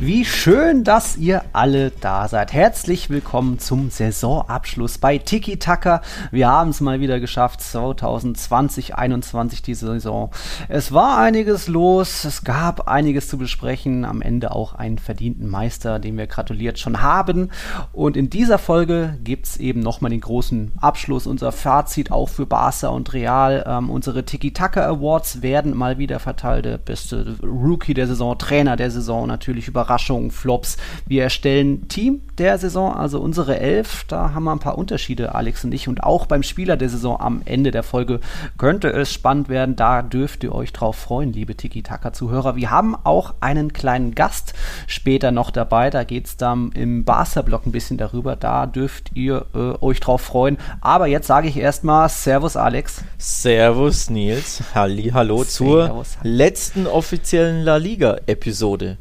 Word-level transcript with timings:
Wie 0.00 0.24
schön, 0.24 0.84
dass 0.84 1.16
ihr 1.16 1.42
alle 1.52 1.90
da 1.90 2.28
seid. 2.28 2.52
Herzlich 2.52 3.10
willkommen 3.10 3.58
zum 3.58 3.90
Saisonabschluss 3.90 4.98
bei 4.98 5.18
Tiki 5.18 5.58
Taka. 5.58 6.02
Wir 6.30 6.48
haben 6.48 6.70
es 6.70 6.80
mal 6.80 7.00
wieder 7.00 7.18
geschafft, 7.18 7.60
2020, 7.60 8.90
2021 8.92 9.60
die 9.60 9.74
Saison. 9.74 10.30
Es 10.68 10.92
war 10.92 11.18
einiges 11.18 11.66
los, 11.66 12.24
es 12.24 12.44
gab 12.44 12.86
einiges 12.86 13.26
zu 13.26 13.38
besprechen, 13.38 14.04
am 14.04 14.22
Ende 14.22 14.52
auch 14.52 14.72
einen 14.74 14.98
verdienten 14.98 15.48
Meister, 15.48 15.98
dem 15.98 16.16
wir 16.16 16.28
gratuliert 16.28 16.78
schon 16.78 17.02
haben. 17.02 17.50
Und 17.92 18.16
in 18.16 18.30
dieser 18.30 18.58
Folge 18.58 19.18
gibt 19.24 19.46
es 19.46 19.56
eben 19.56 19.80
nochmal 19.80 20.12
den 20.12 20.20
großen 20.20 20.74
Abschluss, 20.80 21.26
unser 21.26 21.50
Fazit 21.50 22.12
auch 22.12 22.28
für 22.28 22.46
Barca 22.46 22.86
und 22.86 23.12
Real. 23.14 23.64
Ähm, 23.66 23.90
unsere 23.90 24.24
Tiki 24.24 24.52
Taka 24.52 24.86
Awards 24.86 25.42
werden 25.42 25.76
mal 25.76 25.98
wieder 25.98 26.20
verteilt. 26.20 26.66
Der 26.66 26.78
beste 26.78 27.36
Rookie 27.42 27.94
der 27.94 28.06
Saison, 28.06 28.38
Trainer 28.38 28.76
der 28.76 28.92
Saison, 28.92 29.26
natürlich 29.26 29.66
über 29.66 29.88
Überraschungen, 29.98 30.30
Flops. 30.30 30.76
Wir 31.06 31.24
erstellen 31.24 31.88
Team 31.88 32.22
der 32.38 32.56
Saison, 32.58 32.94
also 32.94 33.20
unsere 33.20 33.58
Elf. 33.58 34.04
Da 34.06 34.32
haben 34.32 34.44
wir 34.44 34.52
ein 34.52 34.60
paar 34.60 34.78
Unterschiede, 34.78 35.34
Alex 35.34 35.64
und 35.64 35.74
ich. 35.74 35.88
Und 35.88 36.04
auch 36.04 36.26
beim 36.26 36.44
Spieler 36.44 36.76
der 36.76 36.88
Saison 36.88 37.20
am 37.20 37.42
Ende 37.44 37.72
der 37.72 37.82
Folge 37.82 38.20
könnte 38.58 38.90
es 38.90 39.12
spannend 39.12 39.48
werden. 39.48 39.74
Da 39.74 40.02
dürft 40.02 40.44
ihr 40.44 40.54
euch 40.54 40.72
drauf 40.72 40.96
freuen, 40.96 41.32
liebe 41.32 41.56
Tiki-Taka-Zuhörer. 41.56 42.54
Wir 42.54 42.70
haben 42.70 42.94
auch 43.02 43.34
einen 43.40 43.72
kleinen 43.72 44.14
Gast 44.14 44.54
später 44.86 45.32
noch 45.32 45.50
dabei. 45.50 45.90
Da 45.90 46.04
geht 46.04 46.26
es 46.26 46.36
dann 46.36 46.70
im 46.72 47.04
Barca-Blog 47.04 47.66
ein 47.66 47.72
bisschen 47.72 47.98
darüber. 47.98 48.36
Da 48.36 48.66
dürft 48.66 49.10
ihr 49.16 49.46
äh, 49.54 49.84
euch 49.84 49.98
drauf 49.98 50.22
freuen. 50.22 50.58
Aber 50.80 51.08
jetzt 51.08 51.26
sage 51.26 51.48
ich 51.48 51.56
erstmal 51.56 52.08
Servus, 52.08 52.56
Alex. 52.56 53.02
Servus, 53.18 54.10
Nils. 54.10 54.62
Halli, 54.74 55.10
hallo 55.12 55.42
Servus. 55.42 55.54
zur 55.54 56.06
letzten 56.22 56.86
offiziellen 56.86 57.64
La 57.64 57.76
Liga-Episode 57.76 58.98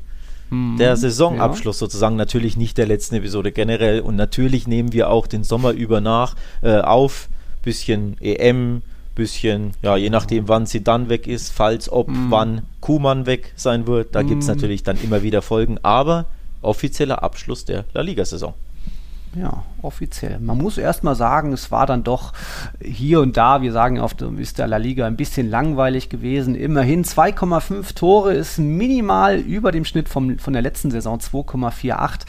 hm, 0.50 0.78
der 0.78 0.96
Saisonabschluss 0.96 1.78
ja. 1.78 1.86
sozusagen, 1.86 2.16
natürlich 2.16 2.58
nicht 2.58 2.78
der 2.78 2.88
letzten 2.88 3.16
Episode 3.16 3.52
generell 3.52 4.00
und 4.00 4.16
natürlich 4.16 4.68
nehmen 4.68 4.94
wir 4.94 5.10
auch 5.10 5.28
den 5.28 5.44
Sommer 5.44 5.72
über 5.72 6.02
nach 6.02 6.36
äh, 6.62 6.80
auf, 6.80 7.30
bisschen 7.64 8.16
EM, 8.22 8.82
bisschen, 9.16 9.72
ja, 9.82 9.98
je 9.98 10.10
nachdem 10.10 10.48
wann 10.48 10.66
sie 10.66 10.84
dann 10.84 11.10
weg 11.10 11.28
ist, 11.28 11.52
falls 11.52 11.92
ob 11.92 12.08
mm. 12.08 12.30
wann 12.30 12.62
Kuhmann 12.82 13.26
weg 13.26 13.52
sein 13.56 13.88
wird, 13.88 14.14
da 14.14 14.24
mm. 14.24 14.28
gibt 14.28 14.44
es 14.44 14.48
natürlich 14.48 14.84
dann 14.84 14.98
immer 15.04 15.24
wieder 15.24 15.42
Folgen, 15.42 15.80
aber 15.82 16.26
offizieller 16.62 17.24
Abschluss 17.24 17.66
der 17.66 17.86
La 17.94 18.02
Liga-Saison. 18.02 18.54
Ja, 19.40 19.64
offiziell. 19.84 20.40
Man 20.40 20.58
muss 20.58 20.80
erstmal 20.80 21.14
sagen, 21.14 21.54
es 21.54 21.70
war 21.70 21.86
dann 21.86 22.04
doch 22.04 22.34
hier 22.82 23.22
und 23.22 23.38
da, 23.38 23.62
wir 23.62 23.72
sagen 23.72 24.00
oft, 24.00 24.22
ist 24.24 24.58
der 24.58 24.66
La 24.66 24.78
Liga 24.78 25.06
ein 25.06 25.16
bisschen 25.16 25.48
langweilig 25.48 26.10
gewesen. 26.10 26.56
Immerhin 26.56 27.04
2,5 27.04 27.94
Tore 27.94 28.34
ist 28.34 28.58
minimal 28.58 29.38
über 29.38 29.72
dem 29.72 29.86
Schnitt 29.86 30.10
vom, 30.10 30.40
von 30.40 30.54
der 30.54 30.64
letzten 30.64 30.90
Saison. 30.90 31.20
2,48 31.20 32.22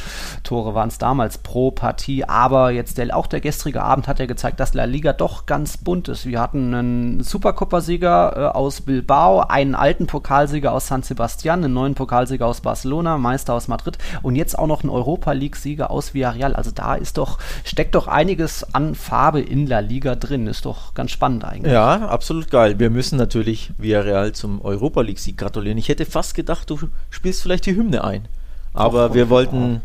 Tore 0.43 0.75
waren 0.75 0.89
es 0.89 0.99
damals 0.99 1.39
pro 1.39 1.71
Partie. 1.71 2.25
Aber 2.25 2.73
jetzt 2.73 2.99
der, 2.99 3.17
auch 3.17 3.27
der 3.27 3.41
gestrige 3.41 3.83
Abend 3.83 4.07
hat 4.07 4.19
ja 4.19 4.27
gezeigt, 4.27 4.61
dass 4.61 4.75
La 4.75 4.85
Liga 4.85 5.15
doch 5.15 5.47
ganz 5.47 5.79
bunt 5.79 6.09
ist. 6.09 6.27
Wir 6.27 6.41
hatten 6.41 6.75
einen 6.75 7.23
Supercopa-Sieger 7.23 8.33
äh, 8.37 8.57
aus 8.57 8.83
Bilbao, 8.83 9.41
einen 9.41 9.75
alten 9.75 10.07
Pokalsieger 10.07 10.73
aus 10.73 10.89
San 10.89 11.03
Sebastian, 11.03 11.65
einen 11.65 11.73
neuen 11.73 11.95
Pokalsieger 11.95 12.47
aus 12.47 12.61
Barcelona, 12.61 13.17
Meister 13.17 13.55
aus 13.55 13.67
Madrid 13.67 13.97
und 14.23 14.37
jetzt 14.37 14.59
auch 14.59 14.67
noch 14.67 14.83
einen 14.83 14.91
Europa 14.91 15.33
League-Sieger 15.33 15.91
aus 15.91 16.13
Villarreal. 16.13 16.55
Also 16.55 16.71
da 16.71 16.98
ist 16.99 17.19
doch, 17.19 17.39
steckt 17.65 17.95
doch 17.95 18.07
einiges 18.07 18.75
an 18.75 18.95
Farbe 18.95 19.41
in 19.41 19.67
La 19.67 19.81
Liga 19.81 20.15
drin. 20.15 20.47
Ist 20.47 20.65
doch 20.65 20.95
ganz 20.95 21.11
spannend 21.11 21.45
eigentlich. 21.45 21.73
Ja, 21.73 22.09
absolut 22.09 22.51
geil. 22.51 22.79
Wir 22.79 22.91
müssen 22.91 23.17
natürlich 23.17 23.71
Villarreal 23.79 24.33
zum 24.33 24.61
Europa 24.63 25.01
League-Sieg 25.01 25.39
gratulieren. 25.39 25.79
Ich 25.79 25.89
hätte 25.89 26.05
fast 26.05 26.35
gedacht, 26.35 26.69
du 26.71 26.79
spielst 27.11 27.43
vielleicht 27.43 27.67
die 27.67 27.75
Hymne 27.75 28.05
ein. 28.05 28.27
Aber 28.75 29.09
Doch, 29.09 29.15
wir 29.15 29.29
wollten 29.31 29.83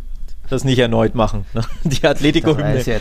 das 0.50 0.64
nicht 0.64 0.80
erneut 0.80 1.16
machen. 1.16 1.46
Die 1.84 2.06
Atletico-Hymne. 2.06 2.76
Ist, 2.76 2.88
ja 2.88 2.98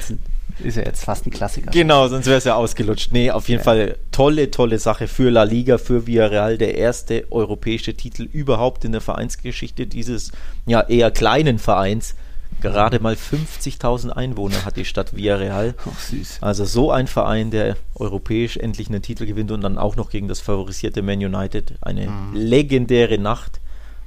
ist 0.61 0.77
ja 0.77 0.83
jetzt 0.85 1.05
fast 1.05 1.27
ein 1.27 1.31
Klassiker. 1.31 1.71
Genau, 1.71 2.09
sonst 2.09 2.27
wäre 2.27 2.39
es 2.39 2.45
ja 2.45 2.55
ausgelutscht. 2.55 3.13
Nee, 3.13 3.31
auf 3.31 3.49
jeden 3.49 3.61
ja. 3.61 3.65
Fall 3.65 3.97
tolle, 4.11 4.51
tolle 4.51 4.79
Sache 4.79 5.09
für 5.09 5.31
La 5.31 5.43
Liga, 5.43 5.79
für 5.79 6.07
Villarreal. 6.07 6.59
Der 6.59 6.77
erste 6.77 7.27
europäische 7.31 7.95
Titel 7.95 8.23
überhaupt 8.25 8.85
in 8.85 8.93
der 8.93 9.01
Vereinsgeschichte 9.01 9.87
dieses 9.87 10.33
ja 10.67 10.81
eher 10.81 11.11
kleinen 11.11 11.59
Vereins. 11.59 12.15
Gerade 12.63 13.01
mal 13.01 13.15
50.000 13.15 14.11
Einwohner 14.11 14.65
hat 14.65 14.77
die 14.77 14.85
Stadt 14.85 15.15
Villarreal. 15.17 15.75
Ach, 15.79 15.99
süß. 15.99 16.39
Also 16.41 16.65
so 16.65 16.91
ein 16.91 17.09
Verein, 17.09 17.51
der 17.51 17.77
europäisch 17.97 18.57
endlich 18.57 18.89
einen 18.89 19.03
Titel 19.03 19.27
gewinnt 19.27 19.51
und 19.51 19.63
dann 19.63 19.79
auch 19.79 19.97
noch 19.97 20.11
gegen 20.11 20.29
das 20.29 20.41
favorisierte 20.41 21.03
Man 21.03 21.19
United. 21.19 21.75
Eine 21.81 22.09
mhm. 22.09 22.35
legendäre 22.35 23.19
Nacht 23.19 23.61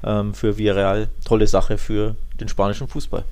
ähm, 0.03 0.33
für 0.33 0.57
Villarreal. 0.57 1.09
Tolle 1.25 1.47
Sache 1.47 1.77
für 1.77 2.16
den 2.39 2.47
spanischen 2.47 2.88
Fußball. 2.88 3.25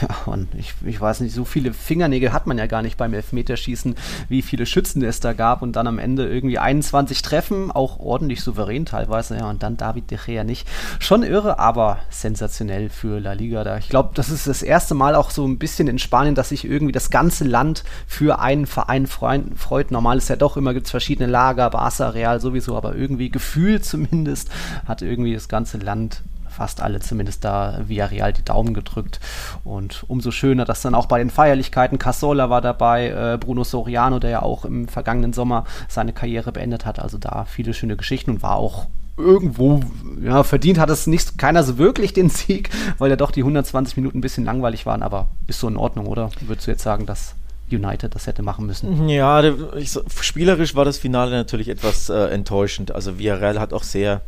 Ja, 0.00 0.08
und 0.26 0.48
ich, 0.54 0.74
ich 0.84 1.00
weiß 1.00 1.20
nicht, 1.20 1.34
so 1.34 1.44
viele 1.44 1.72
Fingernägel 1.72 2.32
hat 2.32 2.46
man 2.46 2.58
ja 2.58 2.66
gar 2.66 2.82
nicht 2.82 2.96
beim 2.96 3.14
Elfmeterschießen, 3.14 3.94
wie 4.28 4.42
viele 4.42 4.66
Schützen 4.66 5.02
es 5.02 5.20
da 5.20 5.32
gab 5.32 5.62
und 5.62 5.76
dann 5.76 5.86
am 5.86 5.98
Ende 5.98 6.28
irgendwie 6.28 6.58
21 6.58 7.22
Treffen, 7.22 7.70
auch 7.70 7.98
ordentlich 7.98 8.42
souverän 8.42 8.84
teilweise, 8.84 9.36
ja, 9.36 9.48
und 9.48 9.62
dann 9.62 9.76
David 9.76 10.10
de 10.10 10.18
Gea 10.24 10.44
nicht. 10.44 10.68
Schon 10.98 11.22
irre, 11.22 11.58
aber 11.58 11.98
sensationell 12.10 12.90
für 12.90 13.20
La 13.20 13.32
Liga 13.32 13.64
da. 13.64 13.78
Ich 13.78 13.88
glaube, 13.88 14.10
das 14.14 14.30
ist 14.30 14.46
das 14.46 14.62
erste 14.62 14.94
Mal 14.94 15.14
auch 15.14 15.30
so 15.30 15.46
ein 15.46 15.58
bisschen 15.58 15.88
in 15.88 15.98
Spanien, 15.98 16.34
dass 16.34 16.50
sich 16.50 16.64
irgendwie 16.64 16.92
das 16.92 17.10
ganze 17.10 17.44
Land 17.44 17.84
für 18.06 18.40
einen 18.40 18.66
Verein 18.66 19.06
freut. 19.06 19.90
Normal 19.90 20.18
ist 20.18 20.28
ja 20.28 20.36
doch 20.36 20.56
immer, 20.56 20.74
gibt 20.74 20.86
es 20.86 20.90
verschiedene 20.90 21.30
Lager, 21.30 21.70
Barca, 21.70 22.10
Real 22.10 22.40
sowieso, 22.40 22.76
aber 22.76 22.94
irgendwie 22.94 23.30
gefühlt 23.30 23.84
zumindest 23.84 24.50
hat 24.86 25.02
irgendwie 25.02 25.34
das 25.34 25.48
ganze 25.48 25.78
Land 25.78 26.22
fast 26.58 26.80
alle 26.80 26.98
zumindest 26.98 27.44
da 27.44 27.78
Villarreal 27.86 28.32
die 28.32 28.44
Daumen 28.44 28.74
gedrückt. 28.74 29.20
Und 29.62 30.04
umso 30.08 30.32
schöner, 30.32 30.64
dass 30.64 30.82
dann 30.82 30.96
auch 30.96 31.06
bei 31.06 31.18
den 31.18 31.30
Feierlichkeiten 31.30 31.98
Casola 31.98 32.50
war 32.50 32.60
dabei, 32.60 33.10
äh, 33.10 33.38
Bruno 33.38 33.62
Soriano, 33.62 34.18
der 34.18 34.30
ja 34.30 34.42
auch 34.42 34.64
im 34.64 34.88
vergangenen 34.88 35.32
Sommer 35.32 35.64
seine 35.88 36.12
Karriere 36.12 36.50
beendet 36.50 36.84
hat. 36.84 36.98
Also 36.98 37.16
da 37.16 37.44
viele 37.44 37.74
schöne 37.74 37.96
Geschichten 37.96 38.32
und 38.32 38.42
war 38.42 38.56
auch 38.56 38.86
irgendwo, 39.16 39.80
ja, 40.20 40.42
verdient 40.42 40.78
hat 40.78 40.90
es 40.90 41.06
nicht 41.06 41.38
keiner 41.38 41.62
so 41.62 41.78
wirklich 41.78 42.12
den 42.12 42.28
Sieg, 42.28 42.70
weil 42.98 43.10
ja 43.10 43.16
doch 43.16 43.30
die 43.30 43.42
120 43.42 43.96
Minuten 43.96 44.18
ein 44.18 44.20
bisschen 44.20 44.44
langweilig 44.44 44.84
waren, 44.84 45.02
aber 45.02 45.28
ist 45.46 45.60
so 45.60 45.68
in 45.68 45.76
Ordnung, 45.76 46.06
oder? 46.06 46.30
Würdest 46.40 46.66
du 46.66 46.72
jetzt 46.72 46.82
sagen, 46.82 47.06
dass 47.06 47.34
United 47.70 48.14
das 48.14 48.26
hätte 48.26 48.42
machen 48.42 48.66
müssen? 48.66 49.08
Ja, 49.08 49.42
ich, 49.76 49.96
spielerisch 50.20 50.74
war 50.74 50.84
das 50.84 50.98
Finale 50.98 51.32
natürlich 51.32 51.68
etwas 51.68 52.08
äh, 52.08 52.14
enttäuschend. 52.30 52.92
Also 52.92 53.18
Villarreal 53.18 53.60
hat 53.60 53.72
auch 53.72 53.84
sehr 53.84 54.22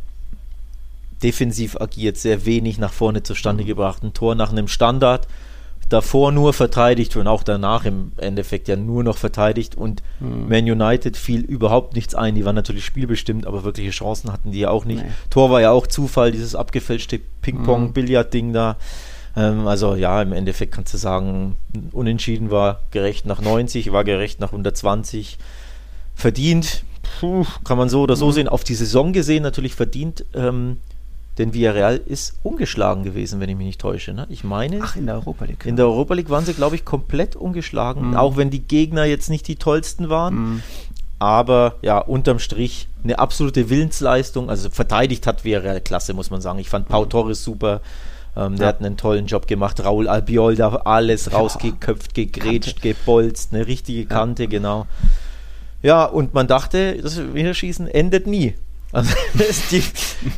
defensiv 1.23 1.79
agiert, 1.79 2.17
sehr 2.17 2.45
wenig 2.45 2.77
nach 2.77 2.93
vorne 2.93 3.23
zustande 3.23 3.63
gebracht. 3.63 4.03
Ein 4.03 4.13
Tor 4.13 4.35
nach 4.35 4.51
einem 4.51 4.67
Standard, 4.67 5.27
davor 5.91 6.31
nur 6.31 6.53
verteidigt 6.53 7.15
und 7.17 7.27
auch 7.27 7.43
danach 7.43 7.85
im 7.85 8.13
Endeffekt 8.17 8.67
ja 8.67 8.75
nur 8.75 9.03
noch 9.03 9.17
verteidigt 9.17 9.75
und 9.75 10.01
mhm. 10.19 10.47
Man 10.47 10.63
United 10.63 11.17
fiel 11.17 11.41
überhaupt 11.41 11.95
nichts 11.95 12.15
ein. 12.15 12.35
Die 12.35 12.45
waren 12.45 12.55
natürlich 12.55 12.85
spielbestimmt, 12.85 13.45
aber 13.45 13.63
wirkliche 13.63 13.91
Chancen 13.91 14.31
hatten 14.31 14.51
die 14.51 14.59
ja 14.59 14.69
auch 14.69 14.85
nicht. 14.85 15.03
Nee. 15.03 15.11
Tor 15.29 15.51
war 15.51 15.61
ja 15.61 15.71
auch 15.71 15.87
Zufall, 15.87 16.31
dieses 16.31 16.55
abgefälschte 16.55 17.19
Ping-Pong-Billard-Ding 17.41 18.49
mhm. 18.49 18.53
da. 18.53 18.77
Ähm, 19.35 19.67
also 19.67 19.95
ja, 19.95 20.21
im 20.21 20.33
Endeffekt 20.33 20.73
kannst 20.73 20.93
du 20.93 20.97
sagen, 20.97 21.57
unentschieden 21.91 22.51
war 22.51 22.81
gerecht 22.91 23.25
nach 23.25 23.41
90, 23.41 23.91
war 23.91 24.03
gerecht 24.03 24.39
nach 24.39 24.49
120. 24.49 25.37
Verdient, 26.15 26.83
puh, 27.19 27.45
kann 27.63 27.77
man 27.77 27.89
so 27.89 28.01
oder 28.01 28.15
so 28.15 28.27
mhm. 28.27 28.31
sehen. 28.31 28.47
Auf 28.47 28.63
die 28.63 28.75
Saison 28.75 29.11
gesehen 29.11 29.43
natürlich 29.43 29.75
verdient. 29.75 30.25
Ähm, 30.33 30.77
denn 31.37 31.53
Villarreal 31.53 31.97
ist 31.97 32.39
ungeschlagen 32.43 33.03
gewesen, 33.03 33.39
wenn 33.39 33.49
ich 33.49 33.55
mich 33.55 33.67
nicht 33.67 33.81
täusche. 33.81 34.13
Ne? 34.13 34.27
Ich 34.29 34.43
meine. 34.43 34.79
Ach, 34.81 34.95
in 34.95 35.05
der 35.05 35.15
Europa 35.15 35.45
League. 35.45 35.65
In 35.65 35.75
der 35.75 35.85
Europa 35.85 36.13
League 36.13 36.29
waren 36.29 36.45
sie, 36.45 36.53
glaube 36.53 36.75
ich, 36.75 36.83
komplett 36.83 37.35
ungeschlagen. 37.35 38.09
Mhm. 38.09 38.17
Auch 38.17 38.37
wenn 38.37 38.49
die 38.49 38.61
Gegner 38.61 39.05
jetzt 39.05 39.29
nicht 39.29 39.47
die 39.47 39.55
tollsten 39.55 40.09
waren. 40.09 40.35
Mhm. 40.35 40.63
Aber 41.19 41.75
ja, 41.81 41.99
unterm 41.99 42.39
Strich 42.39 42.87
eine 43.03 43.19
absolute 43.19 43.69
Willensleistung. 43.69 44.49
Also 44.49 44.69
verteidigt 44.69 45.25
hat 45.25 45.43
Villarreal 45.45 45.79
klasse, 45.79 46.13
muss 46.13 46.31
man 46.31 46.41
sagen. 46.41 46.59
Ich 46.59 46.69
fand 46.69 46.89
Pau 46.89 47.05
mhm. 47.05 47.09
Torres 47.09 47.43
super. 47.43 47.81
Ähm, 48.35 48.55
der 48.57 48.67
ja. 48.67 48.73
hat 48.73 48.79
einen 48.79 48.97
tollen 48.97 49.25
Job 49.25 49.47
gemacht. 49.47 49.83
Raul 49.83 50.07
Albiol 50.07 50.55
da 50.55 50.69
alles 50.69 51.25
ja. 51.25 51.37
rausgeköpft, 51.37 52.13
gegrätscht, 52.13 52.81
Kante. 52.81 52.93
gebolzt. 52.95 53.53
Eine 53.53 53.67
richtige 53.67 54.05
Kante, 54.05 54.43
ja. 54.43 54.49
genau. 54.49 54.85
Ja, 55.81 56.05
und 56.05 56.33
man 56.33 56.47
dachte, 56.47 57.01
das 57.01 57.17
Winterschießen 57.17 57.87
endet 57.87 58.27
nie. 58.27 58.55
Also 58.91 59.13
die, 59.71 59.83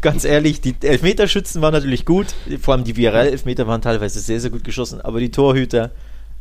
ganz 0.02 0.26
ehrlich, 0.26 0.62
die 0.62 0.76
Elfmeterschützen 0.82 1.62
waren 1.62 1.74
natürlich 1.74 2.06
gut, 2.06 2.28
vor 2.62 2.76
allem 2.76 2.84
die 2.84 2.94
VRL-Elfmeter 2.94 3.68
waren 3.68 3.82
teilweise 3.82 4.20
sehr, 4.20 4.40
sehr 4.40 4.52
gut 4.52 4.64
geschossen, 4.64 5.02
aber 5.02 5.20
die 5.20 5.32
Torhüter, 5.32 5.92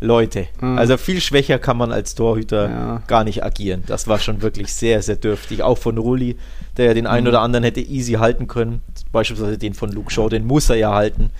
Leute, 0.01 0.49
mhm. 0.61 0.79
also 0.79 0.97
viel 0.97 1.21
schwächer 1.21 1.59
kann 1.59 1.77
man 1.77 1.93
als 1.93 2.15
Torhüter 2.15 2.69
ja. 2.69 3.03
gar 3.07 3.23
nicht 3.25 3.45
agieren. 3.45 3.85
Das 3.87 4.09
war 4.09 4.19
schon 4.19 4.43
wirklich 4.43 4.73
sehr, 4.75 5.01
sehr 5.01 5.17
dürftig. 5.17 5.63
Auch 5.63 5.79
von 5.79 5.97
Rulli, 5.97 6.37
der 6.77 6.87
ja 6.87 6.95
den 6.95 7.07
einen 7.07 7.25
mhm. 7.25 7.29
oder 7.29 7.41
anderen 7.41 7.63
hätte 7.65 7.81
easy 7.81 8.15
halten 8.15 8.49
können, 8.49 8.83
beispielsweise 9.13 9.59
den 9.59 9.75
von 9.75 9.93
Luke 9.93 10.11
Shaw, 10.11 10.29
den 10.29 10.45
muss 10.45 10.69
er 10.69 10.77
ja 10.77 10.93
halten. 10.93 11.31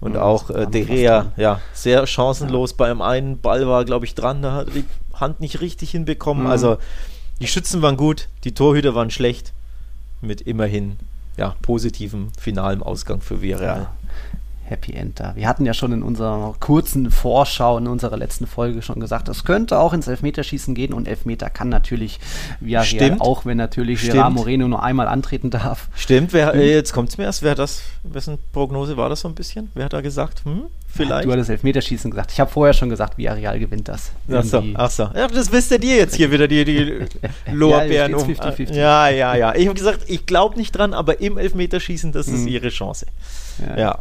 Und 0.00 0.14
Ja, 0.14 0.22
auch 0.22 0.48
das 0.48 0.56
äh, 0.56 0.62
kam 0.62 0.72
De 0.72 0.82
fast 0.82 0.94
Gea, 0.94 1.20
dran. 1.20 1.32
ja, 1.36 1.60
sehr 1.72 2.06
chancenlos. 2.06 2.72
Beim 2.72 3.00
einen 3.00 3.38
Ball 3.38 3.66
war, 3.68 3.84
glaube 3.84 4.06
ich, 4.06 4.14
dran, 4.14 4.42
da 4.42 4.52
hat 4.54 4.68
er 4.68 4.74
die 4.74 4.84
Hand 5.14 5.40
nicht 5.40 5.60
richtig 5.60 5.90
hinbekommen. 5.90 6.44
Mhm. 6.44 6.50
Also 6.50 6.78
die 7.40 7.46
Schützen 7.46 7.82
waren 7.82 7.96
gut, 7.96 8.28
die 8.44 8.52
Torhüter 8.52 8.94
waren 8.94 9.10
schlecht. 9.10 9.52
Mit 10.20 10.42
immerhin 10.42 10.96
ja, 11.36 11.56
positivem 11.62 12.28
finalem 12.38 12.82
Ausgang 12.82 13.20
für 13.20 13.40
Villarreal. 13.40 13.80
Ja. 13.82 13.92
Happy 14.70 14.92
End 14.94 15.18
da. 15.20 15.34
Wir 15.36 15.48
hatten 15.48 15.66
ja 15.66 15.74
schon 15.74 15.92
in 15.92 16.02
unserer 16.02 16.54
kurzen 16.60 17.10
Vorschau 17.10 17.76
in 17.76 17.86
unserer 17.88 18.16
letzten 18.16 18.46
Folge 18.46 18.82
schon 18.82 19.00
gesagt, 19.00 19.28
es 19.28 19.44
könnte 19.44 19.78
auch 19.78 19.92
ins 19.92 20.06
Elfmeterschießen 20.06 20.74
gehen 20.74 20.92
und 20.94 21.08
Elfmeter 21.08 21.50
kann 21.50 21.68
natürlich 21.68 22.20
Villarreal, 22.60 22.86
Stimmt. 22.86 23.20
auch 23.20 23.44
wenn 23.44 23.56
natürlich. 23.56 24.00
Gerard 24.00 24.32
Moreno 24.32 24.68
nur 24.68 24.82
einmal 24.82 25.08
antreten 25.08 25.50
darf. 25.50 25.88
Stimmt, 25.94 26.32
wer, 26.32 26.54
äh, 26.54 26.72
jetzt 26.74 26.92
kommt 26.92 27.08
es 27.10 27.18
mir 27.18 27.24
erst. 27.24 27.42
Wer 27.42 27.54
das, 27.54 27.82
wessen 28.04 28.38
Prognose 28.52 28.96
war 28.96 29.08
das 29.08 29.20
so 29.20 29.28
ein 29.28 29.34
bisschen? 29.34 29.70
Wer 29.74 29.86
hat 29.86 29.92
da 29.92 30.00
gesagt? 30.00 30.44
Hm, 30.44 30.62
vielleicht? 30.86 31.24
Du 31.26 31.32
hattest 31.32 31.50
Elfmeterschießen 31.50 32.10
gesagt. 32.10 32.30
Ich 32.32 32.38
habe 32.38 32.50
vorher 32.50 32.72
schon 32.72 32.88
gesagt, 32.90 33.18
Villarreal 33.18 33.58
gewinnt 33.58 33.88
das. 33.88 34.12
Ach 34.32 34.44
so, 34.44 34.62
ach 34.74 34.90
so. 34.90 35.02
Ja, 35.14 35.26
das 35.26 35.50
wisst 35.50 35.72
ihr 35.72 35.78
jetzt 35.80 36.14
hier 36.14 36.30
wieder, 36.30 36.46
die, 36.46 36.64
die 36.64 37.06
Lorbeeren 37.52 38.12
Ja, 38.12 38.16
um. 38.16 38.28
jetzt 38.28 38.40
steht's 38.42 38.70
50-50. 38.70 38.74
Ja, 38.76 39.08
ja, 39.08 39.34
ja. 39.34 39.54
Ich 39.56 39.66
habe 39.66 39.74
gesagt, 39.76 40.04
ich 40.06 40.26
glaube 40.26 40.56
nicht 40.56 40.72
dran, 40.72 40.94
aber 40.94 41.20
im 41.20 41.38
Elfmeterschießen, 41.38 42.12
das 42.12 42.28
ist 42.28 42.42
Mhm. 42.42 42.48
ihre 42.48 42.68
Chance. 42.68 43.06
Ja. 43.66 43.78
Ja. 43.78 43.98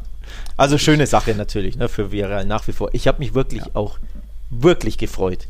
Also 0.60 0.78
schöne 0.78 1.08
Sache 1.08 1.34
natürlich, 1.36 1.78
ne, 1.78 1.88
für 1.88 2.12
Villarreal 2.12 2.46
nach 2.46 2.68
wie 2.68 2.72
vor. 2.74 2.90
Ich 2.94 3.08
habe 3.08 3.20
mich 3.20 3.34
wirklich 3.34 3.62
Ja. 3.64 3.70
auch 3.74 3.98
wirklich 4.50 4.98
gefreut. 4.98 5.48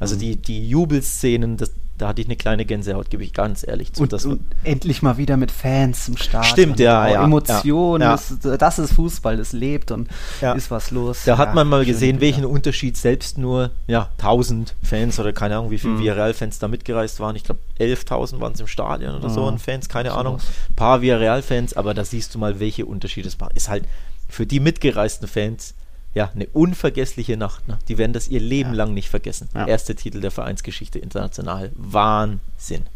Also 0.00 0.16
Mhm. 0.16 0.20
die, 0.20 0.36
die 0.36 0.68
Jubelszenen, 0.68 1.56
das, 1.58 1.70
da 1.98 2.08
hatte 2.08 2.20
ich 2.22 2.26
eine 2.26 2.34
kleine 2.34 2.64
Gänsehaut, 2.64 3.08
gebe 3.10 3.22
ich 3.22 3.32
ganz 3.34 3.64
ehrlich 3.64 3.92
zu. 3.92 4.02
Und, 4.02 4.12
und 4.24 4.40
endlich 4.64 5.00
mal 5.02 5.16
wieder 5.16 5.36
mit 5.36 5.52
Fans 5.52 6.08
im 6.08 6.16
Start. 6.16 6.46
Stimmt, 6.46 6.80
ja, 6.80 7.06
ja, 7.06 7.22
Emotionen, 7.24 8.02
ja. 8.02 8.10
Das, 8.12 8.34
das 8.58 8.78
ist 8.80 8.94
Fußball, 8.94 9.36
das 9.36 9.52
lebt 9.52 9.92
und 9.92 10.08
Ja. 10.40 10.54
ist 10.54 10.72
was 10.72 10.90
los. 10.90 11.20
Da 11.24 11.38
hat 11.38 11.54
man 11.54 11.68
mal 11.68 11.84
gesehen, 11.84 12.20
welchen 12.20 12.44
Unterschied 12.44 12.96
selbst 12.96 13.38
nur 13.38 13.70
ja, 13.86 14.08
1000 14.18 14.74
Fans 14.82 15.20
oder 15.20 15.32
keine 15.32 15.56
Ahnung, 15.58 15.70
wie 15.70 15.78
viele 15.78 15.92
Mhm. 15.94 16.00
Villarreal-Fans 16.00 16.58
da 16.58 16.66
mitgereist 16.66 17.20
waren. 17.20 17.36
Ich 17.36 17.44
glaube, 17.44 17.60
11.000 17.78 18.40
waren 18.40 18.54
es 18.54 18.60
im 18.60 18.66
Stadion 18.66 19.14
oder 19.14 19.30
so 19.30 19.42
Ja, 19.42 19.48
an 19.48 19.58
Fans, 19.60 19.88
keine 19.88 20.08
sowas. 20.08 20.20
Ahnung. 20.20 20.36
Ein 20.70 20.74
paar 20.74 21.00
Villarreal-Fans, 21.02 21.74
aber 21.76 21.94
da 21.94 22.04
siehst 22.04 22.34
du 22.34 22.38
mal, 22.40 22.58
welche 22.58 22.86
Unterschiede 22.86 23.28
es 23.28 23.38
war. 23.38 23.54
Ist 23.54 23.68
halt 23.68 23.84
für 24.32 24.46
die 24.46 24.60
mitgereisten 24.60 25.28
Fans 25.28 25.74
ja 26.14 26.30
eine 26.34 26.46
unvergessliche 26.48 27.36
Nacht. 27.36 27.68
Ne? 27.68 27.78
Die 27.88 27.98
werden 27.98 28.12
das 28.12 28.28
ihr 28.28 28.40
Leben 28.40 28.70
Ja. 28.70 28.76
lang 28.76 28.94
nicht 28.94 29.08
vergessen. 29.08 29.48
Ja. 29.54 29.66
Erster 29.66 29.94
Titel 29.94 30.20
der 30.20 30.30
Vereinsgeschichte 30.30 30.98
international. 30.98 31.70
Wahnsinn. 31.74 32.86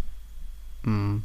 Mhm. 0.82 1.24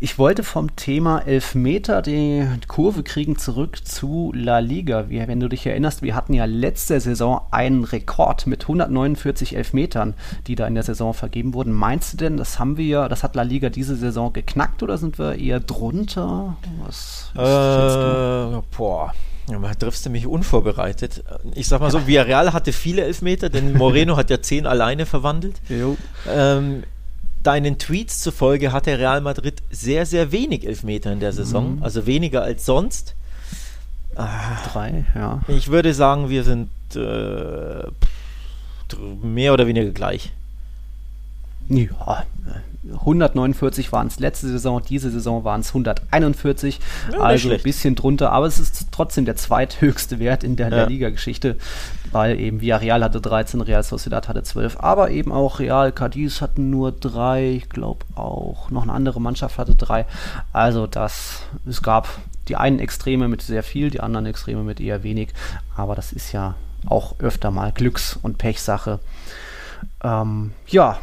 Ich 0.00 0.16
wollte 0.16 0.44
vom 0.44 0.76
Thema 0.76 1.20
Elfmeter 1.26 2.02
die 2.02 2.46
Kurve 2.68 3.02
kriegen 3.02 3.36
zurück 3.36 3.84
zu 3.84 4.32
La 4.34 4.60
Liga. 4.60 5.08
Wir, 5.08 5.26
wenn 5.26 5.40
du 5.40 5.48
dich 5.48 5.66
erinnerst, 5.66 6.02
wir 6.02 6.14
hatten 6.14 6.34
ja 6.34 6.44
letzte 6.44 7.00
Saison 7.00 7.40
einen 7.50 7.82
Rekord 7.82 8.46
mit 8.46 8.62
149 8.62 9.56
Elfmetern, 9.56 10.14
die 10.46 10.54
da 10.54 10.68
in 10.68 10.74
der 10.74 10.84
Saison 10.84 11.14
vergeben 11.14 11.52
wurden. 11.52 11.72
Meinst 11.72 12.12
du 12.12 12.16
denn, 12.16 12.36
das 12.36 12.60
haben 12.60 12.76
wir, 12.76 13.08
das 13.08 13.24
hat 13.24 13.34
La 13.34 13.42
Liga 13.42 13.70
diese 13.70 13.96
Saison 13.96 14.32
geknackt 14.32 14.84
oder 14.84 14.98
sind 14.98 15.18
wir 15.18 15.34
eher 15.34 15.58
drunter? 15.58 16.56
Was, 16.84 17.32
schätzt 17.34 17.96
du? 17.96 18.62
Äh, 18.62 18.76
boah. 18.76 19.12
Ja, 19.50 19.74
triffst 19.74 20.04
du 20.04 20.10
mich 20.10 20.26
unvorbereitet. 20.26 21.24
Ich 21.54 21.68
sag 21.68 21.80
mal 21.80 21.90
so, 21.90 22.06
Villarreal 22.06 22.52
hatte 22.52 22.72
viele 22.72 23.02
Elfmeter, 23.02 23.48
denn 23.48 23.72
Moreno 23.72 24.16
hat 24.18 24.30
ja 24.30 24.42
zehn 24.42 24.66
alleine 24.66 25.06
verwandelt. 25.06 25.60
Jo. 25.68 25.96
Ähm, 26.28 26.82
deinen 27.48 27.78
Tweets 27.78 28.20
zufolge 28.20 28.72
hatte 28.72 28.98
Real 28.98 29.22
Madrid 29.22 29.62
sehr, 29.70 30.04
sehr 30.04 30.32
wenig 30.32 30.66
Elfmeter 30.66 31.10
in 31.12 31.20
der 31.20 31.32
Saison, 31.32 31.76
Mhm. 31.76 31.82
also 31.82 32.04
weniger 32.04 32.42
als 32.42 32.66
sonst. 32.66 33.14
Drei, 34.14 35.06
ja. 35.14 35.40
Ich 35.48 35.68
würde 35.70 35.94
sagen, 35.94 36.28
wir 36.28 36.44
sind 36.44 36.68
äh, 36.94 37.86
mehr 39.22 39.52
oder 39.54 39.66
weniger 39.66 39.90
gleich. 39.92 40.30
Ja, 41.68 42.24
149 43.04 43.92
waren 43.92 44.06
es 44.08 44.18
letzte 44.18 44.48
Saison, 44.48 44.82
diese 44.88 45.10
Saison 45.10 45.44
waren 45.44 45.60
es 45.60 45.68
141, 45.68 46.80
Ja, 47.12 47.18
also 47.20 47.50
ein 47.50 47.60
bisschen 47.62 47.94
drunter, 47.94 48.32
aber 48.32 48.46
es 48.46 48.58
ist 48.58 48.88
trotzdem 48.90 49.24
der 49.26 49.36
zweithöchste 49.36 50.18
Wert 50.18 50.42
in 50.44 50.56
der 50.56 50.68
Ja. 50.70 50.76
La 50.76 50.84
Liga-Geschichte, 50.84 51.56
weil 52.12 52.38
eben 52.38 52.60
Villarreal 52.60 53.02
hatte 53.04 53.20
13, 53.20 53.60
Real 53.60 53.82
Sociedad 53.82 54.28
hatte 54.28 54.42
12, 54.42 54.78
aber 54.80 55.10
eben 55.10 55.32
auch 55.32 55.58
Real 55.58 55.92
Cadiz 55.92 56.40
hatten 56.40 56.70
nur 56.70 56.92
drei, 56.92 57.54
ich 57.56 57.68
glaube 57.68 58.04
auch 58.14 58.70
noch 58.70 58.82
eine 58.82 58.92
andere 58.92 59.20
Mannschaft 59.20 59.58
hatte 59.58 59.74
drei, 59.74 60.06
also 60.52 60.86
das, 60.86 61.42
es 61.66 61.82
gab 61.82 62.08
die 62.48 62.56
einen 62.56 62.78
Extreme 62.78 63.28
mit 63.28 63.42
sehr 63.42 63.62
viel, 63.62 63.90
die 63.90 64.00
anderen 64.00 64.26
Extreme 64.26 64.62
mit 64.62 64.80
eher 64.80 65.02
wenig, 65.02 65.30
aber 65.76 65.94
das 65.94 66.12
ist 66.12 66.32
ja 66.32 66.54
auch 66.86 67.16
öfter 67.18 67.50
mal 67.50 67.72
Glücks- 67.72 68.18
und 68.20 68.38
Pechsache. 68.38 69.00
Ähm, 70.02 70.52
ja, 70.66 70.98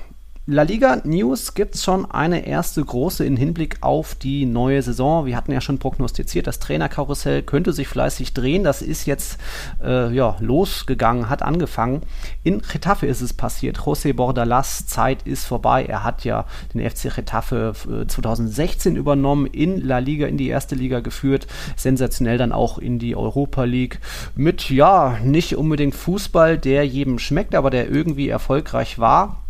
La 0.48 0.62
Liga 0.62 1.02
News 1.06 1.56
gibt 1.56 1.76
schon 1.76 2.06
eine 2.12 2.46
erste 2.46 2.86
große 2.86 3.26
in 3.26 3.36
Hinblick 3.36 3.78
auf 3.82 4.14
die 4.14 4.46
neue 4.46 4.80
Saison. 4.84 5.26
Wir 5.26 5.36
hatten 5.36 5.52
ja 5.52 5.60
schon 5.60 5.80
prognostiziert, 5.80 6.46
das 6.46 6.60
Trainerkarussell 6.60 7.42
könnte 7.42 7.74
sich 7.74 7.88
fleißig 7.88 8.36
drehen. 8.36 8.64
Das 8.64 8.84
ist 8.84 9.08
jetzt 9.08 9.40
äh, 9.84 10.14
ja, 10.14 10.38
losgegangen, 10.40 11.30
hat 11.30 11.42
angefangen. 11.42 12.04
In 12.44 12.62
Getafe 12.62 13.08
ist 13.08 13.22
es 13.22 13.34
passiert. 13.34 13.80
José 13.80 14.14
Bordalas 14.14 14.86
Zeit 14.86 15.24
ist 15.24 15.48
vorbei. 15.48 15.86
Er 15.86 16.04
hat 16.04 16.24
ja 16.26 16.46
den 16.76 16.88
FC 16.88 17.16
Getafe 17.16 17.74
äh, 18.04 18.06
2016 18.06 18.96
übernommen, 18.96 19.48
in 19.48 19.82
La 19.82 19.98
Liga, 19.98 20.28
in 20.28 20.38
die 20.38 20.50
erste 20.50 20.76
Liga 20.76 21.00
geführt. 21.00 21.48
Sensationell 21.76 22.38
dann 22.38 22.52
auch 22.52 22.78
in 22.78 23.00
die 23.00 23.16
Europa 23.16 23.64
League. 23.64 24.00
Mit, 24.36 24.70
ja, 24.70 25.18
nicht 25.24 25.56
unbedingt 25.56 25.96
Fußball, 25.96 26.60
der 26.60 26.86
jedem 26.86 27.18
schmeckt, 27.18 27.56
aber 27.56 27.72
der 27.72 27.90
irgendwie 27.90 28.30
erfolgreich 28.30 29.00
war 29.00 29.42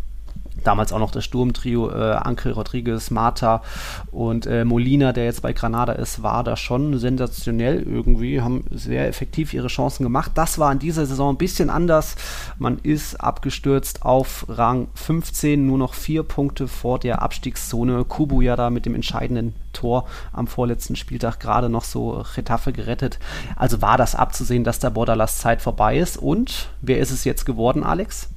damals 0.66 0.92
auch 0.92 0.98
noch 0.98 1.10
das 1.10 1.24
Sturmtrio, 1.24 1.90
äh, 1.90 2.12
Anke 2.14 2.52
Rodriguez, 2.52 3.10
Marta 3.10 3.62
und 4.10 4.46
äh, 4.46 4.64
Molina, 4.64 5.12
der 5.12 5.24
jetzt 5.24 5.42
bei 5.42 5.52
Granada 5.52 5.92
ist, 5.92 6.22
war 6.22 6.44
da 6.44 6.56
schon 6.56 6.98
sensationell 6.98 7.82
irgendwie, 7.82 8.40
haben 8.40 8.64
sehr 8.70 9.08
effektiv 9.08 9.54
ihre 9.54 9.68
Chancen 9.68 10.02
gemacht. 10.02 10.32
Das 10.34 10.58
war 10.58 10.72
in 10.72 10.78
dieser 10.78 11.06
Saison 11.06 11.34
ein 11.34 11.38
bisschen 11.38 11.70
anders. 11.70 12.16
Man 12.58 12.78
ist 12.78 13.20
abgestürzt 13.20 14.04
auf 14.04 14.46
Rang 14.48 14.88
15, 14.94 15.66
nur 15.66 15.78
noch 15.78 15.94
vier 15.94 16.22
Punkte 16.22 16.68
vor 16.68 16.98
der 16.98 17.22
Abstiegszone. 17.22 18.04
Kubu 18.04 18.40
ja 18.40 18.56
da 18.56 18.70
mit 18.70 18.86
dem 18.86 18.94
entscheidenden 18.94 19.54
Tor 19.72 20.06
am 20.32 20.46
vorletzten 20.46 20.96
Spieltag 20.96 21.38
gerade 21.38 21.68
noch 21.68 21.84
so 21.84 22.24
Getafe 22.34 22.72
gerettet. 22.72 23.18
Also 23.56 23.82
war 23.82 23.98
das 23.98 24.14
abzusehen, 24.14 24.64
dass 24.64 24.78
der 24.78 24.90
Borderlass 24.90 25.38
Zeit 25.38 25.62
vorbei 25.62 25.98
ist. 25.98 26.16
Und 26.16 26.68
wer 26.80 26.98
ist 26.98 27.10
es 27.10 27.24
jetzt 27.24 27.44
geworden, 27.44 27.84
Alex? 27.84 28.30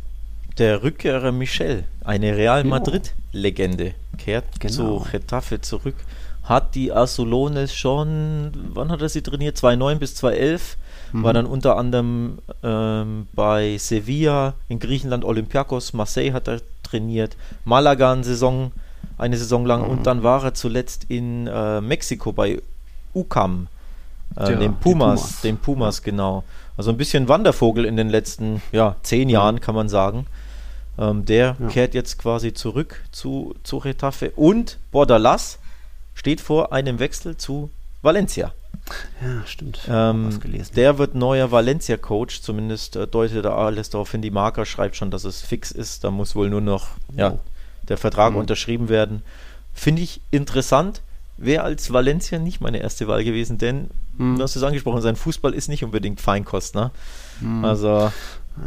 Der 0.58 0.84
Rückkehrer 0.84 1.32
Michel, 1.32 1.86
eine 2.04 2.36
Real. 2.36 2.64
Madrid-Legende, 2.64 3.94
kehrt 4.18 4.60
Genau. 4.60 5.00
zu 5.00 5.06
Getafe 5.12 5.62
zurück. 5.62 5.96
Hat 6.44 6.76
die 6.76 6.92
Azulones 6.92 7.74
schon, 7.74 8.52
wann 8.74 8.90
hat 8.90 9.02
er 9.02 9.10
sie 9.10 9.22
trainiert? 9.22 9.58
2009 9.58 10.00
bis 10.00 10.16
2011. 10.16 10.78
War 11.12 11.34
dann 11.34 11.48
unter 11.48 11.76
anderem 11.76 12.38
ähm, 12.62 13.28
bei 13.34 13.78
Sevilla, 13.80 14.54
in 14.68 14.78
Griechenland 14.78 15.26
Olympiakos, 15.26 15.94
Marseille 15.94 16.34
hat 16.34 16.48
er 16.48 16.62
trainiert, 16.84 17.36
Malaga 17.66 18.12
eine 18.14 18.24
Saison, 18.24 18.72
eine 19.18 19.36
Saison 19.36 19.66
lang 19.66 19.84
und 19.90 20.06
dann 20.06 20.22
war 20.22 20.44
er 20.44 20.54
zuletzt 20.54 21.06
in 21.10 21.48
äh, 21.48 21.82
Mexiko 21.82 22.32
bei 22.32 22.62
UCAM, 23.16 23.68
äh, 24.38 24.52
Ja, 24.52 24.58
den 24.60 24.76
Pumas, 24.76 25.22
Pumas. 25.22 25.42
den 25.42 25.58
Pumas, 25.58 26.04
genau. 26.04 26.44
Also 26.78 26.92
ein 26.92 26.98
bisschen 26.98 27.28
Wandervogel 27.28 27.86
in 27.86 27.98
den 27.98 28.10
letzten 28.10 28.62
ja, 28.72 28.96
zehn 29.02 29.30
Jahren, 29.30 29.62
kann 29.62 29.74
man 29.74 29.90
sagen. 29.90 30.28
Ähm, 31.00 31.24
der 31.26 31.56
Ja. 31.60 31.68
kehrt 31.70 31.94
jetzt 31.94 32.18
quasi 32.20 32.54
zurück 32.54 33.02
zu, 33.12 33.56
zu 33.64 33.78
Retafe 33.78 34.32
und 34.36 34.78
Bordalas 34.92 35.58
steht 36.14 36.42
vor 36.42 36.74
einem 36.74 37.00
Wechsel 37.00 37.38
zu 37.38 37.70
Valencia. 38.02 38.54
Ja, 39.24 39.46
stimmt. 39.46 39.80
Ähm, 39.90 40.40
der 40.76 40.98
wird 40.98 41.16
neuer 41.16 41.52
Valencia-Coach, 41.52 42.42
zumindest 42.42 42.96
äh, 42.96 43.08
deutet 43.08 43.46
da 43.46 43.56
alles 43.56 43.90
darauf 43.92 44.12
hin. 44.12 44.22
Die 44.22 44.32
Marker 44.32 44.66
schreibt 44.66 44.96
schon, 44.96 45.12
dass 45.12 45.24
es 45.24 45.42
fix 45.42 45.72
ist. 45.72 46.04
Da 46.04 46.12
muss 46.12 46.36
wohl 46.36 46.50
nur 46.50 46.62
noch 46.62 46.88
ja, 47.16 47.32
Oh. 47.34 47.40
der 47.88 47.98
Vertrag 47.98 48.32
Mhm. 48.34 48.40
unterschrieben 48.40 48.90
werden. 48.90 49.22
Finde 49.74 50.02
ich 50.02 50.22
interessant. 50.32 51.02
Wäre 51.38 51.64
als 51.64 51.94
Valencia 51.94 52.38
nicht 52.40 52.60
meine 52.62 52.80
erste 52.80 53.08
Wahl 53.08 53.24
gewesen, 53.24 53.58
denn 53.58 53.90
Mhm. 54.18 54.38
du 54.38 54.44
hast 54.44 54.56
es 54.58 54.64
angesprochen, 54.64 55.02
sein 55.02 55.16
Fußball 55.16 55.54
ist 55.54 55.70
nicht 55.70 55.84
unbedingt 55.86 56.20
Feinkost. 56.20 56.76
Ne? 56.76 56.92
Mhm. 57.40 57.64
Also 57.64 58.12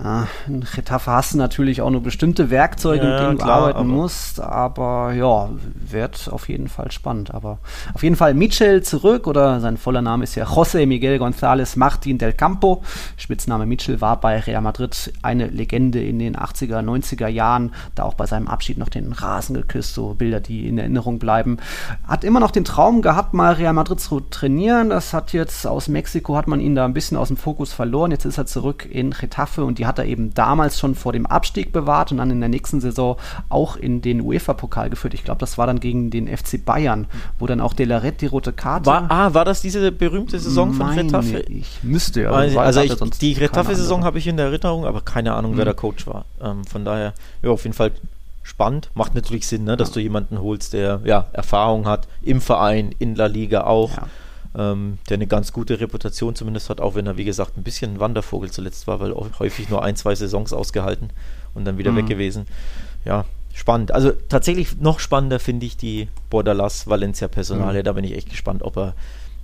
Ja, 0.03 0.27
in 0.47 0.61
Getafe 0.75 1.11
hast 1.11 1.35
du 1.35 1.39
natürlich 1.39 1.83
auch 1.83 1.91
nur 1.91 2.03
bestimmte 2.03 2.49
Werkzeuge, 2.51 3.05
Ja, 3.05 3.11
mit 3.11 3.21
denen 3.21 3.39
du 3.39 3.45
klar, 3.45 3.57
arbeiten 3.59 3.79
aber- 3.81 3.89
musst, 3.89 4.41
aber 4.41 5.13
ja, 5.13 5.51
wird 5.75 6.29
auf 6.33 6.49
jeden 6.49 6.69
Fall 6.69 6.91
spannend. 6.91 7.35
Aber 7.35 7.59
auf 7.93 8.03
jeden 8.03 8.17
Fall 8.17 8.33
Michel 8.33 8.83
zurück, 8.83 9.27
oder 9.27 9.61
sein 9.61 9.77
voller 9.77 10.01
Name 10.01 10.25
ist 10.25 10.35
ja 10.35 10.47
José 10.47 10.87
Miguel 10.87 11.19
González 11.21 11.77
Martín 11.77 12.17
del 12.19 12.33
Campo. 12.33 12.83
Spitzname 13.19 13.67
Michel 13.67 14.01
war 14.01 14.19
bei 14.19 14.39
Real 14.41 14.63
Madrid 14.63 15.13
eine 15.23 15.49
Legende 15.49 16.03
in 16.03 16.19
den 16.19 16.37
80er, 16.37 16.81
90er 16.81 17.29
Jahren, 17.29 17.73
da 17.95 18.05
auch 18.05 18.15
bei 18.15 18.25
seinem 18.27 18.49
Abschied 18.49 18.79
noch 18.79 18.89
den 18.89 19.13
Rasen 19.13 19.55
geküsst, 19.55 19.95
so 19.95 20.15
Bilder, 20.15 20.41
die 20.41 20.69
in 20.69 20.79
Erinnerung 20.79 21.19
bleiben. 21.19 21.59
Hat 22.09 22.25
immer 22.25 22.41
noch 22.41 22.51
den 22.51 22.65
Traum 22.65 23.03
gehabt, 23.03 23.35
mal 23.35 23.53
Real 23.55 23.75
Madrid 23.75 24.01
zu 24.01 24.21
trainieren. 24.21 24.89
Das 24.91 25.13
hat 25.13 25.33
jetzt 25.35 25.67
aus 25.67 25.89
Mexiko 25.89 26.37
hat 26.37 26.49
man 26.49 26.61
ihn 26.61 26.75
da 26.75 26.85
ein 26.87 26.95
bisschen 26.95 27.19
aus 27.19 27.29
dem 27.29 27.37
Fokus 27.37 27.73
verloren. 27.75 28.11
Jetzt 28.11 28.25
ist 28.25 28.39
er 28.39 28.47
zurück 28.47 28.89
in 28.91 29.11
Getafe 29.11 29.65
und 29.65 29.79
die 29.79 29.82
hat 29.87 29.99
er 29.99 30.05
eben 30.07 30.35
damals 30.35 30.79
schon 30.79 30.95
vor 30.95 31.13
dem 31.13 31.27
Abstieg 31.27 31.73
bewahrt 31.73 32.11
und 32.13 32.19
dann 32.19 32.31
in 32.31 32.41
der 32.41 32.49
nächsten 32.49 32.81
Saison 32.81 33.17
auch 33.49 33.77
in 33.77 34.01
den 34.03 34.21
UEFA-Pokal 34.21 34.91
geführt. 34.91 35.15
Ich 35.15 35.25
glaube, 35.25 35.39
das 35.41 35.59
war 35.59 35.67
dann 35.67 35.81
gegen 35.81 36.11
den 36.11 36.29
FC 36.29 36.65
Bayern, 36.65 37.07
wo 37.39 37.47
dann 37.47 37.61
auch 37.61 37.75
Delaret 37.75 38.21
die 38.21 38.27
rote 38.27 38.53
Karte. 38.53 38.87
War, 38.87 39.11
ah, 39.11 39.35
war 39.35 39.45
das 39.45 39.61
diese 39.63 39.93
berühmte 39.93 40.39
Saison 40.39 40.73
von 40.73 40.89
Retafe? 40.91 41.41
Ich 41.41 41.83
müsste, 41.83 42.31
Also, 42.31 42.57
war- 42.57 42.65
also 42.65 42.81
hatte 42.81 43.05
ich, 43.05 43.19
die 43.19 43.33
Retafe-Saison 43.35 44.05
habe 44.05 44.19
ich 44.19 44.27
in 44.27 44.37
der 44.37 44.47
Erinnerung, 44.47 44.85
aber 44.87 45.01
keine 45.01 45.35
Ahnung, 45.35 45.53
Mhm. 45.53 45.57
wer 45.59 45.65
der 45.67 45.75
Coach 45.75 46.07
war. 46.07 46.25
Ähm, 46.41 46.65
von 46.65 46.85
daher, 46.85 47.15
ja, 47.43 47.51
auf 47.51 47.65
jeden 47.65 47.75
Fall 47.75 47.93
spannend. 48.43 48.91
Macht 48.95 49.15
natürlich 49.15 49.47
Sinn, 49.47 49.65
ne, 49.65 49.77
dass 49.77 49.93
du 49.93 50.01
jemanden 50.01 50.41
holst, 50.41 50.73
der 50.73 51.01
ja 51.05 51.27
Erfahrung 51.33 51.87
hat 51.87 52.09
im 52.23 52.41
Verein, 52.41 52.93
in 52.99 53.15
La 53.15 53.27
Liga 53.27 53.65
auch. 53.65 53.97
Ja. 53.97 54.03
Ähm, 54.55 54.99
der 55.09 55.15
eine 55.17 55.27
ganz 55.27 55.53
gute 55.53 55.81
Reputation 55.81 56.35
zumindest 56.35 56.69
hat, 56.69 56.81
auch 56.81 56.95
wenn 56.95 57.07
er, 57.07 57.17
wie 57.17 57.25
gesagt, 57.25 57.57
ein 57.57 57.63
bisschen 57.63 57.95
ein 57.95 58.01
Wandervogel 58.01 58.51
zuletzt 58.51 58.87
war, 58.87 59.01
weil 59.01 59.15
häufig 59.39 59.71
nur 59.71 59.83
ein, 59.83 59.97
zwei 59.97 60.15
Saisons 60.15 60.53
ausgehalten 60.53 61.09
und 61.55 61.65
dann 61.65 61.79
wieder 61.79 61.93
Mhm. 61.93 61.97
weg 61.97 62.07
gewesen. 62.07 62.47
Ja, 63.07 63.25
spannend. 63.55 63.93
Also 63.93 64.13
tatsächlich 64.29 64.79
noch 64.79 64.99
spannender 65.01 65.41
finde 65.41 65.65
ich 65.65 65.77
die 65.79 66.09
Bordalas 66.29 66.87
Valencia 66.87 67.29
Personale. 67.29 67.79
Mhm. 67.81 67.85
Da 67.85 67.93
bin 67.93 68.05
ich 68.05 68.15
echt 68.15 68.29
gespannt, 68.29 68.63
ob 68.63 68.77
er 68.77 68.95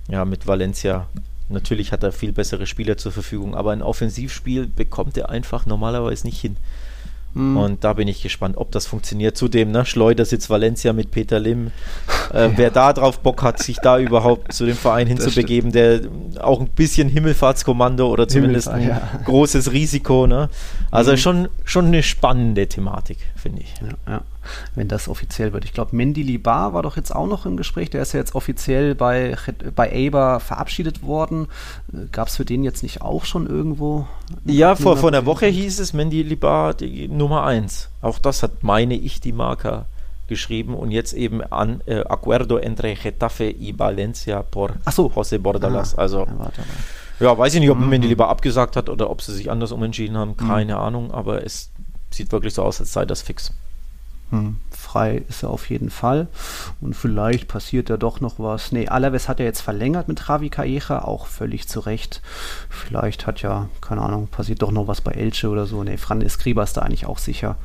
ja 0.09 0.25
mit 0.25 0.45
Valencia 0.45 1.07
natürlich 1.49 1.91
hat 1.91 2.03
er 2.03 2.11
viel 2.11 2.31
bessere 2.31 2.67
Spieler 2.67 2.95
zur 2.97 3.11
Verfügung, 3.11 3.55
aber 3.55 3.71
ein 3.71 3.81
Offensivspiel 3.81 4.67
bekommt 4.67 5.17
er 5.17 5.29
einfach 5.29 5.65
normalerweise 5.65 6.27
nicht 6.27 6.39
hin. 6.39 6.55
Mhm. 7.33 7.57
Und 7.57 7.83
da 7.83 7.93
bin 7.93 8.07
ich 8.07 8.21
gespannt, 8.21 8.57
ob 8.57 8.71
das 8.71 8.85
funktioniert. 8.85 9.37
Zudem, 9.37 9.71
ne, 9.71 9.85
Schleudersitz 9.85 10.49
Valencia 10.49 10.93
mit 10.93 11.11
Peter 11.11 11.39
Lim. 11.39 11.71
Äh, 12.31 12.51
Wer 12.57 12.69
da 12.69 12.93
drauf 12.93 13.21
Bock 13.21 13.41
hat, 13.41 13.57
sich 13.57 13.77
da 13.77 13.97
überhaupt 13.97 14.53
zu 14.53 14.67
dem 14.67 14.75
Verein 14.75 15.07
hinzubegeben, 15.07 15.71
der 15.71 16.01
auch 16.39 16.59
ein 16.59 16.67
bisschen 16.67 17.09
Himmelfahrtskommando 17.09 18.07
oder 18.07 18.27
zumindest 18.27 18.67
ein 18.67 18.81
Himmelfahrt, 18.81 19.13
ja. 19.13 19.25
großes 19.25 19.71
Risiko. 19.71 20.27
Ne? 20.27 20.47
Also 20.91 21.11
Mhm. 21.11 21.17
schon, 21.17 21.47
schon 21.65 21.85
eine 21.85 22.03
spannende 22.03 22.67
Thematik, 22.67 23.17
finde 23.35 23.61
ich. 23.61 23.73
Ja, 23.81 24.13
ja, 24.13 24.21
wenn 24.75 24.87
das 24.87 25.07
offiziell 25.07 25.53
wird. 25.53 25.65
Ich 25.65 25.73
glaube, 25.73 25.95
Mendy 25.95 26.23
Libar 26.23 26.73
war 26.73 26.81
doch 26.81 26.97
jetzt 26.97 27.13
auch 27.15 27.27
noch 27.27 27.45
im 27.45 27.57
Gespräch. 27.57 27.89
Der 27.89 28.01
ist 28.01 28.13
ja 28.13 28.19
jetzt 28.19 28.33
offiziell 28.35 28.95
bei, 28.95 29.35
bei 29.75 29.91
Eber 29.91 30.39
verabschiedet 30.39 31.03
worden. 31.03 31.47
Gab 32.11 32.27
es 32.29 32.37
für 32.37 32.45
den 32.45 32.63
jetzt 32.63 32.81
nicht 32.83 33.01
auch 33.01 33.25
schon 33.25 33.47
irgendwo? 33.47 34.07
Ja, 34.45 34.75
vor, 34.75 34.97
vor 34.97 35.09
einer 35.09 35.25
Woche 35.25 35.45
hieß 35.45 35.79
es 35.79 35.93
Mendy 35.93 36.23
Libar 36.23 36.73
die 36.73 37.07
Nummer 37.07 37.43
1. 37.45 37.89
Auch 38.01 38.17
das 38.19 38.41
hat, 38.41 38.63
meine 38.63 38.95
ich, 38.95 39.19
die 39.21 39.31
Marker 39.33 39.85
geschrieben 40.27 40.75
und 40.75 40.91
jetzt 40.91 41.13
eben 41.13 41.41
an 41.43 41.81
äh, 41.87 42.01
Acuerdo 42.01 42.57
entre 42.57 42.93
Getafe 42.93 43.49
y 43.49 43.77
Valencia 43.77 44.43
por 44.43 44.73
so. 44.91 45.07
José 45.07 45.39
Bordalas. 45.39 45.95
Ah, 45.97 46.01
also 46.01 46.19
ja, 46.19 46.27
warte 46.37 46.61
mal. 46.61 46.67
Ja, 47.19 47.37
weiß 47.37 47.53
ich 47.53 47.59
nicht, 47.59 47.69
ob 47.69 47.77
Mhm. 47.79 47.89
Mendy 47.89 48.07
lieber 48.07 48.29
abgesagt 48.29 48.75
hat 48.75 48.89
oder 48.89 49.09
ob 49.09 49.21
sie 49.21 49.33
sich 49.33 49.51
anders 49.51 49.71
umentschieden 49.71 50.17
haben. 50.17 50.37
Keine 50.37 50.77
Ahnung, 50.77 51.11
aber 51.11 51.43
es 51.45 51.69
sieht 52.11 52.31
wirklich 52.31 52.53
so 52.53 52.63
aus, 52.63 52.79
als 52.79 52.93
sei 52.93 53.05
das 53.05 53.21
fix. 53.21 53.51
Hm, 54.31 54.57
frei 54.69 55.23
ist 55.27 55.41
er 55.41 55.49
auf 55.49 55.69
jeden 55.71 55.89
Fall. 55.89 56.27
Und 56.81 56.95
vielleicht 56.95 57.47
passiert 57.47 57.89
da 57.89 57.97
doch 57.97 58.21
noch 58.21 58.37
was. 58.37 58.71
Nee, 58.71 58.87
Alaves 58.87 59.27
hat 59.27 59.39
ja 59.39 59.45
jetzt 59.45 59.61
verlängert 59.61 60.07
mit 60.07 60.21
Javi 60.27 60.49
Calleja, 60.49 61.03
auch 61.03 61.25
völlig 61.25 61.67
zu 61.67 61.79
Recht. 61.79 62.21
Vielleicht 62.69 63.25
hat 63.25 63.41
ja, 63.41 63.69
keine 63.81 64.01
Ahnung, 64.01 64.27
passiert 64.27 64.61
doch 64.61 64.71
noch 64.71 64.87
was 64.87 65.01
bei 65.01 65.13
Elche 65.13 65.49
oder 65.49 65.65
so. 65.65 65.83
Nee, 65.83 65.97
Fran 65.97 66.21
Escriba 66.21 66.61
ist 66.63 66.77
da 66.77 66.81
eigentlich 66.81 67.07
auch 67.07 67.17
sicher. 67.17 67.55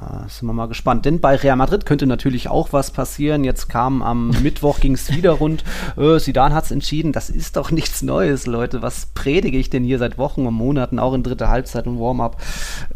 Ah, 0.00 0.26
sind 0.28 0.48
wir 0.48 0.54
mal 0.54 0.66
gespannt. 0.66 1.04
Denn 1.04 1.20
bei 1.20 1.36
Real 1.36 1.56
Madrid 1.56 1.84
könnte 1.84 2.06
natürlich 2.06 2.48
auch 2.48 2.72
was 2.72 2.90
passieren. 2.90 3.44
Jetzt 3.44 3.68
kam 3.68 4.02
am 4.02 4.30
Mittwoch, 4.42 4.80
ging 4.80 4.94
es 4.94 5.14
wieder 5.14 5.32
rund. 5.32 5.62
Äh, 5.98 6.18
Zidane 6.18 6.54
hat 6.54 6.64
es 6.64 6.70
entschieden. 6.70 7.12
Das 7.12 7.28
ist 7.28 7.56
doch 7.56 7.70
nichts 7.70 8.00
Neues, 8.00 8.46
Leute. 8.46 8.80
Was 8.80 9.06
predige 9.06 9.58
ich 9.58 9.68
denn 9.68 9.84
hier 9.84 9.98
seit 9.98 10.16
Wochen 10.16 10.46
und 10.46 10.54
Monaten, 10.54 10.98
auch 10.98 11.12
in 11.12 11.22
dritter 11.22 11.50
Halbzeit 11.50 11.86
und 11.86 12.00
Warm-up? 12.00 12.40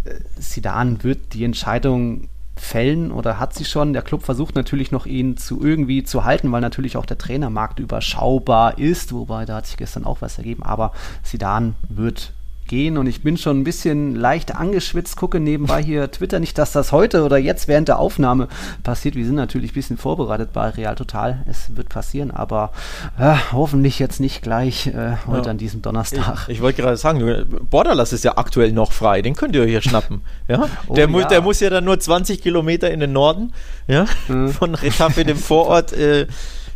Äh, 0.05 0.15
Zidane 0.41 1.05
wird 1.05 1.35
die 1.35 1.45
Entscheidung 1.45 2.29
fällen 2.57 3.13
oder 3.13 3.39
hat 3.39 3.53
sie 3.53 3.67
schon. 3.67 3.93
Der 3.93 4.03
Club 4.03 4.23
versucht 4.23 4.55
natürlich 4.55 4.91
noch 4.91 5.05
ihn 5.05 5.37
zu 5.37 5.63
irgendwie 5.63 6.05
zu 6.05 6.25
halten, 6.25 6.51
weil 6.53 6.63
natürlich 6.63 6.97
auch 6.97 7.07
der 7.07 7.19
Trainermarkt 7.19 7.81
überschaubar 7.81 8.79
ist, 8.79 9.13
wobei 9.13 9.45
da 9.45 9.57
hat 9.57 9.67
sich 9.67 9.77
gestern 9.77 10.05
auch 10.05 10.23
was 10.23 10.39
ergeben, 10.39 10.63
aber 10.63 10.93
Sidan 11.23 11.75
wird 11.89 12.33
gehen 12.67 12.97
und 12.99 13.07
ich 13.07 13.23
bin 13.23 13.37
schon 13.37 13.61
ein 13.61 13.65
bisschen 13.65 14.15
leicht 14.15 14.55
angeschwitzt, 14.55 15.17
gucke 15.17 15.39
nebenbei 15.41 15.83
hier 15.83 16.11
Twitter 16.11 16.41
nicht, 16.41 16.57
dass 16.59 16.73
das 16.73 16.93
heute 16.93 17.23
oder 17.25 17.37
jetzt 17.37 17.69
während 17.69 17.89
der 17.89 17.99
Aufnahme 17.99 18.49
passiert. 18.83 19.15
Wir 19.17 19.27
sind 19.27 19.35
natürlich 19.35 19.73
ein 19.73 19.75
bisschen 19.75 19.97
vorbereitet 19.99 20.53
bei 20.53 20.71
Real 20.71 20.95
Total. 20.95 21.45
Es 21.49 21.77
wird 21.77 21.89
passieren, 21.91 22.31
aber 22.31 22.73
äh, 23.19 23.35
hoffentlich 23.53 23.99
jetzt 23.99 24.19
nicht 24.21 24.43
gleich 24.43 24.87
äh, 24.87 25.17
heute 25.27 25.45
Ja. 25.47 25.51
an 25.51 25.59
diesem 25.59 25.83
Donnerstag. 25.83 26.45
Ich, 26.49 26.57
ich 26.57 26.63
wollte 26.63 26.83
gerade 26.83 26.97
sagen, 26.97 27.47
Borderlass 27.71 28.13
ist 28.13 28.25
ja 28.25 28.39
aktuell 28.39 28.73
noch 28.73 28.93
frei, 28.93 29.21
den 29.23 29.35
könnt 29.35 29.55
ihr 29.55 29.63
euch 29.63 29.71
hier 29.71 29.83
schnappen. 29.83 30.23
Ja? 30.49 30.69
Oh 30.89 30.95
der, 30.95 31.09
muss, 31.09 31.23
ja. 31.23 31.29
der 31.29 31.41
muss 31.43 31.61
ja 31.61 31.71
dann 31.71 31.85
nur 31.85 31.99
20 31.99 32.43
Kilometer 32.43 32.91
in 32.91 33.01
den 33.01 33.13
Norden, 33.13 33.53
ja, 33.89 34.07
Mhm. 34.29 34.49
von 34.51 34.75
Retafe, 34.75 35.25
dem 35.25 35.37
Vorort, 35.39 35.93
äh, 35.95 36.27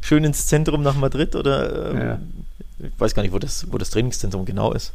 schön 0.00 0.25
ins 0.25 0.47
Zentrum 0.47 0.83
nach 0.83 0.97
Madrid 0.97 1.35
oder 1.37 1.90
ähm, 1.92 1.99
Ja. 1.99 2.18
ich 2.80 2.99
weiß 3.00 3.14
gar 3.14 3.23
nicht, 3.23 3.33
wo 3.33 3.38
das, 3.38 3.66
wo 3.71 3.78
das 3.78 3.90
Trainingszentrum 3.90 4.45
genau 4.45 4.73
ist. 4.73 4.92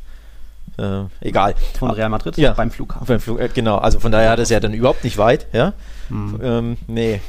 Äh, 0.77 1.03
egal. 1.21 1.53
Von 1.77 1.91
Real 1.91 2.09
Madrid 2.09 2.37
Ja. 2.37 2.53
beim 2.53 2.71
Flughafen. 2.71 3.05
Beim 3.07 3.19
Flug, 3.19 3.39
äh, 3.39 3.49
genau, 3.53 3.77
also 3.77 3.99
von 3.99 4.11
daher 4.11 4.31
hat 4.31 4.39
es 4.39 4.49
ja 4.49 4.59
dann 4.59 4.73
überhaupt 4.73 5.03
nicht 5.03 5.17
weit, 5.17 5.45
ja. 5.53 5.73
Mhm. 6.09 6.39
Ähm, 6.43 6.77
nee. 6.87 7.21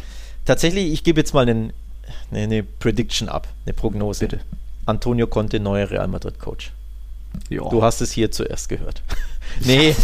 Tatsächlich, 0.45 0.93
ich 0.93 1.05
gebe 1.05 1.21
jetzt 1.21 1.35
mal 1.35 1.43
eine, 1.49 1.71
eine 2.33 2.62
Prediction 2.62 3.29
ab, 3.29 3.49
eine 3.67 3.73
Prognose. 3.75 4.26
Bitte. 4.26 4.41
Antonio 4.87 5.26
Conte, 5.26 5.61
neuer 5.61 5.91
Real 5.91 6.09
Madrid 6.09 6.38
Ja. 7.49 7.69
Du 7.69 7.83
hast 7.83 8.00
es 8.00 8.12
hier 8.12 8.31
zuerst 8.31 8.69
gehört. 8.69 9.03
nee. 9.64 9.95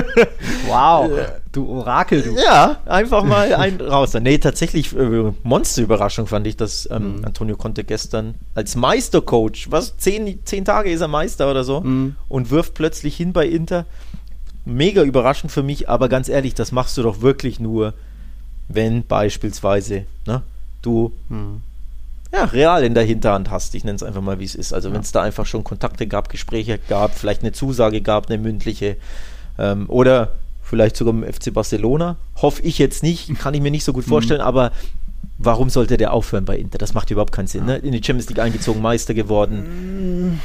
wow, 0.66 1.10
du 1.52 1.68
Orakel, 1.68 2.22
du. 2.22 2.36
Ja, 2.36 2.80
einfach 2.86 3.24
mal 3.24 3.52
ein 3.54 3.80
raus. 3.80 4.14
Nee, 4.14 4.38
tatsächlich, 4.38 4.94
äh, 4.96 5.32
Monsterüberraschung 5.42 6.26
fand 6.26 6.46
ich, 6.46 6.56
dass 6.56 6.88
ähm, 6.90 7.16
Mhm. 7.18 7.24
Antonio 7.24 7.56
Conte 7.56 7.84
gestern 7.84 8.34
als 8.54 8.76
Meistercoach, 8.76 9.68
was, 9.70 9.96
zehn, 9.96 10.40
zehn 10.44 10.64
Tage 10.64 10.90
ist 10.90 11.00
er 11.00 11.08
Meister 11.08 11.50
oder 11.50 11.64
so, 11.64 11.80
Mhm. 11.80 12.16
und 12.28 12.50
wirft 12.50 12.74
plötzlich 12.74 13.16
hin 13.16 13.32
bei 13.32 13.46
Inter. 13.46 13.86
Mega 14.66 15.02
überraschend 15.02 15.50
für 15.50 15.62
mich, 15.62 15.88
aber 15.88 16.08
ganz 16.08 16.28
ehrlich, 16.28 16.54
das 16.54 16.70
machst 16.70 16.96
du 16.98 17.02
doch 17.02 17.22
wirklich 17.22 17.58
nur, 17.60 17.94
wenn 18.68 19.04
beispielsweise 19.06 20.04
ne, 20.26 20.42
du 20.82 21.12
Hm. 21.28 21.62
Ja, 22.32 22.44
real 22.44 22.84
in 22.84 22.94
der 22.94 23.04
Hinterhand 23.04 23.50
hast. 23.50 23.74
Ich 23.74 23.84
nenne 23.84 23.96
es 23.96 24.02
einfach 24.02 24.20
mal, 24.20 24.38
wie 24.38 24.44
es 24.44 24.54
ist. 24.54 24.72
Also 24.72 24.92
wenn 24.92 25.00
es 25.00 25.12
da 25.12 25.22
einfach 25.22 25.46
schon 25.46 25.64
Kontakte 25.64 26.06
gab, 26.06 26.28
Gespräche 26.28 26.78
gab, 26.88 27.14
vielleicht 27.14 27.42
eine 27.42 27.52
Zusage 27.52 28.00
gab, 28.00 28.28
eine 28.28 28.38
mündliche 28.38 28.96
ähm, 29.58 29.88
oder 29.88 30.32
vielleicht 30.62 30.96
sogar 30.96 31.12
im 31.12 31.24
FC 31.24 31.52
Barcelona. 31.52 32.16
Hoffe 32.36 32.62
ich 32.62 32.78
jetzt 32.78 33.02
nicht, 33.02 33.34
kann 33.38 33.54
ich 33.54 33.60
mir 33.60 33.70
nicht 33.70 33.84
so 33.84 33.92
gut 33.92 34.04
vorstellen, 34.04 34.40
aber 34.40 34.70
warum 35.42 35.70
sollte 35.70 35.96
der 35.96 36.12
aufhören 36.12 36.44
bei 36.44 36.56
Inter? 36.56 36.78
Das 36.78 36.94
macht 36.94 37.10
überhaupt 37.10 37.32
keinen 37.32 37.46
Sinn. 37.46 37.64
Ne? 37.64 37.78
In 37.78 37.92
die 37.92 38.02
Champions 38.04 38.28
League 38.28 38.38
eingezogen, 38.38 38.82
Meister 38.82 39.14
geworden. 39.14 40.40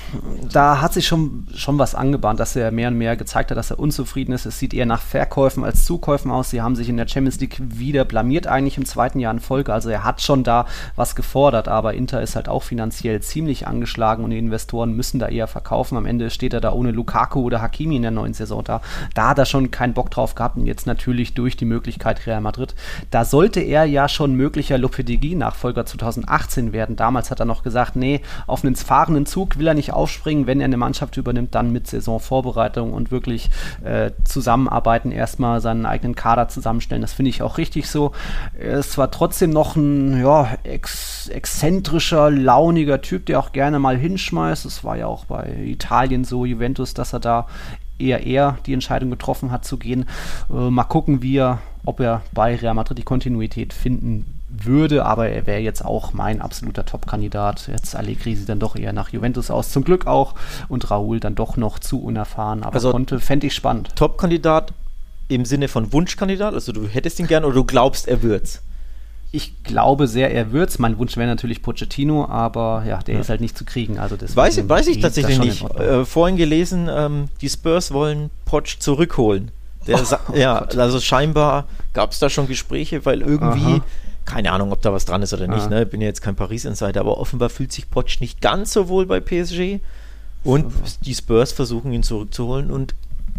Da 0.52 0.82
hat 0.82 0.94
sich 0.94 1.06
schon, 1.06 1.48
schon 1.54 1.78
was 1.78 1.96
angebahnt, 1.96 2.40
dass 2.40 2.56
er 2.56 2.72
mehr 2.72 2.88
und 2.88 2.98
mehr 2.98 3.18
gezeigt 3.18 3.52
hat, 3.52 3.58
dass 3.58 3.72
er 3.72 3.80
unzufrieden 3.80 4.32
ist. 4.32 4.46
Es 4.46 4.58
sieht 4.58 4.74
eher 4.74 4.86
nach 4.86 5.02
Verkäufen 5.02 5.64
als 5.64 5.84
Zukäufen 5.84 6.32
aus. 6.32 6.50
Sie 6.50 6.62
haben 6.62 6.76
sich 6.76 6.88
in 6.88 6.98
der 6.98 7.08
Champions 7.08 7.40
League 7.42 7.58
wieder 7.60 8.06
blamiert, 8.06 8.48
eigentlich 8.48 8.78
im 8.78 8.86
zweiten 8.86 9.20
Jahr 9.20 9.34
in 9.34 9.42
Folge. 9.42 9.74
Also 9.74 9.90
er 9.90 10.04
hat 10.06 10.22
schon 10.22 10.44
da 10.44 10.66
was 10.96 11.16
gefordert, 11.16 11.68
aber 11.68 11.94
Inter 11.94 12.22
ist 12.22 12.38
halt 12.38 12.48
auch 12.48 12.64
finanziell 12.64 13.22
ziemlich 13.22 13.68
angeschlagen 13.68 14.24
und 14.24 14.32
die 14.32 14.38
Investoren 14.38 14.94
müssen 14.94 15.20
da 15.20 15.28
eher 15.28 15.48
verkaufen. 15.48 15.98
Am 15.98 16.06
Ende 16.06 16.30
steht 16.30 16.54
er 16.54 16.62
da 16.62 16.72
ohne 16.72 16.92
Lukaku 16.92 17.42
oder 17.42 17.62
Hakimi 17.62 17.98
in 17.98 18.02
der 18.02 18.12
neuen 18.12 18.34
Saison 18.34 18.64
da. 18.64 18.82
Da 19.14 19.30
hat 19.30 19.40
er 19.40 19.46
schon 19.46 19.72
keinen 19.72 19.94
Bock 19.94 20.10
drauf 20.10 20.36
gehabt 20.36 20.56
und 20.56 20.66
jetzt 20.66 20.88
natürlich 20.88 21.34
durch 21.34 21.58
die 21.58 21.66
Möglichkeit 21.66 22.26
Real 22.26 22.42
Madrid. 22.42 22.76
Da 23.12 23.26
sollte 23.26 23.60
er 23.60 23.84
ja 23.84 24.08
schon 24.08 24.36
möglicher 24.36 24.78
Lopetegui-Nachfolger 24.86 25.86
2018 25.86 26.72
werden. 26.72 26.96
Damals 26.96 27.32
hat 27.32 27.40
er 27.40 27.46
noch 27.46 27.64
gesagt, 27.64 27.96
nee, 27.96 28.22
auf 28.46 28.64
einen 28.64 28.76
fahrenden 28.76 29.26
Zug 29.26 29.58
will 29.58 29.68
er 29.68 29.74
nicht 29.74 29.94
aufspringen. 29.94 30.46
Wenn 30.46 30.62
er 30.62 30.66
eine 30.66 30.78
Mannschaft 30.78 31.18
übernimmt, 31.18 31.56
dann 31.56 31.72
mit 31.72 31.88
Saisonvorbereitung 31.88 32.94
und 32.94 33.10
wirklich 33.10 33.50
äh, 33.84 34.12
zusammenarbeiten, 34.24 35.12
erstmal 35.12 35.60
seinen 35.60 35.86
eigenen 35.86 36.16
Kader 36.16 36.48
zusammenstellen. 36.48 37.02
Das 37.02 37.14
finde 37.14 37.30
ich 37.30 37.42
auch 37.42 37.58
richtig 37.58 37.90
so. 37.90 38.12
Es 38.54 38.98
war 38.98 39.10
trotzdem 39.10 39.50
noch 39.50 39.76
ein 39.76 40.22
ja, 40.22 40.58
ex 40.64 41.28
exzentrischer, 41.30 42.30
launiger 42.30 43.02
Typ, 43.02 43.26
der 43.26 43.40
auch 43.40 43.52
gerne 43.52 43.80
mal 43.80 43.98
hinschmeißt. 43.98 44.66
Es 44.66 44.84
war 44.84 44.98
ja 44.98 45.08
auch 45.08 45.26
bei 45.26 45.50
Italien 45.66 46.24
so, 46.24 46.46
Juventus, 46.46 46.94
dass 46.94 47.14
er 47.14 47.20
da 47.20 47.48
eher 47.98 48.26
er 48.26 48.58
die 48.66 48.74
Entscheidung 48.74 49.10
getroffen 49.10 49.52
hat 49.52 49.66
zu 49.66 49.78
gehen. 49.78 50.06
Äh, 50.50 50.70
mal 50.70 50.84
gucken, 50.84 51.22
wie 51.22 51.42
ob 51.86 52.00
er 52.00 52.22
bei 52.34 52.56
Real 52.56 52.74
Madrid 52.74 52.98
die 52.98 53.04
Kontinuität 53.04 53.74
finden 53.74 54.35
würde, 54.64 55.06
aber 55.06 55.30
er 55.30 55.46
wäre 55.46 55.60
jetzt 55.60 55.84
auch 55.84 56.14
mein 56.14 56.42
absoluter 56.42 56.86
Top-Kandidat. 56.86 57.68
Jetzt 57.68 57.96
Allegri 57.96 58.36
sieht 58.36 58.50
dann 58.50 58.60
doch 58.60 58.76
eher 58.76 58.94
nach 58.94 59.10
Juventus 59.10 59.52
aus, 59.52 59.72
zum 59.72 59.84
Glück 59.84 60.08
auch, 60.08 60.36
und 60.68 60.90
Raúl 60.90 61.20
dann 61.20 61.36
doch 61.36 61.58
noch 61.58 61.80
zu 61.80 62.02
unerfahren, 62.02 62.64
aber 62.64 62.76
also, 62.76 62.92
konnte, 62.92 63.20
fände 63.20 63.48
ich 63.48 63.56
spannend. 63.56 63.96
Top-Kandidat 63.96 64.74
im 65.28 65.46
Sinne 65.46 65.68
von 65.68 65.92
Wunschkandidat, 65.92 66.54
also 66.54 66.72
du 66.72 66.88
hättest 66.88 67.20
ihn 67.20 67.28
gern 67.28 67.46
oder 67.46 67.56
du 67.56 67.64
glaubst, 67.64 68.08
er 68.08 68.22
wird's? 68.22 68.62
Ich 69.32 69.64
glaube 69.64 70.08
sehr, 70.08 70.34
er 70.34 70.54
wird's. 70.54 70.80
Mein 70.80 70.98
Wunsch 70.98 71.18
wäre 71.18 71.28
natürlich 71.28 71.62
Pochettino, 71.62 72.26
aber 72.26 72.84
ja, 72.88 73.00
der 73.00 73.16
ja. 73.16 73.22
ist 73.22 73.30
halt 73.30 73.42
nicht 73.42 73.58
zu 73.58 73.66
kriegen. 73.66 74.00
Also 74.00 74.16
weiß, 74.22 74.58
ich, 74.58 74.70
weiß 74.70 74.88
ich 74.88 75.02
tatsächlich 75.02 75.40
nicht. 75.40 75.70
Äh, 75.78 76.06
vorhin 76.06 76.38
gelesen, 76.38 76.88
ähm, 76.90 77.26
die 77.42 77.50
Spurs 77.50 77.92
wollen 77.92 78.30
Poch 78.46 78.64
zurückholen. 78.80 79.52
Der 79.88 80.00
oh, 80.30 80.36
ja, 80.36 80.60
Gott. 80.60 80.78
also 80.78 81.02
scheinbar 81.02 81.66
gab 81.94 82.12
es 82.12 82.20
da 82.20 82.30
schon 82.30 82.48
Gespräche, 82.48 83.04
weil 83.06 83.22
irgendwie 83.22 83.74
Aha 83.74 83.84
keine 84.26 84.52
Ahnung, 84.52 84.72
ob 84.72 84.82
da 84.82 84.92
was 84.92 85.06
dran 85.06 85.22
ist 85.22 85.34
oder 85.34 85.48
nicht. 85.48 85.68
Ah. 85.68 85.70
Ne? 85.70 85.86
Bin 85.86 86.02
ja 86.02 86.08
jetzt 86.08 86.22
kein 86.22 86.36
Paris-Insider, 86.36 87.00
aber 87.00 87.18
offenbar 87.18 87.50
fühlt 87.50 87.72
sich 87.72 87.90
Potsch 87.90 88.20
nicht 88.20 88.42
ganz 88.42 88.74
so 88.74 88.90
wohl 88.90 89.06
bei 89.06 89.20
PSG. 89.20 89.80
Und 90.44 90.72
die 91.02 91.16
Spurs 91.16 91.52
versuchen 91.52 91.92
ihn 91.92 92.04
zurückzuholen 92.04 92.70
und 92.70 92.94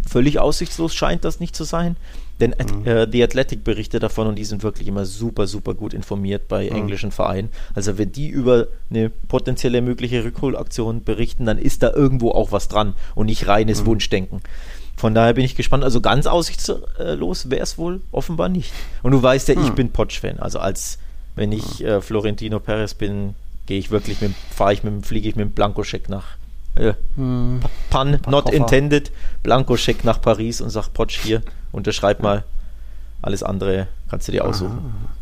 völlig 0.07 0.39
aussichtslos 0.39 0.93
scheint 0.93 1.23
das 1.23 1.39
nicht 1.39 1.55
zu 1.55 1.63
sein. 1.63 1.95
Denn 2.39 2.51
mhm. 2.51 2.85
äh, 2.85 3.07
The 3.11 3.23
Athletic 3.23 3.63
berichtet 3.63 4.03
davon 4.03 4.27
und 4.27 4.35
die 4.35 4.45
sind 4.45 4.61
wirklich 4.61 4.87
immer 4.87 5.05
super, 5.05 5.47
super 5.47 5.73
gut 5.73 5.93
informiert 5.93 6.47
bei 6.47 6.69
mhm. 6.69 6.75
englischen 6.75 7.11
Vereinen. 7.11 7.49
Also 7.73 7.97
wenn 7.97 8.11
die 8.11 8.27
über 8.27 8.67
eine 8.89 9.09
potenzielle 9.09 9.81
mögliche 9.81 10.23
Rückholaktion 10.23 11.03
berichten, 11.03 11.45
dann 11.45 11.57
ist 11.57 11.81
da 11.81 11.91
irgendwo 11.91 12.31
auch 12.31 12.51
was 12.51 12.67
dran 12.67 12.93
und 13.15 13.25
nicht 13.25 13.47
reines 13.47 13.81
mhm. 13.81 13.87
Wunschdenken. 13.87 14.41
Von 14.97 15.13
daher 15.13 15.33
bin 15.33 15.45
ich 15.45 15.55
gespannt. 15.55 15.83
Also 15.83 16.01
ganz 16.01 16.25
aussichtslos 16.25 17.49
wäre 17.49 17.61
es 17.61 17.77
wohl 17.77 18.01
offenbar 18.11 18.49
nicht. 18.49 18.73
Und 19.03 19.11
du 19.11 19.21
weißt 19.21 19.47
ja, 19.47 19.55
hm. 19.55 19.63
ich 19.63 19.71
bin 19.71 19.91
Potsch-Fan. 19.91 20.39
Also 20.39 20.59
als 20.59 20.97
wenn 21.35 21.51
ich 21.51 21.79
hm. 21.79 21.85
äh, 21.85 22.01
Florentino 22.01 22.59
Perez 22.59 22.95
bin, 22.95 23.35
gehe 23.67 23.77
ich 23.77 23.91
wirklich 23.91 24.21
mit, 24.21 24.33
fahre 24.49 24.73
ich 24.73 24.83
mit, 24.83 25.05
fliege 25.05 25.29
ich 25.29 25.35
mit 25.35 25.45
dem 25.45 25.51
Blankoscheck 25.51 26.09
nach 26.09 26.25
äh, 26.75 26.93
hm. 27.15 27.59
Pun 27.89 28.19
not 28.27 28.49
intended, 28.49 29.11
Blankoscheck 29.43 30.03
nach 30.03 30.19
Paris 30.19 30.61
und 30.61 30.71
sag 30.71 30.89
Potsch 30.93 31.19
hier, 31.19 31.41
unterschreib 31.71 32.21
mal. 32.21 32.43
Alles 33.21 33.43
andere 33.43 33.87
kannst 34.09 34.27
du 34.27 34.31
dir 34.31 34.45
aussuchen. 34.45 34.93
Ah. 34.93 35.16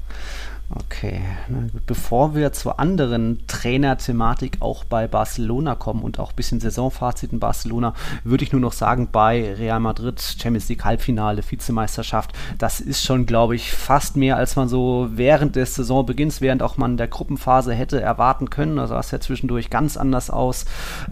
Okay, 0.68 1.22
bevor 1.86 2.34
wir 2.34 2.52
zur 2.52 2.80
anderen 2.80 3.46
Trainerthematik 3.46 4.58
auch 4.62 4.84
bei 4.84 5.08
Barcelona 5.08 5.76
kommen 5.76 6.02
und 6.02 6.20
auch 6.20 6.32
ein 6.32 6.36
bisschen 6.36 6.60
Saisonfazit 6.60 7.32
in 7.32 7.40
Barcelona, 7.40 7.94
würde 8.24 8.44
ich 8.44 8.52
nur 8.52 8.62
noch 8.62 8.74
sagen, 8.74 9.10
bei 9.12 9.54
Real 9.54 9.80
Madrid, 9.80 10.20
Champions 10.20 10.68
League 10.68 10.84
Halbfinale, 10.84 11.44
Vizemeisterschaft, 11.48 12.34
das 12.58 12.80
ist 12.80 13.04
schon, 13.04 13.28
glaube 13.28 13.56
ich, 13.56 13.74
fast 13.74 14.18
mehr, 14.18 14.38
als 14.38 14.56
man 14.56 14.68
so 14.68 15.08
während 15.12 15.56
des 15.56 15.76
Saisonbeginns, 15.76 16.42
während 16.42 16.64
auch 16.64 16.78
man 16.78 16.98
der 16.98 17.10
Gruppenphase 17.10 17.72
hätte 17.74 18.02
erwarten 18.02 18.50
können. 18.50 18.80
Also 18.80 18.96
sah 18.96 19.00
es 19.02 19.12
ja 19.12 19.20
zwischendurch 19.20 19.70
ganz 19.70 19.98
anders 19.98 20.32
aus. 20.32 20.66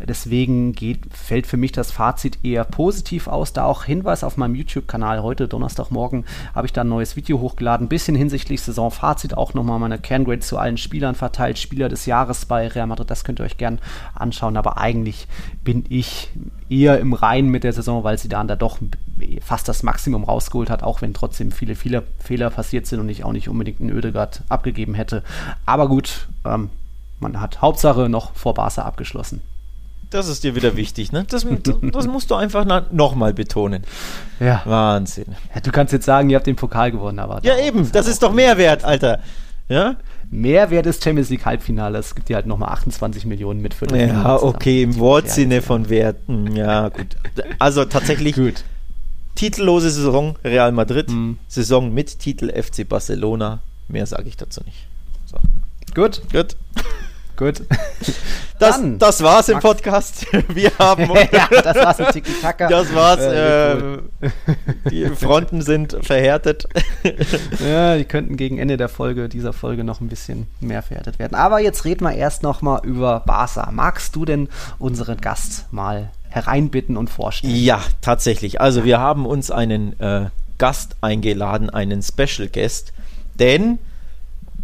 Deswegen 0.04 0.74
geht, 0.74 1.14
fällt 1.14 1.46
für 1.46 1.58
mich 1.58 1.74
das 1.74 1.92
Fazit 1.92 2.40
eher 2.44 2.64
positiv 2.64 3.28
aus. 3.28 3.54
Da 3.54 3.66
auch 3.66 3.84
Hinweis 3.84 4.24
auf 4.24 4.38
meinem 4.38 4.56
YouTube-Kanal 4.56 5.22
heute, 5.22 5.48
Donnerstagmorgen, 5.48 6.26
habe 6.56 6.66
ich 6.66 6.74
da 6.74 6.82
ein 6.82 6.90
neues 6.90 7.16
Video 7.16 7.40
hochgeladen, 7.40 7.88
bisschen 7.88 8.16
hinsichtlich 8.16 8.62
Saisonfazit 8.62 9.38
auch 9.38 9.43
nochmal 9.54 9.80
meine 9.80 10.00
Kerngrade 10.00 10.40
zu 10.40 10.58
allen 10.58 10.78
Spielern 10.78 11.16
verteilt. 11.16 11.60
Spieler 11.60 11.90
des 11.90 12.06
Jahres 12.06 12.46
bei 12.46 12.68
Real 12.68 12.88
Madrid, 12.88 13.10
das 13.10 13.24
könnt 13.24 13.40
ihr 13.40 13.46
euch 13.46 13.58
gern 13.58 13.80
anschauen. 14.16 14.56
Aber 14.56 14.78
eigentlich 14.78 15.28
bin 15.64 15.86
ich 15.90 16.30
eher 16.70 17.00
im 17.00 17.14
Reinen 17.14 17.50
mit 17.50 17.64
der 17.64 17.74
Saison, 17.74 18.04
weil 18.04 18.18
sie 18.18 18.30
da 18.30 18.44
doch 18.44 18.80
fast 19.42 19.68
das 19.68 19.84
Maximum 19.84 20.24
rausgeholt 20.24 20.70
hat, 20.70 20.84
auch 20.84 21.02
wenn 21.02 21.14
trotzdem 21.14 21.52
viele, 21.52 21.76
viele 21.76 22.04
Fehler 22.20 22.50
passiert 22.50 22.88
sind 22.88 23.00
und 23.00 23.10
ich 23.10 23.24
auch 23.24 23.34
nicht 23.34 23.50
unbedingt 23.50 23.82
einen 23.82 23.92
Ödegard 23.92 24.44
abgegeben 24.50 24.94
hätte. 24.94 25.24
Aber 25.66 25.88
gut, 25.88 26.28
ähm, 26.46 26.70
man 27.20 27.40
hat 27.40 27.62
Hauptsache 27.62 28.10
noch 28.10 28.34
vor 28.34 28.54
Barca 28.54 28.84
abgeschlossen. 28.84 29.42
Das 30.14 30.28
ist 30.28 30.44
dir 30.44 30.54
wieder 30.54 30.78
wichtig, 30.78 31.12
ne? 31.12 31.26
Das, 31.28 31.44
das 31.92 32.06
musst 32.06 32.30
du 32.30 32.36
einfach 32.36 32.66
nochmal 32.92 33.34
betonen. 33.34 33.84
Ja. 34.40 34.62
Wahnsinn. 34.64 35.26
Ja, 35.56 35.60
du 35.60 35.72
kannst 35.72 35.92
jetzt 35.92 36.06
sagen, 36.06 36.30
ihr 36.30 36.36
habt 36.36 36.46
den 36.46 36.56
Pokal 36.56 36.92
gewonnen, 36.92 37.18
aber. 37.18 37.40
Ja, 37.42 37.58
eben, 37.58 37.92
das 37.92 38.06
ist 38.06 38.22
doch 38.22 38.32
Mehrwert, 38.32 38.84
Alter. 38.84 39.22
Ja? 39.70 39.96
Mehrwert 40.30 40.86
des 40.86 41.04
Champions 41.04 41.32
League 41.32 41.46
Halbfinales. 41.46 42.08
Es 42.08 42.16
gibt 42.16 42.30
ja 42.30 42.36
halt 42.36 42.46
nochmal 42.46 42.70
28 42.70 43.26
Millionen 43.26 43.60
mit 43.60 43.74
für 43.74 43.88
Ja, 43.98 44.36
okay, 44.36 44.84
im 44.84 45.00
Wortsinne 45.00 45.64
von 45.64 45.90
Werten. 45.90 46.56
Ja, 46.56 46.90
gut. 46.90 47.08
Also 47.58 47.84
tatsächlich. 47.86 48.36
gut. 48.36 48.64
Titellose 49.34 49.90
Saison 49.90 50.36
Real 50.44 50.72
Madrid, 50.72 51.10
mhm. 51.10 51.40
Saison 51.48 51.92
mit 51.92 52.20
Titel 52.20 52.52
FC 52.52 52.88
Barcelona. 52.88 53.62
Mehr 53.88 54.06
sage 54.06 54.28
ich 54.28 54.38
dazu 54.38 54.62
nicht. 54.64 54.86
So. 55.26 55.38
Gut. 55.96 56.22
Gut. 56.32 56.56
Gut. 57.36 57.64
Das, 58.60 58.78
Dann, 58.78 59.00
das 59.00 59.22
war's 59.24 59.50
im 59.50 59.60
Podcast. 59.60 60.26
Wir 60.48 60.72
haben. 60.80 61.04
ja, 61.34 61.50
das 61.50 61.76
war's 61.76 62.00
im 62.00 62.06
Tiki-Taka. 62.06 62.70
Das 62.70 62.96
war's. 62.96 63.20
Äh, 63.20 63.74
äh, 63.74 64.00
die 64.90 65.06
Fronten 65.08 65.62
sind 65.62 65.98
verhärtet. 66.02 66.68
ja, 67.60 67.98
die 67.98 68.06
könnten 68.06 68.38
gegen 68.38 68.60
Ende 68.60 68.78
der 68.78 68.88
Folge, 68.88 69.28
dieser 69.28 69.52
Folge, 69.52 69.84
noch 69.84 70.00
ein 70.00 70.08
bisschen 70.08 70.48
mehr 70.62 70.82
verhärtet 70.82 71.20
werden. 71.20 71.36
Aber 71.36 71.60
jetzt 71.60 71.84
reden 71.84 72.06
wir 72.06 72.14
erst 72.14 72.42
nochmal 72.44 72.80
über 72.86 73.22
Barca. 73.26 73.70
Magst 73.72 74.16
du 74.16 74.24
denn 74.24 74.48
unseren 74.80 75.20
Gast 75.20 75.66
mal 75.74 76.12
hereinbitten 76.30 76.96
und 76.96 77.10
vorstellen? 77.10 77.54
Ja, 77.54 77.82
tatsächlich. 78.00 78.62
Also, 78.62 78.86
wir 78.86 79.00
haben 79.00 79.26
uns 79.26 79.52
einen 79.52 80.00
äh, 80.00 80.30
Gast 80.58 80.96
eingeladen, 81.02 81.70
einen 81.70 82.02
Special 82.02 82.48
Guest. 82.48 82.94
Denn 83.36 83.80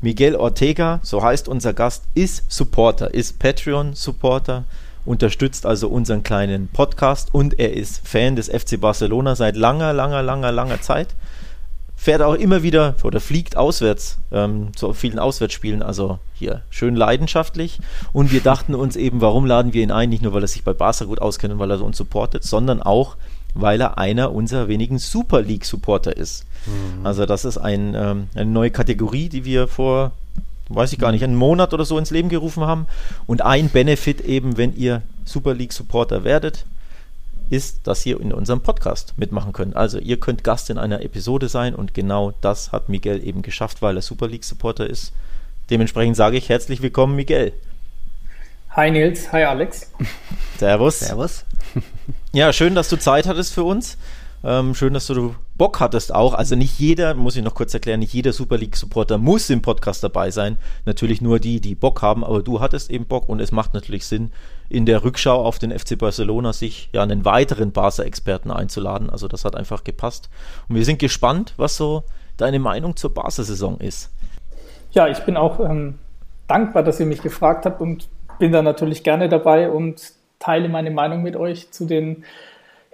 Miguel 0.01 0.38
Ortega, 0.38 1.01
so 1.03 1.21
heißt 1.21 1.49
unser 1.49 1.73
Gast, 1.73 2.05
ist 2.15 2.49
Supporter, 2.49 3.13
ist 3.13 3.38
Patreon-Supporter, 3.38 4.63
unterstützt 5.03 5.65
also 5.65 5.89
unseren 5.89 6.23
kleinen 6.23 6.69
Podcast 6.69 7.33
und 7.33 7.59
er 7.59 7.73
ist 7.73 8.07
Fan 8.07 8.38
des 8.38 8.47
FC 8.47 8.79
Barcelona 8.79 9.35
seit 9.35 9.57
langer, 9.57 9.91
langer, 9.91 10.23
langer, 10.23 10.53
langer 10.53 10.79
Zeit. 10.81 11.15
Fährt 11.97 12.21
auch 12.21 12.35
immer 12.35 12.63
wieder 12.63 12.95
oder 13.03 13.19
fliegt 13.19 13.57
auswärts 13.57 14.19
ähm, 14.31 14.69
zu 14.73 14.93
vielen 14.93 15.19
Auswärtsspielen, 15.19 15.83
also 15.83 16.19
hier 16.33 16.62
schön 16.69 16.95
leidenschaftlich. 16.95 17.79
Und 18.13 18.31
wir 18.31 18.39
dachten 18.39 18.75
uns 18.75 18.95
eben, 18.95 19.19
warum 19.19 19.45
laden 19.45 19.73
wir 19.73 19.83
ihn 19.83 19.91
ein? 19.91 20.07
Nicht 20.07 20.23
nur, 20.23 20.31
weil 20.31 20.43
er 20.43 20.47
sich 20.47 20.63
bei 20.63 20.71
Barca 20.71 21.03
gut 21.03 21.21
auskennt 21.21 21.51
und 21.51 21.59
weil 21.59 21.71
er 21.71 21.81
uns 21.81 21.97
supportet, 21.97 22.45
sondern 22.45 22.81
auch, 22.81 23.17
weil 23.62 23.82
er 23.82 23.98
einer 23.98 24.32
unserer 24.34 24.67
wenigen 24.67 25.00
Super 25.00 25.41
League-Supporter 25.41 26.15
ist. 26.15 26.45
Mhm. 26.65 27.06
Also 27.06 27.26
das 27.26 27.45
ist 27.45 27.58
ein, 27.58 27.93
ähm, 27.95 28.28
eine 28.36 28.50
neue 28.50 28.72
Kategorie, 28.72 29.30
die 29.30 29.45
wir 29.45 29.67
vor, 29.67 30.12
weiß 30.69 30.93
ich 30.93 31.00
gar 31.00 31.12
nicht, 31.12 31.24
einen 31.24 31.36
Monat 31.36 31.74
oder 31.74 31.86
so 31.86 31.98
ins 31.98 32.12
Leben 32.12 32.30
gerufen 32.30 32.63
haben. 32.63 32.88
Und 33.28 33.41
ein 33.41 33.69
Benefit 33.69 34.22
eben, 34.22 34.58
wenn 34.58 34.76
ihr 34.76 35.02
Super 35.26 35.54
League 35.54 35.74
Supporter 35.74 36.24
werdet, 36.24 36.65
ist, 37.50 37.88
dass 37.88 38.06
ihr 38.06 38.19
in 38.19 38.32
unserem 38.32 38.62
Podcast 38.62 39.13
mitmachen 39.17 39.54
könnt. 39.54 39.76
Also 39.76 39.98
ihr 39.98 40.19
könnt 40.19 40.43
Gast 40.43 40.69
in 40.69 40.78
einer 40.78 41.02
Episode 41.02 41.50
sein 41.50 41.74
und 41.74 41.93
genau 41.93 42.34
das 42.41 42.72
hat 42.72 42.89
Miguel 42.89 43.26
eben 43.26 43.41
geschafft, 43.41 43.82
weil 43.82 43.95
er 43.98 44.02
Super 44.02 44.28
League 44.28 44.43
Supporter 44.43 44.88
ist. 44.88 45.13
Dementsprechend 45.69 46.15
sage 46.15 46.38
ich 46.38 46.50
herzlich 46.50 46.82
willkommen, 46.82 47.15
Miguel. 47.15 47.54
Hi 48.72 48.91
Nils, 48.91 49.32
hi 49.32 49.43
Alex. 49.43 49.91
Servus. 50.58 51.00
Servus. 51.00 51.45
Ja, 52.32 52.53
schön, 52.53 52.75
dass 52.75 52.89
du 52.89 52.97
Zeit 52.97 53.27
hattest 53.27 53.53
für 53.53 53.63
uns. 53.63 53.97
Ähm, 54.43 54.73
schön, 54.73 54.93
dass 54.93 55.08
du 55.08 55.36
Bock 55.58 55.79
hattest 55.79 56.13
auch. 56.13 56.34
Also 56.34 56.55
nicht 56.55 56.79
jeder, 56.79 57.13
muss 57.13 57.36
ich 57.36 57.43
noch 57.43 57.55
kurz 57.55 57.73
erklären, 57.73 57.99
nicht 57.99 58.13
jeder 58.13 58.32
Super 58.32 58.58
League 58.58 58.77
Supporter 58.77 59.17
muss 59.17 59.49
im 59.49 59.62
Podcast 59.62 60.03
dabei 60.03 60.32
sein. 60.32 60.58
Natürlich 60.86 61.21
nur 61.21 61.39
die, 61.39 61.60
die 61.60 61.75
Bock 61.75 62.01
haben, 62.01 62.23
aber 62.23 62.41
du 62.41 62.62
hattest 62.62 62.89
eben 62.89 63.05
Bock 63.05 63.27
und 63.27 63.41
es 63.41 63.51
macht 63.51 63.73
natürlich 63.73 64.05
Sinn, 64.05 64.32
in 64.69 64.86
der 64.86 65.03
Rückschau 65.03 65.43
auf 65.43 65.60
den 65.60 65.77
FC 65.77 65.97
Barcelona 65.97 66.53
sich 66.53 66.89
ja 66.93 67.03
einen 67.03 67.25
weiteren 67.25 67.71
Barca-Experten 67.71 68.51
einzuladen. 68.51 69.10
Also 69.10 69.27
das 69.27 69.43
hat 69.43 69.55
einfach 69.55 69.84
gepasst. 69.84 70.29
Und 70.69 70.75
wir 70.75 70.86
sind 70.86 70.99
gespannt, 70.99 71.53
was 71.58 71.75
so 71.75 72.03
deine 72.38 72.60
Meinung 72.60 72.95
zur 72.95 73.13
Barca-Saison 73.13 73.79
ist. 73.79 74.12
Ja, 74.91 75.08
ich 75.08 75.19
bin 75.19 75.36
auch 75.36 75.60
ähm, 75.60 75.95
dankbar, 76.47 76.84
dass 76.84 76.99
ihr 76.99 77.05
mich 77.05 77.21
gefragt 77.21 77.65
habt 77.65 77.82
und 77.82 78.08
bin 78.38 78.51
da 78.51 78.62
natürlich 78.62 79.03
gerne 79.03 79.27
dabei 79.27 79.69
und 79.69 80.18
teile 80.39 80.69
meine 80.69 80.91
Meinung 80.91 81.21
mit 81.21 81.36
euch 81.36 81.71
zu 81.71 81.86
den 81.86 82.23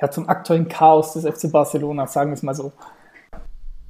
ja, 0.02 0.12
zum 0.12 0.28
aktuellen 0.28 0.68
Chaos 0.68 1.14
des 1.14 1.24
FC 1.26 1.52
Barcelona, 1.52 2.08
sagen 2.08 2.32
wir 2.32 2.36
es 2.36 2.44
mal 2.44 2.54
so. 2.54 2.74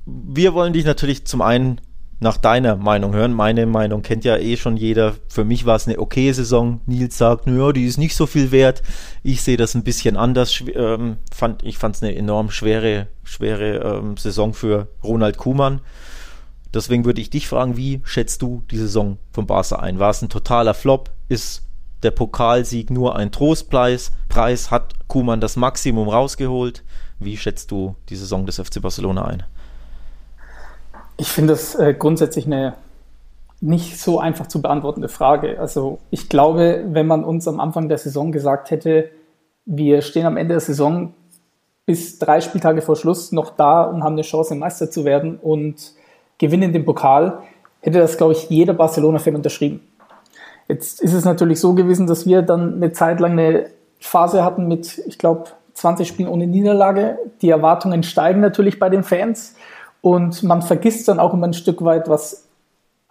Wir 0.06 0.54
wollen 0.54 0.74
dich 0.74 0.86
natürlich 0.86 1.26
zum 1.26 1.42
einen 1.42 1.82
nach 2.20 2.38
deiner 2.38 2.76
Meinung 2.76 3.14
hören. 3.14 3.34
Meine 3.34 3.66
Meinung 3.66 4.02
kennt 4.02 4.24
ja 4.24 4.38
eh 4.38 4.56
schon 4.56 4.78
jeder. 4.78 5.16
Für 5.28 5.44
mich 5.44 5.66
war 5.66 5.76
es 5.76 5.88
eine 5.88 6.00
okay 6.00 6.32
Saison. 6.32 6.82
Nils 6.86 7.18
sagt, 7.18 7.48
naja, 7.48 7.72
die 7.72 7.86
ist 7.86 7.98
nicht 7.98 8.16
so 8.16 8.26
viel 8.26 8.52
wert. 8.52 8.84
Ich 9.24 9.42
sehe 9.42 9.58
das 9.58 9.76
ein 9.76 9.84
bisschen 9.84 10.16
anders. 10.16 10.64
Ähm, 10.74 11.18
fand, 11.34 11.64
ich 11.64 11.78
fand 11.78 11.96
es 11.96 12.04
eine 12.04 12.16
enorm 12.16 12.52
schwere, 12.52 13.08
schwere 13.24 13.98
ähm, 13.98 14.18
Saison 14.18 14.54
für 14.54 14.88
Ronald 15.04 15.38
Kuhmann. 15.38 15.82
Deswegen 16.74 17.06
würde 17.06 17.22
ich 17.22 17.30
dich 17.30 17.48
fragen, 17.48 17.78
wie 17.78 18.02
schätzt 18.04 18.42
du 18.42 18.64
die 18.70 18.78
Saison 18.78 19.18
von 19.32 19.48
Barca 19.48 19.78
ein? 19.78 20.00
War 20.00 20.12
es 20.12 20.22
ein 20.22 20.30
totaler 20.30 20.74
Flop? 20.74 21.10
Ist 21.30 21.65
der 22.06 22.12
Pokalsieg 22.12 22.92
nur 22.92 23.16
ein 23.16 23.32
Trostpreis. 23.32 24.12
Preis 24.30 24.72
hat 24.72 24.94
Kuman 25.08 25.42
das 25.42 25.58
Maximum 25.58 26.08
rausgeholt. 26.08 26.84
Wie 27.20 27.36
schätzt 27.36 27.72
du 27.72 27.96
die 28.10 28.16
Saison 28.16 28.46
des 28.46 28.60
FC 28.60 28.82
Barcelona 28.82 29.26
ein? 29.26 29.44
Ich 31.18 31.28
finde 31.28 31.54
das 31.54 31.76
äh, 31.76 31.94
grundsätzlich 31.94 32.46
eine 32.46 32.76
nicht 33.62 34.00
so 34.00 34.20
einfach 34.20 34.48
zu 34.48 34.62
beantwortende 34.62 35.10
Frage. 35.10 35.60
Also 35.60 36.00
ich 36.12 36.30
glaube, 36.30 36.84
wenn 36.88 37.08
man 37.08 37.24
uns 37.24 37.48
am 37.48 37.60
Anfang 37.60 37.90
der 37.90 37.98
Saison 37.98 38.32
gesagt 38.32 38.70
hätte, 38.70 39.10
wir 39.66 40.02
stehen 40.02 40.26
am 40.26 40.38
Ende 40.38 40.54
der 40.54 40.62
Saison 40.62 41.14
bis 41.86 42.20
drei 42.20 42.42
Spieltage 42.42 42.82
vor 42.82 42.96
Schluss 42.96 43.32
noch 43.32 43.56
da 43.56 43.84
und 43.84 44.04
haben 44.04 44.14
eine 44.14 44.22
Chance, 44.22 44.56
Meister 44.56 44.92
zu 44.92 45.06
werden 45.06 45.38
und 45.38 45.94
gewinnen 46.38 46.74
den 46.74 46.86
Pokal, 46.86 47.40
hätte 47.82 48.00
das, 48.00 48.18
glaube 48.18 48.34
ich, 48.34 48.50
jeder 48.50 48.74
Barcelona-Fan 48.74 49.36
unterschrieben. 49.36 49.82
Jetzt 50.68 51.02
ist 51.02 51.14
es 51.14 51.26
natürlich 51.26 51.60
so 51.60 51.74
gewesen, 51.74 52.08
dass 52.08 52.26
wir 52.26 52.42
dann 52.42 52.76
eine 52.76 52.92
Zeit 52.92 53.20
lang 53.20 53.34
eine 53.34 53.68
Phase 54.00 54.44
hatten 54.44 54.68
mit, 54.68 55.02
ich 55.06 55.18
glaube, 55.18 55.46
20 55.74 56.08
Spielen 56.08 56.30
ohne 56.30 56.48
Niederlage. 56.48 57.20
Die 57.42 57.50
Erwartungen 57.50 58.04
steigen 58.04 58.40
natürlich 58.40 58.80
bei 58.80 58.90
den 58.90 59.04
Fans 59.04 59.56
und 60.02 60.44
man 60.44 60.62
vergisst 60.62 61.08
dann 61.08 61.20
auch 61.20 61.34
immer 61.34 61.48
ein 61.48 61.54
Stück 61.54 61.84
weit, 61.84 62.10
was 62.10 62.46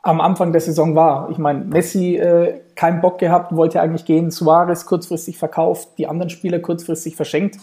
am 0.03 0.21
Anfang 0.21 0.53
der 0.53 0.61
Saison 0.61 0.95
war. 0.95 1.31
Ich 1.31 1.39
meine, 1.39 1.65
Messi 1.65 2.17
äh, 2.17 2.61
keinen 2.75 3.01
Bock 3.01 3.19
gehabt, 3.19 3.57
wollte 3.57 3.81
eigentlich 3.81 4.05
gehen, 4.05 4.31
Suarez 4.31 4.85
kurzfristig 4.85 5.39
verkauft, 5.39 5.89
die 5.97 6.07
anderen 6.07 6.31
Spieler 6.31 6.59
kurzfristig 6.59 7.17
verschenkt. 7.17 7.57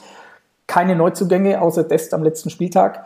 Keine 0.65 0.95
Neuzugänge 0.95 1.61
außer 1.61 1.83
Dest 1.83 2.13
am 2.13 2.23
letzten 2.23 2.49
Spieltag. 2.49 3.05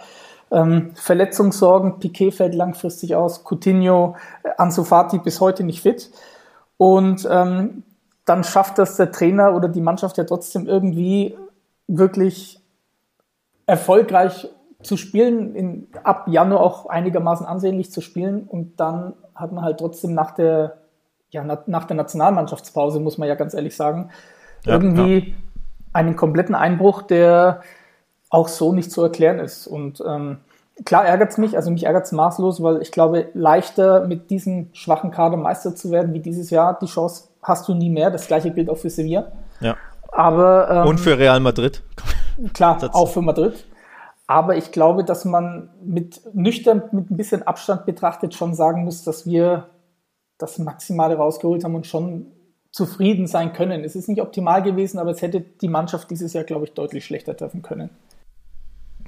Ähm, 0.52 0.92
Verletzungssorgen, 0.96 2.00
Piquet 2.00 2.32
fällt 2.32 2.56
langfristig 2.56 3.16
aus, 3.16 3.44
Coutinho, 3.44 4.16
äh, 4.44 4.50
Ansu 4.58 4.84
Fati 4.84 5.18
bis 5.18 5.42
heute 5.42 5.64
nicht 5.64 5.82
fit. 5.82 6.12
Und 6.78 7.28
ähm, 7.30 7.84
dann 8.26 8.44
schafft 8.44 8.78
das 8.78 8.98
der 8.98 9.12
Trainer 9.12 9.56
oder 9.56 9.70
die 9.70 9.82
Mannschaft 9.82 10.18
ja 10.18 10.24
trotzdem 10.24 10.68
irgendwie 10.68 11.38
wirklich 11.88 12.60
erfolgreich 13.66 14.50
zu 14.82 14.98
spielen, 14.98 15.56
in, 15.56 15.88
ab 16.04 16.28
Januar 16.28 16.62
auch 16.62 16.88
einigermaßen 16.88 17.46
ansehnlich 17.46 17.92
zu 17.92 18.02
spielen. 18.02 18.44
Und 18.44 18.80
dann 18.80 19.14
hat 19.34 19.52
man 19.52 19.64
halt 19.64 19.80
trotzdem 19.80 20.14
nach 20.14 20.32
der, 20.32 20.78
ja, 21.30 21.44
nach 21.44 21.86
der 21.86 21.96
Nationalmannschaftspause, 21.96 23.00
muss 23.00 23.18
man 23.18 23.28
ja 23.28 23.36
ganz 23.36 23.54
ehrlich 23.54 23.76
sagen, 23.76 24.10
ja, 24.66 24.74
irgendwie 24.74 25.30
ja. 25.30 25.34
einen 25.94 26.16
kompletten 26.16 26.56
Einbruch, 26.56 27.02
der 27.04 27.62
auch 28.30 28.48
so 28.48 28.74
nicht 28.74 28.92
zu 28.92 29.02
erklären 29.02 29.40
ist. 29.40 29.68
Und 29.68 30.04
ähm, 30.06 30.40
klar 30.84 31.06
ärgert 31.06 31.32
es 31.32 31.38
mich, 31.38 31.56
also 31.56 31.72
mich 31.72 31.86
ärgert 31.86 32.06
es 32.06 32.12
maßlos, 32.12 32.62
weil 32.62 32.82
ich 32.82 32.92
glaube, 32.92 33.30
leichter 33.34 34.08
mit 34.08 34.30
diesem 34.30 34.70
schwachen 34.74 35.12
Kader 35.12 35.38
Meister 35.38 35.76
zu 35.76 35.92
werden 35.92 36.14
wie 36.14 36.20
dieses 36.20 36.50
Jahr, 36.50 36.78
die 36.80 36.88
Chance 36.88 37.30
hast 37.42 37.68
du 37.68 37.74
nie 37.74 37.90
mehr. 37.90 38.12
Das 38.12 38.28
gleiche 38.28 38.52
gilt 38.52 38.70
auch 38.70 38.78
für 38.78 38.90
Sevilla. 38.90 39.32
Ja. 39.62 39.78
Aber, 40.12 40.70
ähm, 40.70 40.88
Und 40.88 41.00
für 41.00 41.18
Real 41.18 41.40
Madrid. 41.40 41.84
Klar, 42.54 42.78
auch 42.94 43.10
für 43.10 43.22
Madrid. 43.22 43.66
Aber 44.28 44.58
ich 44.58 44.72
glaube, 44.72 45.04
dass 45.04 45.24
man 45.24 45.70
mit 45.84 46.22
nüchtern, 46.34 46.84
mit 46.92 47.12
ein 47.12 47.18
bisschen 47.18 47.44
Abstand 47.44 47.86
betrachtet 47.86 48.34
schon 48.34 48.56
sagen 48.56 48.84
muss, 48.84 49.04
dass 49.04 49.26
wir 49.26 49.70
das 50.38 50.58
Maximale 50.58 51.16
rausgeholt 51.16 51.64
haben 51.64 51.76
und 51.76 51.86
schon 51.86 52.32
zufrieden 52.72 53.28
sein 53.28 53.54
können. 53.54 53.84
Es 53.84 53.96
ist 53.96 54.10
nicht 54.10 54.22
optimal 54.22 54.64
gewesen, 54.64 55.00
aber 55.00 55.12
es 55.12 55.22
hätte 55.22 55.40
die 55.40 55.70
Mannschaft 55.70 56.10
dieses 56.10 56.34
Jahr, 56.34 56.44
glaube 56.44 56.66
ich, 56.66 56.74
deutlich 56.74 57.06
schlechter 57.06 57.38
treffen 57.38 57.62
können. 57.62 57.90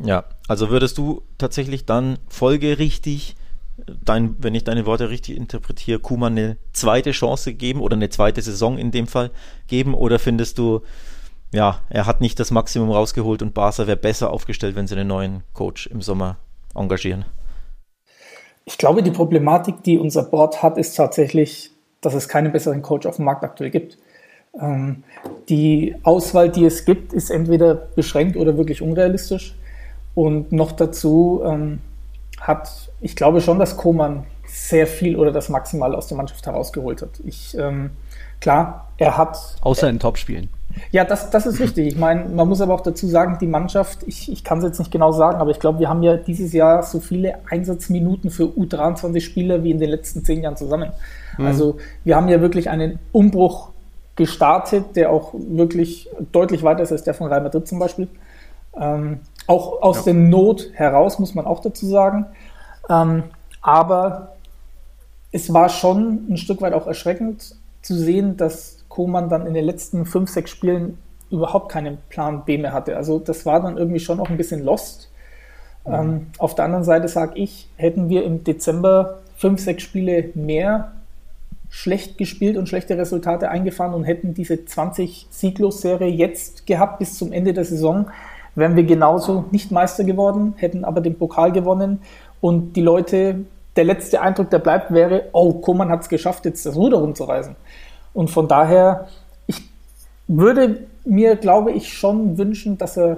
Ja, 0.03 0.25
also 0.47 0.69
würdest 0.69 0.97
du 0.97 1.23
tatsächlich 1.37 1.85
dann 1.85 2.19
folgerichtig, 2.27 3.35
dein, 4.03 4.35
wenn 4.39 4.55
ich 4.55 4.63
deine 4.63 4.85
Worte 4.85 5.09
richtig 5.09 5.37
interpretiere, 5.37 5.99
Kuman 5.99 6.33
eine 6.33 6.57
zweite 6.73 7.11
Chance 7.11 7.53
geben 7.53 7.81
oder 7.81 7.95
eine 7.95 8.09
zweite 8.09 8.41
Saison 8.41 8.77
in 8.77 8.91
dem 8.91 9.07
Fall 9.07 9.31
geben? 9.67 9.93
Oder 9.93 10.19
findest 10.19 10.57
du, 10.57 10.81
ja, 11.51 11.79
er 11.89 12.05
hat 12.05 12.21
nicht 12.21 12.39
das 12.39 12.51
Maximum 12.51 12.91
rausgeholt 12.91 13.41
und 13.41 13.53
Barca 13.53 13.87
wäre 13.87 13.97
besser 13.97 14.31
aufgestellt, 14.31 14.75
wenn 14.75 14.87
sie 14.87 14.95
einen 14.95 15.07
neuen 15.07 15.43
Coach 15.53 15.87
im 15.87 16.01
Sommer 16.01 16.37
engagieren? 16.75 17.25
Ich 18.65 18.77
glaube, 18.77 19.01
die 19.01 19.11
Problematik, 19.11 19.81
die 19.83 19.97
unser 19.97 20.23
Board 20.23 20.61
hat, 20.61 20.77
ist 20.77 20.95
tatsächlich, 20.95 21.71
dass 22.01 22.13
es 22.13 22.27
keinen 22.27 22.51
besseren 22.51 22.81
Coach 22.81 23.07
auf 23.07 23.15
dem 23.15 23.25
Markt 23.25 23.43
aktuell 23.43 23.69
gibt. 23.69 23.97
Ähm, 24.59 25.03
die 25.47 25.95
Auswahl, 26.03 26.49
die 26.49 26.65
es 26.65 26.83
gibt, 26.83 27.13
ist 27.13 27.29
entweder 27.29 27.75
beschränkt 27.75 28.35
oder 28.35 28.57
wirklich 28.57 28.81
unrealistisch. 28.81 29.55
Und 30.17 30.51
noch 30.51 30.71
dazu 30.71 31.43
ähm, 31.45 31.79
hat, 32.39 32.89
ich 33.01 33.15
glaube 33.15 33.39
schon, 33.39 33.59
dass 33.59 33.77
Koman 33.77 34.23
sehr 34.47 34.87
viel 34.87 35.15
oder 35.15 35.31
das 35.31 35.47
Maximal 35.47 35.93
aus 35.93 36.07
der 36.07 36.17
Mannschaft 36.17 36.43
herausgeholt 36.43 37.03
hat. 37.03 37.11
Ich, 37.23 37.55
ähm, 37.55 37.91
klar, 38.41 38.87
er 38.97 39.15
hat. 39.15 39.37
Außer 39.61 39.87
in 39.87 39.99
Topspielen. 39.99 40.49
Ja, 40.89 41.05
das, 41.05 41.29
das 41.29 41.45
ist 41.45 41.59
richtig. 41.59 41.85
Ich 41.85 41.97
meine, 41.97 42.29
man 42.29 42.49
muss 42.49 42.61
aber 42.61 42.73
auch 42.73 42.81
dazu 42.81 43.05
sagen, 43.05 43.37
die 43.39 43.45
Mannschaft, 43.45 43.99
ich, 44.07 44.31
ich 44.31 44.43
kann 44.43 44.57
es 44.57 44.63
jetzt 44.63 44.79
nicht 44.79 44.89
genau 44.89 45.11
sagen, 45.11 45.39
aber 45.39 45.51
ich 45.51 45.59
glaube, 45.59 45.77
wir 45.77 45.87
haben 45.87 46.01
ja 46.01 46.17
dieses 46.17 46.51
Jahr 46.51 46.81
so 46.81 46.99
viele 46.99 47.35
Einsatzminuten 47.47 48.31
für 48.31 48.45
U23-Spieler 48.45 49.63
wie 49.63 49.69
in 49.69 49.77
den 49.77 49.91
letzten 49.91 50.25
zehn 50.25 50.41
Jahren 50.41 50.57
zusammen. 50.57 50.93
Mhm. 51.37 51.45
Also 51.45 51.77
wir 52.03 52.15
haben 52.15 52.27
ja 52.27 52.41
wirklich 52.41 52.71
einen 52.71 52.97
Umbruch 53.11 53.69
gestartet, 54.15 54.95
der 54.95 55.11
auch 55.11 55.35
wirklich 55.35 56.09
deutlich 56.31 56.63
weiter 56.63 56.81
ist 56.81 56.91
als 56.91 57.03
der 57.03 57.13
von 57.13 57.27
Real 57.27 57.41
Madrid 57.41 57.67
zum 57.67 57.77
Beispiel. 57.77 58.07
Ähm, 58.75 59.19
auch 59.47 59.81
aus 59.81 59.97
ja. 59.97 60.03
der 60.05 60.13
Not 60.15 60.71
heraus, 60.73 61.19
muss 61.19 61.33
man 61.33 61.45
auch 61.45 61.61
dazu 61.61 61.85
sagen. 61.85 62.25
Ähm, 62.89 63.23
aber 63.61 64.35
es 65.31 65.53
war 65.53 65.69
schon 65.69 66.27
ein 66.29 66.37
Stück 66.37 66.61
weit 66.61 66.73
auch 66.73 66.87
erschreckend 66.87 67.55
zu 67.81 67.95
sehen, 67.95 68.37
dass 68.37 68.85
Koman 68.89 69.29
dann 69.29 69.45
in 69.45 69.53
den 69.53 69.65
letzten 69.65 70.05
fünf, 70.05 70.29
sechs 70.29 70.51
Spielen 70.51 70.97
überhaupt 71.29 71.69
keinen 71.69 71.97
Plan 72.09 72.45
B 72.45 72.57
mehr 72.57 72.73
hatte. 72.73 72.95
Also 72.95 73.19
das 73.19 73.45
war 73.45 73.61
dann 73.61 73.77
irgendwie 73.77 73.99
schon 73.99 74.19
auch 74.19 74.29
ein 74.29 74.37
bisschen 74.37 74.63
lost. 74.63 75.09
Mhm. 75.85 75.93
Ähm, 75.93 76.27
auf 76.37 76.55
der 76.55 76.65
anderen 76.65 76.83
Seite 76.83 77.07
sage 77.07 77.33
ich, 77.35 77.69
hätten 77.75 78.09
wir 78.09 78.23
im 78.23 78.43
Dezember 78.43 79.19
fünf, 79.35 79.61
sechs 79.61 79.83
Spiele 79.83 80.29
mehr 80.35 80.93
schlecht 81.69 82.17
gespielt 82.17 82.57
und 82.57 82.69
schlechte 82.69 82.97
Resultate 82.97 83.49
eingefahren 83.49 83.93
und 83.93 84.05
hätten 84.05 84.33
diese 84.33 84.63
20 84.63 85.27
Sieglos-Serie 85.29 86.07
jetzt 86.07 86.65
gehabt 86.65 86.99
bis 86.99 87.17
zum 87.17 87.33
Ende 87.33 87.53
der 87.53 87.65
Saison, 87.65 88.07
wären 88.57 88.75
wir 88.75 88.83
genauso 88.83 89.45
nicht 89.51 89.71
Meister 89.71 90.03
geworden, 90.03 90.55
hätten 90.57 90.83
aber 90.83 90.99
den 90.99 91.17
Pokal 91.17 91.51
gewonnen 91.51 92.01
und 92.41 92.73
die 92.73 92.81
Leute, 92.81 93.45
der 93.75 93.83
letzte 93.83 94.21
Eindruck, 94.21 94.49
der 94.49 94.59
bleibt, 94.59 94.91
wäre, 94.91 95.29
oh, 95.31 95.53
Koman 95.53 95.89
hat 95.89 96.01
es 96.01 96.09
geschafft, 96.09 96.45
jetzt 96.45 96.65
das 96.65 96.75
Ruder 96.75 96.97
rumzureißen. 96.97 97.55
Und 98.13 98.29
von 98.29 98.47
daher, 98.47 99.07
ich 99.45 99.61
würde 100.27 100.87
mir, 101.05 101.35
glaube 101.35 101.71
ich, 101.71 101.93
schon 101.93 102.37
wünschen, 102.37 102.77
dass 102.77 102.97
er 102.97 103.17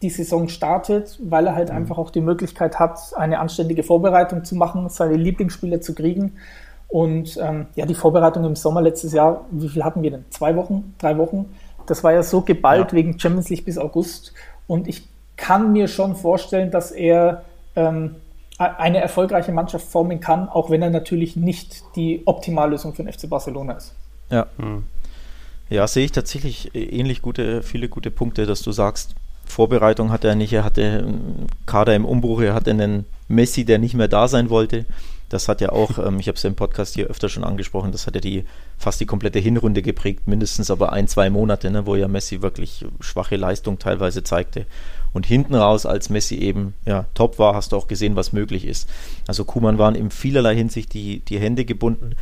die 0.00 0.10
Saison 0.10 0.48
startet, 0.48 1.18
weil 1.22 1.48
er 1.48 1.56
halt 1.56 1.70
mhm. 1.70 1.76
einfach 1.76 1.98
auch 1.98 2.10
die 2.10 2.20
Möglichkeit 2.20 2.78
hat, 2.78 2.98
eine 3.16 3.40
anständige 3.40 3.82
Vorbereitung 3.82 4.44
zu 4.44 4.54
machen, 4.54 4.88
seine 4.88 5.16
Lieblingsspieler 5.16 5.80
zu 5.80 5.94
kriegen. 5.94 6.34
Und 6.86 7.36
ähm, 7.42 7.66
ja, 7.74 7.84
die 7.84 7.94
Vorbereitung 7.94 8.44
im 8.44 8.56
Sommer 8.56 8.80
letztes 8.80 9.12
Jahr, 9.12 9.44
wie 9.50 9.68
viel 9.68 9.84
hatten 9.84 10.02
wir 10.02 10.12
denn? 10.12 10.24
Zwei 10.30 10.56
Wochen, 10.56 10.94
drei 10.98 11.18
Wochen? 11.18 11.46
Das 11.86 12.04
war 12.04 12.12
ja 12.12 12.22
so 12.22 12.40
geballt 12.40 12.92
ja. 12.92 12.96
wegen 12.96 13.18
Champions 13.18 13.50
League 13.50 13.64
bis 13.64 13.76
August. 13.76 14.32
Und 14.68 14.86
ich 14.86 15.02
kann 15.36 15.72
mir 15.72 15.88
schon 15.88 16.14
vorstellen, 16.14 16.70
dass 16.70 16.92
er 16.92 17.44
ähm, 17.74 18.14
eine 18.58 19.00
erfolgreiche 19.00 19.50
Mannschaft 19.50 19.88
formen 19.88 20.20
kann, 20.20 20.48
auch 20.48 20.70
wenn 20.70 20.82
er 20.82 20.90
natürlich 20.90 21.36
nicht 21.36 21.82
die 21.96 22.22
Optimallösung 22.26 22.94
für 22.94 23.02
den 23.02 23.12
FC 23.12 23.28
Barcelona 23.28 23.74
ist. 23.74 23.94
Ja. 24.30 24.46
Hm. 24.58 24.84
Ja, 25.70 25.86
sehe 25.86 26.04
ich 26.04 26.12
tatsächlich 26.12 26.74
ähnlich 26.74 27.20
gute, 27.20 27.62
viele 27.62 27.88
gute 27.88 28.10
Punkte, 28.10 28.46
dass 28.46 28.62
du 28.62 28.72
sagst, 28.72 29.14
Vorbereitung 29.44 30.10
hat 30.10 30.24
er 30.24 30.34
nicht, 30.34 30.52
er 30.52 30.64
hatte 30.64 30.82
einen 30.82 31.46
Kader 31.66 31.94
im 31.94 32.04
Umbruch, 32.04 32.40
er 32.40 32.54
hatte 32.54 32.70
einen 32.70 33.06
Messi, 33.28 33.64
der 33.64 33.78
nicht 33.78 33.94
mehr 33.94 34.08
da 34.08 34.28
sein 34.28 34.50
wollte. 34.50 34.86
Das 35.28 35.48
hat 35.48 35.60
ja 35.60 35.70
auch, 35.70 35.98
ähm, 35.98 36.18
ich 36.20 36.28
habe 36.28 36.36
es 36.36 36.42
ja 36.42 36.48
im 36.48 36.56
Podcast 36.56 36.94
hier 36.94 37.06
öfter 37.08 37.28
schon 37.28 37.44
angesprochen, 37.44 37.92
das 37.92 38.06
hat 38.06 38.14
ja 38.14 38.20
die 38.20 38.44
fast 38.78 39.00
die 39.00 39.06
komplette 39.06 39.38
Hinrunde 39.38 39.82
geprägt, 39.82 40.26
mindestens 40.26 40.70
aber 40.70 40.92
ein, 40.92 41.08
zwei 41.08 41.28
Monate, 41.30 41.70
ne, 41.70 41.86
wo 41.86 41.96
ja 41.96 42.08
Messi 42.08 42.40
wirklich 42.40 42.86
schwache 43.00 43.36
Leistung 43.36 43.78
teilweise 43.78 44.22
zeigte. 44.22 44.66
Und 45.12 45.26
hinten 45.26 45.54
raus, 45.54 45.86
als 45.86 46.10
Messi 46.10 46.36
eben 46.36 46.74
ja, 46.86 47.06
top 47.14 47.38
war, 47.38 47.54
hast 47.54 47.72
du 47.72 47.76
auch 47.76 47.88
gesehen, 47.88 48.16
was 48.16 48.32
möglich 48.32 48.66
ist. 48.66 48.88
Also 49.26 49.44
Kuman 49.44 49.78
waren 49.78 49.94
in 49.94 50.10
vielerlei 50.10 50.54
Hinsicht 50.54 50.92
die, 50.94 51.20
die 51.20 51.38
Hände 51.38 51.64
gebunden. 51.64 52.14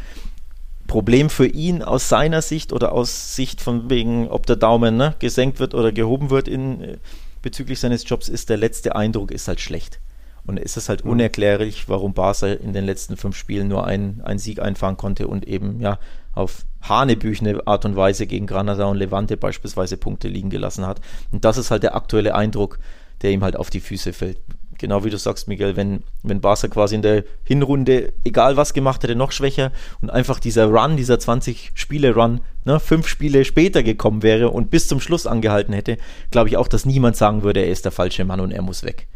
Problem 0.86 1.30
für 1.30 1.46
ihn 1.46 1.82
aus 1.82 2.08
seiner 2.08 2.42
Sicht 2.42 2.72
oder 2.72 2.92
aus 2.92 3.34
Sicht 3.34 3.60
von 3.60 3.90
wegen, 3.90 4.28
ob 4.28 4.46
der 4.46 4.56
Daumen 4.56 4.96
ne, 4.96 5.14
gesenkt 5.18 5.58
wird 5.58 5.74
oder 5.74 5.92
gehoben 5.92 6.30
wird 6.30 6.48
in, 6.48 6.80
äh, 6.80 6.96
bezüglich 7.42 7.80
seines 7.80 8.08
Jobs, 8.08 8.28
ist 8.28 8.48
der 8.48 8.56
letzte 8.56 8.96
Eindruck 8.96 9.30
ist 9.30 9.48
halt 9.48 9.60
schlecht. 9.60 10.00
Und 10.46 10.58
es 10.58 10.76
ist 10.76 10.88
halt 10.88 11.04
mhm. 11.04 11.12
unerklärlich, 11.12 11.88
warum 11.88 12.14
Barca 12.14 12.46
in 12.46 12.72
den 12.72 12.84
letzten 12.84 13.16
fünf 13.16 13.36
Spielen 13.36 13.68
nur 13.68 13.86
einen, 13.86 14.20
einen 14.22 14.38
Sieg 14.38 14.60
einfahren 14.60 14.96
konnte 14.96 15.28
und 15.28 15.46
eben 15.46 15.80
ja 15.80 15.98
auf 16.34 16.64
hanebüchene 16.82 17.66
Art 17.66 17.84
und 17.84 17.96
Weise 17.96 18.26
gegen 18.26 18.46
Granada 18.46 18.84
und 18.84 18.98
Levante 18.98 19.36
beispielsweise 19.36 19.96
Punkte 19.96 20.28
liegen 20.28 20.50
gelassen 20.50 20.86
hat. 20.86 21.00
Und 21.32 21.44
das 21.44 21.56
ist 21.56 21.70
halt 21.70 21.82
der 21.82 21.96
aktuelle 21.96 22.34
Eindruck, 22.34 22.78
der 23.22 23.32
ihm 23.32 23.42
halt 23.42 23.56
auf 23.56 23.70
die 23.70 23.80
Füße 23.80 24.12
fällt. 24.12 24.38
genau 24.78 25.04
wie 25.04 25.10
du 25.10 25.16
sagst, 25.16 25.48
Miguel, 25.48 25.74
wenn, 25.74 26.02
wenn 26.22 26.42
Barca 26.42 26.68
quasi 26.68 26.94
in 26.94 27.02
der 27.02 27.24
Hinrunde, 27.44 28.12
egal 28.24 28.58
was 28.58 28.74
gemacht 28.74 29.02
hätte, 29.02 29.16
noch 29.16 29.32
schwächer 29.32 29.72
und 30.02 30.10
einfach 30.10 30.38
dieser 30.38 30.66
Run, 30.66 30.98
dieser 30.98 31.14
20-Spiele-Run, 31.14 32.42
ne, 32.66 32.78
fünf 32.78 33.08
Spiele 33.08 33.46
später 33.46 33.82
gekommen 33.82 34.22
wäre 34.22 34.50
und 34.50 34.70
bis 34.70 34.86
zum 34.86 35.00
Schluss 35.00 35.26
angehalten 35.26 35.72
hätte, 35.72 35.96
glaube 36.30 36.50
ich 36.50 36.58
auch, 36.58 36.68
dass 36.68 36.84
niemand 36.84 37.16
sagen 37.16 37.42
würde, 37.42 37.60
er 37.60 37.70
ist 37.70 37.86
der 37.86 37.92
falsche 37.92 38.26
Mann 38.26 38.40
und 38.40 38.52
er 38.52 38.62
muss 38.62 38.84
weg. 38.84 39.08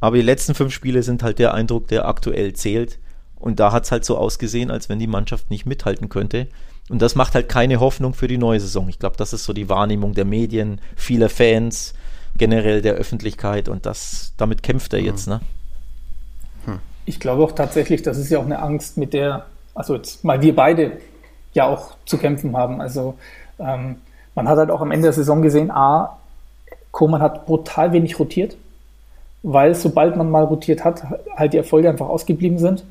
Aber 0.00 0.16
die 0.16 0.22
letzten 0.22 0.54
fünf 0.54 0.72
Spiele 0.72 1.02
sind 1.02 1.22
halt 1.22 1.38
der 1.38 1.54
Eindruck, 1.54 1.88
der 1.88 2.06
aktuell 2.06 2.52
zählt. 2.52 2.98
Und 3.36 3.60
da 3.60 3.72
hat 3.72 3.84
es 3.84 3.92
halt 3.92 4.04
so 4.04 4.16
ausgesehen, 4.16 4.70
als 4.70 4.88
wenn 4.88 4.98
die 4.98 5.06
Mannschaft 5.06 5.50
nicht 5.50 5.66
mithalten 5.66 6.08
könnte. 6.08 6.48
Und 6.88 7.02
das 7.02 7.14
macht 7.14 7.34
halt 7.34 7.48
keine 7.48 7.80
Hoffnung 7.80 8.14
für 8.14 8.28
die 8.28 8.38
neue 8.38 8.60
Saison. 8.60 8.88
Ich 8.88 8.98
glaube, 8.98 9.16
das 9.16 9.32
ist 9.32 9.44
so 9.44 9.52
die 9.52 9.68
Wahrnehmung 9.68 10.14
der 10.14 10.24
Medien, 10.24 10.80
vieler 10.96 11.28
Fans, 11.28 11.94
generell 12.36 12.82
der 12.82 12.94
Öffentlichkeit 12.94 13.68
und 13.68 13.84
das, 13.84 14.32
damit 14.36 14.62
kämpft 14.62 14.92
er 14.92 15.00
jetzt, 15.00 15.26
ne? 15.26 15.40
Hm. 16.64 16.78
Ich 17.04 17.20
glaube 17.20 17.42
auch 17.42 17.52
tatsächlich, 17.52 18.02
das 18.02 18.16
ist 18.16 18.30
ja 18.30 18.38
auch 18.38 18.44
eine 18.44 18.60
Angst, 18.60 18.96
mit 18.96 19.12
der, 19.12 19.46
also 19.74 19.96
jetzt 19.96 20.24
mal 20.24 20.40
wir 20.40 20.54
beide 20.54 20.92
ja 21.52 21.66
auch 21.66 21.96
zu 22.06 22.16
kämpfen 22.16 22.56
haben. 22.56 22.80
Also 22.80 23.18
ähm, 23.58 23.96
man 24.34 24.48
hat 24.48 24.58
halt 24.58 24.70
auch 24.70 24.80
am 24.80 24.92
Ende 24.92 25.06
der 25.06 25.12
Saison 25.12 25.42
gesehen, 25.42 25.70
A, 25.70 26.18
Koman 26.92 27.20
hat 27.20 27.46
brutal 27.46 27.92
wenig 27.92 28.18
rotiert, 28.18 28.56
weil 29.42 29.74
sobald 29.74 30.16
man 30.16 30.30
mal 30.30 30.44
rotiert 30.44 30.84
hat, 30.84 31.04
halt 31.36 31.52
die 31.52 31.58
Erfolge 31.58 31.88
einfach 31.88 32.08
ausgeblieben 32.08 32.58
sind. 32.58 32.84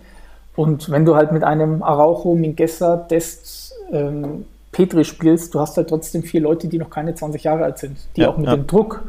Und 0.56 0.90
wenn 0.90 1.06
du 1.06 1.16
halt 1.16 1.32
mit 1.32 1.44
einem 1.44 1.84
Araujo, 1.84 2.34
Mingessa, 2.34 2.98
Dest, 2.98 3.74
ähm, 3.92 4.46
Petri 4.72 5.06
spielst, 5.06 5.54
du 5.54 5.60
hast 5.60 5.78
halt 5.78 5.90
trotzdem 5.90 6.24
vier 6.24 6.42
Leute, 6.42 6.68
die 6.68 6.78
noch 6.78 6.90
keine 6.90 7.16
20 7.16 7.44
Jahre 7.44 7.64
alt 7.64 7.78
sind, 7.78 7.98
die 8.16 8.22
ja, 8.22 8.30
auch 8.30 8.38
mit 8.38 8.48
ja. 8.48 8.56
dem 8.56 8.68
Druck 8.68 9.04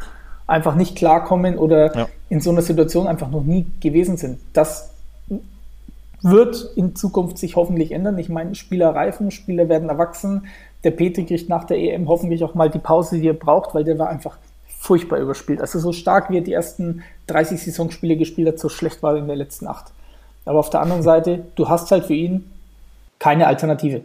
einfach 0.46 0.74
nicht 0.74 0.96
klarkommen 0.96 1.59
oder 1.59 1.94
ja. 1.96 2.09
in 2.29 2.40
so 2.40 2.51
einer 2.51 2.62
Situation 2.62 3.07
einfach 3.07 3.31
noch 3.31 3.44
nie 3.44 3.66
gewesen 3.81 4.16
sind. 4.16 4.40
Das 4.53 4.90
wird 6.22 6.72
in 6.74 6.96
Zukunft 6.96 7.38
sich 7.38 7.57
hoffentlich 7.57 7.92
ändern. 7.92 8.18
Ich 8.18 8.29
meine, 8.29 8.55
Spieler 8.55 8.94
reifen, 8.94 9.31
Spieler 9.31 9.68
werden 9.68 9.88
erwachsen. 9.88 10.46
Der 10.85 10.90
Petri 10.90 11.24
kriegt 11.24 11.48
nach 11.48 11.64
der 11.64 11.79
EM 11.79 12.09
hoffentlich 12.09 12.42
auch 12.44 12.55
mal 12.55 12.70
die 12.70 12.79
Pause, 12.79 13.18
die 13.18 13.29
er 13.29 13.35
braucht, 13.35 13.74
weil 13.74 13.85
der 13.85 13.98
war 13.98 14.09
einfach 14.09 14.38
furchtbar 14.88 15.18
überspielt. 15.18 15.61
Also 15.61 15.79
so 15.79 15.92
stark 15.92 16.31
wie 16.31 16.38
er 16.38 16.42
die 16.42 16.55
ersten 16.55 17.03
30 17.27 17.62
Saisonspiele 17.62 18.16
gespielt 18.16 18.48
hat, 18.48 18.59
so 18.59 18.70
schlecht 18.70 19.03
war 19.03 19.12
er 19.12 19.18
in 19.18 19.27
der 19.27 19.37
letzten 19.37 19.66
acht. 19.66 19.92
Aber 20.46 20.59
auf 20.59 20.70
der 20.70 20.81
anderen 20.81 21.03
Seite, 21.03 21.44
du 21.57 21.68
hast 21.68 21.90
halt 21.90 22.07
für 22.07 22.14
ihn 22.14 22.51
keine 23.18 23.46
Alternative. 23.46 24.01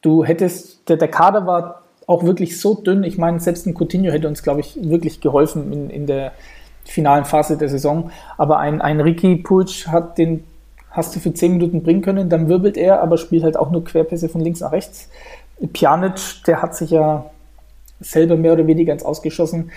Du 0.00 0.24
hättest, 0.24 0.88
der, 0.88 0.96
der 0.96 1.08
Kader 1.08 1.44
war 1.44 1.82
auch 2.06 2.22
wirklich 2.22 2.60
so 2.60 2.74
dünn. 2.74 3.02
Ich 3.02 3.18
meine, 3.18 3.40
selbst 3.40 3.66
ein 3.66 3.74
Coutinho 3.74 4.12
hätte 4.12 4.28
uns, 4.28 4.44
glaube 4.44 4.60
ich, 4.60 4.78
wirklich 4.80 5.20
geholfen 5.20 5.72
in, 5.72 5.90
in 5.90 6.06
der 6.06 6.32
finalen 6.84 7.24
Phase 7.24 7.58
der 7.58 7.68
Saison. 7.68 8.12
Aber 8.38 8.60
ein, 8.60 8.80
ein 8.80 9.00
Ricky 9.00 9.36
Puig 9.36 9.88
hat 9.88 10.18
den, 10.18 10.44
hast 10.90 11.16
du 11.16 11.20
für 11.20 11.34
10 11.34 11.54
Minuten 11.54 11.82
bringen 11.82 12.02
können, 12.02 12.28
dann 12.28 12.48
wirbelt 12.48 12.76
er, 12.76 13.02
aber 13.02 13.18
spielt 13.18 13.42
halt 13.42 13.56
auch 13.56 13.72
nur 13.72 13.84
Querpässe 13.84 14.28
von 14.28 14.40
links 14.40 14.60
nach 14.60 14.70
rechts. 14.70 15.08
Pjanic, 15.72 16.44
der 16.46 16.62
hat 16.62 16.76
sich 16.76 16.90
ja 16.90 17.26
selber 18.04 18.36
mehr 18.36 18.52
oder 18.52 18.66
weniger 18.66 18.92
ins 18.92 19.04
Ausgeschossen. 19.04 19.70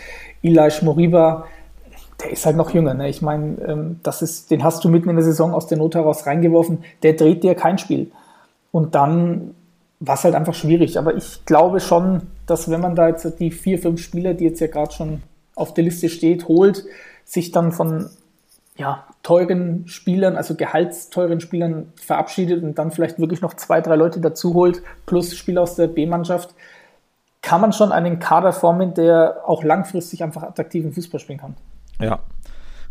Ilash 0.45 0.81
Moriba, 0.81 1.45
der 2.21 2.31
ist 2.31 2.45
halt 2.45 2.55
noch 2.55 2.73
jünger. 2.73 2.93
Ne? 2.93 3.10
Ich 3.10 3.21
meine, 3.21 3.58
ähm, 3.67 3.99
den 4.49 4.63
hast 4.63 4.84
du 4.84 4.89
mitten 4.89 5.10
in 5.10 5.15
der 5.15 5.25
Saison 5.25 5.53
aus 5.53 5.67
der 5.67 5.77
Not 5.77 5.95
heraus 5.95 6.25
reingeworfen. 6.25 6.84
Der 7.03 7.13
dreht 7.13 7.43
dir 7.43 7.55
kein 7.55 7.77
Spiel. 7.77 8.12
Und 8.71 8.95
dann 8.95 9.55
war 9.99 10.15
es 10.15 10.23
halt 10.23 10.36
einfach 10.36 10.53
schwierig. 10.53 10.97
Aber 10.97 11.15
ich 11.15 11.45
glaube 11.45 11.79
schon, 11.79 12.23
dass 12.45 12.69
wenn 12.69 12.81
man 12.81 12.95
da 12.95 13.08
jetzt 13.08 13.39
die 13.39 13.51
vier, 13.51 13.79
fünf 13.79 14.01
Spieler, 14.01 14.34
die 14.34 14.45
jetzt 14.45 14.60
ja 14.60 14.67
gerade 14.67 14.91
schon 14.91 15.23
auf 15.55 15.73
der 15.73 15.84
Liste 15.84 16.10
steht, 16.10 16.47
holt, 16.47 16.86
sich 17.23 17.51
dann 17.51 17.71
von 17.71 18.10
ja, 18.77 19.05
teuren 19.23 19.88
Spielern, 19.88 20.36
also 20.36 20.55
gehaltsteuren 20.55 21.39
Spielern 21.39 21.93
verabschiedet 21.95 22.62
und 22.62 22.77
dann 22.77 22.91
vielleicht 22.91 23.19
wirklich 23.19 23.41
noch 23.41 23.53
zwei, 23.53 23.79
drei 23.79 23.95
Leute 23.95 24.19
dazu 24.19 24.53
holt, 24.53 24.81
plus 25.05 25.36
Spieler 25.36 25.62
aus 25.62 25.75
der 25.75 25.88
B-Mannschaft, 25.88 26.53
kann 27.45 27.62
man 27.62 27.73
schon 27.73 27.91
einen 27.91 28.17
Kader 28.17 28.51
formen, 28.51 28.95
der 28.95 29.43
auch 29.45 29.63
langfristig 29.63 30.23
einfach 30.23 30.41
attraktiven 30.41 30.91
Fußball 30.91 31.19
spielen 31.19 31.38
kann. 31.38 31.55
Ja. 31.99 32.19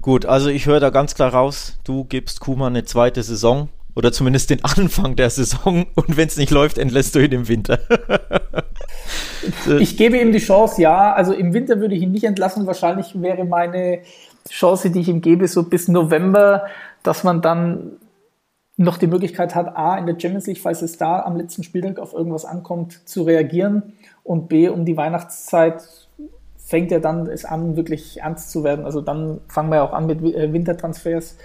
Gut, 0.00 0.26
also 0.26 0.48
ich 0.48 0.66
höre 0.66 0.78
da 0.78 0.90
ganz 0.90 1.16
klar 1.16 1.34
raus, 1.34 1.78
du 1.82 2.04
gibst 2.04 2.38
Kuma 2.38 2.68
eine 2.68 2.84
zweite 2.84 3.22
Saison. 3.22 3.68
Oder 3.96 4.12
zumindest 4.12 4.50
den 4.50 4.64
Anfang 4.64 5.16
der 5.16 5.30
Saison. 5.30 5.86
Und 5.94 6.16
wenn 6.16 6.28
es 6.28 6.36
nicht 6.36 6.50
läuft, 6.50 6.78
entlässt 6.78 7.14
du 7.14 7.20
ihn 7.20 7.32
im 7.32 7.48
Winter. 7.48 7.80
ich 9.78 9.96
gebe 9.96 10.18
ihm 10.18 10.32
die 10.32 10.38
Chance, 10.38 10.82
ja. 10.82 11.12
Also 11.12 11.32
im 11.32 11.52
Winter 11.52 11.80
würde 11.80 11.94
ich 11.94 12.02
ihn 12.02 12.12
nicht 12.12 12.24
entlassen. 12.24 12.66
Wahrscheinlich 12.66 13.20
wäre 13.20 13.44
meine 13.44 14.00
Chance, 14.48 14.90
die 14.90 15.00
ich 15.00 15.08
ihm 15.08 15.20
gebe, 15.20 15.48
so 15.48 15.64
bis 15.64 15.88
November, 15.88 16.66
dass 17.02 17.24
man 17.24 17.42
dann 17.42 17.98
noch 18.76 18.98
die 18.98 19.06
Möglichkeit 19.06 19.54
hat, 19.54 19.76
A, 19.76 19.96
in 19.96 20.06
der 20.06 20.18
Champions 20.18 20.46
League, 20.46 20.60
falls 20.60 20.82
es 20.82 20.96
da 20.96 21.20
am 21.22 21.36
letzten 21.36 21.62
Spieltag 21.62 21.98
auf 21.98 22.12
irgendwas 22.12 22.44
ankommt, 22.44 23.08
zu 23.08 23.22
reagieren. 23.22 23.94
Und 24.24 24.48
B, 24.48 24.68
um 24.68 24.84
die 24.84 24.96
Weihnachtszeit 24.96 25.84
fängt 26.56 26.90
ja 26.90 26.98
dann 26.98 27.26
es 27.26 27.44
an, 27.44 27.76
wirklich 27.76 28.20
ernst 28.20 28.50
zu 28.50 28.64
werden. 28.64 28.84
Also 28.84 29.00
dann 29.00 29.40
fangen 29.48 29.68
wir 29.68 29.76
ja 29.76 29.82
auch 29.84 29.92
an 29.92 30.06
mit 30.06 30.22
äh, 30.22 30.52
Wintertransfers. 30.52 31.36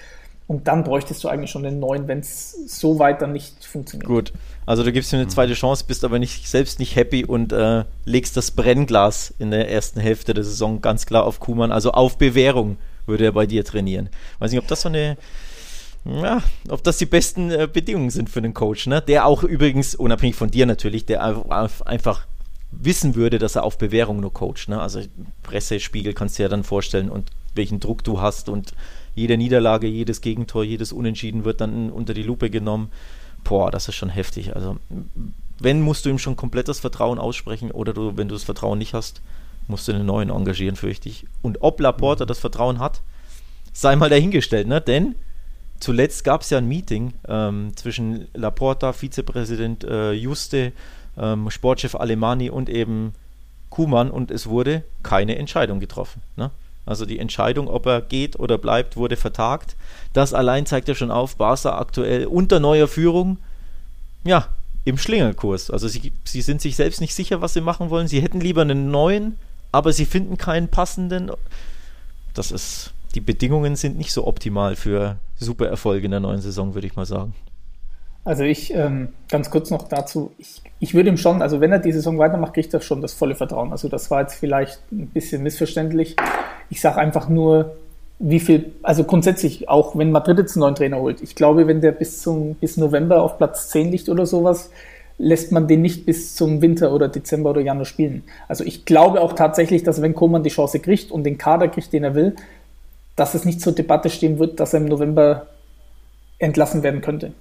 Und 0.48 0.68
dann 0.68 0.84
bräuchtest 0.84 1.24
du 1.24 1.28
eigentlich 1.28 1.52
schon 1.52 1.62
den 1.62 1.80
neuen, 1.80 2.08
wenn 2.08 2.20
es 2.20 2.80
so 2.80 2.98
weiter 2.98 3.28
nicht 3.28 3.64
funktioniert. 3.66 4.08
Gut. 4.08 4.34
Also 4.66 4.84
du 4.84 4.92
gibst 4.92 5.14
ihm 5.14 5.18
eine 5.18 5.26
mhm. 5.26 5.30
zweite 5.30 5.54
Chance, 5.54 5.84
bist 5.88 6.04
aber 6.04 6.18
nicht, 6.18 6.48
selbst 6.48 6.80
nicht 6.80 6.96
happy 6.96 7.24
und 7.24 7.54
äh, 7.54 7.84
legst 8.06 8.36
das 8.36 8.50
Brennglas 8.50 9.32
in 9.38 9.52
der 9.52 9.70
ersten 9.70 10.00
Hälfte 10.00 10.34
der 10.34 10.44
Saison 10.44 10.82
ganz 10.82 11.06
klar 11.06 11.26
auf 11.26 11.40
Kuman. 11.40 11.72
Also 11.72 11.92
auf 11.92 12.18
Bewährung 12.18 12.78
würde 13.06 13.26
er 13.26 13.34
bei 13.34 13.46
dir 13.46 13.64
trainieren. 13.64 14.10
Weiß 14.40 14.50
nicht, 14.50 14.60
ob 14.60 14.68
das 14.68 14.82
so 14.82 14.90
eine 14.90 15.18
ja, 16.06 16.42
ob 16.70 16.84
das 16.84 16.98
die 16.98 17.06
besten 17.06 17.52
äh, 17.52 17.68
Bedingungen 17.72 18.10
sind 18.10 18.30
für 18.30 18.40
einen 18.40 18.54
Coach, 18.54 18.88
ne? 18.88 19.02
Der 19.02 19.26
auch 19.26 19.44
übrigens, 19.44 19.96
unabhängig 19.96 20.36
von 20.36 20.50
dir 20.50 20.66
natürlich, 20.66 21.06
der 21.06 21.24
einfach 21.86 22.26
wissen 22.72 23.16
würde, 23.16 23.40
dass 23.40 23.56
er 23.56 23.64
auf 23.64 23.78
Bewährung 23.78 24.20
nur 24.20 24.34
coacht, 24.34 24.68
ne? 24.68 24.80
Also 24.80 25.02
Pressespiegel 25.44 26.14
kannst 26.14 26.38
du 26.38 26.44
ja 26.44 26.50
dann 26.50 26.64
vorstellen 26.64 27.10
und 27.10 27.30
welchen 27.56 27.80
Druck 27.80 28.04
du 28.04 28.22
hast 28.22 28.50
und 28.50 28.74
jede 29.16 29.38
Niederlage, 29.38 29.88
jedes 29.88 30.22
Gegentor, 30.22 30.64
jedes 30.64 30.94
Unentschieden 30.94 31.46
wird 31.46 31.62
dann 31.62 31.90
unter 31.90 32.14
die 32.14 32.24
Lupe 32.24 32.50
genommen. 32.50 32.90
Boah, 33.44 33.72
das 33.72 33.88
ist 33.88 33.96
schon 33.96 34.10
heftig. 34.10 34.56
Also, 34.56 34.78
wenn 35.60 35.82
musst 35.82 36.06
du 36.06 36.10
ihm 36.10 36.20
schon 36.20 36.36
komplett 36.36 36.68
das 36.68 36.80
Vertrauen 36.80 37.20
aussprechen 37.20 37.72
oder 37.72 37.94
du, 37.94 38.18
wenn 38.18 38.28
du 38.28 38.36
das 38.36 38.44
Vertrauen 38.44 38.78
nicht 38.78 38.94
hast, 38.94 39.22
musst 39.68 39.88
du 39.88 39.94
einen 39.94 40.06
neuen 40.06 40.30
engagieren, 40.30 40.76
fürchte 40.76 41.10
ich. 41.10 41.26
Und 41.42 41.62
ob 41.62 41.80
Laporta 41.80 42.26
das 42.26 42.40
Vertrauen 42.40 42.80
hat, 42.80 43.02
sei 43.74 43.96
mal 43.96 44.10
dahingestellt, 44.10 44.68
ne? 44.68 44.82
Denn 44.82 45.16
zuletzt 45.80 46.24
gab 46.24 46.42
es 46.42 46.50
ja 46.50 46.58
ein 46.58 46.68
Meeting 46.68 47.14
ähm, 47.28 47.72
zwischen 47.76 48.28
Laporta, 48.34 48.94
Vizepräsident 48.94 49.84
äh, 49.84 50.12
Juste, 50.14 50.72
ähm, 51.20 51.50
Sportchef 51.50 51.96
Alemani 51.96 52.50
und 52.50 52.70
eben 52.70 53.14
Kuhmann 53.70 54.10
und 54.12 54.32
es 54.32 54.48
wurde 54.48 54.84
keine 55.04 55.38
Entscheidung 55.38 55.80
getroffen. 55.80 56.22
Ne? 56.36 56.52
Also 56.86 57.06
die 57.06 57.20
Entscheidung, 57.20 57.68
ob 57.68 57.86
er 57.86 58.02
geht 58.02 58.40
oder 58.40 58.58
bleibt, 58.58 58.98
wurde 58.98 59.16
vertagt. 59.16 59.76
Das 60.14 60.34
allein 60.34 60.66
zeigt 60.66 60.88
ja 60.88 60.96
schon 60.96 61.12
auf, 61.12 61.36
Barca 61.36 61.78
aktuell 61.78 62.26
unter 62.26 62.60
neuer 62.60 62.88
Führung, 62.88 63.38
ja, 64.24 64.48
im 64.86 64.98
Schlingerkurs. 64.98 65.70
Also 65.70 65.88
sie, 65.88 66.12
sie 66.24 66.42
sind 66.42 66.62
sich 66.62 66.76
selbst 66.76 67.00
nicht 67.00 67.14
sicher, 67.14 67.42
was 67.42 67.54
sie 67.54 67.62
machen 67.62 67.90
wollen. 67.90 68.08
Sie 68.08 68.22
hätten 68.22 68.40
lieber 68.40 68.62
einen 68.62 68.90
neuen, 68.92 69.38
aber 69.72 69.94
sie 69.94 70.06
finden 70.06 70.38
keinen 70.38 70.68
passenden. 70.68 71.32
Das 72.34 72.52
ist, 72.52 72.92
die 73.14 73.22
Bedingungen 73.22 73.76
sind 73.76 73.98
nicht 73.98 74.12
so 74.12 74.26
optimal 74.26 74.76
für 74.76 75.18
super 75.38 75.68
Erfolge 75.68 76.06
in 76.06 76.12
der 76.12 76.20
neuen 76.20 76.42
Saison, 76.42 76.74
würde 76.74 76.88
ich 76.88 76.96
mal 76.96 77.06
sagen. 77.06 77.34
Also 78.26 78.44
ich, 78.44 78.74
ähm, 78.74 79.10
ganz 79.30 79.50
kurz 79.50 79.70
noch 79.70 79.88
dazu, 79.88 80.32
ich, 80.38 80.62
ich 80.80 80.94
würde 80.94 81.10
ihm 81.10 81.18
schon, 81.18 81.42
also 81.42 81.62
wenn 81.62 81.72
er 81.72 81.80
die 81.80 81.92
Saison 81.92 82.18
weitermacht, 82.20 82.54
kriegt 82.54 82.74
er 82.74 82.82
schon 82.82 83.02
das 83.02 83.14
volle 83.14 83.36
Vertrauen. 83.36 83.72
Also 83.72 83.88
das 83.88 84.12
war 84.12 84.22
jetzt 84.22 84.36
vielleicht 84.36 84.80
ein 84.92 85.08
bisschen 85.08 85.42
missverständlich. 85.42 86.16
Ich 86.70 86.82
sage 86.82 86.98
einfach 86.98 87.30
nur, 87.30 87.76
wie 88.20 88.40
viel, 88.40 88.74
also 88.84 89.06
grundsätzlich, 89.06 89.70
auch 89.70 89.98
wenn 89.98 90.12
Madrid 90.12 90.38
jetzt 90.38 90.56
einen 90.56 90.62
neuen 90.62 90.76
Trainer 90.76 90.98
holt, 91.00 91.22
ich 91.22 91.36
glaube, 91.36 91.68
wenn 91.68 91.80
der 91.82 91.94
bis 91.94 92.22
zum 92.22 92.56
bis 92.56 92.76
November 92.76 93.24
auf 93.24 93.38
Platz 93.38 93.70
10 93.70 93.92
liegt 93.92 94.10
oder 94.10 94.26
sowas, 94.26 94.70
lässt 95.18 95.52
man 95.52 95.68
den 95.68 95.82
nicht 95.82 96.06
bis 96.06 96.36
zum 96.36 96.62
Winter 96.62 96.94
oder 96.94 97.08
Dezember 97.08 97.52
oder 97.52 97.62
Januar 97.62 97.86
spielen. 97.86 98.24
Also 98.48 98.64
ich 98.64 98.86
glaube 98.86 99.22
auch 99.22 99.34
tatsächlich, 99.34 99.84
dass 99.84 100.02
wenn 100.02 100.16
Koman 100.16 100.44
die 100.44 100.50
Chance 100.50 100.80
kriegt 100.80 101.12
und 101.12 101.24
den 101.24 101.38
Kader 101.38 101.68
kriegt, 101.68 101.94
den 101.94 102.04
er 102.04 102.16
will, 102.16 102.36
dass 103.16 103.36
es 103.36 103.44
nicht 103.44 103.60
zur 103.60 103.74
Debatte 103.74 104.10
stehen 104.10 104.40
wird, 104.40 104.60
dass 104.60 104.74
er 104.74 104.80
im 104.80 104.86
November 104.86 105.48
entlassen 106.40 106.84
werden 106.84 107.02
könnte. 107.02 107.34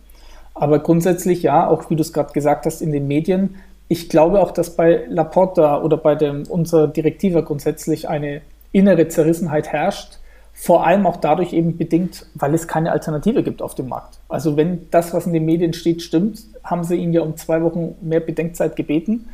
Aber 0.60 0.80
grundsätzlich 0.80 1.42
ja, 1.42 1.68
auch 1.68 1.88
wie 1.90 1.96
du 1.96 2.02
es 2.02 2.12
gerade 2.12 2.32
gesagt 2.32 2.66
hast, 2.66 2.82
in 2.82 2.92
den 2.92 3.06
Medien. 3.06 3.56
Ich 3.88 4.08
glaube 4.08 4.40
auch, 4.40 4.50
dass 4.50 4.76
bei 4.76 5.04
Laporta 5.08 5.80
oder 5.82 5.96
bei 5.96 6.14
dem, 6.14 6.44
unser 6.48 6.88
Direktiver 6.88 7.42
grundsätzlich 7.42 8.08
eine 8.08 8.42
innere 8.72 9.08
Zerrissenheit 9.08 9.68
herrscht. 9.68 10.18
Vor 10.52 10.84
allem 10.84 11.06
auch 11.06 11.16
dadurch 11.16 11.52
eben 11.52 11.76
bedingt, 11.76 12.26
weil 12.34 12.52
es 12.52 12.66
keine 12.66 12.90
Alternative 12.90 13.44
gibt 13.44 13.62
auf 13.62 13.76
dem 13.76 13.88
Markt. 13.88 14.18
Also 14.28 14.56
wenn 14.56 14.90
das, 14.90 15.14
was 15.14 15.26
in 15.26 15.32
den 15.32 15.44
Medien 15.44 15.72
steht, 15.72 16.02
stimmt, 16.02 16.40
haben 16.64 16.82
sie 16.82 16.96
ihn 16.96 17.12
ja 17.12 17.22
um 17.22 17.36
zwei 17.36 17.62
Wochen 17.62 17.94
mehr 18.00 18.20
Bedenkzeit 18.20 18.74
gebeten. 18.74 19.28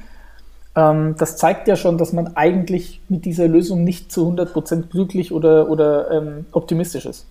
Ähm, 0.77 1.15
das 1.19 1.39
zeigt 1.39 1.67
ja 1.67 1.77
schon, 1.77 1.99
dass 1.99 2.13
man 2.13 2.37
eigentlich 2.37 3.01
mit 3.09 3.25
dieser 3.25 3.49
Lösung 3.49 3.85
nicht 3.85 4.13
zu 4.13 4.29
100% 4.29 4.89
glücklich 4.91 5.33
oder, 5.33 5.71
oder 5.71 6.11
ähm, 6.11 6.47
optimistisch 6.53 7.07
ist. 7.07 7.27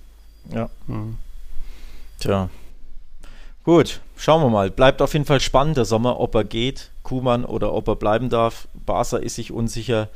Ja. 0.51 0.69
Mhm. 0.87 1.17
Tja. 2.19 2.49
Gut, 3.63 4.01
schauen 4.17 4.41
wir 4.41 4.49
mal. 4.49 4.69
Bleibt 4.69 5.01
auf 5.01 5.13
jeden 5.13 5.25
Fall 5.25 5.39
spannend 5.39 5.77
der 5.77 5.85
Sommer, 5.85 6.19
ob 6.19 6.35
er 6.35 6.43
geht, 6.43 6.91
Kuhmann, 7.01 7.45
oder 7.45 7.73
ob 7.73 7.87
er 7.87 7.95
bleiben 7.95 8.29
darf. 8.29 8.67
Barca 8.85 9.17
ist 9.17 9.35
sich 9.35 9.53
unsicher. 9.53 10.09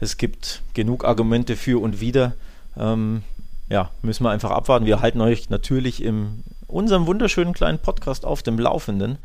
Es 0.00 0.18
gibt 0.18 0.60
genug 0.74 1.06
Argumente 1.06 1.56
für 1.56 1.80
und 1.80 2.00
wider. 2.00 2.34
Ähm, 2.78 3.22
ja, 3.70 3.90
müssen 4.02 4.24
wir 4.24 4.30
einfach 4.30 4.50
abwarten. 4.50 4.84
Wir 4.84 5.00
halten 5.00 5.22
euch 5.22 5.48
natürlich 5.48 6.02
in 6.04 6.44
unserem 6.66 7.06
wunderschönen 7.06 7.54
kleinen 7.54 7.78
Podcast 7.78 8.26
auf 8.26 8.42
dem 8.42 8.58
Laufenden. 8.58 9.16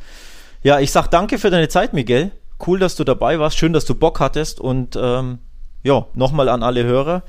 Ja, 0.64 0.80
ich 0.80 0.92
sag 0.92 1.08
danke 1.10 1.38
für 1.38 1.50
deine 1.50 1.68
Zeit, 1.68 1.94
Miguel. 1.94 2.32
Cool, 2.66 2.80
dass 2.80 2.96
du 2.96 3.04
dabei 3.04 3.40
warst. 3.40 3.58
Schön, 3.58 3.74
dass 3.74 3.84
du 3.84 3.94
Bock 3.94 4.22
hattest. 4.22 4.62
Und 4.62 4.98
ähm, 5.00 5.40
ja, 5.84 6.06
nochmal 6.14 6.48
an 6.48 6.64
alle 6.64 6.86
Hörer 6.86 7.24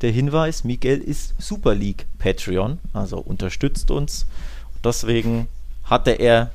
der 0.00 0.12
Hinweis: 0.12 0.62
Miguel 0.62 1.00
ist 1.00 1.34
Super 1.38 1.74
League 1.74 2.06
Patreon, 2.18 2.78
also 2.92 3.18
unterstützt 3.18 3.90
uns. 3.90 4.26
Deswegen 4.84 5.48
hatte 5.88 6.12
er 6.12 6.50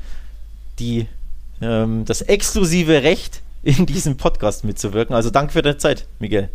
die, 0.79 1.07
ähm, 1.61 2.05
das 2.05 2.21
exklusive 2.21 3.03
Recht, 3.03 3.41
in 3.63 3.85
diesem 3.85 4.17
Podcast 4.17 4.65
mitzuwirken. 4.65 5.15
Also 5.15 5.29
danke 5.29 5.53
für 5.53 5.61
deine 5.61 5.77
Zeit, 5.77 6.05
Miguel. 6.19 6.49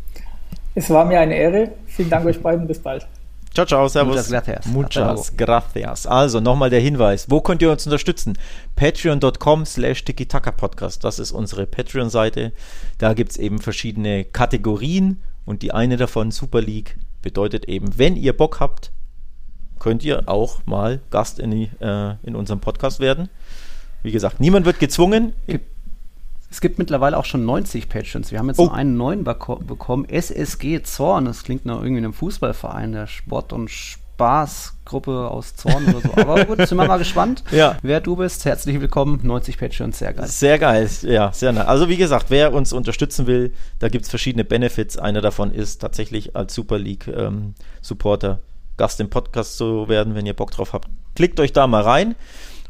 Es 0.75 0.91
war 0.91 1.05
mir 1.05 1.19
eine 1.19 1.35
Ehre. 1.35 1.73
Vielen 1.87 2.11
Dank 2.11 2.27
euch 2.27 2.41
beiden. 2.41 2.67
Bis 2.67 2.79
bald. 2.79 3.07
Ciao, 3.55 3.67
ciao, 3.67 3.89
servus. 3.89 4.15
Muchas 4.15 4.31
gracias. 4.31 4.67
Muchas 4.67 5.37
gracias. 5.37 6.07
Also 6.07 6.39
nochmal 6.39 6.71
der 6.71 6.81
Hinweis. 6.81 7.27
Wo 7.29 7.41
könnt 7.41 7.63
ihr 7.63 7.71
uns 7.71 7.87
unterstützen? 7.87 8.39
Patreon.com 8.77 9.65
slash 9.65 10.05
Podcast. 10.57 11.03
Das 11.03 11.19
ist 11.19 11.33
unsere 11.33 11.67
Patreon-Seite. 11.67 12.53
Da 12.99 13.15
gibt 13.15 13.33
es 13.33 13.37
eben 13.39 13.59
verschiedene 13.59 14.25
Kategorien 14.25 15.23
und 15.47 15.63
die 15.63 15.73
eine 15.73 15.97
davon, 15.97 16.31
Super 16.31 16.61
League, 16.61 16.99
bedeutet 17.23 17.65
eben, 17.65 17.99
wenn 17.99 18.17
ihr 18.17 18.37
Bock 18.37 18.61
habt, 18.61 18.93
könnt 19.79 20.05
ihr 20.05 20.29
auch 20.29 20.61
mal 20.67 21.01
Gast 21.11 21.39
in, 21.39 21.51
die, 21.51 21.71
äh, 21.81 22.15
in 22.23 22.37
unserem 22.37 22.61
Podcast 22.61 23.01
werden. 23.01 23.29
Wie 24.03 24.13
gesagt, 24.13 24.41
niemand 24.41 24.67
wird 24.67 24.79
gezwungen. 24.79 25.33
Es 26.51 26.61
gibt 26.61 26.79
mittlerweile 26.79 27.17
auch 27.17 27.25
schon 27.25 27.45
90 27.45 27.89
Patrons. 27.89 28.33
Wir 28.33 28.39
haben 28.39 28.49
jetzt 28.49 28.59
oh. 28.59 28.67
noch 28.67 28.73
einen 28.73 28.97
neuen 28.97 29.25
bekommen. 29.25 30.09
SSG 30.09 30.83
Zorn. 30.83 31.27
Das 31.27 31.43
klingt 31.43 31.67
nach 31.67 31.77
irgendwie 31.79 31.99
einem 31.99 32.13
Fußballverein, 32.13 32.93
der 32.93 33.07
Sport- 33.07 33.53
und 33.53 33.71
Spaßgruppe 34.19 35.29
aus 35.31 35.55
Zorn 35.57 35.87
oder 35.87 36.01
so. 36.01 36.13
Aber 36.17 36.45
gut, 36.45 36.67
sind 36.67 36.79
wir 36.79 36.87
mal 36.87 36.97
gespannt, 36.97 37.45
ja. 37.51 37.77
wer 37.83 38.01
du 38.01 38.17
bist. 38.17 38.45
Herzlich 38.45 38.81
willkommen. 38.81 39.21
90 39.23 39.59
Patrons, 39.59 39.99
sehr 39.99 40.13
geil. 40.13 40.27
Sehr 40.27 40.59
geil, 40.59 40.91
ja, 41.03 41.33
sehr 41.33 41.53
nice. 41.53 41.67
Also 41.67 41.89
wie 41.89 41.97
gesagt, 41.97 42.27
wer 42.29 42.53
uns 42.53 42.73
unterstützen 42.73 43.27
will, 43.27 43.53
da 43.79 43.89
gibt 43.89 44.05
es 44.05 44.11
verschiedene 44.11 44.45
Benefits. 44.45 44.97
Einer 44.97 45.21
davon 45.21 45.53
ist 45.53 45.79
tatsächlich 45.79 46.35
als 46.35 46.55
Super 46.55 46.79
League 46.79 47.07
ähm, 47.09 47.55
Supporter 47.81 48.41
Gast 48.79 49.01
im 49.01 49.11
Podcast 49.11 49.59
zu 49.59 49.89
werden, 49.89 50.15
wenn 50.15 50.25
ihr 50.25 50.35
Bock 50.35 50.51
drauf 50.53 50.73
habt. 50.73 50.89
Klickt 51.15 51.39
euch 51.41 51.53
da 51.53 51.67
mal 51.67 51.83
rein. 51.83 52.15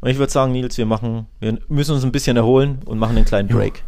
Und 0.00 0.10
ich 0.10 0.18
würde 0.18 0.32
sagen, 0.32 0.52
Nils, 0.52 0.78
wir 0.78 0.86
machen, 0.86 1.26
wir 1.40 1.58
müssen 1.68 1.94
uns 1.94 2.04
ein 2.04 2.12
bisschen 2.12 2.36
erholen 2.36 2.80
und 2.84 2.98
machen 2.98 3.16
einen 3.16 3.26
kleinen 3.26 3.48
Break. 3.48 3.84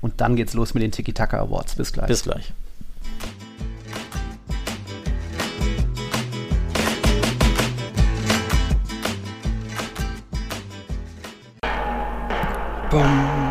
Und 0.00 0.20
dann 0.20 0.36
geht's 0.36 0.54
los 0.54 0.74
mit 0.74 0.82
den 0.82 0.92
Tiki-Taka 0.92 1.38
Awards. 1.40 1.76
Bis 1.76 1.92
gleich. 1.92 2.06
Bis 2.06 2.22
gleich. 2.22 2.52
Bum, 12.90 13.43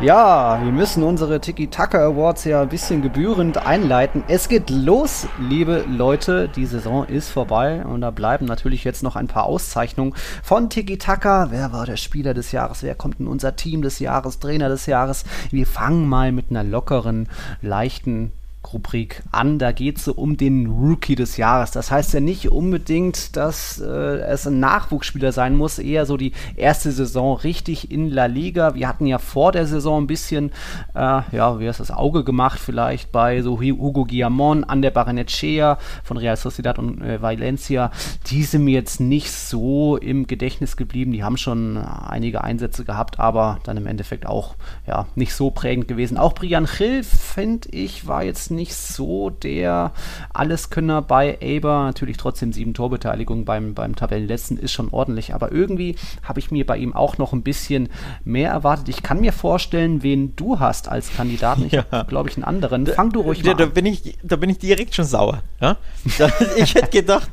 ja, 0.00 0.58
wir 0.62 0.72
müssen 0.72 1.02
unsere 1.02 1.40
Tiki-Taka 1.40 1.98
Awards 2.06 2.44
ja 2.44 2.62
ein 2.62 2.70
bisschen 2.70 3.02
gebührend 3.02 3.58
einleiten. 3.58 4.24
Es 4.28 4.48
geht 4.48 4.70
los, 4.70 5.26
liebe 5.38 5.84
Leute. 5.88 6.48
Die 6.48 6.64
Saison 6.64 7.04
ist 7.04 7.28
vorbei 7.28 7.84
und 7.84 8.00
da 8.00 8.10
bleiben 8.10 8.46
natürlich 8.46 8.82
jetzt 8.84 9.02
noch 9.02 9.14
ein 9.14 9.26
paar 9.26 9.44
Auszeichnungen 9.44 10.14
von 10.42 10.70
Tiki-Taka. 10.70 11.50
Wer 11.50 11.72
war 11.72 11.84
der 11.84 11.98
Spieler 11.98 12.32
des 12.32 12.50
Jahres? 12.50 12.82
Wer 12.82 12.94
kommt 12.94 13.20
in 13.20 13.26
unser 13.26 13.56
Team 13.56 13.82
des 13.82 13.98
Jahres? 13.98 14.38
Trainer 14.38 14.70
des 14.70 14.86
Jahres? 14.86 15.24
Wir 15.50 15.66
fangen 15.66 16.08
mal 16.08 16.32
mit 16.32 16.46
einer 16.48 16.64
lockeren, 16.64 17.28
leichten 17.60 18.32
Rubrik 18.72 19.22
an. 19.32 19.58
Da 19.58 19.72
geht 19.72 19.98
es 19.98 20.04
so 20.04 20.12
um 20.14 20.36
den 20.36 20.66
Rookie 20.66 21.14
des 21.14 21.36
Jahres. 21.36 21.70
Das 21.70 21.90
heißt 21.90 22.14
ja 22.14 22.20
nicht 22.20 22.50
unbedingt, 22.50 23.36
dass 23.36 23.80
äh, 23.80 23.86
es 23.86 24.46
ein 24.46 24.60
Nachwuchsspieler 24.60 25.32
sein 25.32 25.56
muss, 25.56 25.78
eher 25.78 26.06
so 26.06 26.16
die 26.16 26.32
erste 26.56 26.92
Saison 26.92 27.36
richtig 27.36 27.90
in 27.90 28.08
La 28.10 28.26
Liga. 28.26 28.74
Wir 28.74 28.88
hatten 28.88 29.06
ja 29.06 29.18
vor 29.18 29.52
der 29.52 29.66
Saison 29.66 30.04
ein 30.04 30.06
bisschen, 30.06 30.50
äh, 30.94 31.22
ja, 31.32 31.58
wie 31.58 31.68
heißt 31.68 31.80
das, 31.80 31.90
Auge 31.90 32.24
gemacht 32.24 32.60
vielleicht 32.60 33.12
bei 33.12 33.42
so 33.42 33.60
Hugo 33.60 34.04
Guillamon 34.04 34.64
an 34.64 34.82
der 34.82 34.90
Barrenetchea 34.90 35.78
von 36.04 36.16
Real 36.16 36.36
Sociedad 36.36 36.78
und 36.78 37.02
äh, 37.02 37.20
Valencia. 37.20 37.90
Die 38.26 38.44
sind 38.44 38.64
mir 38.64 38.74
jetzt 38.74 39.00
nicht 39.00 39.32
so 39.32 39.96
im 39.96 40.26
Gedächtnis 40.26 40.76
geblieben. 40.76 41.12
Die 41.12 41.24
haben 41.24 41.36
schon 41.36 41.76
einige 41.76 42.44
Einsätze 42.44 42.84
gehabt, 42.84 43.18
aber 43.18 43.58
dann 43.64 43.76
im 43.76 43.86
Endeffekt 43.86 44.26
auch 44.26 44.54
ja, 44.86 45.06
nicht 45.14 45.34
so 45.34 45.50
prägend 45.50 45.88
gewesen. 45.88 46.16
Auch 46.16 46.34
Brian 46.34 46.68
Hill, 46.68 47.02
finde 47.02 47.68
ich, 47.70 48.06
war 48.06 48.22
jetzt 48.22 48.50
nicht 48.50 48.59
so 48.68 49.30
der 49.30 49.92
Alleskönner 50.32 51.02
bei 51.02 51.38
Aber. 51.40 51.84
Natürlich 51.84 52.16
trotzdem 52.16 52.52
sieben 52.52 52.74
Torbeteiligungen 52.74 53.44
beim, 53.44 53.74
beim 53.74 53.96
Tabellenletzten 53.96 54.58
ist 54.58 54.72
schon 54.72 54.88
ordentlich, 54.90 55.34
aber 55.34 55.52
irgendwie 55.52 55.96
habe 56.22 56.40
ich 56.40 56.50
mir 56.50 56.66
bei 56.66 56.76
ihm 56.76 56.94
auch 56.94 57.18
noch 57.18 57.32
ein 57.32 57.42
bisschen 57.42 57.88
mehr 58.24 58.50
erwartet. 58.50 58.88
Ich 58.88 59.02
kann 59.02 59.20
mir 59.20 59.32
vorstellen, 59.32 60.02
wen 60.02 60.36
du 60.36 60.60
hast 60.60 60.88
als 60.88 61.12
Kandidaten. 61.14 61.66
Ich 61.66 61.72
ja. 61.72 61.84
glaube 62.08 62.28
ich, 62.28 62.36
einen 62.36 62.44
anderen. 62.44 62.86
Fang 62.86 63.10
du 63.10 63.20
ruhig 63.20 63.42
da, 63.42 63.50
mal 63.50 63.56
da, 63.56 63.64
an. 63.64 63.72
Bin 63.72 63.86
ich, 63.86 64.18
da 64.22 64.36
bin 64.36 64.50
ich 64.50 64.58
direkt 64.58 64.94
schon 64.94 65.04
sauer. 65.04 65.42
Ja? 65.60 65.76
ich 66.56 66.74
hätte 66.74 66.90
gedacht, 66.90 67.30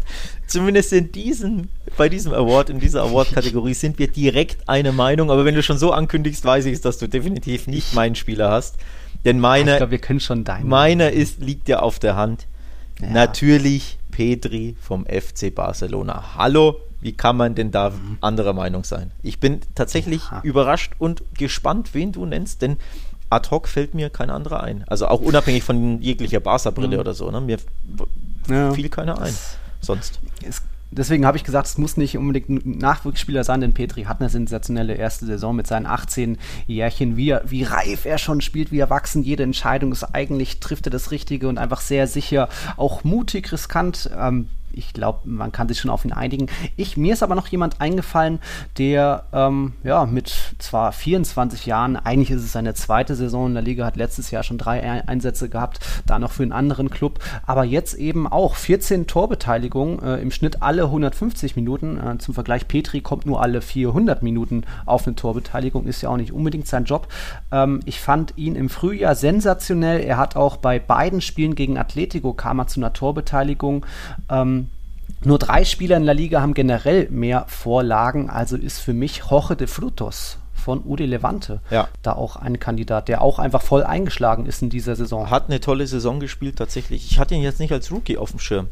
zumindest 0.48 0.94
in 0.94 1.12
diesem, 1.12 1.70
bei 1.98 2.10
diesem 2.10 2.34
Award, 2.34 2.70
in 2.70 2.80
dieser 2.80 3.04
Award-Kategorie 3.04 3.74
sind 3.74 4.00
wir 4.00 4.08
direkt 4.08 4.68
eine 4.68 4.92
Meinung, 4.92 5.30
aber 5.30 5.46
wenn 5.46 5.56
du 5.56 5.64
schon 5.64 5.78
so 5.78 5.92
ankündigst, 5.92 6.44
weiß 6.44 6.66
ich, 6.66 6.82
dass 6.82 6.98
du 6.98 7.08
definitiv 7.08 7.68
nicht 7.68 7.94
meinen 7.94 8.16
Spieler 8.16 8.50
hast. 8.50 8.78
Denn 9.28 9.42
meine, 9.42 9.72
ich 9.72 9.78
glaube, 9.78 9.92
wir 9.92 10.00
können 10.00 10.22
schon 10.22 10.46
deinen. 10.46 10.70
Meiner 10.70 11.12
ist, 11.12 11.42
liegt 11.42 11.68
ja 11.68 11.80
auf 11.80 12.00
der 12.00 12.16
Hand. 12.16 12.48
Ja. 13.02 13.10
Natürlich 13.10 14.00
Petri 14.10 14.78
vom 14.80 15.06
FC 15.06 15.54
Barcelona. 15.54 16.36
Hallo, 16.38 16.78
wie 17.02 17.12
kann 17.12 17.36
man 17.36 17.54
denn 17.54 17.70
da 17.70 17.90
mhm. 17.90 18.20
anderer 18.22 18.54
Meinung 18.54 18.86
sein? 18.86 19.12
Ich 19.22 19.42
bin 19.42 19.60
tatsächlich 19.76 20.22
ja. 20.32 20.40
überrascht 20.44 20.94
und 20.98 21.24
gespannt, 21.38 21.90
wen 21.94 22.14
du 22.14 22.26
nennst, 22.26 22.62
denn 22.62 22.78
ad 23.30 23.50
hoc 23.52 23.68
fällt 23.68 23.94
mir 23.94 24.10
kein 24.10 24.30
anderer 24.30 24.64
ein. 24.64 24.86
Also 24.88 25.08
auch 25.08 25.20
unabhängig 25.20 25.62
von 25.62 26.02
jeglicher 26.02 26.40
Barca-Brille 26.40 26.96
mhm. 26.96 27.02
oder 27.02 27.14
so. 27.14 27.30
Ne? 27.30 27.42
Mir 27.42 27.58
ja. 28.48 28.72
fiel 28.72 28.88
keiner 28.88 29.22
ein. 29.22 29.36
Sonst. 29.82 30.22
Es 30.42 30.62
deswegen 30.92 31.26
habe 31.26 31.38
ich 31.38 31.44
gesagt, 31.44 31.68
es 31.68 31.78
muss 31.78 31.98
nicht 31.98 32.18
unbedingt 32.18 32.50
ein 32.50 32.78
Nachwuchsspieler 32.78 33.44
sein, 33.44 33.62
denn 33.62 33.74
Petri 33.74 34.04
hat 34.04 34.20
eine 34.20 34.30
sensationelle 34.30 34.94
erste 34.96 35.26
Saison 35.26 35.56
mit 35.56 35.68
seinen 35.68 35.86
18 35.86 36.38
Jährchen. 36.66 37.18
Wie, 37.18 37.36
wie 37.46 37.64
reif 37.64 38.06
er 38.06 38.18
schon 38.18 38.42
spielt, 38.42 38.72
wie 38.72 38.80
erwachsen. 38.80 39.24
Jede 39.24 39.44
Entscheidung 39.44 39.92
ist 39.92 40.04
eigentlich, 40.04 40.60
trifft 40.60 40.88
er 40.88 40.92
das 40.92 41.12
Richtige 41.12 41.48
und 41.48 41.58
einfach 41.58 41.82
sehr 41.82 42.08
sicher, 42.08 42.50
auch 42.78 43.04
mutig, 43.04 43.52
riskant. 43.52 44.10
Ähm, 44.18 44.48
ich 44.78 44.94
glaube, 44.94 45.20
man 45.26 45.52
kann 45.52 45.68
sich 45.68 45.80
schon 45.80 45.92
auf 45.92 46.06
ihn 46.06 46.14
einigen. 46.14 46.48
Ich, 46.76 46.98
mir 46.98 47.14
ist 47.14 47.24
aber 47.24 47.36
noch 47.36 47.48
jemand 47.48 47.82
eingefallen, 47.82 48.40
der 48.78 49.26
ähm, 49.34 49.74
ja, 49.84 50.06
mit 50.06 50.34
zwar 50.60 50.92
24 50.92 51.66
Jahren, 51.66 51.96
eigentlich 51.96 52.32
ist 52.32 52.44
es 52.44 52.52
seine 52.52 52.74
zweite 52.74 53.16
Saison 53.16 53.48
in 53.48 53.54
der 53.54 53.64
Liga, 53.64 53.86
hat 53.86 53.98
letztes 53.98 54.32
Jahr 54.32 54.44
schon 54.44 54.58
drei 54.58 55.08
Einsätze 55.08 55.50
gehabt, 55.50 55.80
da 56.06 56.20
noch 56.20 56.32
für 56.32 56.44
einen 56.44 56.52
anderen 56.52 56.90
Club, 56.90 57.20
aber 57.46 57.64
jetzt 57.64 57.96
eben 57.96 58.28
auch 58.28 58.56
14 58.56 59.08
Torbeteiligungen, 59.08 60.02
äh, 60.02 60.18
im 60.18 60.32
Schnitt 60.32 60.62
alle 60.62 60.84
150 60.84 61.56
Minuten. 61.56 61.98
Äh, 61.98 62.18
zum 62.18 62.34
Vergleich, 62.34 62.68
Petri 62.68 63.02
kommt 63.02 63.26
nur 63.26 63.42
alle 63.42 63.62
400 63.62 64.24
Minuten 64.24 64.64
auf 64.86 65.08
eine 65.08 65.16
Torbeteiligung, 65.16 65.86
ist 65.86 66.02
ja 66.02 66.10
auch 66.10 66.18
nicht 66.18 66.32
unbedingt 66.32 66.68
sein 66.68 66.86
Job. 66.86 67.08
Ähm, 67.52 67.82
ich 67.86 68.00
fand 68.00 68.34
ihn 68.38 68.56
im 68.56 68.70
Frühjahr 68.70 69.16
sensationell. 69.16 70.02
Er 70.02 70.18
hat 70.18 70.36
auch 70.36 70.58
bei 70.58 70.80
beiden 70.80 71.22
Spielen 71.22 71.56
gegen 71.56 71.78
Atletico 71.78 72.34
kam 72.34 72.60
er 72.60 72.68
zu 72.68 72.80
einer 72.80 72.94
Torbeteiligung. 72.94 73.86
Ähm, 74.30 74.67
nur 75.24 75.40
drei 75.40 75.66
Spieler 75.66 75.98
in 75.98 76.06
der 76.06 76.14
Liga 76.14 76.42
haben 76.42 76.54
generell 76.54 77.10
mehr 77.10 77.46
Vorlagen, 77.48 78.30
also 78.30 78.56
ist 78.56 78.80
für 78.80 78.94
mich 78.94 79.22
Jorge 79.30 79.56
de 79.56 79.68
Frutos 79.68 80.38
von 80.68 80.84
Udi 80.86 81.06
Levante 81.06 81.62
ja. 81.72 81.88
da 82.02 82.12
auch 82.12 82.36
ein 82.36 82.60
Kandidat, 82.60 83.08
der 83.08 83.22
auch 83.22 83.40
einfach 83.40 83.62
voll 83.62 83.84
eingeschlagen 83.84 84.46
ist 84.46 84.62
in 84.62 84.70
dieser 84.70 84.98
Saison. 84.98 85.30
Hat 85.30 85.48
eine 85.48 85.62
tolle 85.62 85.88
Saison 85.88 86.20
gespielt 86.20 86.58
tatsächlich. 86.58 87.10
Ich 87.10 87.20
hatte 87.20 87.36
ihn 87.36 87.42
jetzt 87.42 87.62
nicht 87.62 87.72
als 87.72 87.90
Rookie 87.90 88.18
auf 88.18 88.32
dem 88.32 88.40
Schirm. 88.40 88.68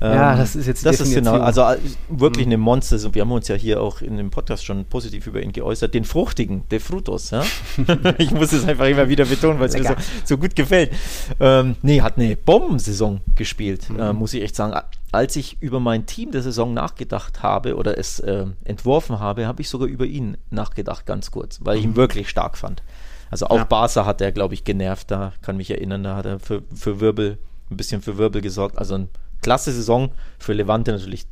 Ja, 0.00 0.32
ähm, 0.32 0.38
das 0.38 0.54
ist 0.54 0.66
jetzt 0.66 0.86
das 0.86 1.00
ist 1.00 1.12
genau, 1.12 1.34
also 1.40 1.62
äh, 1.62 1.78
wirklich 2.08 2.46
mhm. 2.46 2.52
eine 2.52 2.58
Monster. 2.58 3.14
Wir 3.14 3.22
haben 3.22 3.32
uns 3.32 3.48
ja 3.48 3.56
hier 3.56 3.80
auch 3.80 4.00
in 4.00 4.16
dem 4.16 4.30
Podcast 4.30 4.64
schon 4.64 4.84
positiv 4.84 5.26
über 5.26 5.42
ihn 5.42 5.50
geäußert. 5.50 5.92
Den 5.92 6.04
fruchtigen, 6.04 6.64
der 6.70 6.80
Frutos. 6.80 7.30
Ja? 7.30 7.44
ich 8.18 8.30
muss 8.30 8.52
es 8.52 8.64
einfach 8.64 8.86
immer 8.86 9.08
wieder 9.08 9.24
betonen, 9.24 9.58
weil 9.58 9.68
es 9.68 9.74
mir 9.74 9.84
so, 9.84 9.94
so, 10.24 10.38
gut 10.38 10.54
gefällt. 10.54 10.92
Ähm, 11.40 11.74
nee, 11.82 12.00
hat 12.00 12.16
eine 12.16 12.36
Bombensaison 12.36 13.20
gespielt, 13.34 13.90
mhm. 13.90 13.98
äh, 13.98 14.12
muss 14.12 14.34
ich 14.34 14.42
echt 14.42 14.54
sagen. 14.54 14.78
Als 15.14 15.36
ich 15.36 15.62
über 15.62 15.80
mein 15.80 16.06
Team 16.06 16.32
der 16.32 16.42
Saison 16.42 16.74
nachgedacht 16.74 17.42
habe 17.42 17.76
oder 17.76 17.96
es 17.98 18.18
äh, 18.20 18.46
entworfen 18.64 19.20
habe, 19.20 19.46
habe 19.46 19.62
ich 19.62 19.68
sogar 19.68 19.88
über 19.88 20.04
ihn 20.04 20.36
nachgedacht, 20.50 21.06
ganz 21.06 21.30
kurz, 21.30 21.60
weil 21.62 21.78
ich 21.78 21.84
ihn 21.84 21.90
mhm. 21.90 21.96
wirklich 21.96 22.28
stark 22.28 22.58
fand. 22.58 22.82
Also 23.30 23.46
auch 23.46 23.58
ja. 23.58 23.64
Barca 23.64 24.06
hat 24.06 24.20
er, 24.20 24.32
glaube 24.32 24.54
ich, 24.54 24.64
genervt. 24.64 25.10
Da 25.10 25.32
kann 25.40 25.56
mich 25.56 25.70
erinnern, 25.70 26.02
da 26.02 26.16
hat 26.16 26.26
er 26.26 26.40
für, 26.40 26.62
für 26.74 27.00
Wirbel, 27.00 27.38
ein 27.70 27.76
bisschen 27.76 28.02
für 28.02 28.18
Wirbel 28.18 28.42
gesorgt. 28.42 28.76
Also 28.76 28.96
ein 28.96 29.08
klasse 29.40 29.72
Saison 29.72 30.10
für 30.38 30.52
Levante 30.52 30.92
natürlich 30.92 31.26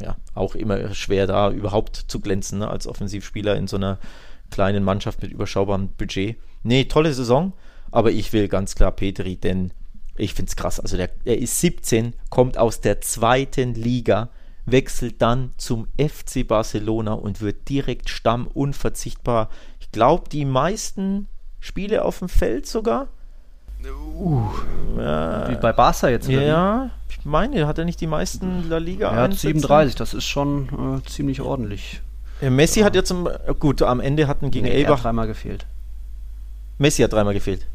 ja, 0.00 0.16
auch 0.34 0.54
immer 0.54 0.92
schwer 0.94 1.26
da 1.26 1.50
überhaupt 1.50 1.96
zu 1.96 2.20
glänzen 2.20 2.58
ne, 2.58 2.68
als 2.68 2.86
Offensivspieler 2.86 3.56
in 3.56 3.66
so 3.66 3.76
einer 3.76 3.98
kleinen 4.50 4.84
Mannschaft 4.84 5.22
mit 5.22 5.32
überschaubarem 5.32 5.88
Budget. 5.88 6.36
Nee, 6.62 6.84
tolle 6.84 7.12
Saison, 7.14 7.52
aber 7.90 8.10
ich 8.10 8.32
will 8.32 8.48
ganz 8.48 8.74
klar 8.74 8.92
Petri, 8.92 9.36
denn 9.36 9.72
ich 10.16 10.34
finde 10.34 10.50
es 10.50 10.56
krass. 10.56 10.80
Also 10.80 10.96
der, 10.96 11.10
er 11.24 11.38
ist 11.38 11.60
17, 11.60 12.14
kommt 12.30 12.58
aus 12.58 12.80
der 12.80 13.00
zweiten 13.00 13.74
Liga, 13.74 14.28
wechselt 14.66 15.20
dann 15.22 15.52
zum 15.56 15.88
FC 15.98 16.46
Barcelona 16.46 17.14
und 17.14 17.40
wird 17.40 17.68
direkt 17.68 18.08
Stamm 18.08 18.46
unverzichtbar. 18.46 19.48
Ich 19.80 19.90
glaube, 19.90 20.28
die 20.30 20.44
meisten 20.44 21.28
Spiele 21.60 22.04
auf 22.04 22.18
dem 22.18 22.28
Feld 22.28 22.66
sogar. 22.66 23.08
Uh, 23.84 24.46
ja, 24.96 25.50
wie 25.50 25.56
bei 25.56 25.72
Barca 25.72 26.08
jetzt. 26.08 26.28
Oder 26.28 26.42
ja, 26.42 26.90
ich 27.08 27.24
meine, 27.24 27.66
hat 27.66 27.78
er 27.78 27.84
nicht 27.84 28.00
die 28.00 28.06
meisten 28.06 28.68
La 28.68 28.78
Liga 28.78 29.10
Er 29.10 29.22
hat 29.22 29.34
37, 29.34 29.96
das 29.96 30.14
ist 30.14 30.24
schon 30.24 31.00
äh, 31.04 31.08
ziemlich 31.08 31.40
ordentlich. 31.40 32.00
Ja, 32.40 32.50
Messi 32.50 32.80
ja. 32.80 32.86
hat 32.86 32.94
ja 32.94 33.02
zum, 33.02 33.28
gut, 33.58 33.82
am 33.82 33.98
Ende 34.00 34.28
hatten 34.28 34.50
gegen 34.52 34.66
nee, 34.66 34.82
Elbach. 34.82 35.02
dreimal 35.02 35.26
gefehlt. 35.26 35.66
Messi 36.78 37.02
hat 37.02 37.12
dreimal 37.12 37.34
gefehlt. 37.34 37.66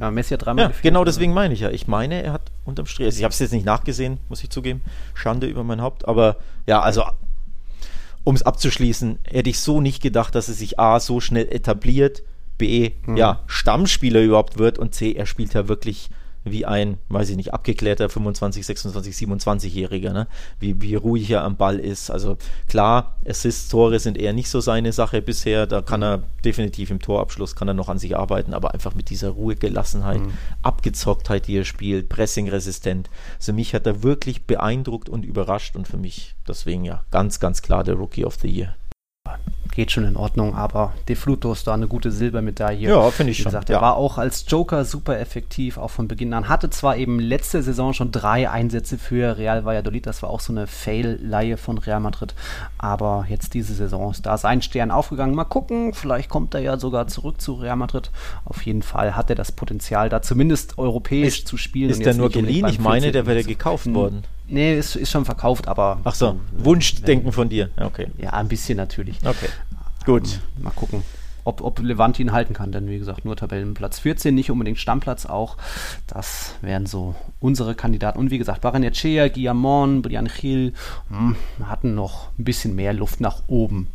Ja, 0.00 0.10
Messi 0.10 0.30
hat 0.30 0.46
dreimal 0.46 0.64
ja, 0.64 0.68
gefehlt. 0.68 0.82
Genau 0.82 1.04
deswegen 1.04 1.34
meine 1.34 1.52
ich 1.52 1.60
ja. 1.60 1.70
Ich 1.70 1.86
meine, 1.86 2.22
er 2.22 2.32
hat 2.32 2.42
unterm 2.64 2.86
Strich, 2.86 3.06
also 3.06 3.18
ich 3.18 3.24
habe 3.24 3.32
es 3.32 3.38
jetzt 3.38 3.52
nicht 3.52 3.66
nachgesehen, 3.66 4.18
muss 4.28 4.42
ich 4.42 4.50
zugeben. 4.50 4.82
Schande 5.14 5.46
über 5.46 5.62
mein 5.62 5.82
Haupt. 5.82 6.08
Aber 6.08 6.36
ja, 6.66 6.80
also 6.80 7.04
um 8.24 8.34
es 8.34 8.42
abzuschließen, 8.42 9.18
hätte 9.24 9.50
ich 9.50 9.60
so 9.60 9.80
nicht 9.80 10.02
gedacht, 10.02 10.34
dass 10.34 10.48
er 10.48 10.54
sich 10.54 10.78
A 10.78 11.00
so 11.00 11.20
schnell 11.20 11.48
etabliert 11.52 12.22
B, 12.58 12.92
mhm. 13.06 13.16
ja, 13.16 13.40
Stammspieler 13.46 14.20
überhaupt 14.20 14.58
wird 14.58 14.78
und 14.78 14.94
C, 14.94 15.12
er 15.12 15.26
spielt 15.26 15.54
ja 15.54 15.68
wirklich 15.68 16.10
wie 16.44 16.64
ein, 16.64 16.98
weiß 17.08 17.30
ich 17.30 17.36
nicht, 17.36 17.52
abgeklärter 17.52 18.08
25, 18.08 18.64
26, 18.64 19.14
27-Jähriger, 19.14 20.12
ne? 20.12 20.26
wie, 20.58 20.80
wie 20.80 20.94
ruhig 20.94 21.30
er 21.30 21.44
am 21.44 21.56
Ball 21.56 21.78
ist. 21.78 22.10
Also 22.10 22.36
klar, 22.68 23.16
Assists, 23.26 23.68
Tore 23.68 23.98
sind 23.98 24.16
eher 24.16 24.32
nicht 24.32 24.48
so 24.48 24.60
seine 24.60 24.92
Sache 24.92 25.22
bisher. 25.22 25.66
Da 25.66 25.82
kann 25.82 26.02
er 26.02 26.22
definitiv 26.44 26.90
im 26.90 27.00
Torabschluss, 27.00 27.56
kann 27.56 27.68
er 27.68 27.74
noch 27.74 27.88
an 27.88 27.98
sich 27.98 28.16
arbeiten, 28.16 28.54
aber 28.54 28.72
einfach 28.72 28.94
mit 28.94 29.10
dieser 29.10 29.30
Ruhe, 29.30 29.54
Gelassenheit, 29.54 30.20
mhm. 30.20 30.32
Abgezocktheit, 30.62 31.46
die 31.46 31.58
er 31.58 31.64
spielt, 31.64 32.08
Pressing-resistent. 32.08 33.10
Also 33.36 33.52
mich 33.52 33.74
hat 33.74 33.86
er 33.86 34.02
wirklich 34.02 34.46
beeindruckt 34.46 35.08
und 35.08 35.24
überrascht 35.24 35.76
und 35.76 35.86
für 35.86 35.98
mich 35.98 36.34
deswegen 36.48 36.84
ja 36.84 37.04
ganz, 37.10 37.40
ganz 37.40 37.62
klar 37.62 37.84
der 37.84 37.94
Rookie 37.94 38.24
of 38.24 38.36
the 38.36 38.48
Year 38.48 38.76
geht 39.72 39.90
schon 39.92 40.04
in 40.04 40.16
Ordnung, 40.16 40.54
aber 40.54 40.92
De 41.08 41.16
Fluto 41.16 41.52
ist 41.52 41.66
da 41.66 41.74
eine 41.74 41.88
gute 41.88 42.10
Silbermedaille. 42.10 42.88
Ja, 42.88 43.10
finde 43.10 43.32
ich 43.32 43.40
Wie 43.40 43.44
gesagt, 43.44 43.68
schon. 43.68 43.76
Er 43.76 43.82
war 43.82 43.96
auch 43.96 44.18
als 44.18 44.44
Joker 44.48 44.84
super 44.84 45.18
effektiv, 45.18 45.78
auch 45.78 45.90
von 45.90 46.08
Beginn 46.08 46.32
an. 46.32 46.48
Hatte 46.48 46.70
zwar 46.70 46.96
eben 46.96 47.18
letzte 47.18 47.62
Saison 47.62 47.92
schon 47.92 48.12
drei 48.12 48.50
Einsätze 48.50 48.98
für 48.98 49.38
Real 49.38 49.64
Valladolid, 49.64 50.06
das 50.06 50.22
war 50.22 50.30
auch 50.30 50.40
so 50.40 50.52
eine 50.52 50.66
Fail-Leihe 50.66 51.56
von 51.56 51.78
Real 51.78 52.00
Madrid, 52.00 52.34
aber 52.78 53.26
jetzt 53.28 53.54
diese 53.54 53.74
Saison 53.74 54.10
ist 54.10 54.26
da 54.26 54.38
sein 54.38 54.62
Stern 54.62 54.90
aufgegangen. 54.90 55.34
Mal 55.34 55.44
gucken, 55.44 55.94
vielleicht 55.94 56.28
kommt 56.28 56.54
er 56.54 56.60
ja 56.60 56.78
sogar 56.78 57.06
zurück 57.06 57.40
zu 57.40 57.54
Real 57.54 57.76
Madrid. 57.76 58.10
Auf 58.44 58.62
jeden 58.62 58.82
Fall 58.82 59.16
hat 59.16 59.30
er 59.30 59.36
das 59.36 59.52
Potenzial, 59.52 60.08
da 60.08 60.22
zumindest 60.22 60.78
europäisch 60.78 61.40
ist, 61.40 61.48
zu 61.48 61.56
spielen. 61.56 61.90
Ist 61.90 62.04
der 62.04 62.14
nur 62.14 62.30
geliehen? 62.30 62.66
Ich 62.68 62.78
meine, 62.78 63.12
der 63.12 63.26
wäre 63.26 63.44
gekauft 63.44 63.92
worden. 63.92 64.24
Nee, 64.50 64.78
ist, 64.78 64.96
ist 64.96 65.10
schon 65.10 65.24
verkauft, 65.24 65.68
aber. 65.68 66.00
Ach 66.04 66.14
so, 66.14 66.40
Wunschdenken 66.52 67.32
von 67.32 67.48
dir. 67.48 67.70
Okay. 67.76 68.08
Ja, 68.18 68.30
ein 68.30 68.48
bisschen 68.48 68.76
natürlich. 68.76 69.18
Okay. 69.24 69.48
Gut. 70.04 70.40
Ähm, 70.56 70.64
mal 70.64 70.70
gucken, 70.70 71.02
ob, 71.44 71.62
ob 71.62 71.78
Levante 71.80 72.22
ihn 72.22 72.32
halten 72.32 72.54
kann, 72.54 72.72
denn 72.72 72.88
wie 72.88 72.98
gesagt, 72.98 73.24
nur 73.24 73.36
Tabellenplatz 73.36 74.00
14, 74.00 74.34
nicht 74.34 74.50
unbedingt 74.50 74.78
Stammplatz 74.78 75.26
auch. 75.26 75.56
Das 76.06 76.54
wären 76.62 76.86
so 76.86 77.14
unsere 77.38 77.74
Kandidaten. 77.74 78.18
Und 78.18 78.30
wie 78.30 78.38
gesagt, 78.38 78.60
Baranechea, 78.60 79.28
Guillamon, 79.28 80.02
Brian 80.02 80.28
Gil 80.28 80.72
hm, 81.08 81.36
hatten 81.64 81.94
noch 81.94 82.28
ein 82.38 82.44
bisschen 82.44 82.74
mehr 82.74 82.92
Luft 82.92 83.20
nach 83.20 83.42
oben. 83.46 83.88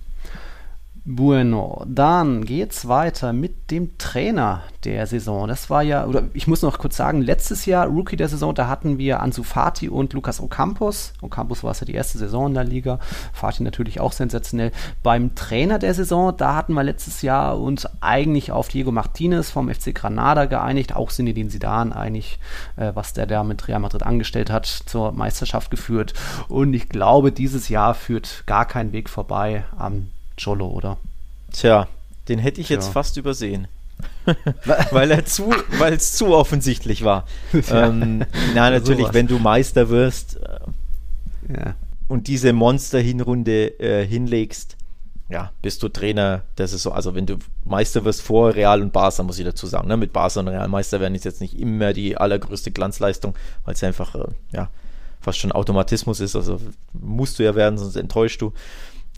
Bueno, 1.07 1.85
dann 1.87 2.45
geht's 2.45 2.87
weiter 2.87 3.31
mit 3.31 3.69
dem 3.69 3.95
Trainer 3.99 4.63
der 4.85 5.05
Saison. 5.05 5.47
Das 5.47 5.69
war 5.69 5.83
ja, 5.83 6.07
oder 6.07 6.23
ich 6.33 6.47
muss 6.47 6.63
noch 6.63 6.79
kurz 6.79 6.97
sagen, 6.97 7.21
letztes 7.21 7.67
Jahr 7.67 7.85
Rookie 7.85 8.15
der 8.15 8.27
Saison, 8.27 8.55
da 8.55 8.67
hatten 8.67 8.97
wir 8.97 9.19
Ansu 9.19 9.43
Fati 9.43 9.87
und 9.87 10.13
Lukas 10.13 10.41
Ocampos. 10.41 11.13
Ocampos 11.21 11.63
war 11.63 11.73
es 11.73 11.79
ja 11.79 11.85
die 11.85 11.93
erste 11.93 12.17
Saison 12.17 12.47
in 12.47 12.53
der 12.55 12.63
Liga. 12.63 12.97
Fati 13.33 13.61
natürlich 13.61 13.99
auch 13.99 14.13
sensationell. 14.13 14.71
Beim 15.03 15.35
Trainer 15.35 15.77
der 15.77 15.93
Saison, 15.93 16.35
da 16.35 16.55
hatten 16.55 16.73
wir 16.73 16.81
letztes 16.81 17.21
Jahr 17.21 17.61
uns 17.61 17.87
eigentlich 18.01 18.51
auf 18.51 18.69
Diego 18.69 18.91
Martinez 18.91 19.51
vom 19.51 19.71
FC 19.71 19.93
Granada 19.93 20.45
geeinigt, 20.45 20.95
auch 20.95 21.11
Sinedin 21.11 21.51
Zidane 21.51 21.95
eigentlich, 21.95 22.39
äh, 22.77 22.93
was 22.95 23.13
der 23.13 23.27
da 23.27 23.43
mit 23.43 23.67
Real 23.67 23.79
Madrid 23.79 24.01
angestellt 24.01 24.49
hat, 24.49 24.65
zur 24.65 25.11
Meisterschaft 25.11 25.69
geführt. 25.69 26.15
Und 26.47 26.73
ich 26.73 26.89
glaube, 26.89 27.31
dieses 27.31 27.69
Jahr 27.69 27.93
führt 27.93 28.45
gar 28.47 28.65
kein 28.65 28.91
Weg 28.91 29.07
vorbei 29.07 29.65
am 29.77 30.07
Cholo, 30.41 30.67
oder? 30.67 30.97
Tja, 31.51 31.87
den 32.27 32.39
hätte 32.39 32.61
ich 32.61 32.67
Tja. 32.67 32.75
jetzt 32.75 32.89
fast 32.89 33.17
übersehen. 33.17 33.67
weil 34.91 35.11
er 35.11 35.25
zu, 35.25 35.53
weil 35.77 35.93
es 35.93 36.13
zu 36.13 36.35
offensichtlich 36.35 37.03
war. 37.03 37.25
Ja. 37.53 37.87
Ähm, 37.87 38.25
na, 38.53 38.69
natürlich, 38.69 39.13
wenn 39.13 39.27
du 39.27 39.39
Meister 39.39 39.89
wirst 39.89 40.37
äh, 40.37 41.53
ja. 41.53 41.75
und 42.07 42.27
diese 42.27 42.51
Monster-Hinrunde 42.51 43.79
äh, 43.79 44.05
hinlegst, 44.05 44.75
ja, 45.29 45.51
bist 45.61 45.81
du 45.81 45.89
Trainer 45.89 46.43
der 46.57 46.67
Saison. 46.67 46.93
Also 46.93 47.15
wenn 47.15 47.25
du 47.25 47.37
Meister 47.63 48.03
wirst 48.05 48.21
vor 48.21 48.53
Real 48.53 48.81
und 48.81 48.93
Barca, 48.93 49.23
muss 49.23 49.39
ich 49.39 49.45
dazu 49.45 49.65
sagen. 49.65 49.87
Ne? 49.87 49.97
Mit 49.97 50.13
Barca 50.13 50.39
und 50.39 50.49
Real 50.49 50.67
Meister 50.67 50.99
werden 50.99 51.15
ist 51.15 51.25
jetzt 51.25 51.41
nicht 51.41 51.57
immer 51.57 51.93
die 51.93 52.17
allergrößte 52.17 52.71
Glanzleistung, 52.71 53.35
weil 53.63 53.73
es 53.73 53.83
einfach, 53.83 54.13
äh, 54.15 54.27
ja, 54.51 54.69
fast 55.21 55.39
schon 55.39 55.51
Automatismus 55.51 56.19
ist. 56.19 56.35
Also 56.35 56.59
musst 56.93 57.39
du 57.39 57.43
ja 57.43 57.55
werden, 57.55 57.79
sonst 57.79 57.95
enttäuschst 57.95 58.41
du 58.41 58.53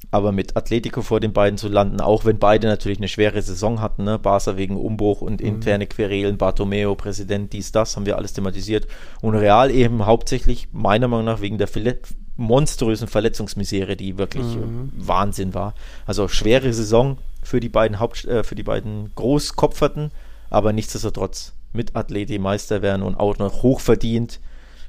aber 0.09 0.31
mit 0.31 0.55
Atletico 0.55 1.01
vor 1.01 1.19
den 1.19 1.33
beiden 1.33 1.57
zu 1.57 1.67
landen, 1.67 1.99
auch 1.99 2.23
wenn 2.23 2.39
beide 2.39 2.67
natürlich 2.67 2.99
eine 2.99 3.09
schwere 3.09 3.41
Saison 3.41 3.81
hatten, 3.81 4.05
ne? 4.05 4.17
Barca 4.17 4.55
wegen 4.55 4.77
Umbruch 4.77 5.21
und 5.21 5.41
mhm. 5.41 5.47
interne 5.47 5.87
Querelen, 5.87 6.37
Bartomeo, 6.37 6.95
Präsident, 6.95 7.51
dies, 7.53 7.71
das, 7.71 7.95
haben 7.95 8.05
wir 8.05 8.17
alles 8.17 8.33
thematisiert. 8.33 8.87
Und 9.21 9.35
Real 9.35 9.69
eben 9.69 10.05
hauptsächlich, 10.05 10.69
meiner 10.71 11.07
Meinung 11.07 11.25
nach, 11.25 11.41
wegen 11.41 11.57
der 11.57 11.67
Verle 11.67 11.99
monströsen 12.37 13.07
Verletzungsmisere, 13.07 13.95
die 13.95 14.17
wirklich 14.17 14.45
mhm. 14.45 14.91
Wahnsinn 14.95 15.53
war. 15.55 15.73
Also 16.05 16.27
schwere 16.27 16.71
Saison 16.71 17.17
für 17.41 17.59
die 17.59 17.69
beiden 17.69 17.99
Haupt, 17.99 18.25
äh, 18.25 18.43
für 18.43 18.55
die 18.55 18.63
beiden 18.63 19.11
Großkopferten, 19.15 20.11
aber 20.49 20.71
nichtsdestotrotz 20.71 21.53
mit 21.73 21.95
Atleti 21.95 22.37
Meister 22.37 22.81
werden 22.81 23.01
und 23.01 23.15
auch 23.15 23.39
noch 23.39 23.63
hochverdient. 23.63 24.39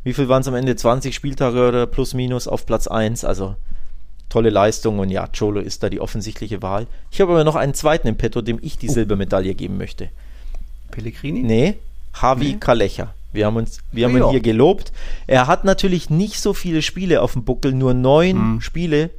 Wie 0.05 0.13
viel 0.13 0.29
waren 0.29 0.43
es 0.43 0.49
am 0.49 0.55
Ende? 0.55 0.77
20 0.77 1.15
Spieltage 1.15 1.69
oder 1.69 1.87
plus 1.87 2.15
minus 2.15 2.47
auf 2.47 2.67
Platz 2.67 2.87
1? 2.87 3.25
Also 3.25 3.57
tolle 4.29 4.51
Leistung 4.51 4.99
und 4.99 5.11
ja, 5.11 5.27
Cholo 5.27 5.61
ist 5.61 5.83
da 5.83 5.89
die 5.89 6.01
offensichtliche 6.01 6.63
Wahl. 6.63 6.87
Ich 7.11 7.21
habe 7.21 7.33
aber 7.33 7.45
noch 7.45 7.57
einen 7.57 7.75
zweiten 7.75 8.09
im 8.09 8.17
Petto, 8.17 8.43
dem 8.43 8.59
ich 8.61 8.79
die 8.79 8.89
oh. 8.89 8.93
Silbermedaille 8.93 9.55
geben 9.55 9.79
möchte. 9.79 10.11
Pellegrini? 10.91 11.43
Nee, 11.43 11.75
Javi 12.21 12.53
nee. 12.53 12.57
Kalecha. 12.59 13.15
Wir 13.33 13.47
haben 13.47 13.57
uns, 13.57 13.81
wir 13.93 14.07
haben 14.07 14.17
ihn 14.17 14.31
hier 14.31 14.41
gelobt. 14.41 14.93
Er 15.27 15.47
hat 15.47 15.65
natürlich 15.65 16.09
nicht 16.09 16.41
so 16.41 16.55
viele 16.55 16.81
Spiele 16.81 17.21
auf 17.21 17.35
dem 17.35 17.45
Buckel, 17.45 17.73
nur 17.73 17.93
neun 17.93 18.37
hm. 18.37 18.61
Spiele. 18.61 19.11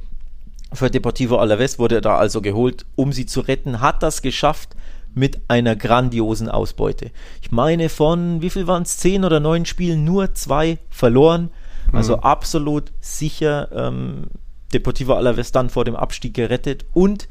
Für 0.72 0.90
Deportivo 0.90 1.36
Alaves 1.36 1.78
wurde 1.78 1.96
er 1.96 2.00
da 2.00 2.16
also 2.16 2.40
geholt, 2.40 2.86
um 2.96 3.12
sie 3.12 3.26
zu 3.26 3.40
retten, 3.40 3.80
hat 3.80 4.02
das 4.02 4.22
geschafft 4.22 4.70
mit 5.14 5.40
einer 5.48 5.74
grandiosen 5.74 6.48
Ausbeute. 6.48 7.10
Ich 7.42 7.50
meine, 7.50 7.88
von 7.88 8.42
wie 8.42 8.50
viel 8.50 8.66
waren 8.66 8.82
es? 8.82 8.98
Zehn 8.98 9.24
oder 9.24 9.40
neun 9.40 9.66
Spielen 9.66 10.04
nur 10.04 10.34
zwei 10.34 10.78
verloren. 10.88 11.50
Also 11.92 12.16
mhm. 12.16 12.22
absolut 12.22 12.92
sicher 13.00 13.68
ähm, 13.72 14.26
Deportivo 14.72 15.14
Alaves 15.14 15.52
dann 15.52 15.70
vor 15.70 15.84
dem 15.84 15.96
Abstieg 15.96 16.34
gerettet 16.34 16.86
und 16.92 17.28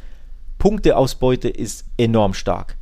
Punkteausbeute 0.57 1.49
ist 1.49 1.85
enorm 1.97 2.33
stark. 2.33 2.77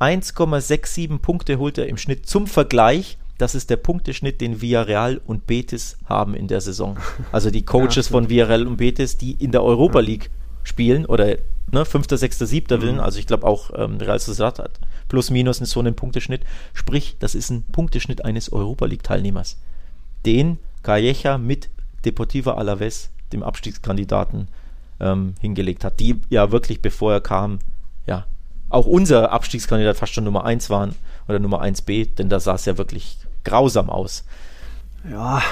1,67 0.00 1.18
Punkte 1.18 1.58
holt 1.58 1.78
er 1.78 1.86
im 1.86 1.96
Schnitt 1.96 2.26
zum 2.26 2.46
Vergleich. 2.46 3.18
Das 3.38 3.54
ist 3.54 3.70
der 3.70 3.76
Punkteschnitt, 3.76 4.40
den 4.40 4.60
Villarreal 4.60 5.20
und 5.24 5.46
Betis 5.46 5.96
haben 6.04 6.34
in 6.34 6.48
der 6.48 6.60
Saison. 6.60 6.98
Also 7.32 7.50
die 7.50 7.64
Coaches 7.64 8.08
ja, 8.08 8.12
von 8.12 8.28
Villarreal 8.28 8.66
und 8.66 8.76
Betis, 8.76 9.16
die 9.16 9.32
in 9.32 9.52
der 9.52 9.64
Europa 9.64 10.00
League 10.00 10.30
spielen 10.62 11.06
oder 11.06 11.36
ne, 11.72 11.84
5., 11.84 12.06
6., 12.10 12.38
7. 12.38 12.82
Willen, 12.82 13.00
also 13.00 13.18
ich 13.18 13.26
glaube 13.26 13.46
auch 13.46 13.70
ähm, 13.74 13.96
Real 13.96 14.18
Sociedad 14.18 14.58
hat 14.58 14.78
plus 15.08 15.30
minus 15.30 15.58
so 15.58 15.80
einen 15.80 15.94
Punkteschnitt. 15.94 16.42
Sprich, 16.72 17.16
das 17.18 17.34
ist 17.34 17.50
ein 17.50 17.62
Punkteschnitt 17.62 18.24
eines 18.24 18.52
Europa 18.52 18.86
League-Teilnehmers. 18.86 19.58
Den 20.26 20.58
Calleja 20.82 21.38
mit 21.38 21.70
Deportivo 22.04 22.50
Alaves 22.50 23.10
dem 23.34 23.42
Abstiegskandidaten 23.42 24.48
ähm, 25.00 25.34
hingelegt 25.40 25.84
hat, 25.84 26.00
die 26.00 26.20
ja 26.30 26.50
wirklich, 26.50 26.80
bevor 26.80 27.12
er 27.12 27.20
kam, 27.20 27.58
ja, 28.06 28.26
auch 28.70 28.86
unser 28.86 29.30
Abstiegskandidat 29.32 29.96
fast 29.96 30.14
schon 30.14 30.24
Nummer 30.24 30.44
1 30.44 30.70
waren 30.70 30.94
oder 31.28 31.38
Nummer 31.38 31.62
1b, 31.62 32.14
denn 32.16 32.28
da 32.28 32.40
sah 32.40 32.54
es 32.54 32.64
ja 32.64 32.78
wirklich 32.78 33.18
grausam 33.44 33.90
aus. 33.90 34.24
Ja, 35.10 35.42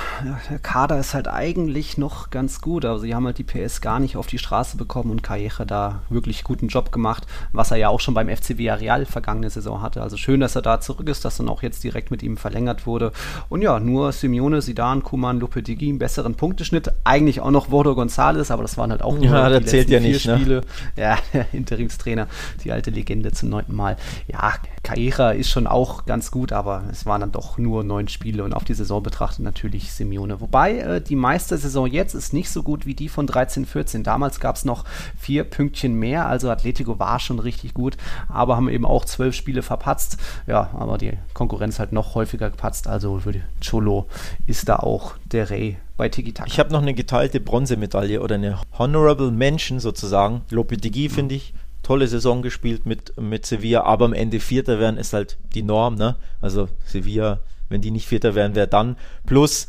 der 0.48 0.58
Kader 0.58 0.98
ist 0.98 1.12
halt 1.12 1.28
eigentlich 1.28 1.98
noch 1.98 2.30
ganz 2.30 2.62
gut. 2.62 2.86
Also 2.86 3.02
sie 3.02 3.14
haben 3.14 3.26
halt 3.26 3.36
die 3.36 3.44
PS 3.44 3.82
gar 3.82 4.00
nicht 4.00 4.16
auf 4.16 4.26
die 4.26 4.38
Straße 4.38 4.78
bekommen 4.78 5.10
und 5.10 5.22
Calleja 5.22 5.66
da 5.66 6.00
wirklich 6.08 6.42
guten 6.42 6.68
Job 6.68 6.90
gemacht, 6.90 7.26
was 7.52 7.70
er 7.70 7.76
ja 7.76 7.90
auch 7.90 8.00
schon 8.00 8.14
beim 8.14 8.34
FC 8.34 8.56
Villarreal 8.56 9.04
vergangene 9.04 9.50
Saison 9.50 9.82
hatte. 9.82 10.00
Also 10.00 10.16
schön, 10.16 10.40
dass 10.40 10.56
er 10.56 10.62
da 10.62 10.80
zurück 10.80 11.06
ist, 11.06 11.26
dass 11.26 11.36
dann 11.36 11.50
auch 11.50 11.62
jetzt 11.62 11.84
direkt 11.84 12.10
mit 12.10 12.22
ihm 12.22 12.38
verlängert 12.38 12.86
wurde. 12.86 13.12
Und 13.50 13.60
ja, 13.60 13.78
nur 13.78 14.12
Simeone, 14.12 14.62
Sidan, 14.62 15.02
Kuman, 15.02 15.38
Lopetegui 15.38 15.90
einen 15.90 15.98
besseren 15.98 16.34
Punkteschnitt. 16.34 16.90
Eigentlich 17.04 17.42
auch 17.42 17.50
noch 17.50 17.66
Bordo 17.66 17.92
González, 17.92 18.50
aber 18.50 18.62
das 18.62 18.78
waren 18.78 18.90
halt 18.90 19.02
auch 19.02 19.18
nur 19.18 19.26
ja, 19.26 19.58
die 19.60 19.66
zählt 19.66 19.90
ja 19.90 20.00
nicht, 20.00 20.24
ne? 20.26 20.36
Spiele. 20.38 20.60
Ja, 20.96 21.18
der 21.34 21.52
Interimstrainer, 21.52 22.26
die 22.64 22.72
alte 22.72 22.90
Legende 22.90 23.32
zum 23.32 23.50
neunten 23.50 23.76
Mal. 23.76 23.98
Ja, 24.28 24.54
Calleja 24.82 25.32
ist 25.32 25.50
schon 25.50 25.66
auch 25.66 26.06
ganz 26.06 26.30
gut, 26.30 26.52
aber 26.52 26.84
es 26.90 27.04
waren 27.04 27.20
dann 27.20 27.32
doch 27.32 27.58
nur 27.58 27.84
neun 27.84 28.08
Spiele 28.08 28.44
und 28.44 28.54
auf 28.54 28.64
die 28.64 28.72
Saison 28.72 29.02
betrachtet 29.02 29.41
natürlich 29.42 29.92
Simeone. 29.92 30.40
Wobei 30.40 30.78
äh, 30.78 31.00
die 31.00 31.16
Meistersaison 31.16 31.86
jetzt 31.86 32.14
ist 32.14 32.32
nicht 32.32 32.50
so 32.50 32.62
gut 32.62 32.86
wie 32.86 32.94
die 32.94 33.08
von 33.08 33.28
13-14. 33.28 34.02
Damals 34.02 34.40
gab 34.40 34.56
es 34.56 34.64
noch 34.64 34.84
vier 35.18 35.44
Pünktchen 35.44 35.94
mehr, 35.94 36.26
also 36.26 36.50
Atletico 36.50 36.98
war 36.98 37.20
schon 37.20 37.38
richtig 37.38 37.74
gut, 37.74 37.96
aber 38.28 38.56
haben 38.56 38.68
eben 38.68 38.86
auch 38.86 39.04
zwölf 39.04 39.34
Spiele 39.34 39.62
verpatzt. 39.62 40.16
Ja, 40.46 40.70
aber 40.74 40.98
die 40.98 41.12
Konkurrenz 41.34 41.78
halt 41.78 41.92
noch 41.92 42.14
häufiger 42.14 42.50
gepatzt, 42.50 42.86
also 42.86 43.20
Cholo 43.64 44.06
ist 44.46 44.68
da 44.68 44.76
auch 44.76 45.14
der 45.24 45.50
Rey 45.50 45.76
bei 45.96 46.08
Tiki 46.08 46.32
Taka. 46.32 46.48
Ich 46.48 46.58
habe 46.58 46.72
noch 46.72 46.82
eine 46.82 46.94
geteilte 46.94 47.40
Bronzemedaille 47.40 48.20
oder 48.20 48.36
eine 48.36 48.58
Honorable 48.78 49.30
Mention 49.30 49.80
sozusagen. 49.80 50.42
Lopetegui 50.50 51.08
mhm. 51.08 51.12
finde 51.12 51.34
ich 51.36 51.54
tolle 51.82 52.06
Saison 52.06 52.42
gespielt 52.42 52.86
mit, 52.86 53.20
mit 53.20 53.44
Sevilla, 53.44 53.82
aber 53.82 54.04
am 54.04 54.12
Ende 54.12 54.40
Vierter 54.40 54.78
werden 54.78 54.96
ist 54.96 55.12
halt 55.12 55.38
die 55.54 55.62
Norm, 55.62 55.96
ne? 55.96 56.16
Also 56.40 56.68
Sevilla 56.84 57.40
wenn 57.72 57.80
die 57.80 57.90
nicht 57.90 58.06
Vierter 58.06 58.34
wären, 58.34 58.54
wer 58.54 58.66
dann? 58.66 58.96
Plus 59.26 59.68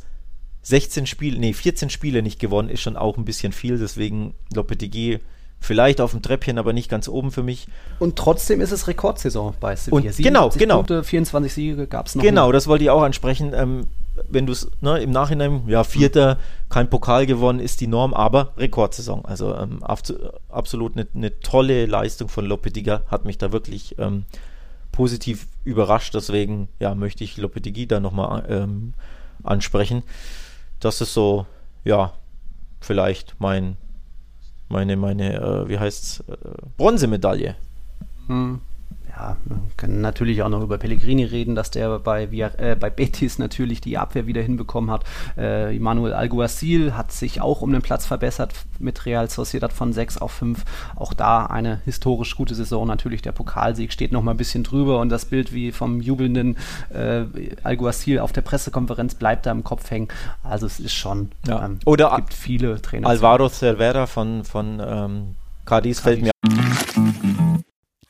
16 0.64 1.08
Spiele, 1.08 1.40
nee, 1.40 1.54
14 1.54 1.90
Spiele 1.90 2.22
nicht 2.22 2.40
gewonnen, 2.40 2.70
ist 2.70 2.82
schon 2.82 2.98
auch 2.98 3.18
ein 3.18 3.26
bisschen 3.26 3.52
viel. 3.52 3.78
Deswegen 3.78 4.34
Lopetegui 4.54 5.20
vielleicht 5.60 6.02
auf 6.02 6.12
dem 6.12 6.22
Treppchen, 6.22 6.58
aber 6.58 6.74
nicht 6.74 6.90
ganz 6.90 7.08
oben 7.08 7.32
für 7.32 7.44
mich. 7.44 7.68
Und 8.00 8.18
trotzdem 8.18 8.62
ist 8.62 8.72
es 8.72 8.88
Rekordsaison 8.88 9.56
bei 9.60 9.76
Sevilla. 9.76 10.12
Und 10.12 10.18
genau, 10.18 10.50
genau. 10.50 10.76
Punkte, 10.78 11.04
24 11.04 11.54
Siege 11.54 11.88
gab 11.88 12.08
es 12.08 12.16
noch. 12.16 12.24
Genau, 12.24 12.48
nicht. 12.48 12.56
das 12.56 12.68
wollte 12.68 12.84
ich 12.84 12.90
auch 12.90 13.02
ansprechen. 13.02 13.54
Ähm, 13.56 13.88
wenn 14.30 14.46
du 14.46 14.54
es 14.54 14.70
ne, 14.82 15.00
im 15.00 15.12
Nachhinein, 15.12 15.64
ja, 15.68 15.84
Vierter, 15.84 16.38
kein 16.70 16.90
Pokal 16.90 17.26
gewonnen, 17.26 17.60
ist 17.60 17.82
die 17.82 17.88
Norm, 17.88 18.14
aber 18.14 18.54
Rekordsaison. 18.58 19.26
Also 19.26 19.56
ähm, 19.56 19.82
absolut 19.84 20.96
eine, 20.96 21.08
eine, 21.16 21.40
tolle 21.40 21.88
Leistung 21.88 22.30
von 22.30 22.46
Lopetegui, 22.46 23.00
hat 23.08 23.26
mich 23.26 23.38
da 23.38 23.52
wirklich 23.52 23.96
ähm, 23.98 24.26
positiv 24.94 25.48
überrascht. 25.66 26.16
Deswegen 26.16 26.70
ja, 26.80 26.96
möchte 26.96 27.26
ich 27.26 27.36
Lopetegui 27.36 27.86
da 27.86 28.00
nochmal 28.00 28.46
ähm, 28.48 28.94
ansprechen. 29.44 30.04
Das 30.80 31.02
ist 31.02 31.14
so, 31.14 31.46
ja, 31.84 32.14
vielleicht 32.80 33.36
mein, 33.40 33.76
meine, 34.70 34.96
meine, 34.96 35.36
äh, 35.36 35.68
wie 35.68 35.80
heißt's, 35.80 36.22
äh, 36.22 36.36
Bronzemedaille. 36.78 37.58
Hm 38.28 38.62
ja, 39.16 39.38
man 39.46 39.72
kann 39.78 40.02
natürlich 40.02 40.42
auch 40.42 40.50
noch 40.50 40.62
über 40.62 40.78
Pellegrini 40.78 41.24
reden, 41.24 41.54
dass 41.54 41.70
der 41.70 42.00
bei, 42.00 42.24
äh, 42.24 42.76
bei 42.80 42.90
Betis 42.90 43.38
natürlich 43.38 43.80
die 43.80 43.98
Abwehr 43.98 44.26
wieder 44.26 44.42
hinbekommen 44.42 44.90
hat. 44.90 45.04
Äh, 45.38 45.78
Manuel 45.78 46.14
Alguacil 46.14 46.96
hat 46.96 47.12
sich 47.12 47.40
auch 47.40 47.62
um 47.62 47.72
den 47.72 47.84
Platz 47.84 48.08
verbessert 48.08 48.54
mit 48.80 49.06
Real 49.06 49.30
Sociedad 49.30 49.72
von 49.72 49.94
6 49.94 50.18
auf 50.18 50.32
5. 50.32 50.64
Auch 50.96 51.14
da 51.14 51.46
eine 51.46 51.82
historisch 51.86 52.36
gute 52.36 52.56
Saison. 52.56 52.88
Natürlich 52.88 53.22
der 53.22 53.34
Pokalsieg 53.34 53.94
steht 53.94 54.12
noch 54.12 54.24
mal 54.24 54.32
ein 54.32 54.38
bisschen 54.38 54.64
drüber 54.64 55.00
und 55.00 55.10
das 55.10 55.26
Bild 55.26 55.54
wie 55.54 55.72
vom 55.72 56.02
jubelnden 56.02 56.58
äh, 56.92 57.26
Alguacil 57.64 58.20
auf 58.20 58.32
der 58.32 58.42
Pressekonferenz 58.42 59.16
bleibt 59.16 59.46
da 59.46 59.52
im 59.52 59.64
Kopf 59.64 59.92
hängen. 59.92 60.08
Also 60.44 60.66
es 60.66 60.80
ist 60.80 60.94
schon, 60.94 61.32
ja. 61.48 61.64
ähm, 61.64 61.80
Oder 61.86 62.14
gibt 62.16 62.34
viele 62.34 62.82
Trainer. 62.82 63.08
Alvaro 63.08 63.48
Cervera 63.50 64.08
von, 64.08 64.44
von 64.44 64.82
ähm, 64.84 65.36
Cadiz 65.66 66.00
fällt 66.00 66.22
mir 66.22 66.33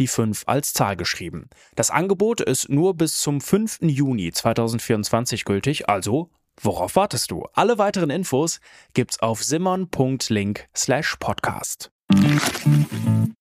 die 0.00 0.08
5 0.08 0.44
als 0.46 0.72
Zahl 0.72 0.96
geschrieben. 0.96 1.48
Das 1.76 1.90
Angebot 1.90 2.40
ist 2.40 2.68
nur 2.68 2.94
bis 2.94 3.20
zum 3.20 3.40
5. 3.40 3.80
Juni 3.82 4.32
2024 4.32 5.44
gültig, 5.44 5.88
also 5.88 6.30
worauf 6.60 6.96
wartest 6.96 7.30
du? 7.30 7.46
Alle 7.52 7.78
weiteren 7.78 8.10
Infos 8.10 8.60
gibt's 8.94 9.20
auf 9.20 9.44
simon.link 9.44 10.68
slash 10.74 11.16
podcast. 11.20 11.92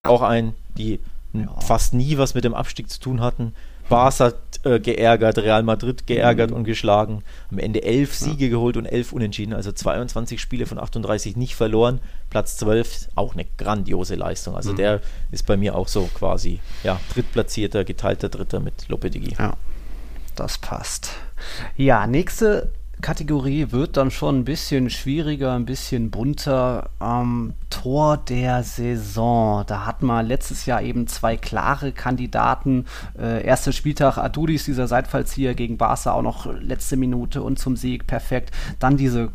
Auch 0.03 0.21
ein, 0.21 0.53
die 0.77 0.99
ja. 1.33 1.59
fast 1.61 1.93
nie 1.93 2.17
was 2.17 2.35
mit 2.35 2.43
dem 2.43 2.53
Abstieg 2.53 2.89
zu 2.89 2.99
tun 2.99 3.21
hatten. 3.21 3.53
Barca 3.89 4.33
äh, 4.63 4.79
geärgert, 4.79 5.37
Real 5.39 5.63
Madrid 5.63 6.07
geärgert 6.07 6.51
mhm. 6.51 6.57
und 6.57 6.63
geschlagen. 6.63 7.23
Am 7.51 7.59
Ende 7.59 7.83
elf 7.83 8.13
Siege 8.13 8.45
ja. 8.45 8.51
geholt 8.51 8.77
und 8.77 8.85
elf 8.85 9.11
Unentschieden, 9.11 9.53
also 9.53 9.71
22 9.71 10.39
Spiele 10.39 10.65
von 10.65 10.79
38 10.79 11.35
nicht 11.35 11.55
verloren. 11.55 11.99
Platz 12.29 12.57
12, 12.57 13.09
auch 13.15 13.33
eine 13.33 13.45
grandiose 13.57 14.15
Leistung. 14.15 14.55
Also 14.55 14.73
mhm. 14.73 14.77
der 14.77 15.01
ist 15.31 15.45
bei 15.45 15.57
mir 15.57 15.75
auch 15.75 15.87
so 15.87 16.09
quasi, 16.13 16.59
ja, 16.83 16.99
drittplatzierter, 17.13 17.83
geteilter 17.83 18.29
Dritter 18.29 18.59
mit 18.59 18.87
Lopetegui. 18.87 19.35
Ja, 19.37 19.53
das 20.35 20.57
passt. 20.57 21.11
Ja, 21.75 22.05
nächste 22.05 22.71
Kategorie 23.01 23.71
wird 23.71 23.95
dann 23.95 24.11
schon 24.11 24.39
ein 24.39 24.45
bisschen 24.45 24.89
schwieriger, 24.89 25.53
ein 25.53 25.65
bisschen 25.65 26.11
bunter. 26.11 26.89
Ähm, 27.01 27.53
Tor 27.69 28.17
der 28.17 28.63
Saison. 28.63 29.63
Da 29.65 29.85
hatten 29.85 30.05
wir 30.07 30.21
letztes 30.21 30.65
Jahr 30.65 30.81
eben 30.81 31.07
zwei 31.07 31.37
klare 31.37 31.93
Kandidaten. 31.93 32.85
Äh, 33.17 33.45
erster 33.45 33.71
Spieltag 33.71 34.17
Adudis, 34.17 34.65
dieser 34.65 34.87
Seitfallzieher 34.87 35.55
gegen 35.55 35.77
Barca, 35.77 36.11
auch 36.11 36.21
noch 36.21 36.45
letzte 36.45 36.97
Minute 36.97 37.41
und 37.41 37.57
zum 37.57 37.77
Sieg 37.77 38.05
perfekt. 38.05 38.51
Dann 38.79 38.97
diese 38.97 39.29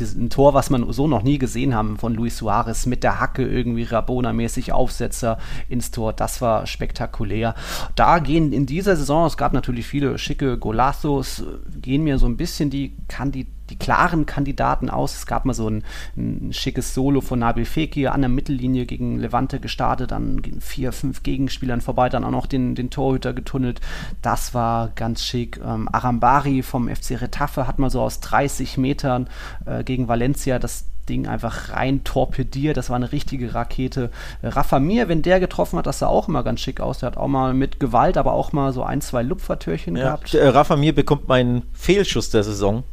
ein 0.00 0.30
Tor, 0.30 0.54
was 0.54 0.70
man 0.70 0.92
so 0.92 1.08
noch 1.08 1.22
nie 1.22 1.38
gesehen 1.38 1.74
haben 1.74 1.96
von 1.96 2.14
Luis 2.14 2.36
Suarez 2.38 2.86
mit 2.86 3.02
der 3.02 3.20
Hacke 3.20 3.46
irgendwie 3.46 3.84
Rabona-mäßig 3.84 4.72
Aufsetzer 4.72 5.38
ins 5.68 5.90
Tor. 5.90 6.12
Das 6.12 6.40
war 6.40 6.66
spektakulär. 6.66 7.54
Da 7.94 8.18
gehen 8.18 8.52
in 8.52 8.66
dieser 8.66 8.96
Saison, 8.96 9.26
es 9.26 9.36
gab 9.36 9.52
natürlich 9.52 9.86
viele 9.86 10.18
schicke 10.18 10.58
Golazos, 10.58 11.44
gehen 11.80 12.04
mir 12.04 12.18
so 12.18 12.26
ein 12.26 12.36
bisschen 12.36 12.70
die 12.70 12.96
Kandidaten 13.08 13.55
die 13.70 13.76
klaren 13.76 14.26
Kandidaten 14.26 14.90
aus. 14.90 15.16
Es 15.16 15.26
gab 15.26 15.44
mal 15.44 15.54
so 15.54 15.68
ein, 15.68 15.84
ein 16.16 16.52
schickes 16.52 16.94
Solo 16.94 17.20
von 17.20 17.38
Nabil 17.38 17.64
Fekir 17.64 18.12
an 18.12 18.22
der 18.22 18.28
Mittellinie 18.28 18.86
gegen 18.86 19.18
Levante 19.18 19.60
gestartet, 19.60 20.10
dann 20.10 20.42
vier, 20.60 20.92
fünf 20.92 21.22
Gegenspielern 21.22 21.80
vorbei, 21.80 22.08
dann 22.08 22.24
auch 22.24 22.30
noch 22.30 22.46
den, 22.46 22.74
den 22.74 22.90
Torhüter 22.90 23.32
getunnelt. 23.32 23.80
Das 24.22 24.54
war 24.54 24.90
ganz 24.94 25.24
schick. 25.24 25.60
Ähm, 25.64 25.88
Arambari 25.90 26.62
vom 26.62 26.88
FC 26.88 27.20
Retafe 27.20 27.66
hat 27.66 27.78
mal 27.78 27.90
so 27.90 28.00
aus 28.00 28.20
30 28.20 28.78
Metern 28.78 29.28
äh, 29.64 29.84
gegen 29.84 30.08
Valencia 30.08 30.58
das 30.58 30.86
Ding 31.08 31.26
einfach 31.26 31.70
rein 31.70 32.04
torpediert. 32.04 32.76
Das 32.76 32.90
war 32.90 32.96
eine 32.96 33.12
richtige 33.12 33.54
Rakete. 33.54 34.10
Rafa 34.42 34.78
Mir, 34.78 35.08
wenn 35.08 35.22
der 35.22 35.40
getroffen 35.40 35.78
hat, 35.78 35.86
das 35.86 36.00
sah 36.00 36.08
auch 36.08 36.28
immer 36.28 36.42
ganz 36.42 36.60
schick 36.60 36.80
aus. 36.80 36.98
Der 36.98 37.08
hat 37.08 37.16
auch 37.16 37.28
mal 37.28 37.54
mit 37.54 37.80
Gewalt, 37.80 38.16
aber 38.16 38.32
auch 38.32 38.52
mal 38.52 38.72
so 38.72 38.82
ein, 38.82 39.00
zwei 39.00 39.22
Lupfertürchen 39.22 39.96
ja, 39.96 40.04
gehabt. 40.04 40.34
Äh, 40.34 40.48
Rafa 40.48 40.76
Mir 40.76 40.94
bekommt 40.94 41.28
meinen 41.28 41.62
Fehlschuss 41.72 42.30
der 42.30 42.42
Saison. 42.42 42.84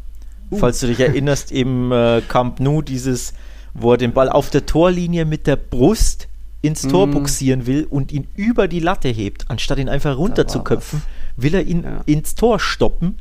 Uh. 0.54 0.58
Falls 0.58 0.80
du 0.80 0.88
dich 0.88 1.00
erinnerst, 1.00 1.52
im 1.52 1.92
äh, 1.92 2.22
Camp 2.22 2.60
Nou 2.60 2.82
dieses, 2.82 3.34
wo 3.74 3.92
er 3.92 3.98
den 3.98 4.14
Ball 4.14 4.30
auf 4.30 4.50
der 4.50 4.66
Torlinie 4.66 5.26
mit 5.26 5.48
der 5.48 5.56
Brust 5.56 6.28
ins 6.62 6.84
Tor 6.84 7.08
mm. 7.08 7.12
buxieren 7.12 7.66
will 7.68 7.86
und 7.90 8.12
ihn 8.12 8.28
über 8.36 8.70
die 8.70 8.80
Latte 8.80 9.10
hebt, 9.10 9.46
anstatt 9.50 9.80
ihn 9.80 9.90
einfach 9.90 10.18
runter 10.18 10.48
zu 10.48 10.64
köpfen, 10.64 11.02
will 11.36 11.56
er 11.56 11.64
ihn 11.64 11.84
ja. 11.84 12.02
ins 12.06 12.36
Tor 12.36 12.60
stoppen 12.60 13.20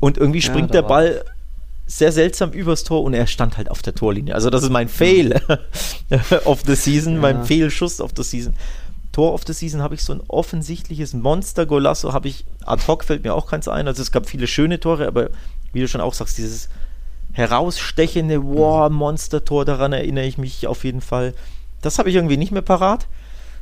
und 0.00 0.18
irgendwie 0.18 0.42
springt 0.42 0.74
ja, 0.74 0.82
der 0.82 0.88
Ball 0.88 1.24
sehr 1.86 2.12
seltsam 2.12 2.50
übers 2.50 2.82
Tor 2.84 3.02
und 3.02 3.14
er 3.14 3.26
stand 3.26 3.56
halt 3.56 3.70
auf 3.70 3.82
der 3.82 3.94
Torlinie. 3.94 4.34
Also 4.34 4.50
das 4.50 4.62
ist 4.62 4.70
mein 4.70 4.88
Fail 4.88 5.40
of 6.44 6.62
the 6.66 6.74
Season, 6.74 7.14
ja. 7.14 7.20
mein 7.20 7.44
Fehlschuss 7.44 8.00
of 8.00 8.10
the 8.16 8.22
Season. 8.22 8.54
Tor 9.12 9.32
of 9.32 9.42
the 9.46 9.52
Season 9.52 9.80
habe 9.80 9.94
ich 9.94 10.02
so 10.02 10.12
ein 10.12 10.20
offensichtliches 10.26 11.14
Monster-Golasso, 11.14 12.12
habe 12.12 12.26
ich 12.26 12.44
ad 12.66 12.82
hoc 12.88 13.04
fällt 13.04 13.22
mir 13.22 13.34
auch 13.34 13.46
keins 13.46 13.68
ein. 13.68 13.86
Also 13.86 14.02
es 14.02 14.10
gab 14.10 14.28
viele 14.28 14.48
schöne 14.48 14.80
Tore, 14.80 15.06
aber 15.06 15.30
wie 15.74 15.80
du 15.80 15.88
schon 15.88 16.00
auch 16.00 16.14
sagst, 16.14 16.38
dieses 16.38 16.68
herausstechende 17.32 18.42
War-Monster-Tor, 18.42 19.64
daran 19.64 19.92
erinnere 19.92 20.24
ich 20.24 20.38
mich 20.38 20.66
auf 20.66 20.84
jeden 20.84 21.00
Fall. 21.00 21.34
Das 21.82 21.98
habe 21.98 22.08
ich 22.08 22.14
irgendwie 22.14 22.36
nicht 22.36 22.52
mehr 22.52 22.62
parat. 22.62 23.06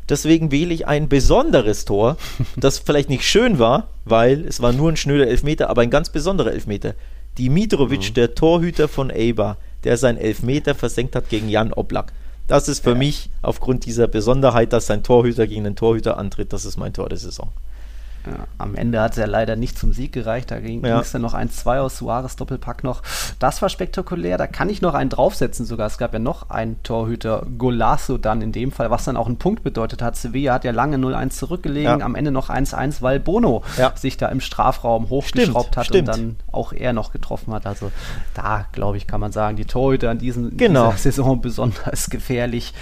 Deswegen 0.08 0.50
wähle 0.50 0.74
ich 0.74 0.86
ein 0.86 1.08
besonderes 1.08 1.84
Tor, 1.84 2.16
das 2.56 2.78
vielleicht 2.78 3.08
nicht 3.08 3.24
schön 3.24 3.58
war, 3.58 3.88
weil 4.04 4.44
es 4.46 4.60
war 4.60 4.72
nur 4.72 4.90
ein 4.90 4.96
schnöder 4.96 5.26
Elfmeter, 5.26 5.70
aber 5.70 5.82
ein 5.82 5.90
ganz 5.90 6.10
besonderer 6.10 6.52
Elfmeter. 6.52 6.94
Dimitrovic, 7.38 8.10
mhm. 8.10 8.14
der 8.14 8.34
Torhüter 8.34 8.88
von 8.88 9.10
Eibar, 9.10 9.56
der 9.84 9.96
seinen 9.96 10.18
Elfmeter 10.18 10.74
versenkt 10.74 11.16
hat 11.16 11.30
gegen 11.30 11.48
Jan 11.48 11.72
Oblak. 11.72 12.12
Das 12.46 12.68
ist 12.68 12.82
für 12.84 12.90
ja. 12.90 12.96
mich 12.96 13.30
aufgrund 13.40 13.86
dieser 13.86 14.08
Besonderheit, 14.08 14.72
dass 14.72 14.86
sein 14.86 15.02
Torhüter 15.02 15.46
gegen 15.46 15.64
den 15.64 15.76
Torhüter 15.76 16.18
antritt, 16.18 16.52
das 16.52 16.66
ist 16.66 16.76
mein 16.76 16.92
Tor 16.92 17.08
der 17.08 17.18
Saison. 17.18 17.48
Ja, 18.26 18.46
am 18.58 18.74
Ende 18.74 19.00
hat 19.00 19.12
es 19.12 19.18
ja 19.18 19.26
leider 19.26 19.56
nicht 19.56 19.78
zum 19.78 19.92
Sieg 19.92 20.12
gereicht. 20.12 20.50
Da 20.50 20.60
ging 20.60 20.84
ja. 20.84 21.00
es 21.00 21.12
dann 21.12 21.22
noch 21.22 21.34
ein 21.34 21.50
2 21.50 21.80
aus 21.80 21.98
Suarez 21.98 22.36
Doppelpack 22.36 22.84
noch. 22.84 23.02
Das 23.38 23.62
war 23.62 23.68
spektakulär. 23.68 24.38
Da 24.38 24.46
kann 24.46 24.68
ich 24.68 24.80
noch 24.80 24.94
einen 24.94 25.10
draufsetzen 25.10 25.66
sogar. 25.66 25.86
Es 25.86 25.98
gab 25.98 26.12
ja 26.12 26.18
noch 26.18 26.50
einen 26.50 26.82
Torhüter 26.82 27.46
Golasso 27.58 28.18
dann 28.18 28.40
in 28.40 28.52
dem 28.52 28.70
Fall, 28.70 28.90
was 28.90 29.04
dann 29.04 29.16
auch 29.16 29.26
einen 29.26 29.38
Punkt 29.38 29.64
bedeutet 29.64 30.02
hat. 30.02 30.16
Sevilla 30.16 30.54
hat 30.54 30.64
ja 30.64 30.70
lange 30.70 30.96
0-1 30.96 31.30
zurückgelegen, 31.30 32.00
ja. 32.00 32.04
am 32.04 32.14
Ende 32.14 32.30
noch 32.30 32.48
1-1, 32.48 33.02
weil 33.02 33.18
Bono 33.18 33.62
sich 33.96 34.16
da 34.16 34.28
im 34.28 34.40
Strafraum 34.40 35.08
hochgeschraubt 35.08 35.76
hat 35.76 35.86
stimmt. 35.86 36.08
und 36.08 36.16
dann 36.16 36.36
auch 36.52 36.72
er 36.72 36.92
noch 36.92 37.12
getroffen 37.12 37.52
hat. 37.52 37.66
Also 37.66 37.90
da, 38.34 38.66
glaube 38.72 38.96
ich, 38.96 39.06
kann 39.06 39.20
man 39.20 39.32
sagen, 39.32 39.56
die 39.56 39.64
Torhüter 39.64 40.10
in 40.12 40.18
diesen, 40.18 40.56
genau. 40.56 40.90
dieser 40.92 40.98
Saison 40.98 41.40
besonders 41.40 42.08
gefährlich. 42.10 42.72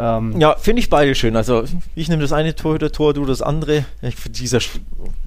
Ähm, 0.00 0.40
ja, 0.40 0.54
finde 0.56 0.80
ich 0.80 0.88
beide 0.88 1.14
schön. 1.14 1.36
Also 1.36 1.64
ich 1.94 2.08
nehme 2.08 2.22
das 2.22 2.32
eine 2.32 2.54
Torhüter-Tor, 2.54 3.12
du 3.12 3.26
das 3.26 3.42
andere. 3.42 3.84
Ich 4.00 4.16
finde 4.16 4.38
dieser 4.38 4.60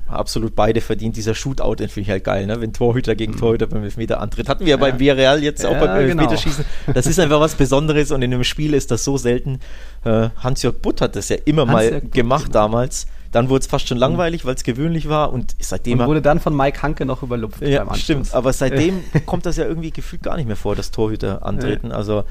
absolut 0.08 0.56
beide 0.56 0.82
verdient. 0.82 1.16
Dieser 1.16 1.36
Shootout, 1.36 1.76
den 1.76 1.90
finde 1.90 2.02
ich 2.02 2.10
halt 2.10 2.24
geil, 2.24 2.48
ne? 2.48 2.60
wenn 2.60 2.74
Torhüter 2.74 3.16
gegen 3.16 3.34
mhm. 3.34 3.38
Torhüter 3.38 3.68
beim 3.68 3.84
Elfmeter 3.84 4.20
antritt. 4.20 4.50
Hatten 4.50 4.66
wir 4.66 4.72
ja, 4.72 4.78
beim 4.78 5.00
Villarreal 5.00 5.44
jetzt 5.44 5.64
auch 5.66 5.74
ja, 5.74 5.86
beim 5.86 6.08
genau. 6.08 6.24
Elfmeterschießen. 6.24 6.66
Genau. 6.86 6.94
Das 6.96 7.06
ist 7.06 7.20
einfach 7.20 7.40
was 7.40 7.54
Besonderes 7.54 8.12
und 8.12 8.24
in 8.24 8.34
einem 8.34 8.44
Spiel 8.44 8.74
ist 8.74 8.90
das 8.90 9.04
so 9.04 9.18
selten. 9.18 9.60
Äh, 10.06 10.30
Hans-Jörg 10.38 10.76
Butt 10.82 11.02
hat 11.02 11.16
das 11.16 11.30
ja 11.30 11.38
immer 11.46 11.66
mal 11.66 12.02
gemacht 12.02 12.46
Butt, 12.46 12.56
damals. 12.56 13.06
Dann 13.32 13.50
wurde 13.50 13.62
es 13.62 13.68
fast 13.68 13.88
schon 13.88 13.98
mhm. 13.98 14.02
langweilig, 14.02 14.44
weil 14.44 14.56
es 14.56 14.64
gewöhnlich 14.64 15.08
war 15.08 15.32
und 15.32 15.56
seitdem. 15.60 16.00
Und 16.00 16.08
wurde 16.08 16.24
dann 16.24 16.40
von 16.40 16.56
Mike 16.56 16.82
Hanke 16.82 17.06
noch 17.06 17.22
überlupft. 17.22 17.62
Ja, 17.62 17.94
stimmt. 17.94 18.34
Aber 18.34 18.54
seitdem 18.54 19.04
kommt 19.28 19.46
das 19.46 19.58
ja 19.58 19.66
irgendwie 19.66 19.92
gefühlt 19.92 20.24
gar 20.24 20.36
nicht 20.36 20.48
mehr 20.48 20.56
vor, 20.56 20.76
dass 20.76 20.90
Torhüter 20.90 21.46
antreten. 21.46 21.92
Also 21.92 22.24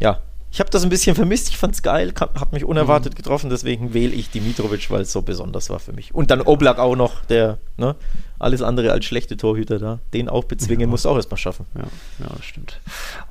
ja, 0.00 0.18
ich 0.52 0.60
habe 0.60 0.70
das 0.70 0.82
ein 0.82 0.88
bisschen 0.88 1.14
vermisst, 1.14 1.48
ich 1.48 1.58
fand 1.58 1.74
es 1.74 1.82
geil, 1.82 2.12
hat 2.18 2.52
mich 2.52 2.64
unerwartet 2.64 3.14
mhm. 3.14 3.16
getroffen, 3.16 3.50
deswegen 3.50 3.94
wähle 3.94 4.12
ich 4.12 4.30
Dimitrovic, 4.30 4.90
weil 4.90 5.02
es 5.02 5.12
so 5.12 5.22
besonders 5.22 5.70
war 5.70 5.78
für 5.78 5.92
mich. 5.92 6.14
Und 6.14 6.30
dann 6.30 6.40
Oblak 6.40 6.78
auch 6.78 6.96
noch, 6.96 7.24
der 7.26 7.58
ne, 7.76 7.94
alles 8.40 8.62
andere 8.62 8.90
als 8.90 9.04
schlechte 9.04 9.36
Torhüter 9.36 9.78
da. 9.78 9.98
Den 10.14 10.30
auch 10.30 10.44
bezwingen, 10.44 10.80
ja. 10.80 10.86
muss 10.86 11.04
auch 11.04 11.16
erstmal 11.16 11.36
schaffen. 11.36 11.66
Ja, 11.74 11.82
ja, 12.20 12.34
das 12.34 12.44
stimmt. 12.44 12.80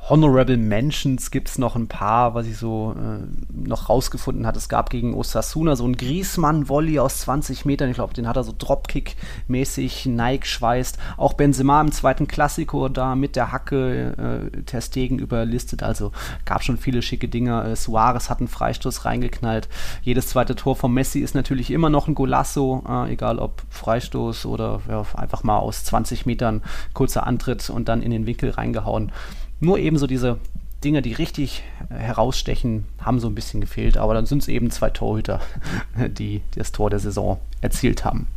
Honorable 0.07 0.55
Mentions 0.55 1.31
gibt 1.31 1.49
es 1.49 1.57
noch 1.57 1.75
ein 1.75 1.87
paar, 1.87 2.35
was 2.35 2.45
ich 2.45 2.57
so 2.57 2.95
äh, 2.95 3.25
noch 3.51 3.89
rausgefunden 3.89 4.45
hatte. 4.45 4.59
Es 4.59 4.69
gab 4.69 4.91
gegen 4.91 5.15
Osasuna 5.15 5.75
so 5.75 5.83
einen 5.83 5.97
Griesmann-Volley 5.97 6.99
aus 6.99 7.21
20 7.21 7.65
Metern. 7.65 7.89
Ich 7.89 7.95
glaube, 7.95 8.13
den 8.13 8.27
hat 8.27 8.37
er 8.37 8.43
so 8.43 8.51
Dropkick-mäßig 8.51 10.07
Nike 10.07 10.45
schweißt. 10.45 10.99
Auch 11.17 11.33
Benzema 11.33 11.81
im 11.81 11.91
zweiten 11.91 12.27
Klassiko 12.27 12.87
da 12.87 13.15
mit 13.15 13.35
der 13.35 13.51
Hacke 13.51 14.51
äh, 14.53 14.61
Testegen 14.61 15.17
überlistet. 15.17 15.81
Also 15.81 16.11
gab 16.45 16.63
schon 16.63 16.77
viele 16.77 17.01
schicke 17.01 17.27
Dinger. 17.27 17.65
Äh, 17.65 17.75
Suarez 17.75 18.29
hat 18.29 18.39
einen 18.39 18.47
Freistoß 18.47 19.05
reingeknallt. 19.05 19.69
Jedes 20.03 20.27
zweite 20.27 20.55
Tor 20.55 20.75
von 20.75 20.93
Messi 20.93 21.19
ist 21.19 21.33
natürlich 21.33 21.71
immer 21.71 21.89
noch 21.89 22.07
ein 22.07 22.13
Golasso, 22.13 22.83
äh, 22.87 23.13
egal 23.13 23.39
ob 23.39 23.63
Freistoß 23.71 24.45
oder 24.45 24.81
ja, 24.87 24.98
einfach 25.15 25.43
mal 25.43 25.57
aus 25.57 25.83
20 25.85 26.25
Metern 26.25 26.61
kurzer 26.93 27.25
Antritt 27.25 27.69
und 27.69 27.89
dann 27.89 28.01
in 28.01 28.11
den 28.11 28.25
Winkel 28.25 28.51
reingehauen. 28.51 29.11
Nur 29.59 29.79
eben 29.79 29.97
so 29.97 30.07
diese 30.07 30.39
Dinge, 30.83 31.01
die 31.01 31.13
richtig 31.13 31.63
äh, 31.89 31.95
herausstechen, 31.95 32.85
haben 33.01 33.19
so 33.19 33.27
ein 33.27 33.35
bisschen 33.35 33.61
gefehlt, 33.61 33.97
aber 33.97 34.13
dann 34.13 34.25
sind 34.25 34.41
es 34.41 34.47
eben 34.47 34.71
zwei 34.71 34.89
Torhüter, 34.89 35.41
die 36.09 36.41
das 36.55 36.71
Tor 36.71 36.89
der 36.89 36.99
Saison 36.99 37.39
erzielt 37.61 38.05
haben. 38.05 38.27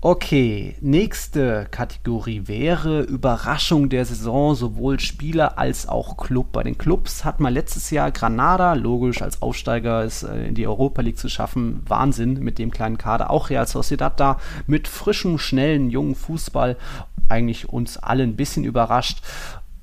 Okay, 0.00 0.76
nächste 0.80 1.66
Kategorie 1.72 2.42
wäre 2.46 3.00
Überraschung 3.00 3.88
der 3.88 4.04
Saison, 4.04 4.54
sowohl 4.54 5.00
Spieler 5.00 5.58
als 5.58 5.88
auch 5.88 6.16
Club. 6.16 6.52
Bei 6.52 6.62
den 6.62 6.78
Clubs 6.78 7.24
hat 7.24 7.40
man 7.40 7.52
letztes 7.52 7.90
Jahr 7.90 8.12
Granada, 8.12 8.74
logisch 8.74 9.22
als 9.22 9.42
Aufsteiger 9.42 10.04
es 10.04 10.22
äh, 10.22 10.46
in 10.46 10.54
die 10.54 10.68
Europa 10.68 11.02
League 11.02 11.18
zu 11.18 11.28
schaffen, 11.28 11.82
Wahnsinn 11.88 12.34
mit 12.34 12.60
dem 12.60 12.70
kleinen 12.70 12.96
Kader. 12.96 13.30
Auch 13.30 13.50
Real 13.50 13.66
Sociedad 13.66 14.20
da 14.20 14.38
mit 14.68 14.86
frischem, 14.86 15.36
schnellen, 15.36 15.90
jungen 15.90 16.14
Fußball 16.14 16.76
eigentlich 17.28 17.68
uns 17.68 17.98
alle 17.98 18.22
ein 18.22 18.36
bisschen 18.36 18.62
überrascht. 18.62 19.20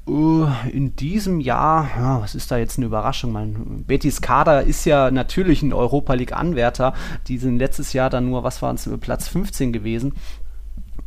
Uh, 0.08 0.46
in 0.72 0.96
diesem 0.96 1.40
Jahr, 1.40 1.90
ja, 1.98 2.22
was 2.22 2.36
ist 2.36 2.52
da 2.52 2.58
jetzt 2.58 2.78
eine 2.78 2.86
Überraschung? 2.86 3.32
Mein 3.32 3.84
Betis 3.88 4.22
Kader 4.22 4.62
ist 4.62 4.86
ja 4.86 5.10
natürlich 5.10 5.64
ein 5.64 5.74
Europa 5.74 6.14
League 6.14 6.34
Anwärter. 6.34 6.94
Die 7.28 7.40
sind 7.40 7.58
letztes 7.58 7.94
Jahr 7.94 8.12
dann 8.12 8.30
nur, 8.30 8.44
was 8.44 8.62
waren 8.62 8.76
es, 8.76 8.88
Platz 9.02 9.28
15 9.28 9.74
gewesen. 9.74 10.14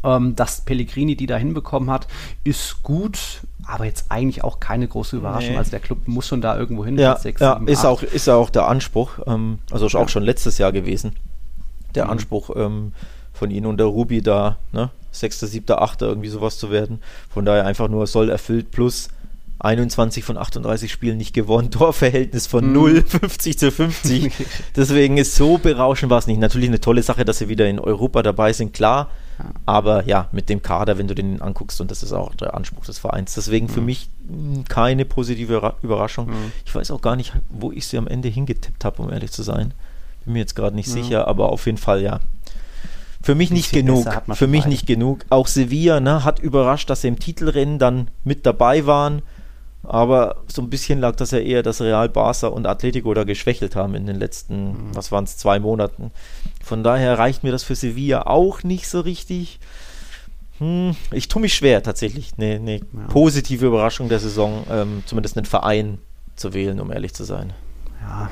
Ähm, 0.03 0.35
dass 0.35 0.63
Pellegrini 0.63 1.17
die 1.17 1.27
da 1.27 1.37
hinbekommen 1.37 1.91
hat, 1.91 2.07
ist 2.45 2.83
gut, 2.83 3.43
aber 3.67 3.85
jetzt 3.85 4.07
eigentlich 4.11 4.45
auch 4.45 4.61
keine 4.61 4.87
große 4.87 5.17
Überraschung. 5.17 5.53
Nee. 5.53 5.59
Also 5.59 5.73
der 5.73 5.81
Club 5.81 6.07
muss 6.07 6.27
schon 6.27 6.41
da 6.41 6.57
irgendwo 6.57 6.85
hin. 6.85 6.99
Ja, 6.99 7.17
6, 7.17 7.41
ja 7.41 7.55
7, 7.55 7.69
ist, 7.69 7.85
auch, 7.85 8.03
ist 8.03 8.29
auch 8.29 8.51
der 8.51 8.69
Anspruch, 8.69 9.19
ähm, 9.27 9.59
also 9.73 9.87
ist 9.87 9.95
ja. 9.95 10.01
auch 10.01 10.09
schon 10.09 10.23
letztes 10.23 10.59
Jahr 10.59 10.71
gewesen, 10.71 11.17
der 11.97 12.05
mhm. 12.05 12.11
Anspruch 12.11 12.51
ähm, 12.55 12.93
von 13.33 13.51
ihnen 13.51 13.67
und 13.67 13.79
der 13.79 13.87
Ruby 13.87 14.23
da, 14.23 14.59
ne? 14.73 14.91
Sechster, 15.19 15.47
siebter, 15.47 15.83
achter, 15.83 16.07
irgendwie 16.07 16.29
sowas 16.29 16.59
zu 16.59 16.71
werden. 16.71 17.01
Von 17.29 17.45
daher 17.45 17.67
einfach 17.67 17.89
nur 17.89 18.07
soll 18.07 18.31
erfüllt 18.31 18.71
plus 18.71 19.09
21 19.61 20.25
von 20.25 20.37
38 20.37 20.91
Spielen 20.91 21.19
nicht 21.19 21.35
gewonnen, 21.35 21.71
Torverhältnis 21.73 22.47
von 22.47 22.71
mm. 22.71 22.73
0, 22.73 23.03
50 23.03 23.59
zu 23.59 23.73
50. 23.73 24.33
Deswegen 24.77 25.19
ist 25.19 25.35
so 25.35 25.59
berauschend 25.59 26.11
war 26.11 26.19
es 26.19 26.27
nicht. 26.27 26.41
Natürlich 26.41 26.69
eine 26.69 26.81
tolle 26.81 27.03
Sache, 27.03 27.25
dass 27.25 27.39
sie 27.39 27.49
wieder 27.49 27.69
in 27.69 27.81
Europa 27.81 28.23
dabei 28.23 28.53
sind, 28.53 28.73
klar. 28.73 29.11
Aber 29.67 30.05
ja, 30.05 30.29
mit 30.33 30.49
dem 30.49 30.63
Kader, 30.63 30.99
wenn 30.99 31.07
du 31.07 31.15
den 31.15 31.41
anguckst, 31.41 31.81
und 31.81 31.91
das 31.93 32.03
ist 32.03 32.13
auch 32.13 32.35
der 32.35 32.55
Anspruch 32.55 32.85
des 32.85 32.99
Vereins. 32.99 33.35
Deswegen 33.35 33.69
für 33.69 33.81
mm. 33.81 33.85
mich 33.85 34.09
keine 34.69 35.05
positive 35.05 35.75
Überraschung. 35.83 36.31
Mm. 36.31 36.53
Ich 36.65 36.75
weiß 36.75 36.91
auch 36.91 37.01
gar 37.01 37.17
nicht, 37.17 37.33
wo 37.49 37.73
ich 37.73 37.87
sie 37.87 37.99
am 37.99 38.07
Ende 38.07 38.29
hingetippt 38.29 38.85
habe, 38.85 39.03
um 39.03 39.13
ehrlich 39.13 39.31
zu 39.31 39.43
sein. 39.43 39.75
Bin 40.25 40.35
mir 40.35 40.41
jetzt 40.41 40.57
gerade 40.57 40.77
nicht 40.77 40.89
sicher, 40.89 41.27
aber 41.27 41.51
auf 41.51 41.67
jeden 41.67 41.79
Fall 41.79 42.03
ja. 42.03 42.21
Für 43.21 43.35
mich 43.35 43.51
nicht 43.51 43.73
genug. 43.73 44.07
Für 44.33 44.47
mich 44.47 44.67
nicht 44.67 44.87
genug. 44.87 45.25
Auch 45.29 45.47
Sevilla 45.47 46.01
ne, 46.01 46.25
hat 46.25 46.39
überrascht, 46.39 46.89
dass 46.89 47.03
sie 47.03 47.09
im 47.09 47.19
Titelrennen 47.19 47.79
dann 47.79 48.11
mit 48.25 48.47
dabei 48.47 48.87
waren. 48.87 49.23
Aber 49.83 50.43
so 50.49 50.61
ein 50.61 50.71
bisschen 50.71 50.99
lag 50.99 51.17
das 51.17 51.31
ja 51.31 51.39
eher, 51.39 51.63
dass 51.63 51.81
Real 51.81 52.09
Barca 52.09 52.49
und 52.49 52.67
Atletico 52.67 53.15
da 53.15 53.25
geschwächelt 53.25 53.77
haben 53.77 53.95
in 53.95 54.07
den 54.07 54.17
letzten, 54.17 54.69
mhm. 54.69 54.95
was 54.95 55.13
waren 55.13 55.25
es, 55.25 55.37
zwei 55.37 55.59
Monaten. 55.59 56.11
Von 56.63 56.83
daher 56.83 57.19
reicht 57.19 57.43
mir 57.43 57.53
das 57.53 57.65
für 57.65 57.75
Sevilla 57.75 58.27
auch 58.27 58.63
nicht 58.63 58.89
so 58.89 59.01
richtig. 59.01 59.61
Hm, 60.59 60.97
ich 61.13 61.29
tue 61.29 61.41
mich 61.41 61.55
schwer, 61.55 61.83
tatsächlich 61.83 62.33
eine, 62.37 62.57
eine 62.57 62.77
ja. 62.77 62.85
positive 63.09 63.67
Überraschung 63.67 64.09
der 64.09 64.19
Saison, 64.19 64.65
ähm, 64.71 65.03
zumindest 65.07 65.37
einen 65.37 65.47
Verein 65.47 65.99
zu 66.35 66.53
wählen, 66.55 66.81
um 66.81 66.91
ehrlich 66.93 67.15
zu 67.15 67.25
sein 67.25 67.53
ja, 68.01 68.31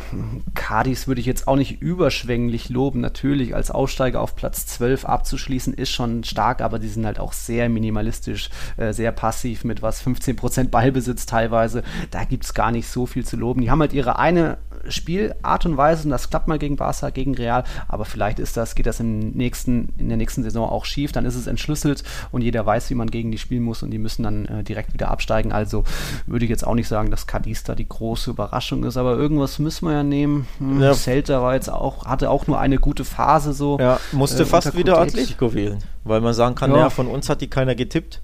Cardis 0.54 1.08
würde 1.08 1.20
ich 1.20 1.26
jetzt 1.26 1.48
auch 1.48 1.56
nicht 1.56 1.82
überschwänglich 1.82 2.68
loben. 2.68 3.00
Natürlich, 3.00 3.54
als 3.54 3.70
Aussteiger 3.70 4.20
auf 4.20 4.36
Platz 4.36 4.66
12 4.66 5.04
abzuschließen, 5.04 5.74
ist 5.74 5.90
schon 5.90 6.24
stark, 6.24 6.60
aber 6.60 6.78
die 6.78 6.88
sind 6.88 7.04
halt 7.04 7.18
auch 7.18 7.32
sehr 7.32 7.68
minimalistisch, 7.68 8.50
äh, 8.76 8.92
sehr 8.92 9.12
passiv 9.12 9.64
mit 9.64 9.82
was 9.82 10.00
15% 10.02 10.68
Ballbesitz 10.70 11.26
teilweise. 11.26 11.82
Da 12.10 12.24
gibt 12.24 12.44
es 12.44 12.54
gar 12.54 12.70
nicht 12.70 12.88
so 12.88 13.06
viel 13.06 13.24
zu 13.24 13.36
loben. 13.36 13.60
Die 13.60 13.70
haben 13.70 13.80
halt 13.80 13.92
ihre 13.92 14.18
eine 14.18 14.58
Spielart 14.90 15.66
und 15.66 15.76
Weise 15.76 16.04
und 16.04 16.10
das 16.10 16.30
klappt 16.30 16.48
mal 16.48 16.58
gegen 16.58 16.76
Barca, 16.76 17.10
gegen 17.10 17.34
Real, 17.34 17.64
aber 17.88 18.04
vielleicht 18.04 18.38
ist 18.38 18.56
das, 18.56 18.74
geht 18.74 18.86
das 18.86 19.00
im 19.00 19.30
nächsten, 19.30 19.90
in 19.98 20.08
der 20.08 20.16
nächsten 20.16 20.42
Saison 20.42 20.68
auch 20.68 20.84
schief, 20.84 21.12
dann 21.12 21.24
ist 21.24 21.34
es 21.34 21.46
entschlüsselt 21.46 22.02
und 22.32 22.42
jeder 22.42 22.64
weiß, 22.64 22.90
wie 22.90 22.94
man 22.94 23.10
gegen 23.10 23.30
die 23.30 23.38
spielen 23.38 23.62
muss 23.62 23.82
und 23.82 23.90
die 23.90 23.98
müssen 23.98 24.22
dann 24.22 24.46
äh, 24.46 24.64
direkt 24.64 24.92
wieder 24.92 25.10
absteigen. 25.10 25.52
Also 25.52 25.84
würde 26.26 26.44
ich 26.44 26.50
jetzt 26.50 26.66
auch 26.66 26.74
nicht 26.74 26.88
sagen, 26.88 27.10
dass 27.10 27.26
Cadiz 27.26 27.64
da 27.64 27.74
die 27.74 27.88
große 27.88 28.30
Überraschung 28.30 28.84
ist, 28.84 28.96
aber 28.96 29.16
irgendwas 29.16 29.58
müssen 29.58 29.86
wir 29.86 29.94
ja 29.94 30.02
nehmen. 30.02 30.46
Hm, 30.58 30.82
ja. 30.82 30.94
Celta 30.94 31.42
war 31.42 31.54
jetzt 31.54 31.70
auch, 31.70 32.06
hatte 32.06 32.30
auch 32.30 32.46
nur 32.46 32.58
eine 32.58 32.78
gute 32.78 33.04
Phase 33.04 33.52
so. 33.52 33.78
Ja, 33.78 34.00
musste 34.12 34.42
äh, 34.42 34.46
fast 34.46 34.76
wieder 34.76 34.98
Atletico 34.98 35.54
wählen, 35.54 35.78
weil 36.04 36.20
man 36.20 36.34
sagen 36.34 36.54
kann, 36.54 36.70
ja. 36.70 36.78
ja, 36.78 36.90
von 36.90 37.06
uns 37.06 37.28
hat 37.28 37.40
die 37.40 37.48
keiner 37.48 37.74
getippt 37.74 38.20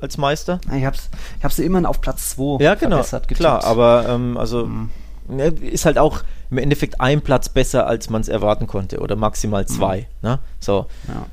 als 0.00 0.18
Meister. 0.18 0.60
Ich 0.74 0.84
hab's, 0.84 1.08
ich 1.38 1.44
hab's 1.44 1.58
immerhin 1.58 1.86
auf 1.86 2.00
Platz 2.00 2.30
2 2.30 2.62
ja, 2.62 2.74
genau, 2.74 2.96
verbessert 2.96 3.28
getippt. 3.28 3.40
Klar, 3.40 3.64
aber 3.64 4.06
ähm, 4.08 4.36
also 4.36 4.66
mhm. 4.66 4.90
Ist 5.60 5.86
halt 5.86 5.98
auch 5.98 6.22
im 6.50 6.58
Endeffekt 6.58 7.00
ein 7.00 7.20
Platz 7.20 7.48
besser, 7.48 7.86
als 7.86 8.10
man 8.10 8.20
es 8.20 8.28
erwarten 8.28 8.66
konnte 8.66 9.00
oder 9.00 9.16
maximal 9.16 9.62
mhm. 9.62 9.68
zwei. 9.68 9.98
Mhm. 10.22 10.28
Ne? 10.28 10.38
So. 10.60 10.86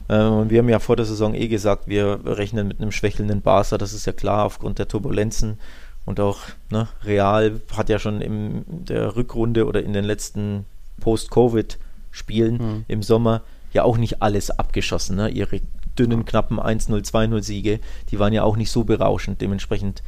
Ja. 0.10 0.40
Ähm, 0.40 0.50
wir 0.50 0.60
haben 0.60 0.70
ja 0.70 0.80
vor 0.80 0.96
der 0.96 1.06
Saison 1.06 1.34
eh 1.34 1.48
gesagt, 1.48 1.88
wir 1.88 2.20
rechnen 2.26 2.68
mit 2.68 2.82
einem 2.82 2.92
schwächelnden 2.92 3.42
Barca, 3.42 3.78
das 3.78 3.94
ist 3.94 4.06
ja 4.06 4.14
klar 4.14 4.46
aufgrund 4.46 4.80
der 4.80 4.88
Turbulenzen 4.88 5.60
und 6.06 6.20
auch 6.20 6.40
ne, 6.70 6.88
Real 7.04 7.62
hat 7.76 7.90
ja 7.90 8.00
schon 8.00 8.22
in 8.22 8.66
der 8.68 9.16
Rückrunde 9.16 9.66
oder 9.66 9.84
in 9.84 9.94
den 9.94 10.04
letzten 10.04 10.66
Post-Covid-Spielen 11.00 12.56
mhm. 12.56 12.86
im 12.88 13.04
Sommer 13.04 13.42
ja 13.72 13.84
auch 13.84 13.98
nicht 13.98 14.22
alles 14.22 14.52
abgeschossen. 14.52 15.16
Ne? 15.16 15.30
Ihre 15.30 15.62
dünnen, 15.98 16.26
knappen 16.26 16.60
1-0, 16.60 17.10
2-0 17.10 17.44
Siege, 17.44 17.80
die 18.10 18.20
waren 18.20 18.34
ja 18.34 18.44
auch 18.44 18.58
nicht 18.58 18.72
so 18.72 18.84
berauschend. 18.84 19.42
Dementsprechend 19.42 20.04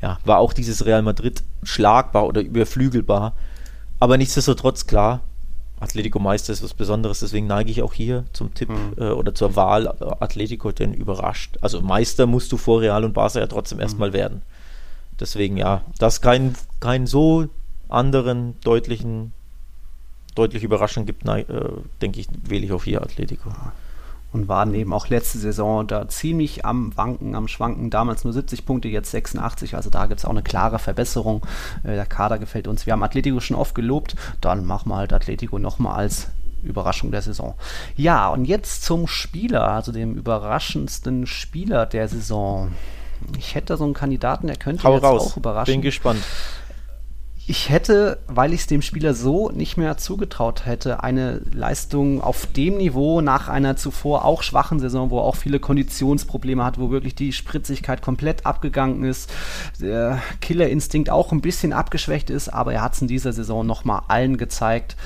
ja, 0.00 0.18
war 0.24 0.38
auch 0.38 0.52
dieses 0.52 0.86
Real 0.86 1.02
Madrid 1.02 1.42
schlagbar 1.62 2.26
oder 2.26 2.40
überflügelbar. 2.40 3.34
Aber 3.98 4.16
nichtsdestotrotz 4.16 4.86
klar, 4.86 5.20
Atletico 5.80 6.18
Meister 6.18 6.52
ist 6.52 6.62
was 6.62 6.74
Besonderes, 6.74 7.20
deswegen 7.20 7.46
neige 7.46 7.70
ich 7.70 7.82
auch 7.82 7.92
hier 7.92 8.24
zum 8.32 8.54
Tipp 8.54 8.68
mhm. 8.68 8.94
äh, 8.96 9.10
oder 9.10 9.34
zur 9.34 9.56
Wahl 9.56 9.86
äh, 9.86 10.04
Atletico, 10.20 10.72
denn 10.72 10.92
überrascht. 10.92 11.56
Also 11.60 11.80
Meister 11.80 12.26
musst 12.26 12.50
du 12.52 12.56
vor 12.56 12.80
Real 12.80 13.04
und 13.04 13.14
Barca 13.14 13.38
ja 13.38 13.46
trotzdem 13.46 13.78
mhm. 13.78 13.82
erstmal 13.82 14.12
werden. 14.12 14.42
Deswegen 15.20 15.56
ja, 15.56 15.82
dass 15.98 16.20
kein, 16.20 16.54
kein 16.80 17.06
so 17.06 17.48
anderen 17.88 18.54
deutlichen, 18.60 19.32
deutlich 20.34 20.62
Überraschung 20.62 21.06
gibt, 21.06 21.26
äh, 21.26 21.44
denke 22.00 22.20
ich, 22.20 22.28
wähle 22.44 22.64
ich 22.64 22.72
auch 22.72 22.84
hier 22.84 23.02
Atletico 23.02 23.50
und 24.32 24.48
waren 24.48 24.74
eben 24.74 24.92
auch 24.92 25.08
letzte 25.08 25.38
Saison 25.38 25.86
da 25.86 26.06
ziemlich 26.08 26.64
am 26.64 26.96
Wanken, 26.96 27.34
am 27.34 27.48
Schwanken. 27.48 27.90
Damals 27.90 28.24
nur 28.24 28.32
70 28.32 28.66
Punkte, 28.66 28.88
jetzt 28.88 29.10
86. 29.10 29.74
Also 29.74 29.90
da 29.90 30.06
gibt 30.06 30.20
es 30.20 30.24
auch 30.24 30.30
eine 30.30 30.42
klare 30.42 30.78
Verbesserung. 30.78 31.46
Äh, 31.82 31.94
der 31.94 32.06
Kader 32.06 32.38
gefällt 32.38 32.68
uns. 32.68 32.86
Wir 32.86 32.92
haben 32.92 33.02
Atletico 33.02 33.40
schon 33.40 33.56
oft 33.56 33.74
gelobt. 33.74 34.16
Dann 34.40 34.64
machen 34.66 34.90
wir 34.90 34.96
halt 34.96 35.12
Atletico 35.12 35.58
nochmal 35.58 35.96
als 35.96 36.28
Überraschung 36.62 37.10
der 37.10 37.22
Saison. 37.22 37.54
Ja, 37.96 38.28
und 38.28 38.44
jetzt 38.44 38.82
zum 38.84 39.06
Spieler, 39.06 39.68
also 39.68 39.92
dem 39.92 40.14
überraschendsten 40.14 41.26
Spieler 41.26 41.86
der 41.86 42.08
Saison. 42.08 42.72
Ich 43.38 43.54
hätte 43.54 43.76
so 43.76 43.84
einen 43.84 43.94
Kandidaten, 43.94 44.46
der 44.46 44.56
könnte 44.56 44.84
Hau 44.84 44.94
jetzt 44.94 45.04
raus. 45.04 45.32
auch 45.32 45.36
überraschen. 45.36 45.72
Bin 45.72 45.82
gespannt. 45.82 46.20
Ich 47.50 47.70
hätte, 47.70 48.18
weil 48.26 48.52
ich 48.52 48.60
es 48.60 48.66
dem 48.66 48.82
Spieler 48.82 49.14
so 49.14 49.48
nicht 49.48 49.78
mehr 49.78 49.96
zugetraut 49.96 50.66
hätte, 50.66 51.02
eine 51.02 51.40
Leistung 51.50 52.20
auf 52.20 52.44
dem 52.44 52.76
Niveau 52.76 53.22
nach 53.22 53.48
einer 53.48 53.74
zuvor 53.74 54.26
auch 54.26 54.42
schwachen 54.42 54.80
Saison, 54.80 55.08
wo 55.08 55.18
er 55.18 55.24
auch 55.24 55.36
viele 55.36 55.58
Konditionsprobleme 55.58 56.62
hat, 56.62 56.78
wo 56.78 56.90
wirklich 56.90 57.14
die 57.14 57.32
Spritzigkeit 57.32 58.02
komplett 58.02 58.44
abgegangen 58.44 59.02
ist, 59.02 59.32
der 59.80 60.20
Killerinstinkt 60.42 61.08
auch 61.08 61.32
ein 61.32 61.40
bisschen 61.40 61.72
abgeschwächt 61.72 62.28
ist, 62.28 62.50
aber 62.50 62.74
er 62.74 62.82
hat 62.82 62.92
es 62.92 63.00
in 63.00 63.08
dieser 63.08 63.32
Saison 63.32 63.66
nochmal 63.66 64.02
allen 64.08 64.36
gezeigt 64.36 64.98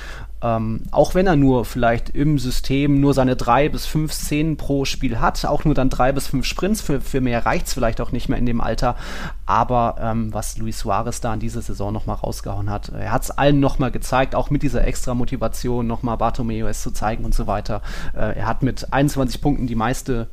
ähm, 0.43 0.81
auch 0.91 1.15
wenn 1.15 1.25
er 1.25 1.37
nur 1.37 1.63
vielleicht 1.63 2.09
im 2.09 2.37
System 2.37 2.99
nur 2.99 3.13
seine 3.13 3.37
drei 3.37 3.69
bis 3.69 3.85
fünf 3.85 4.11
Szenen 4.11 4.57
pro 4.57 4.83
Spiel 4.83 5.21
hat, 5.21 5.45
auch 5.45 5.63
nur 5.63 5.73
dann 5.73 5.89
drei 5.89 6.11
bis 6.11 6.27
fünf 6.27 6.45
Sprints, 6.45 6.81
für, 6.81 6.99
für 6.99 7.21
mehr 7.21 7.45
reicht 7.45 7.67
es 7.67 7.73
vielleicht 7.73 8.01
auch 8.01 8.11
nicht 8.11 8.27
mehr 8.27 8.37
in 8.37 8.45
dem 8.45 8.59
Alter. 8.59 8.97
Aber 9.45 9.95
ähm, 9.99 10.33
was 10.33 10.57
Luis 10.57 10.79
Suarez 10.79 11.21
da 11.21 11.33
in 11.33 11.39
dieser 11.39 11.61
Saison 11.61 11.93
nochmal 11.93 12.17
rausgehauen 12.17 12.69
hat, 12.69 12.89
er 12.89 13.13
hat 13.13 13.23
es 13.23 13.31
allen 13.31 13.61
nochmal 13.61 13.91
gezeigt, 13.91 14.35
auch 14.35 14.49
mit 14.49 14.63
dieser 14.63 14.85
extra 14.85 15.13
Motivation 15.13 15.87
nochmal 15.87 16.17
Bartomeu 16.17 16.67
es 16.67 16.81
zu 16.81 16.91
zeigen 16.91 17.23
und 17.23 17.33
so 17.33 17.47
weiter. 17.47 17.81
Äh, 18.13 18.37
er 18.37 18.47
hat 18.47 18.63
mit 18.63 18.91
21 18.91 19.41
Punkten 19.41 19.67
die 19.67 19.75
meiste 19.75 20.27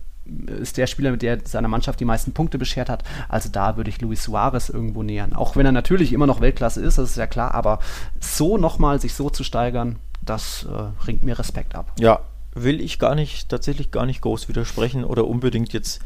ist 0.61 0.77
der 0.77 0.87
Spieler, 0.87 1.11
mit 1.11 1.23
der 1.23 1.39
seiner 1.45 1.69
Mannschaft 1.69 2.01
die 2.01 2.05
meisten 2.05 2.33
Punkte 2.33 2.59
beschert 2.59 2.89
hat. 2.89 3.05
Also 3.29 3.49
da 3.51 3.77
würde 3.77 3.91
ich 3.91 4.01
Luis 4.01 4.23
Suarez 4.23 4.69
irgendwo 4.69 5.03
nähern. 5.03 5.33
Auch 5.33 5.57
wenn 5.57 5.67
er 5.67 5.73
natürlich 5.73 6.13
immer 6.13 6.27
noch 6.27 6.41
Weltklasse 6.41 6.81
ist, 6.81 6.99
das 6.99 7.11
ist 7.11 7.17
ja 7.17 7.27
klar, 7.27 7.55
aber 7.55 7.81
so 8.21 8.57
nochmal 8.57 9.01
sich 9.01 9.15
so 9.15 9.31
zu 9.31 9.45
steigern, 9.45 9.97
das 10.23 10.67
äh, 10.71 11.07
ringt 11.07 11.25
mir 11.25 11.39
Respekt 11.39 11.75
ab. 11.75 11.93
Ja, 11.99 12.21
will 12.55 12.81
ich 12.81 12.99
gar 12.99 13.15
nicht, 13.15 13.49
tatsächlich 13.49 13.91
gar 13.91 14.07
nicht 14.07 14.21
groß 14.23 14.49
widersprechen 14.49 15.05
oder 15.05 15.27
unbedingt 15.27 15.73
jetzt 15.73 16.01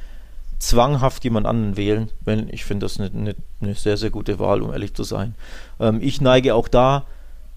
zwanghaft 0.59 1.25
jemand 1.25 1.47
anderen 1.47 1.77
wählen, 1.77 2.11
wenn 2.25 2.49
ich 2.49 2.64
finde 2.64 2.85
das 2.85 2.99
eine, 2.99 3.11
eine, 3.11 3.35
eine, 3.61 3.75
sehr, 3.75 3.97
sehr 3.97 4.11
gute 4.11 4.39
Wahl, 4.39 4.62
um 4.62 4.72
ehrlich 4.72 4.95
zu 4.95 5.05
sein. 5.05 5.35
Ähm, 5.81 5.99
ich 6.01 6.20
neige 6.20 6.55
auch 6.55 6.68
da 6.68 7.07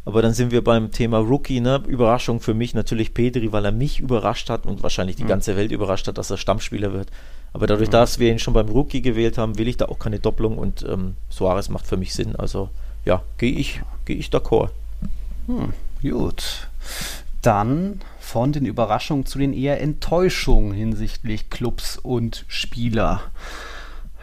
aber 0.07 0.21
dann 0.21 0.33
sind 0.33 0.51
wir 0.51 0.63
beim 0.63 0.93
Thema 0.93 1.17
Rookie, 1.17 1.59
ne? 1.59 1.83
Überraschung 1.85 2.39
für 2.39 2.53
mich 2.53 2.73
natürlich 2.73 3.13
Pedri, 3.13 3.51
weil 3.51 3.65
er 3.65 3.73
mich 3.73 3.99
überrascht 3.99 4.49
hat 4.49 4.65
und 4.65 4.81
wahrscheinlich 4.81 5.17
die 5.17 5.25
mhm. 5.25 5.27
ganze 5.27 5.57
Welt 5.57 5.69
überrascht 5.69 6.07
hat, 6.07 6.17
dass 6.17 6.29
er 6.29 6.37
Stammspieler 6.37 6.93
wird. 6.93 7.09
Aber 7.51 7.67
dadurch, 7.67 7.89
mhm. 7.89 7.91
dass 7.91 8.17
wir 8.17 8.31
ihn 8.31 8.39
schon 8.39 8.53
beim 8.53 8.69
Rookie 8.69 9.01
gewählt 9.01 9.37
haben, 9.37 9.57
will 9.57 9.67
ich 9.67 9.75
da 9.75 9.89
auch 9.89 9.99
keine 9.99 10.19
Doppelung 10.19 10.57
und 10.57 10.85
ähm, 10.87 11.17
Suarez 11.29 11.67
macht 11.67 11.87
für 11.87 11.97
mich 11.97 12.13
Sinn. 12.13 12.37
Also 12.37 12.69
ja, 13.03 13.21
gehe 13.37 13.51
ich, 13.51 13.81
gehe 14.05 14.15
ich 14.15 14.29
d'accord. 14.29 14.69
Hm, 15.47 15.73
gut. 16.01 16.69
Dann 17.41 17.99
von 18.21 18.53
den 18.53 18.65
Überraschungen 18.65 19.25
zu 19.25 19.39
den 19.39 19.51
eher 19.51 19.81
Enttäuschungen 19.81 20.71
hinsichtlich 20.71 21.49
Clubs 21.49 21.97
und 21.97 22.45
Spieler. 22.47 23.23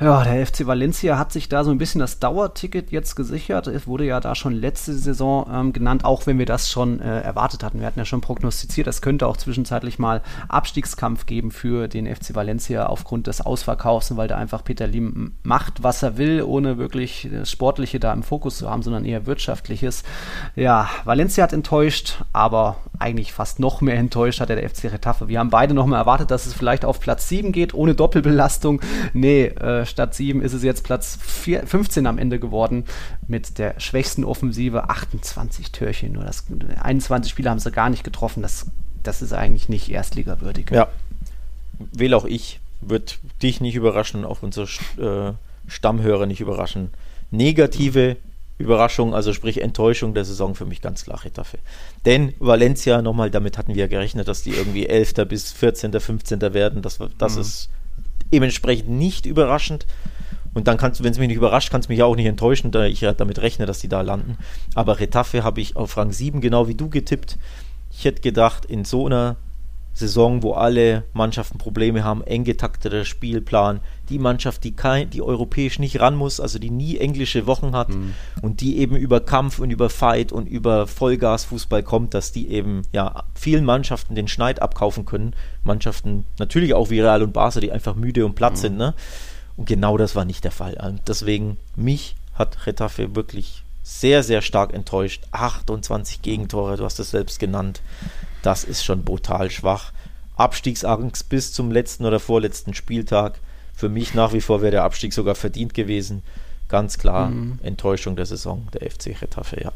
Ja, 0.01 0.25
der 0.25 0.45
FC 0.45 0.67
Valencia 0.67 1.19
hat 1.19 1.31
sich 1.31 1.49
da 1.49 1.63
so 1.63 1.71
ein 1.71 1.79
bisschen 1.79 2.01
das 2.01 2.19
Dauerticket 2.19 2.91
jetzt 2.91 3.15
gesichert. 3.15 3.69
Es 3.69 3.87
wurde 3.87 4.05
ja 4.05 4.19
da 4.19 4.35
schon 4.35 4.53
letzte 4.53 4.93
Saison 4.93 5.49
ähm, 5.53 5.73
genannt, 5.73 6.05
auch 6.05 6.27
wenn 6.27 6.37
wir 6.37 6.47
das 6.47 6.69
schon 6.69 6.99
äh, 6.99 7.21
erwartet 7.21 7.63
hatten. 7.63 7.79
Wir 7.79 7.87
hatten 7.87 8.01
ja 8.01 8.05
schon 8.05 8.21
prognostiziert, 8.21 8.89
es 8.89 9.03
könnte 9.03 9.29
auch 9.29 9.37
zwischenzeitlich 9.37 10.01
mal 10.01 10.23
Abstiegskampf 10.49 11.27
geben 11.27 11.53
für 11.53 11.87
den 11.87 12.13
FC 12.13 12.35
Valencia 12.35 12.87
aufgrund 12.87 13.29
des 13.29 13.41
Ausverkaufs, 13.41 14.17
weil 14.17 14.27
da 14.27 14.37
einfach 14.37 14.65
Peter 14.65 14.89
Lim 14.89 15.35
macht, 15.45 15.85
was 15.85 16.03
er 16.03 16.19
will, 16.19 16.43
ohne 16.43 16.77
wirklich 16.77 17.29
das 17.33 17.53
Sportliche 17.53 18.01
da 18.01 18.13
im 18.13 18.25
Fokus 18.25 18.57
zu 18.57 18.69
haben, 18.69 18.83
sondern 18.83 19.05
eher 19.05 19.27
Wirtschaftliches. 19.27 20.03
Ja, 20.57 20.91
Valencia 21.05 21.45
hat 21.45 21.53
enttäuscht, 21.53 22.25
aber 22.33 22.79
eigentlich 22.99 23.33
fast 23.33 23.61
noch 23.61 23.81
mehr 23.81 23.97
enttäuscht 23.97 24.41
hat 24.41 24.49
der 24.49 24.69
FC 24.69 24.85
Retafe. 24.87 25.29
Wir 25.29 25.39
haben 25.39 25.51
beide 25.51 25.73
noch 25.73 25.87
mal 25.87 25.99
erwartet, 25.99 26.33
dass 26.33 26.47
es 26.47 26.55
vielleicht 26.55 26.85
auf 26.85 26.99
Platz 26.99 27.29
7 27.29 27.53
geht, 27.53 27.75
ohne 27.75 27.95
Doppelbelastung. 27.95 28.81
Nee, 29.13 29.45
äh, 29.45 29.84
statt 29.87 30.15
7 30.15 30.43
ist 30.43 30.53
es 30.53 30.63
jetzt 30.63 30.85
Platz 30.85 31.19
4, 31.21 31.67
15 31.67 32.07
am 32.07 32.19
Ende 32.19 32.39
geworden 32.39 32.85
mit 33.27 33.59
der 33.59 33.79
schwächsten 33.81 34.25
Offensive. 34.25 34.89
28 34.89 35.73
Türchen 35.73 36.13
nur. 36.13 36.25
Das, 36.25 36.45
21 36.81 37.31
Spieler 37.31 37.51
haben 37.51 37.59
sie 37.59 37.71
gar 37.71 37.91
nicht 37.91 38.05
getroffen. 38.05 38.43
Das, 38.43 38.67
das 39.03 39.23
ist 39.23 39.33
eigentlich 39.33 39.69
nicht 39.69 39.91
erstligawürdig. 39.91 40.71
Ja, 40.71 40.89
wähle 41.79 42.17
auch 42.17 42.25
ich. 42.25 42.61
Wird 42.81 43.19
dich 43.43 43.61
nicht 43.61 43.77
überraschen, 43.77 44.25
auch 44.25 44.43
unsere 44.43 44.67
äh, 44.99 45.33
Stammhörer 45.67 46.27
nicht 46.27 46.41
überraschen. 46.41 46.91
Negative 47.31 48.17
Überraschung, 48.57 49.15
also 49.15 49.33
sprich 49.33 49.61
Enttäuschung 49.61 50.15
der 50.15 50.25
Saison 50.25 50.55
für 50.55 50.65
mich 50.65 50.81
ganz 50.81 51.05
klar 51.05 51.25
Retafe. 51.25 51.59
Denn 52.07 52.35
Valencia, 52.39 53.03
nochmal, 53.03 53.31
damit 53.31 53.59
hatten 53.59 53.75
wir 53.75 53.83
ja 53.83 53.87
gerechnet, 53.89 54.29
dass 54.29 54.43
die 54.43 54.51
irgendwie 54.51 54.87
11. 54.87 55.15
bis 55.29 55.51
14., 55.53 55.99
15. 55.99 56.41
werden. 56.41 56.81
Das, 56.81 56.99
das 57.19 57.35
mhm. 57.35 57.41
ist 57.41 57.69
dementsprechend 58.33 58.91
nicht 58.91 59.27
überraschend. 59.27 59.87
Und 60.55 60.69
dann 60.69 60.77
kannst 60.77 61.01
du, 61.01 61.05
wenn 61.05 61.11
es 61.11 61.19
mich 61.19 61.29
nicht 61.29 61.37
überrascht, 61.37 61.71
kannst 61.71 61.89
du 61.89 61.93
mich 61.93 62.03
auch 62.03 62.15
nicht 62.15 62.27
enttäuschen, 62.27 62.71
da 62.71 62.85
ich 62.85 63.01
ja 63.01 63.13
damit 63.13 63.41
rechne, 63.41 63.67
dass 63.67 63.81
die 63.81 63.89
da 63.89 64.03
landen. 64.03 64.39
Aber 64.75 65.01
Retafe 65.01 65.43
habe 65.43 65.61
ich 65.61 65.75
auf 65.77 65.97
Rang 65.97 66.13
7 66.13 66.41
genau 66.41 66.69
wie 66.69 66.77
du 66.77 66.89
getippt. 66.89 67.39
Ich 67.91 68.05
hätte 68.05 68.23
gedacht, 68.23 68.65
in 68.65 68.85
so 68.85 69.07
einer 69.07 69.37
Saison, 69.95 70.43
wo 70.43 70.53
alle 70.53 71.05
Mannschaften 71.13 71.57
Probleme 71.57 72.03
haben, 72.03 72.23
eng 72.25 72.43
getakteter 72.43 73.05
Spielplan, 73.05 73.81
die 74.09 74.19
Mannschaft, 74.19 74.65
die 74.65 74.73
kein, 74.73 75.09
die 75.09 75.23
europäisch 75.23 75.79
nicht 75.79 76.01
ran 76.01 76.17
muss, 76.17 76.41
also 76.41 76.59
die 76.59 76.71
nie 76.71 76.99
englische 76.99 77.47
Wochen 77.47 77.77
hat 77.77 77.91
mhm. 77.91 78.15
und 78.43 78.61
die 78.61 78.79
eben 78.79 78.97
über 78.97 79.21
Kampf 79.21 79.61
und 79.61 79.71
über 79.71 79.89
Fight 79.89 80.33
und 80.33 80.47
über 80.47 80.89
Vollgasfußball 80.89 81.85
kommt, 81.85 82.13
dass 82.13 82.33
die 82.33 82.49
eben 82.49 82.83
ja 82.93 83.25
vielen 83.35 83.65
Mannschaften 83.65 84.17
den 84.17 84.27
Schneid 84.29 84.61
abkaufen 84.61 85.05
können. 85.05 85.35
Mannschaften 85.63 86.27
natürlich 86.41 86.75
auch 86.75 86.91
wie 86.91 87.01
Real 87.01 87.23
und 87.23 87.33
Barca, 87.33 87.61
die 87.61 87.71
einfach 87.73 87.95
müde 87.95 88.27
und 88.27 88.35
platt 88.35 88.55
mhm. 88.55 88.59
sind, 88.59 88.77
ne? 88.77 88.95
Und 89.57 89.67
genau 89.67 89.97
das 89.97 90.17
war 90.17 90.25
nicht 90.25 90.43
der 90.43 90.51
Fall. 90.51 90.77
Und 90.85 91.03
deswegen 91.07 91.57
mich 91.77 92.17
hat 92.35 92.67
Retafe 92.67 93.15
wirklich 93.15 93.63
sehr, 93.85 94.25
sehr 94.25 94.43
stark 94.43 94.75
enttäuscht. 94.75 95.23
28 95.31 96.23
Gegentore, 96.23 96.77
du 96.77 96.85
hast 96.85 96.99
es 96.99 97.11
selbst 97.11 97.39
genannt. 97.39 97.81
Das 98.45 98.63
ist 98.63 98.85
schon 98.85 99.05
brutal 99.05 99.51
schwach. 99.51 99.93
Abstiegsangst 100.37 101.31
bis 101.31 101.55
zum 101.55 101.71
letzten 101.71 102.05
oder 102.05 102.21
vorletzten 102.21 102.75
Spieltag. 102.75 103.41
Für 103.75 103.89
mich 103.89 104.13
nach 104.13 104.35
wie 104.35 104.43
vor 104.43 104.61
wäre 104.61 104.73
der 104.73 104.85
Abstieg 104.85 105.15
sogar 105.15 105.35
verdient 105.35 105.73
gewesen. 105.73 106.23
Ganz 106.69 106.99
klar 106.99 107.31
mhm. 107.31 107.59
Enttäuschung 107.63 108.17
der 108.17 108.27
Saison 108.27 108.69
der 108.75 108.91
FC 108.91 109.17
Retafe, 109.23 109.63
ja. 109.63 109.73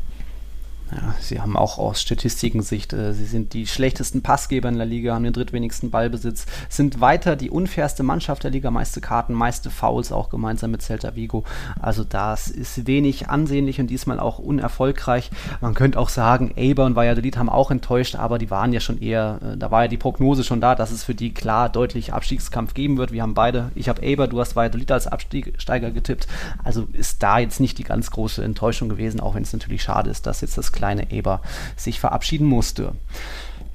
Ja, 0.91 1.15
sie 1.21 1.39
haben 1.41 1.57
auch 1.57 1.77
aus 1.77 2.01
Statistikensicht, 2.01 2.95
äh, 2.95 3.13
sie 3.13 3.27
sind 3.27 3.53
die 3.53 3.67
schlechtesten 3.67 4.23
Passgeber 4.23 4.71
in 4.71 4.79
der 4.79 4.87
Liga, 4.87 5.15
haben 5.15 5.25
den 5.25 5.35
drittwenigsten 5.35 5.91
Ballbesitz, 5.91 6.47
sind 6.71 7.03
weiter 7.03 7.37
die 7.37 7.51
unfairste 7.51 8.03
Mannschaft 8.03 8.45
der 8.45 8.51
Liga, 8.51 8.71
meiste 8.71 9.03
Karten, 9.03 9.35
meiste 9.35 9.71
Fouls 9.71 10.13
auch 10.13 10.31
gemeinsam 10.31 10.71
mit 10.71 10.81
Celta 10.81 11.15
Vigo. 11.15 11.45
Also 11.79 12.05
das 12.05 12.49
ist 12.49 12.87
wenig 12.87 13.29
ansehnlich 13.29 13.81
und 13.81 13.89
diesmal 13.89 14.19
auch 14.19 14.39
unerfolgreich. 14.39 15.31
Man 15.61 15.75
könnte 15.75 15.99
auch 15.99 16.09
sagen, 16.09 16.53
Eber 16.57 16.87
und 16.87 16.97
Valladolid 16.97 17.37
haben 17.37 17.51
auch 17.51 17.71
enttäuscht, 17.71 18.17
aber 18.17 18.39
die 18.39 18.51
waren 18.51 18.73
ja 18.73 18.81
schon 18.81 18.99
eher, 18.99 19.41
äh, 19.43 19.57
da 19.59 19.71
war 19.71 19.83
ja 19.83 19.89
die 19.89 19.99
Prognose 19.99 20.43
schon 20.43 20.63
da, 20.63 20.75
dass 20.75 20.91
es 20.91 21.05
für 21.05 21.15
die 21.15 21.35
klar 21.35 21.69
deutlich 21.69 22.15
Abstiegskampf 22.15 22.73
geben 22.73 22.97
wird. 22.97 23.13
Wir 23.13 23.23
haben 23.23 23.35
beide, 23.35 23.73
ich 23.75 23.91
habe 23.91 24.03
Eber, 24.03 24.27
du 24.27 24.41
hast 24.41 24.57
Valladolid 24.57 24.91
als 24.91 25.07
Absteiger 25.07 25.91
getippt. 25.91 26.29
Also 26.65 26.89
ist 26.95 27.23
da 27.23 27.39
jetzt 27.39 27.61
nicht 27.61 27.77
die 27.77 27.85
ganz 27.85 28.11
große 28.11 28.43
Enttäuschung 28.43 28.89
gewesen, 28.89 29.21
auch 29.21 29.35
wenn 29.35 29.43
es 29.43 29.53
natürlich 29.53 29.83
schade 29.83 30.09
ist, 30.09 30.27
dass 30.27 30.41
jetzt 30.41 30.57
das 30.57 30.73
kleine 30.79 31.11
Eber 31.11 31.41
sich 31.77 31.99
verabschieden 31.99 32.47
musste. 32.47 32.93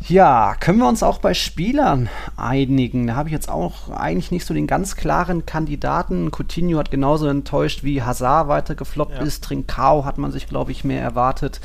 Ja, 0.08 0.56
können 0.60 0.80
wir 0.80 0.88
uns 0.90 1.02
auch 1.02 1.20
bei 1.20 1.34
Spielern 1.34 2.10
einigen? 2.36 3.08
Da 3.08 3.16
habe 3.16 3.30
ich 3.30 3.34
jetzt 3.34 3.50
auch 3.50 3.90
eigentlich 3.90 4.32
nicht 4.32 4.46
so 4.46 4.54
den 4.54 4.68
ganz 4.68 4.98
klaren 4.98 5.46
Kandidaten. 5.46 6.30
Coutinho 6.30 6.78
hat 6.78 6.92
genauso 6.92 7.28
enttäuscht, 7.28 7.84
wie 7.84 8.02
Hazard 8.02 8.50
weitergefloppt 8.50 9.18
ja. 9.18 9.24
ist. 9.24 9.46
Trincao 9.46 10.04
hat 10.04 10.18
man 10.18 10.32
sich, 10.32 10.48
glaube 10.48 10.74
ich, 10.74 10.84
mehr 10.84 11.02
erwartet. 11.02 11.62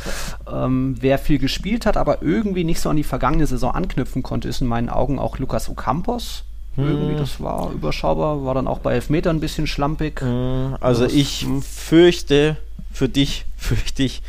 Ähm, 0.52 0.96
wer 1.00 1.18
viel 1.18 1.38
gespielt 1.38 1.84
hat, 1.84 1.96
aber 1.96 2.22
irgendwie 2.22 2.62
nicht 2.62 2.80
so 2.80 2.90
an 2.90 2.96
die 2.96 3.02
vergangene 3.02 3.46
Saison 3.46 3.72
anknüpfen 3.72 4.22
konnte, 4.22 4.48
ist 4.48 4.60
in 4.60 4.68
meinen 4.68 4.88
Augen 4.88 5.18
auch 5.18 5.38
Lukas 5.38 5.68
Ocampos. 5.68 6.44
Hm. 6.76 6.88
Irgendwie, 6.88 7.16
das 7.16 7.40
war 7.40 7.72
überschaubar, 7.72 8.44
war 8.44 8.54
dann 8.54 8.68
auch 8.68 8.78
bei 8.78 8.94
Elfmetern 8.94 9.38
ein 9.38 9.40
bisschen 9.40 9.66
schlampig. 9.66 10.20
Hm, 10.20 10.76
also 10.80 11.04
das, 11.04 11.12
ich 11.12 11.42
hm. 11.42 11.60
fürchte, 11.60 12.56
für 12.92 13.08
dich, 13.08 13.46
fürchte 13.56 14.04
ich, 14.04 14.22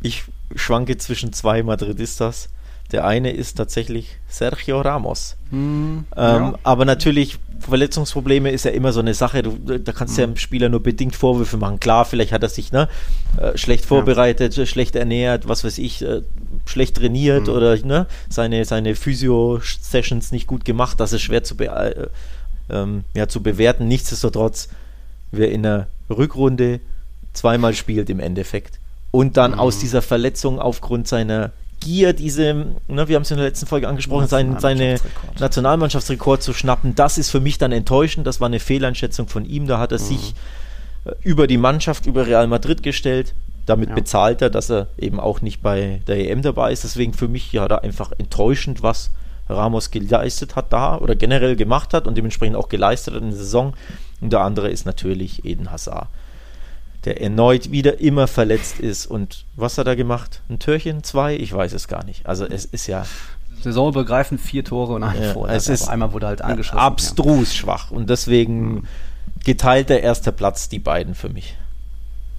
ich 0.00 0.24
schwanke 0.54 0.96
zwischen 0.98 1.32
zwei 1.32 1.62
Madridistas. 1.62 2.48
Der 2.92 3.06
eine 3.06 3.30
ist 3.30 3.56
tatsächlich 3.56 4.18
Sergio 4.28 4.80
Ramos. 4.80 5.36
Mm, 5.50 5.56
ähm, 5.56 6.04
ja. 6.16 6.54
Aber 6.64 6.84
natürlich, 6.84 7.38
Verletzungsprobleme 7.60 8.50
ist 8.50 8.64
ja 8.64 8.72
immer 8.72 8.92
so 8.92 8.98
eine 8.98 9.14
Sache. 9.14 9.44
Du, 9.44 9.78
da 9.78 9.92
kannst 9.92 10.16
du 10.16 10.20
mm. 10.20 10.22
ja 10.22 10.26
dem 10.26 10.36
Spieler 10.36 10.68
nur 10.68 10.82
bedingt 10.82 11.14
Vorwürfe 11.14 11.56
machen. 11.56 11.78
Klar, 11.78 12.04
vielleicht 12.04 12.32
hat 12.32 12.42
er 12.42 12.48
sich 12.48 12.72
ne, 12.72 12.88
äh, 13.36 13.56
schlecht 13.56 13.84
vorbereitet, 13.84 14.56
ja. 14.56 14.66
schlecht 14.66 14.96
ernährt, 14.96 15.46
was 15.46 15.62
weiß 15.62 15.78
ich, 15.78 16.02
äh, 16.02 16.22
schlecht 16.66 16.96
trainiert 16.96 17.46
mm. 17.46 17.50
oder 17.50 17.76
ne, 17.76 18.06
seine, 18.28 18.64
seine 18.64 18.96
Physio-Sessions 18.96 20.32
nicht 20.32 20.48
gut 20.48 20.64
gemacht. 20.64 20.98
Das 20.98 21.12
ist 21.12 21.22
schwer 21.22 21.44
zu, 21.44 21.56
be 21.56 21.66
äh, 21.66 22.08
ähm, 22.74 23.04
ja, 23.14 23.28
zu 23.28 23.40
bewerten. 23.40 23.86
Nichtsdestotrotz, 23.86 24.68
wer 25.30 25.52
in 25.52 25.62
der 25.62 25.86
Rückrunde 26.08 26.80
zweimal 27.34 27.74
spielt 27.74 28.10
im 28.10 28.18
Endeffekt 28.18 28.79
und 29.10 29.36
dann 29.36 29.54
aus 29.54 29.76
mhm. 29.76 29.80
dieser 29.80 30.02
Verletzung 30.02 30.60
aufgrund 30.60 31.08
seiner 31.08 31.52
Gier, 31.80 32.12
diese, 32.12 32.74
ne, 32.88 33.08
wir 33.08 33.16
haben 33.16 33.22
es 33.22 33.30
in 33.30 33.38
der 33.38 33.46
letzten 33.46 33.66
Folge 33.66 33.88
angesprochen, 33.88 34.28
sein, 34.28 34.58
seine 34.60 34.96
Nationalmannschaftsrekord 35.38 36.42
zu 36.42 36.52
schnappen, 36.52 36.94
das 36.94 37.16
ist 37.16 37.30
für 37.30 37.40
mich 37.40 37.56
dann 37.56 37.72
enttäuschend. 37.72 38.26
Das 38.26 38.38
war 38.38 38.46
eine 38.46 38.60
Fehleinschätzung 38.60 39.28
von 39.28 39.46
ihm. 39.46 39.66
Da 39.66 39.78
hat 39.78 39.90
er 39.90 39.98
mhm. 39.98 40.04
sich 40.04 40.34
äh, 41.06 41.12
über 41.22 41.46
die 41.46 41.56
Mannschaft, 41.56 42.04
über 42.04 42.26
Real 42.26 42.46
Madrid 42.48 42.82
gestellt. 42.82 43.34
Damit 43.64 43.88
ja. 43.88 43.94
bezahlt 43.94 44.42
er, 44.42 44.50
dass 44.50 44.70
er 44.70 44.88
eben 44.98 45.18
auch 45.18 45.40
nicht 45.40 45.62
bei 45.62 46.02
der 46.06 46.18
EM 46.18 46.42
dabei 46.42 46.70
ist. 46.72 46.84
Deswegen 46.84 47.14
für 47.14 47.28
mich 47.28 47.50
ja 47.52 47.66
da 47.66 47.76
einfach 47.76 48.12
enttäuschend, 48.18 48.82
was 48.82 49.10
Ramos 49.48 49.90
geleistet 49.90 50.56
hat 50.56 50.72
da 50.72 50.98
oder 50.98 51.14
generell 51.14 51.56
gemacht 51.56 51.94
hat 51.94 52.06
und 52.06 52.16
dementsprechend 52.16 52.56
auch 52.56 52.68
geleistet 52.68 53.14
hat 53.14 53.22
in 53.22 53.30
der 53.30 53.38
Saison. 53.38 53.72
Und 54.20 54.32
der 54.32 54.40
andere 54.40 54.68
ist 54.68 54.84
natürlich 54.84 55.46
Eden 55.46 55.70
Hazard 55.70 56.08
der 57.04 57.20
erneut 57.20 57.70
wieder 57.70 58.00
immer 58.00 58.26
verletzt 58.26 58.78
ist. 58.80 59.06
Und 59.06 59.44
was 59.56 59.78
hat 59.78 59.86
er 59.86 59.96
gemacht? 59.96 60.42
Ein 60.48 60.58
Türchen? 60.58 61.02
Zwei? 61.02 61.36
Ich 61.36 61.52
weiß 61.52 61.72
es 61.72 61.88
gar 61.88 62.04
nicht. 62.04 62.26
Also 62.26 62.46
es 62.46 62.64
ist 62.64 62.86
ja. 62.86 63.04
Saisonübergreifend 63.62 64.40
vier 64.40 64.64
Tore 64.64 64.94
und 64.94 65.02
ein 65.02 65.20
ja, 65.20 65.32
Vorher. 65.32 65.56
Es 65.56 65.68
ist 65.68 65.88
einmal 65.88 66.12
wurde 66.12 66.26
halt 66.26 66.42
angeschossen. 66.42 66.78
Abstrus 66.78 67.52
ja. 67.52 67.60
schwach. 67.60 67.90
Und 67.90 68.08
deswegen 68.08 68.86
geteilter 69.44 70.00
erster 70.00 70.32
Platz, 70.32 70.68
die 70.68 70.78
beiden 70.78 71.14
für 71.14 71.28
mich. 71.28 71.56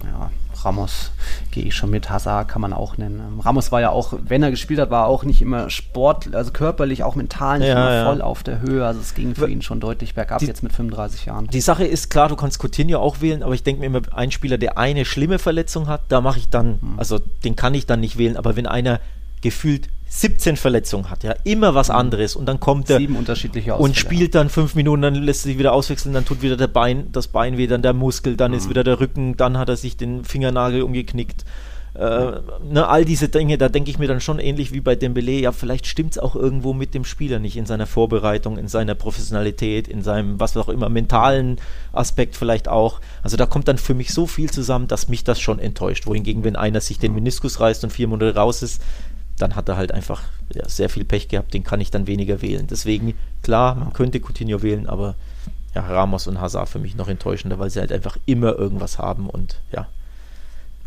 Ja, 0.04 0.30
Ramos 0.64 1.10
gehe 1.50 1.64
ich 1.64 1.74
schon 1.74 1.90
mit. 1.90 2.10
Hazard 2.10 2.48
kann 2.48 2.60
man 2.62 2.72
auch 2.72 2.96
nennen. 2.96 3.20
Ähm, 3.20 3.40
Ramos 3.40 3.72
war 3.72 3.80
ja 3.80 3.90
auch, 3.90 4.14
wenn 4.22 4.42
er 4.42 4.50
gespielt 4.50 4.80
hat, 4.80 4.90
war 4.90 5.06
auch 5.06 5.24
nicht 5.24 5.42
immer 5.42 5.70
sport, 5.70 6.34
also 6.34 6.52
körperlich, 6.52 7.02
auch 7.02 7.14
mental 7.14 7.58
nicht 7.58 7.68
ja, 7.68 7.74
immer 7.74 7.94
ja. 7.94 8.04
voll 8.06 8.22
auf 8.22 8.42
der 8.42 8.60
Höhe. 8.60 8.86
Also 8.86 9.00
es 9.00 9.14
ging 9.14 9.34
für 9.34 9.48
ihn 9.48 9.62
schon 9.62 9.80
deutlich 9.80 10.14
bergab 10.14 10.38
die, 10.38 10.46
jetzt 10.46 10.62
mit 10.62 10.72
35 10.72 11.26
Jahren. 11.26 11.46
Die 11.48 11.60
Sache 11.60 11.84
ist 11.84 12.10
klar, 12.10 12.28
du 12.28 12.36
kannst 12.36 12.62
Coutinho 12.62 12.98
auch 12.98 13.20
wählen, 13.20 13.42
aber 13.42 13.54
ich 13.54 13.62
denke 13.62 13.80
mir 13.80 13.86
immer, 13.86 14.02
ein 14.12 14.30
Spieler, 14.30 14.58
der 14.58 14.78
eine 14.78 15.04
schlimme 15.04 15.38
Verletzung 15.38 15.88
hat, 15.88 16.02
da 16.08 16.20
mache 16.20 16.38
ich 16.38 16.48
dann, 16.48 16.78
mhm. 16.80 16.98
also 16.98 17.18
den 17.18 17.56
kann 17.56 17.74
ich 17.74 17.86
dann 17.86 18.00
nicht 18.00 18.18
wählen. 18.18 18.36
Aber 18.36 18.56
wenn 18.56 18.66
einer 18.66 19.00
gefühlt 19.42 19.88
17 20.08 20.56
Verletzungen 20.56 21.08
hat, 21.08 21.24
ja, 21.24 21.34
immer 21.44 21.74
was 21.74 21.88
mhm. 21.88 21.94
anderes 21.94 22.36
und 22.36 22.44
dann 22.44 22.60
kommt 22.60 22.90
er 22.90 22.98
Sieben 22.98 23.16
unterschiedliche 23.16 23.74
Ausfälle. 23.74 23.88
und 23.88 23.96
spielt 23.96 24.34
dann 24.34 24.50
fünf 24.50 24.74
Minuten, 24.74 25.02
dann 25.02 25.14
lässt 25.14 25.46
er 25.46 25.50
sich 25.50 25.58
wieder 25.58 25.72
auswechseln, 25.72 26.12
dann 26.14 26.26
tut 26.26 26.42
wieder 26.42 26.58
der 26.58 26.66
Bein, 26.66 27.10
das 27.12 27.28
Bein 27.28 27.56
weh, 27.56 27.66
dann 27.66 27.80
der 27.80 27.94
Muskel, 27.94 28.36
dann 28.36 28.50
mhm. 28.50 28.58
ist 28.58 28.68
wieder 28.68 28.84
der 28.84 29.00
Rücken, 29.00 29.38
dann 29.38 29.56
hat 29.56 29.70
er 29.70 29.76
sich 29.76 29.96
den 29.96 30.24
Fingernagel 30.24 30.82
umgeknickt. 30.82 31.46
Äh, 31.94 32.40
ne, 32.70 32.88
all 32.88 33.04
diese 33.04 33.28
Dinge, 33.28 33.58
da 33.58 33.68
denke 33.68 33.90
ich 33.90 33.98
mir 33.98 34.08
dann 34.08 34.22
schon 34.22 34.38
ähnlich 34.38 34.72
wie 34.72 34.80
bei 34.80 34.96
Dembele, 34.96 35.32
ja, 35.32 35.52
vielleicht 35.52 35.86
stimmt 35.86 36.12
es 36.12 36.18
auch 36.18 36.34
irgendwo 36.34 36.72
mit 36.72 36.94
dem 36.94 37.04
Spieler 37.04 37.38
nicht 37.38 37.56
in 37.56 37.66
seiner 37.66 37.86
Vorbereitung, 37.86 38.56
in 38.56 38.68
seiner 38.68 38.94
Professionalität, 38.94 39.88
in 39.88 40.02
seinem, 40.02 40.40
was 40.40 40.56
auch 40.56 40.70
immer, 40.70 40.88
mentalen 40.88 41.58
Aspekt 41.92 42.36
vielleicht 42.36 42.66
auch. 42.66 43.00
Also 43.22 43.36
da 43.36 43.44
kommt 43.44 43.68
dann 43.68 43.76
für 43.76 43.92
mich 43.92 44.14
so 44.14 44.26
viel 44.26 44.50
zusammen, 44.50 44.88
dass 44.88 45.08
mich 45.08 45.22
das 45.22 45.38
schon 45.38 45.58
enttäuscht. 45.58 46.06
Wohingegen, 46.06 46.44
wenn 46.44 46.56
einer 46.56 46.80
sich 46.80 46.98
den 46.98 47.14
Meniskus 47.14 47.60
reißt 47.60 47.84
und 47.84 47.90
vier 47.90 48.08
Monate 48.08 48.34
raus 48.34 48.62
ist, 48.62 48.80
dann 49.38 49.56
hat 49.56 49.68
er 49.68 49.76
halt 49.76 49.92
einfach 49.92 50.22
ja, 50.54 50.68
sehr 50.68 50.88
viel 50.88 51.04
Pech 51.04 51.28
gehabt, 51.28 51.54
den 51.54 51.64
kann 51.64 51.80
ich 51.80 51.90
dann 51.90 52.06
weniger 52.06 52.42
wählen. 52.42 52.66
Deswegen, 52.66 53.14
klar, 53.42 53.74
man 53.74 53.92
könnte 53.92 54.20
Coutinho 54.20 54.62
wählen, 54.62 54.86
aber 54.86 55.14
ja, 55.74 55.82
Ramos 55.82 56.26
und 56.26 56.40
Hazard 56.40 56.68
für 56.68 56.78
mich 56.78 56.94
noch 56.94 57.08
enttäuschender, 57.08 57.58
weil 57.58 57.70
sie 57.70 57.80
halt 57.80 57.92
einfach 57.92 58.16
immer 58.26 58.56
irgendwas 58.56 58.98
haben 58.98 59.28
und 59.28 59.60
ja, 59.72 59.86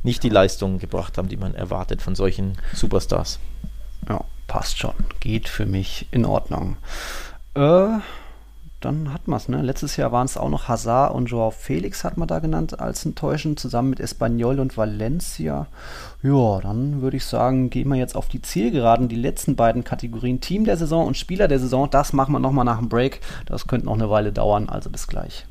nicht 0.03 0.21
die 0.23 0.29
Leistungen 0.29 0.77
gebracht 0.77 1.17
haben, 1.17 1.27
die 1.27 1.37
man 1.37 1.55
erwartet 1.55 2.01
von 2.01 2.15
solchen 2.15 2.57
Superstars. 2.73 3.39
Ja, 4.07 4.23
passt 4.47 4.77
schon. 4.77 4.93
Geht 5.19 5.49
für 5.49 5.65
mich 5.65 6.07
in 6.11 6.25
Ordnung. 6.25 6.77
Äh, 7.55 7.99
dann 8.85 9.11
hat 9.11 9.27
man 9.27 9.37
es. 9.37 9.49
Ne? 9.49 9.61
Letztes 9.61 9.97
Jahr 9.97 10.11
waren 10.11 10.25
es 10.25 10.37
auch 10.37 10.49
noch 10.49 10.67
Hazard 10.67 11.13
und 11.13 11.25
Joao 11.25 11.51
Felix, 11.51 12.03
hat 12.03 12.17
man 12.17 12.27
da 12.27 12.39
genannt, 12.39 12.79
als 12.79 13.05
enttäuschend, 13.05 13.59
zusammen 13.59 13.89
mit 13.89 13.99
Espanyol 13.99 14.59
und 14.59 14.77
Valencia. 14.77 15.67
Ja, 16.21 16.59
dann 16.61 17.01
würde 17.01 17.17
ich 17.17 17.25
sagen, 17.25 17.69
gehen 17.69 17.89
wir 17.89 17.95
jetzt 17.95 18.15
auf 18.15 18.27
die 18.27 18.41
Zielgeraden. 18.41 19.09
Die 19.09 19.15
letzten 19.15 19.55
beiden 19.55 19.83
Kategorien, 19.83 20.39
Team 20.39 20.65
der 20.65 20.77
Saison 20.77 21.07
und 21.07 21.17
Spieler 21.17 21.47
der 21.47 21.59
Saison, 21.59 21.89
das 21.89 22.13
machen 22.13 22.33
wir 22.33 22.39
nochmal 22.39 22.65
nach 22.65 22.79
dem 22.79 22.89
Break. 22.89 23.21
Das 23.45 23.67
könnte 23.67 23.87
noch 23.87 23.95
eine 23.95 24.09
Weile 24.09 24.31
dauern, 24.31 24.69
also 24.69 24.89
bis 24.89 25.07
gleich. 25.07 25.45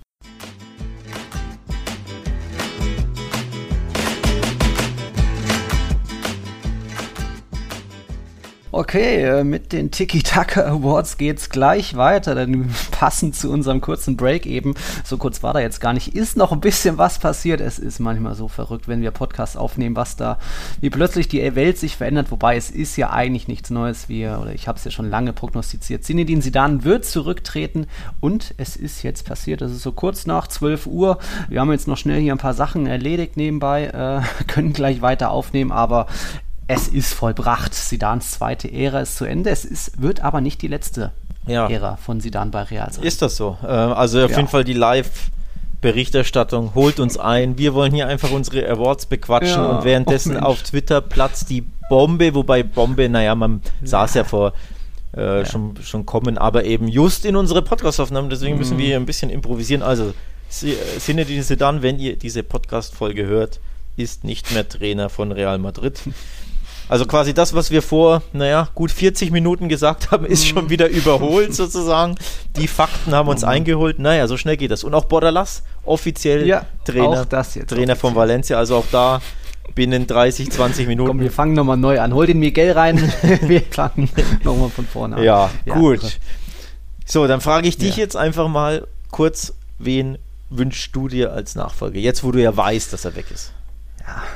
Okay, 8.76 9.22
äh, 9.22 9.44
mit 9.44 9.72
den 9.72 9.92
Tiki-Taka 9.92 10.64
Awards 10.64 11.16
geht's 11.16 11.48
gleich 11.48 11.96
weiter, 11.96 12.34
denn 12.34 12.70
passend 12.90 13.36
zu 13.36 13.48
unserem 13.52 13.80
kurzen 13.80 14.16
Break 14.16 14.46
eben, 14.46 14.74
so 15.04 15.16
kurz 15.16 15.44
war 15.44 15.52
da 15.52 15.60
jetzt 15.60 15.80
gar 15.80 15.92
nicht, 15.92 16.16
ist 16.16 16.36
noch 16.36 16.50
ein 16.50 16.58
bisschen 16.58 16.98
was 16.98 17.20
passiert. 17.20 17.60
Es 17.60 17.78
ist 17.78 18.00
manchmal 18.00 18.34
so 18.34 18.48
verrückt, 18.48 18.88
wenn 18.88 19.00
wir 19.00 19.12
Podcasts 19.12 19.56
aufnehmen, 19.56 19.94
was 19.94 20.16
da, 20.16 20.40
wie 20.80 20.90
plötzlich 20.90 21.28
die 21.28 21.54
Welt 21.54 21.78
sich 21.78 21.96
verändert, 21.96 22.32
wobei 22.32 22.56
es 22.56 22.68
ist 22.72 22.96
ja 22.96 23.10
eigentlich 23.10 23.46
nichts 23.46 23.70
Neues. 23.70 24.08
Wir, 24.08 24.40
oder 24.42 24.52
ich 24.52 24.66
habe 24.66 24.76
es 24.76 24.84
ja 24.84 24.90
schon 24.90 25.08
lange 25.08 25.32
prognostiziert. 25.32 26.02
Zinedine 26.02 26.40
Zidane 26.40 26.82
wird 26.82 27.04
zurücktreten 27.04 27.86
und 28.18 28.54
es 28.56 28.74
ist 28.74 29.04
jetzt 29.04 29.24
passiert. 29.24 29.62
Es 29.62 29.70
ist 29.70 29.82
so 29.84 29.92
kurz 29.92 30.26
nach 30.26 30.48
12 30.48 30.86
Uhr. 30.86 31.18
Wir 31.48 31.60
haben 31.60 31.70
jetzt 31.70 31.86
noch 31.86 31.96
schnell 31.96 32.20
hier 32.20 32.34
ein 32.34 32.38
paar 32.38 32.54
Sachen 32.54 32.88
erledigt 32.88 33.36
nebenbei, 33.36 33.84
äh, 33.84 34.44
können 34.48 34.72
gleich 34.72 35.00
weiter 35.00 35.30
aufnehmen, 35.30 35.70
aber 35.70 36.08
es 36.66 36.88
ist 36.88 37.14
vollbracht. 37.14 37.74
Sidans 37.74 38.32
zweite 38.32 38.72
Ära 38.72 39.00
ist 39.00 39.16
zu 39.16 39.24
Ende. 39.24 39.50
Es 39.50 39.64
ist, 39.64 40.00
wird 40.00 40.20
aber 40.20 40.40
nicht 40.40 40.62
die 40.62 40.68
letzte 40.68 41.12
ja. 41.46 41.68
Ära 41.68 41.96
von 41.96 42.20
Sidan 42.20 42.50
bei 42.50 42.62
Real 42.62 42.90
sein. 42.92 43.04
Ist 43.04 43.22
das 43.22 43.36
so? 43.36 43.58
Äh, 43.62 43.66
also 43.66 44.24
auf 44.24 44.30
ja. 44.30 44.36
jeden 44.38 44.48
Fall 44.48 44.64
die 44.64 44.72
Live- 44.72 45.30
Berichterstattung 45.80 46.74
holt 46.74 46.98
uns 46.98 47.18
ein. 47.18 47.58
Wir 47.58 47.74
wollen 47.74 47.92
hier 47.92 48.08
einfach 48.08 48.30
unsere 48.30 48.66
Awards 48.70 49.04
bequatschen 49.04 49.62
ja. 49.62 49.66
und 49.66 49.84
währenddessen 49.84 50.38
oh, 50.38 50.46
auf 50.46 50.62
Twitter 50.62 51.02
platzt 51.02 51.50
die 51.50 51.62
Bombe, 51.90 52.34
wobei 52.34 52.62
Bombe, 52.62 53.06
naja, 53.10 53.34
man 53.34 53.60
ja. 53.82 53.88
saß 53.88 54.14
ja 54.14 54.24
vor 54.24 54.54
äh, 55.14 55.40
ja. 55.40 55.44
Schon, 55.44 55.76
schon 55.82 56.06
kommen, 56.06 56.38
aber 56.38 56.64
eben 56.64 56.88
just 56.88 57.26
in 57.26 57.36
unsere 57.36 57.60
Podcast-Aufnahmen, 57.60 58.30
deswegen 58.30 58.54
mhm. 58.54 58.60
müssen 58.60 58.78
wir 58.78 58.86
hier 58.86 58.96
ein 58.96 59.04
bisschen 59.04 59.28
improvisieren. 59.28 59.82
Also, 59.82 60.14
Sinne 60.48 61.26
diese 61.26 61.58
dann, 61.58 61.82
wenn 61.82 61.98
ihr 61.98 62.16
diese 62.16 62.42
Podcast-Folge 62.42 63.26
hört, 63.26 63.60
ist 63.96 64.24
nicht 64.24 64.52
mehr 64.52 64.66
Trainer 64.66 65.10
von 65.10 65.32
Real 65.32 65.58
Madrid. 65.58 66.00
Also 66.94 67.06
quasi 67.06 67.34
das, 67.34 67.54
was 67.54 67.72
wir 67.72 67.82
vor, 67.82 68.22
naja, 68.32 68.68
gut 68.76 68.92
40 68.92 69.32
Minuten 69.32 69.68
gesagt 69.68 70.10
haben, 70.12 70.24
ist 70.24 70.46
schon 70.46 70.70
wieder 70.70 70.88
überholt 70.88 71.52
sozusagen. 71.52 72.14
Die 72.54 72.68
Fakten 72.68 73.12
haben 73.12 73.28
uns 73.28 73.42
mhm. 73.42 73.48
eingeholt. 73.48 73.98
Naja, 73.98 74.28
so 74.28 74.36
schnell 74.36 74.56
geht 74.56 74.70
das. 74.70 74.84
Und 74.84 74.94
auch 74.94 75.06
Bordalas, 75.06 75.64
offiziell 75.84 76.46
ja, 76.46 76.66
Trainer, 76.84 77.26
Trainer 77.66 77.96
von 77.96 78.14
Valencia. 78.14 78.58
Also 78.58 78.76
auch 78.76 78.84
da 78.92 79.20
binnen 79.74 80.06
30, 80.06 80.52
20 80.52 80.86
Minuten. 80.86 81.08
Komm, 81.08 81.18
wir 81.18 81.32
fangen 81.32 81.54
nochmal 81.54 81.78
neu 81.78 81.98
an. 82.00 82.14
Hol 82.14 82.28
den 82.28 82.38
Miguel 82.38 82.70
rein. 82.70 83.12
wir 83.40 83.62
fangen 83.62 84.08
nochmal 84.44 84.68
von 84.68 84.86
vorne 84.86 85.16
an. 85.16 85.24
Ja, 85.24 85.50
ja 85.64 85.74
gut. 85.74 86.20
So, 87.04 87.26
dann 87.26 87.40
frage 87.40 87.66
ich 87.66 87.76
dich 87.76 87.96
ja. 87.96 88.04
jetzt 88.04 88.16
einfach 88.16 88.46
mal 88.46 88.86
kurz, 89.10 89.52
wen 89.80 90.16
wünschst 90.48 90.94
du 90.94 91.08
dir 91.08 91.32
als 91.32 91.56
Nachfolger? 91.56 91.98
Jetzt, 91.98 92.22
wo 92.22 92.30
du 92.30 92.40
ja 92.40 92.56
weißt, 92.56 92.92
dass 92.92 93.04
er 93.04 93.16
weg 93.16 93.32
ist 93.34 93.52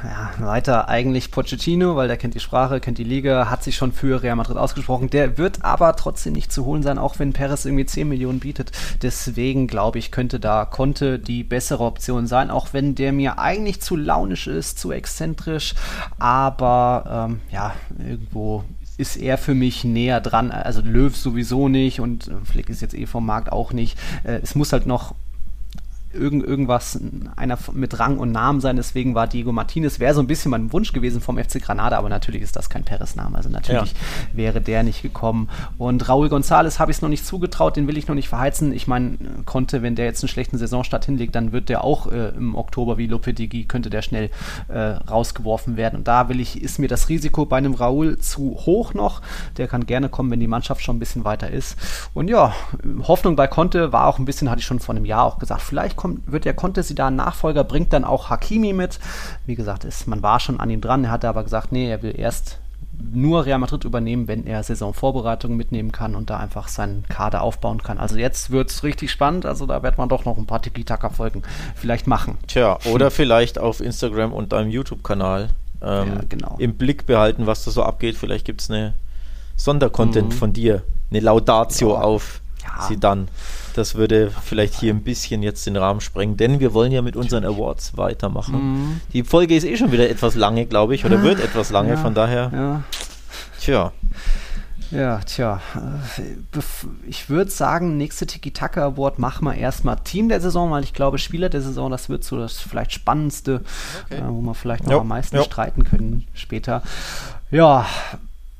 ja, 0.05 0.31
weiter 0.39 0.89
eigentlich 0.89 1.31
Pochettino, 1.31 1.97
weil 1.97 2.09
der 2.09 2.17
kennt 2.17 2.35
die 2.35 2.41
Sprache, 2.41 2.81
kennt 2.81 2.99
die 2.99 3.05
Liga, 3.05 3.51
hat 3.51 3.63
sich 3.63 3.77
schon 3.77 3.93
für 3.93 4.23
Real 4.23 4.37
Madrid 4.37 4.57
ausgesprochen. 4.57 5.11
Der 5.11 5.37
wird 5.37 5.65
aber 5.65 5.95
trotzdem 5.97 6.33
nicht 6.33 6.53
zu 6.53 6.65
holen 6.65 6.83
sein, 6.83 6.99
auch 6.99 7.19
wenn 7.19 7.33
Perez 7.33 7.65
irgendwie 7.65 7.85
10 7.85 8.09
Millionen 8.09 8.41
bietet. 8.41 8.73
Deswegen 9.03 9.67
glaube 9.67 9.99
ich, 9.99 10.11
könnte 10.11 10.41
da 10.41 10.65
Conte 10.65 11.19
die 11.19 11.45
bessere 11.45 11.85
Option 11.85 12.27
sein, 12.27 12.51
auch 12.51 12.73
wenn 12.73 12.95
der 12.95 13.13
mir 13.13 13.39
eigentlich 13.39 13.81
zu 13.81 13.97
launisch 13.97 14.47
ist, 14.47 14.79
zu 14.79 14.93
exzentrisch. 14.93 15.75
Aber 16.19 17.29
ähm, 17.29 17.41
ja, 17.51 17.75
irgendwo 17.99 18.65
ist 18.97 19.17
er 19.17 19.39
für 19.39 19.55
mich 19.55 19.85
näher 19.85 20.21
dran. 20.21 20.51
Also 20.51 20.81
Löw 20.81 21.15
sowieso 21.15 21.69
nicht 21.69 22.01
und 22.01 22.31
Flick 22.45 22.69
ist 22.69 22.81
jetzt 22.81 22.95
eh 22.95 23.07
vom 23.07 23.27
Markt 23.27 23.53
auch 23.53 23.73
nicht. 23.73 23.99
Äh, 24.25 24.41
es 24.43 24.55
muss 24.55 24.73
halt 24.73 24.87
noch 24.87 25.15
irgend, 26.19 26.45
irgendwas, 26.45 27.01
einer 27.37 27.59
mit 27.73 27.99
Rang 27.99 28.19
und 28.19 28.33
Namen 28.33 28.61
sein. 28.61 28.77
Deswegen 28.77 29.15
war 29.15 29.27
Diego 29.27 29.53
Martinez, 29.53 30.01
wäre 30.01 30.15
so 30.15 30.21
ein 30.21 30.27
bisschen 30.27 30.51
mein 30.51 30.73
Wunsch 30.73 30.93
gewesen 30.93 31.21
vom 31.21 31.39
FC 31.39 31.63
Granada, 31.63 31.97
aber 31.97 32.09
natürlich 32.09 32.43
ist 32.43 32.57
das 32.57 32.69
kein 32.71 32.85
Peres-Name. 32.85 33.37
Also 33.37 33.49
natürlich 33.49 33.93
ja. 33.93 33.99
wäre 34.33 34.61
der 34.61 34.83
nicht 34.83 35.03
gekommen. 35.03 35.49
Und 35.79 36.09
Raúl 36.09 36.29
González 36.29 36.79
habe 36.79 36.91
ich 36.91 36.99
es 36.99 37.03
noch 37.03 37.09
nicht 37.09 37.25
zugetraut, 37.25 37.77
den 37.77 37.87
will 37.87 37.97
ich 37.97 38.09
noch 38.09 38.15
nicht 38.15 38.29
verheizen. 38.29 38.73
Ich 38.73 38.87
meine, 38.87 39.17
konnte, 39.45 39.83
wenn 39.83 39.95
der 39.95 40.07
jetzt 40.07 40.23
einen 40.23 40.29
schlechten 40.29 40.59
Saisonstart 40.59 41.05
hinlegt, 41.05 41.35
dann 41.35 41.53
wird 41.53 41.69
der 41.69 41.85
auch 41.85 42.11
äh, 42.11 42.29
im 42.31 42.55
Oktober 42.55 42.99
wie 42.99 43.07
Lopetegui, 43.07 43.65
könnte 43.65 43.91
der 43.91 44.03
schnell 44.03 44.31
äh, 44.69 44.79
rausgeworfen 44.79 45.77
werden. 45.77 45.97
Und 45.97 46.09
da 46.09 46.29
will 46.29 46.41
ich, 46.41 46.63
ist 46.63 46.79
mir 46.79 46.89
das 46.89 47.09
Risiko 47.09 47.47
bei 47.47 47.59
einem 47.59 47.75
Raúl 47.75 48.19
zu 48.19 48.59
hoch 48.67 48.95
noch. 48.95 49.23
Der 49.57 49.69
kann 49.69 49.87
gerne 49.87 50.09
kommen, 50.09 50.31
wenn 50.31 50.41
die 50.41 50.47
Mannschaft 50.47 50.83
schon 50.83 50.97
ein 50.97 50.99
bisschen 50.99 51.25
weiter 51.25 51.51
ist. 51.51 51.77
Und 52.15 52.29
ja, 52.29 52.53
Hoffnung 53.07 53.37
bei 53.37 53.47
Conte 53.47 53.93
war 53.93 54.07
auch 54.07 54.19
ein 54.19 54.25
bisschen, 54.25 54.51
hatte 54.51 54.61
ich 54.61 54.67
schon 54.67 54.81
vor 54.81 54.95
einem 54.95 55.05
Jahr 55.05 55.25
auch 55.25 55.39
gesagt, 55.39 55.63
vielleicht 55.63 55.97
kommt, 55.97 56.08
wird 56.27 56.45
der 56.45 56.55
Contest 56.55 56.99
da 56.99 57.09
ein 57.09 57.17
Nachfolger, 57.17 57.65
bringt 57.65 57.93
dann 57.93 58.05
auch 58.05 58.31
Hakimi 58.31 58.73
mit. 58.73 58.99
Wie 59.47 59.55
gesagt, 59.55 59.85
ist, 59.85 60.07
man 60.07 60.23
war 60.23 60.41
schon 60.41 60.61
an 60.61 60.71
ihm 60.71 60.81
dran, 60.81 61.05
er 61.05 61.11
hatte 61.11 61.29
aber 61.29 61.45
gesagt, 61.45 61.73
nee, 61.73 61.91
er 61.91 62.03
will 62.03 62.15
erst 62.19 62.59
nur 63.13 63.47
Real 63.47 63.59
Madrid 63.59 63.85
übernehmen, 63.85 64.29
wenn 64.29 64.47
er 64.47 64.63
Saisonvorbereitungen 64.63 65.57
mitnehmen 65.57 65.93
kann 65.93 66.15
und 66.15 66.31
da 66.31 66.39
einfach 66.39 66.69
seinen 66.69 67.05
Kader 67.09 67.43
aufbauen 67.43 67.83
kann. 67.83 67.99
Also 67.99 68.17
jetzt 68.17 68.51
wird 68.51 68.71
es 68.71 68.83
richtig 68.83 69.11
spannend, 69.11 69.47
also 69.47 69.67
da 69.67 69.83
wird 69.83 69.99
man 69.99 70.09
doch 70.09 70.25
noch 70.25 70.37
ein 70.37 70.47
paar 70.47 70.61
Tiki-Taka-Folgen 70.61 71.43
vielleicht 71.75 72.07
machen. 72.07 72.39
Tja, 72.47 72.79
oder 72.93 73.11
vielleicht 73.11 73.59
auf 73.59 73.81
Instagram 73.81 74.33
und 74.33 74.53
deinem 74.53 74.71
YouTube-Kanal 74.71 75.51
ähm, 75.81 76.09
ja, 76.09 76.21
genau. 76.29 76.57
im 76.59 76.75
Blick 76.75 77.07
behalten, 77.07 77.47
was 77.47 77.65
da 77.65 77.71
so 77.71 77.83
abgeht. 77.83 78.17
Vielleicht 78.17 78.45
gibt 78.45 78.61
es 78.61 78.71
eine 78.71 78.95
Sondercontent 79.57 80.31
mhm. 80.31 80.33
von 80.33 80.53
dir, 80.53 80.83
eine 81.11 81.21
Laudatio 81.21 81.95
ja. 81.95 82.01
auf 82.01 82.41
ja. 82.77 82.87
sie 82.87 82.99
dann. 82.99 83.29
Das 83.75 83.95
würde 83.95 84.33
vielleicht 84.43 84.75
hier 84.75 84.93
ein 84.93 85.03
bisschen 85.03 85.43
jetzt 85.43 85.67
den 85.67 85.77
Rahmen 85.77 86.01
sprengen, 86.01 86.37
denn 86.37 86.59
wir 86.61 86.75
wollen 86.75 86.91
ja 86.91 87.03
mit 87.03 87.17
unseren 87.17 87.45
Awards 87.45 87.97
weitermachen. 87.97 88.55
Mhm. 88.55 89.01
Die 89.13 89.23
Folge 89.23 89.55
ist 89.55 89.65
eh 89.65 89.77
schon 89.77 89.93
wieder 89.93 90.09
etwas 90.11 90.35
lange, 90.35 90.67
glaube 90.67 90.95
ich, 90.95 91.05
oder 91.05 91.23
wird 91.23 91.41
etwas 91.41 91.71
lange, 91.71 91.91
ja, 91.91 91.97
von 91.97 92.15
daher. 92.15 92.51
Ja. 92.53 92.83
Tja. 93.61 93.93
Ja, 94.91 95.19
tja. 95.19 95.61
Äh, 95.77 96.61
ich 97.07 97.29
würde 97.29 97.51
sagen, 97.51 97.97
nächste 97.97 98.27
Tiki-Taka 98.27 98.85
Award 98.85 99.19
machen 99.19 99.45
wir 99.45 99.55
erstmal 99.55 99.97
Team 99.97 100.29
der 100.29 100.41
Saison, 100.41 100.71
weil 100.71 100.83
ich 100.83 100.95
glaube, 100.95 101.19
Spieler 101.19 101.49
der 101.49 101.61
Saison, 101.61 101.91
das 101.91 102.09
wird 102.09 102.25
so 102.25 102.39
das 102.39 102.59
vielleicht 102.59 102.93
spannendste, 102.93 103.63
okay. 104.07 104.21
äh, 104.21 104.29
wo 104.29 104.41
wir 104.41 104.55
vielleicht 104.55 104.85
noch 104.85 104.93
jo. 104.93 105.01
am 105.01 105.09
meisten 105.09 105.37
jo. 105.37 105.43
streiten 105.43 105.85
können 105.85 106.27
später. 106.33 106.83
Ja, 107.51 107.87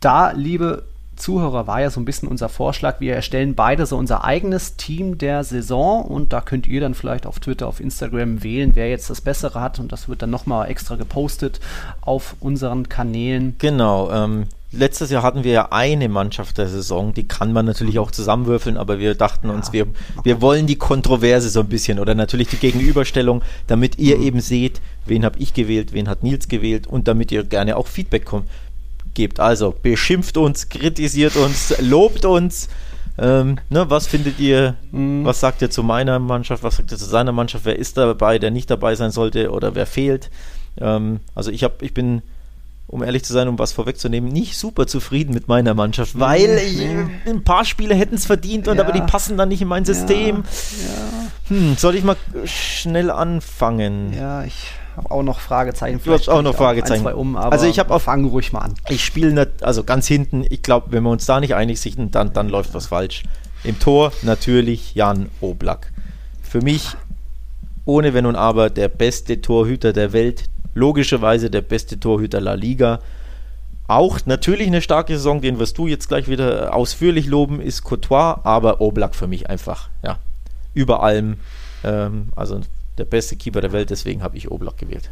da, 0.01 0.33
liebe 0.33 0.85
Zuhörer 1.19 1.67
war 1.67 1.81
ja 1.81 1.91
so 1.91 2.01
ein 2.01 2.05
bisschen 2.05 2.29
unser 2.29 2.49
Vorschlag. 2.49 3.01
Wir 3.01 3.15
erstellen 3.15 3.55
beide 3.55 3.87
so 3.87 3.97
unser 3.97 4.25
eigenes 4.25 4.77
Team 4.77 5.19
der 5.19 5.45
Saison 5.45 6.03
und 6.03 6.33
da 6.33 6.41
könnt 6.41 6.67
ihr 6.67 6.81
dann 6.81 6.95
vielleicht 6.95 7.27
auf 7.27 7.41
Twitter, 7.41 7.67
auf 7.67 7.81
Instagram 7.81 8.43
wählen, 8.43 8.73
wer 8.75 8.89
jetzt 8.89 9.11
das 9.11 9.21
Bessere 9.21 9.61
hat 9.61 9.79
und 9.79 9.93
das 9.93 10.09
wird 10.09 10.23
dann 10.23 10.31
nochmal 10.31 10.71
extra 10.71 10.97
gepostet 10.97 11.61
auf 12.01 12.37
unseren 12.41 12.89
Kanälen. 12.89 13.57
Genau. 13.59 14.11
Ähm, 14.11 14.47
letztes 14.73 15.11
Jahr 15.11 15.23
hatten 15.23 15.45
wir 15.45 15.53
ja 15.53 15.69
eine 15.71 16.09
Mannschaft 16.09 16.59
der 16.59 16.69
Saison, 16.69 17.15
die 17.15 17.27
kann 17.27 17.53
man 17.53 17.67
natürlich 17.67 17.99
auch 17.99 18.11
zusammenwürfeln, 18.11 18.77
aber 18.77 18.99
wir 18.99 19.15
dachten 19.15 19.49
ja, 19.49 19.55
uns, 19.55 19.73
wir, 19.73 19.87
wir 20.25 20.41
wollen 20.41 20.67
die 20.67 20.77
Kontroverse 20.77 21.49
so 21.49 21.61
ein 21.61 21.69
bisschen 21.69 21.99
oder 21.99 22.15
natürlich 22.15 22.49
die 22.49 22.57
Gegenüberstellung, 22.57 23.43
damit 23.67 23.99
ihr 23.99 24.19
mhm. 24.19 24.23
eben 24.25 24.41
seht, 24.41 24.81
wen 25.07 25.25
habe 25.25 25.39
ich 25.39 25.55
gewählt, 25.55 25.93
wen 25.93 26.09
hat 26.09 26.23
Nils 26.23 26.49
gewählt 26.49 26.87
und 26.87 27.09
damit 27.09 27.33
ihr 27.33 27.45
gerne 27.45 27.77
auch 27.77 27.87
Feedback 27.87 28.25
kommt 28.25 28.47
gebt. 29.19 29.41
Also 29.41 29.75
beschimpft 29.83 30.39
uns, 30.39 30.69
kritisiert 30.69 31.37
uns, 31.37 31.75
lobt 31.81 32.25
uns. 32.25 32.69
Ähm, 33.19 33.59
ne, 33.69 33.91
was 33.91 34.07
findet 34.07 34.39
ihr, 34.39 34.77
mhm. 34.93 35.25
was 35.25 35.41
sagt 35.41 35.61
ihr 35.61 35.71
zu 35.71 35.83
meiner 35.83 36.21
Mannschaft, 36.21 36.63
was 36.63 36.77
sagt 36.77 36.93
ihr 36.93 36.99
zu 36.99 37.05
seiner 37.05 37.33
Mannschaft, 37.33 37.65
wer 37.65 37.77
ist 37.77 37.97
dabei, 37.97 38.39
der 38.39 38.53
nicht 38.53 38.71
dabei 38.71 38.95
sein 38.95 39.11
sollte 39.11 39.51
oder 39.51 39.75
wer 39.75 39.87
fehlt? 39.87 40.31
Ähm, 40.81 41.19
also 41.35 41.51
ich 41.51 41.65
habe, 41.65 41.75
ich 41.81 41.93
bin, 41.93 42.23
um 42.87 43.03
ehrlich 43.03 43.25
zu 43.25 43.33
sein, 43.33 43.49
um 43.49 43.59
was 43.59 43.73
vorwegzunehmen, 43.73 44.31
nicht 44.31 44.57
super 44.57 44.87
zufrieden 44.87 45.35
mit 45.35 45.49
meiner 45.49 45.75
Mannschaft, 45.75 46.15
mhm. 46.15 46.21
weil 46.21 46.59
ich, 46.65 46.81
ein 47.27 47.43
paar 47.43 47.65
Spiele 47.65 47.97
hätten 47.97 48.15
es 48.15 48.25
verdient 48.25 48.69
und 48.69 48.77
ja. 48.77 48.85
aber 48.85 48.93
die 48.93 49.03
passen 49.03 49.37
dann 49.37 49.49
nicht 49.49 49.63
in 49.63 49.69
mein 49.69 49.85
System. 49.85 50.45
Ja. 50.79 50.95
Ja. 50.95 51.57
Hm, 51.57 51.77
soll 51.77 51.97
ich 51.97 52.05
mal 52.05 52.17
schnell 52.45 53.11
anfangen? 53.11 54.13
Ja, 54.13 54.45
ich 54.45 54.71
habe 54.99 55.11
auch 55.11 55.23
noch 55.23 55.41
Fragezeichen. 55.41 56.01
Du 56.05 56.13
hast 56.13 56.29
auch 56.29 56.43
noch 56.43 56.55
Fragezeichen. 56.55 57.07
Ein, 57.07 57.15
um, 57.15 57.37
also 57.37 57.67
ich 57.67 57.79
habe 57.79 57.95
auch 57.95 58.01
fangen 58.01 58.27
ruhig 58.27 58.53
mal 58.53 58.61
an. 58.61 58.75
Ich 58.89 59.05
spiele 59.05 59.51
also 59.63 59.85
ganz 59.85 60.07
hinten. 60.07 60.45
Ich 60.51 60.63
glaube, 60.63 60.89
wenn 60.91 61.03
wir 61.05 61.11
uns 61.11 61.25
da 61.25 61.41
nicht 61.41 61.55
einig 61.55 61.81
sind, 61.81 62.15
dann, 62.15 62.33
dann 62.33 62.49
läuft 62.49 62.75
was 62.75 62.89
falsch. 62.89 63.23
Im 63.65 63.79
Tor 63.79 64.13
natürlich 64.23 64.95
Jan 64.95 65.29
Oblak. 65.41 65.93
Für 66.43 66.61
mich 66.61 66.91
ohne 67.85 68.13
Wenn 68.13 68.27
und 68.27 68.37
Aber 68.37 68.71
der 68.71 68.89
beste 68.89 69.41
Torhüter 69.41 69.93
der 69.93 70.13
Welt. 70.13 70.45
Logischerweise 70.75 71.49
der 71.51 71.63
beste 71.63 71.99
Torhüter 71.99 72.41
La 72.41 72.55
Liga. 72.55 73.01
Auch 73.87 74.19
natürlich 74.27 74.67
eine 74.67 74.83
starke 74.83 75.15
Saison, 75.15 75.41
den 75.41 75.59
wirst 75.59 75.79
du 75.79 75.87
jetzt 75.87 76.09
gleich 76.09 76.29
wieder 76.29 76.75
ausführlich 76.75 77.27
loben, 77.27 77.61
ist 77.63 77.85
Courtois, 77.85 78.41
aber 78.45 78.83
Oblak 78.83 79.15
für 79.15 79.27
mich 79.27 79.49
einfach, 79.49 79.89
ja, 80.05 80.19
über 80.75 81.03
allem. 81.03 81.39
Ähm, 81.83 82.29
also 82.37 82.61
der 82.99 83.05
beste 83.05 83.37
Keeper 83.37 83.61
der 83.61 83.73
Welt, 83.73 83.91
deswegen 83.91 84.23
habe 84.23 84.37
ich 84.37 84.51
Oblak 84.51 84.79
gewählt. 84.79 85.11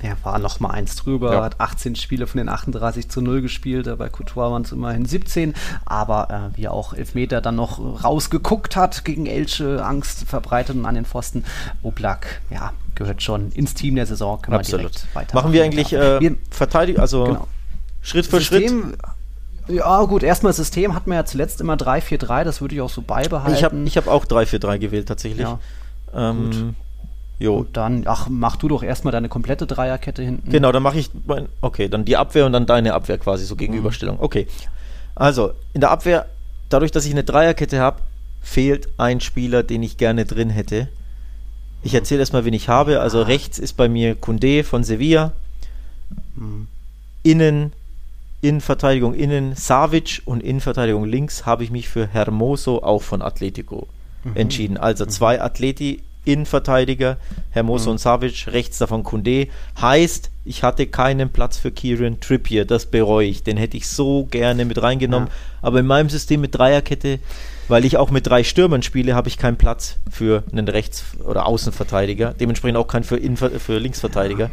Er 0.00 0.16
war 0.22 0.38
noch 0.38 0.60
mal 0.60 0.70
eins 0.70 0.96
drüber, 0.96 1.32
ja. 1.32 1.42
hat 1.42 1.60
18 1.60 1.96
Spiele 1.96 2.26
von 2.26 2.38
den 2.38 2.48
38 2.48 3.08
zu 3.08 3.20
0 3.20 3.42
gespielt, 3.42 3.92
bei 3.98 4.08
Couture 4.08 4.52
waren 4.52 4.62
es 4.62 4.72
immerhin 4.72 5.04
17, 5.04 5.54
aber 5.86 6.52
äh, 6.54 6.56
wie 6.56 6.64
er 6.64 6.72
auch 6.72 6.94
Elfmeter 6.94 7.40
dann 7.40 7.56
noch 7.56 8.04
rausgeguckt 8.04 8.76
hat, 8.76 9.04
gegen 9.04 9.26
Elche 9.26 9.84
Angst 9.84 10.24
verbreitet 10.26 10.76
und 10.76 10.86
an 10.86 10.94
den 10.94 11.04
Pfosten. 11.04 11.44
Oblak, 11.82 12.40
ja, 12.50 12.72
gehört 12.94 13.22
schon 13.22 13.50
ins 13.52 13.74
Team 13.74 13.96
der 13.96 14.06
Saison, 14.06 14.40
können 14.40 14.56
Absolut. 14.56 14.84
wir 14.84 14.90
direkt 14.90 15.14
weiter 15.14 15.34
Machen 15.34 15.52
wir 15.52 15.64
eigentlich 15.64 15.92
äh, 15.92 16.36
Verteidigung, 16.50 17.00
also 17.00 17.24
genau. 17.24 17.48
Schritt 18.00 18.26
für 18.26 18.38
System, 18.38 18.82
Schritt? 18.82 18.98
Ja, 19.68 20.02
gut, 20.04 20.22
erstmal 20.22 20.52
System 20.52 20.94
hat 20.94 21.06
man 21.06 21.16
ja 21.16 21.24
zuletzt 21.24 21.60
immer 21.60 21.74
3-4-3, 21.74 22.44
das 22.44 22.60
würde 22.60 22.74
ich 22.74 22.80
auch 22.80 22.88
so 22.88 23.02
beibehalten. 23.02 23.54
Ich 23.54 23.64
habe 23.64 23.76
ich 23.84 23.96
hab 23.96 24.06
auch 24.06 24.24
3-4-3 24.24 24.78
gewählt, 24.78 25.08
tatsächlich. 25.08 25.40
Ja. 25.40 25.58
Ähm, 26.14 26.74
Jo. 27.38 27.58
Und 27.58 27.76
dann, 27.76 28.02
ach, 28.06 28.28
mach 28.28 28.56
du 28.56 28.68
doch 28.68 28.82
erstmal 28.82 29.12
deine 29.12 29.28
komplette 29.28 29.66
Dreierkette 29.66 30.22
hinten. 30.22 30.50
Genau, 30.50 30.72
dann 30.72 30.82
mache 30.82 30.98
ich, 30.98 31.10
mein, 31.26 31.48
okay, 31.60 31.88
dann 31.88 32.04
die 32.04 32.16
Abwehr 32.16 32.46
und 32.46 32.52
dann 32.52 32.66
deine 32.66 32.94
Abwehr 32.94 33.18
quasi, 33.18 33.44
so 33.44 33.54
Gegenüberstellung. 33.54 34.16
Mhm. 34.16 34.22
Okay. 34.22 34.46
Also, 35.14 35.52
in 35.72 35.80
der 35.80 35.90
Abwehr, 35.90 36.26
dadurch, 36.68 36.90
dass 36.90 37.04
ich 37.04 37.12
eine 37.12 37.24
Dreierkette 37.24 37.80
habe, 37.80 38.00
fehlt 38.42 38.88
ein 38.98 39.20
Spieler, 39.20 39.62
den 39.62 39.82
ich 39.82 39.96
gerne 39.98 40.24
drin 40.24 40.50
hätte. 40.50 40.88
Ich 41.82 41.94
erzähle 41.94 42.20
erstmal, 42.20 42.44
wen 42.44 42.54
ich 42.54 42.68
habe. 42.68 43.00
Also, 43.00 43.22
rechts 43.22 43.58
ist 43.58 43.76
bei 43.76 43.88
mir 43.88 44.16
Kunde 44.16 44.64
von 44.64 44.82
Sevilla. 44.82 45.32
Mhm. 46.34 46.66
Innen, 47.22 47.72
Innenverteidigung 48.40 49.14
innen 49.14 49.54
Savic 49.54 50.22
und 50.24 50.42
Innenverteidigung 50.42 51.04
links 51.04 51.44
habe 51.46 51.64
ich 51.64 51.70
mich 51.70 51.88
für 51.88 52.06
Hermoso 52.06 52.82
auch 52.82 53.02
von 53.02 53.20
Atletico 53.22 53.88
mhm. 54.24 54.36
entschieden. 54.36 54.76
Also 54.76 55.04
mhm. 55.04 55.10
zwei 55.10 55.42
Atleti 55.42 56.02
Innenverteidiger, 56.28 57.16
Hermoso 57.50 57.86
mhm. 57.86 57.92
und 57.92 57.98
Savic, 57.98 58.46
rechts 58.48 58.78
davon 58.78 59.02
Kunde. 59.02 59.48
Heißt, 59.80 60.30
ich 60.44 60.62
hatte 60.62 60.86
keinen 60.86 61.30
Platz 61.30 61.58
für 61.58 61.70
Kieran 61.70 62.20
Trippier, 62.20 62.64
das 62.64 62.86
bereue 62.86 63.26
ich. 63.26 63.42
Den 63.42 63.56
hätte 63.56 63.76
ich 63.76 63.88
so 63.88 64.24
gerne 64.24 64.64
mit 64.64 64.80
reingenommen. 64.80 65.28
Ja. 65.28 65.34
Aber 65.62 65.80
in 65.80 65.86
meinem 65.86 66.08
System 66.08 66.40
mit 66.40 66.54
Dreierkette, 66.54 67.18
weil 67.68 67.84
ich 67.84 67.96
auch 67.96 68.10
mit 68.10 68.26
drei 68.26 68.44
Stürmern 68.44 68.82
spiele, 68.82 69.14
habe 69.14 69.28
ich 69.28 69.38
keinen 69.38 69.56
Platz 69.56 69.96
für 70.10 70.44
einen 70.52 70.68
Rechts- 70.68 71.04
oder 71.24 71.46
Außenverteidiger. 71.46 72.34
Dementsprechend 72.38 72.76
auch 72.78 72.86
keinen 72.86 73.04
für, 73.04 73.16
Innenver 73.16 73.50
für 73.50 73.78
Linksverteidiger. 73.78 74.50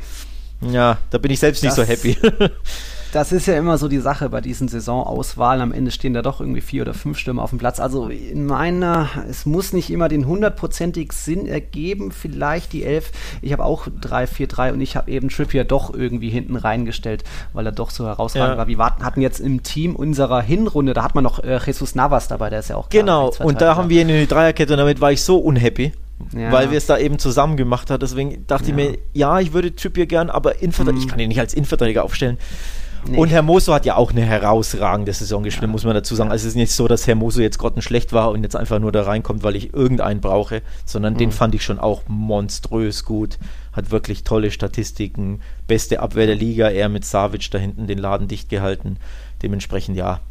Ja, 0.61 0.97
da 1.09 1.17
bin 1.17 1.31
ich 1.31 1.39
selbst 1.39 1.63
das, 1.63 1.77
nicht 1.77 1.87
so 1.87 1.91
happy. 1.91 2.17
das 3.15 3.31
ist 3.31 3.45
ja 3.45 3.57
immer 3.57 3.77
so 3.77 3.87
die 3.87 3.99
Sache 3.99 4.27
bei 4.27 4.41
diesen 4.41 4.67
Saisonauswahlen. 4.67 5.61
Am 5.61 5.71
Ende 5.71 5.91
stehen 5.91 6.13
da 6.13 6.21
doch 6.21 6.41
irgendwie 6.41 6.59
vier 6.59 6.81
oder 6.81 6.93
fünf 6.93 7.17
Stürmer 7.17 7.43
auf 7.43 7.51
dem 7.51 7.59
Platz. 7.59 7.79
Also 7.79 8.09
in 8.09 8.45
meiner, 8.45 9.07
es 9.29 9.45
muss 9.45 9.71
nicht 9.71 9.89
immer 9.89 10.09
den 10.09 10.27
hundertprozentig 10.27 11.13
Sinn 11.13 11.47
ergeben. 11.47 12.11
Vielleicht 12.11 12.73
die 12.73 12.83
elf. 12.83 13.13
Ich 13.41 13.53
habe 13.53 13.63
auch 13.63 13.87
3-4-3 13.87 14.73
und 14.73 14.81
ich 14.81 14.97
habe 14.97 15.09
eben 15.09 15.29
Trippier 15.29 15.63
doch 15.63 15.93
irgendwie 15.93 16.29
hinten 16.29 16.57
reingestellt, 16.57 17.23
weil 17.53 17.65
er 17.65 17.71
doch 17.71 17.89
so 17.89 18.05
herausragend 18.05 18.55
ja. 18.55 18.57
war. 18.57 18.67
Wir 18.67 18.77
warten, 18.77 19.05
hatten 19.05 19.21
jetzt 19.21 19.39
im 19.39 19.63
Team 19.63 19.95
unserer 19.95 20.41
Hinrunde, 20.41 20.93
da 20.93 21.03
hat 21.03 21.15
man 21.15 21.23
noch 21.23 21.41
äh, 21.41 21.57
Jesus 21.65 21.95
Navas 21.95 22.27
dabei, 22.27 22.49
der 22.49 22.59
ist 22.59 22.69
ja 22.69 22.75
auch 22.75 22.89
Genau, 22.89 23.31
und 23.39 23.61
da 23.61 23.77
haben 23.77 23.87
wir 23.87 24.01
eine 24.01 24.27
Dreierkette 24.27 24.73
und 24.73 24.79
damit 24.79 24.99
war 24.99 25.13
ich 25.13 25.23
so 25.23 25.37
unhappy. 25.37 25.93
Ja. 26.33 26.51
Weil 26.51 26.71
wir 26.71 26.77
es 26.77 26.85
da 26.85 26.97
eben 26.97 27.19
zusammen 27.19 27.55
gemacht 27.55 27.89
haben. 27.89 27.99
Deswegen 27.99 28.45
dachte 28.47 28.65
ja. 28.65 28.69
ich 28.71 28.75
mir, 28.75 28.97
ja, 29.13 29.39
ich 29.39 29.53
würde 29.53 29.73
Trippier 29.73 30.05
gern, 30.05 30.29
aber 30.29 30.61
Innenverteidiger, 30.61 30.97
mhm. 30.97 31.05
ich 31.05 31.07
kann 31.09 31.19
ihn 31.19 31.27
nicht 31.29 31.39
als 31.39 31.53
Innenverteidiger 31.53 32.03
aufstellen. 32.03 32.37
Nee. 33.07 33.17
Und 33.17 33.29
Hermoso 33.29 33.73
hat 33.73 33.85
ja 33.85 33.95
auch 33.95 34.11
eine 34.11 34.21
herausragende 34.21 35.13
Saison 35.13 35.43
gespielt, 35.43 35.67
ja. 35.67 35.71
muss 35.71 35.83
man 35.83 35.93
dazu 35.93 36.15
sagen. 36.15 36.31
Also 36.31 36.43
es 36.43 36.49
ist 36.49 36.55
nicht 36.55 36.71
so, 36.71 36.87
dass 36.87 37.07
Hermoso 37.07 37.41
jetzt 37.41 37.59
grottenschlecht 37.59 38.13
war 38.13 38.31
und 38.31 38.43
jetzt 38.43 38.55
einfach 38.55 38.79
nur 38.79 38.91
da 38.91 39.03
reinkommt, 39.03 39.43
weil 39.43 39.55
ich 39.55 39.73
irgendeinen 39.73 40.21
brauche, 40.21 40.61
sondern 40.85 41.13
mhm. 41.13 41.17
den 41.17 41.31
fand 41.31 41.55
ich 41.55 41.63
schon 41.63 41.79
auch 41.79 42.03
monströs 42.07 43.05
gut. 43.05 43.37
Hat 43.73 43.91
wirklich 43.91 44.23
tolle 44.23 44.51
Statistiken, 44.51 45.41
beste 45.67 45.99
Abwehr 45.99 46.27
der 46.27 46.35
Liga, 46.35 46.69
er 46.69 46.89
mit 46.89 47.05
Savic 47.05 47.51
da 47.51 47.57
hinten 47.57 47.87
den 47.87 47.99
Laden 47.99 48.27
dicht 48.27 48.49
gehalten. 48.49 48.97
Dementsprechend 49.43 49.97
ja, 49.97 50.21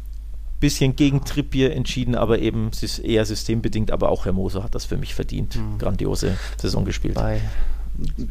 bisschen 0.59 0.95
gegen 0.95 1.23
Trippier 1.23 1.73
entschieden, 1.73 2.15
aber 2.15 2.39
eben 2.39 2.71
eher 3.03 3.25
systembedingt, 3.25 3.91
aber 3.91 4.09
auch 4.09 4.25
Hermoso 4.25 4.63
hat 4.63 4.73
das 4.75 4.85
für 4.85 4.97
mich 4.97 5.13
verdient. 5.13 5.55
Mhm. 5.55 5.77
Grandiose 5.77 6.37
Saison 6.57 6.85
gespielt. 6.85 7.15
Bei 7.15 7.39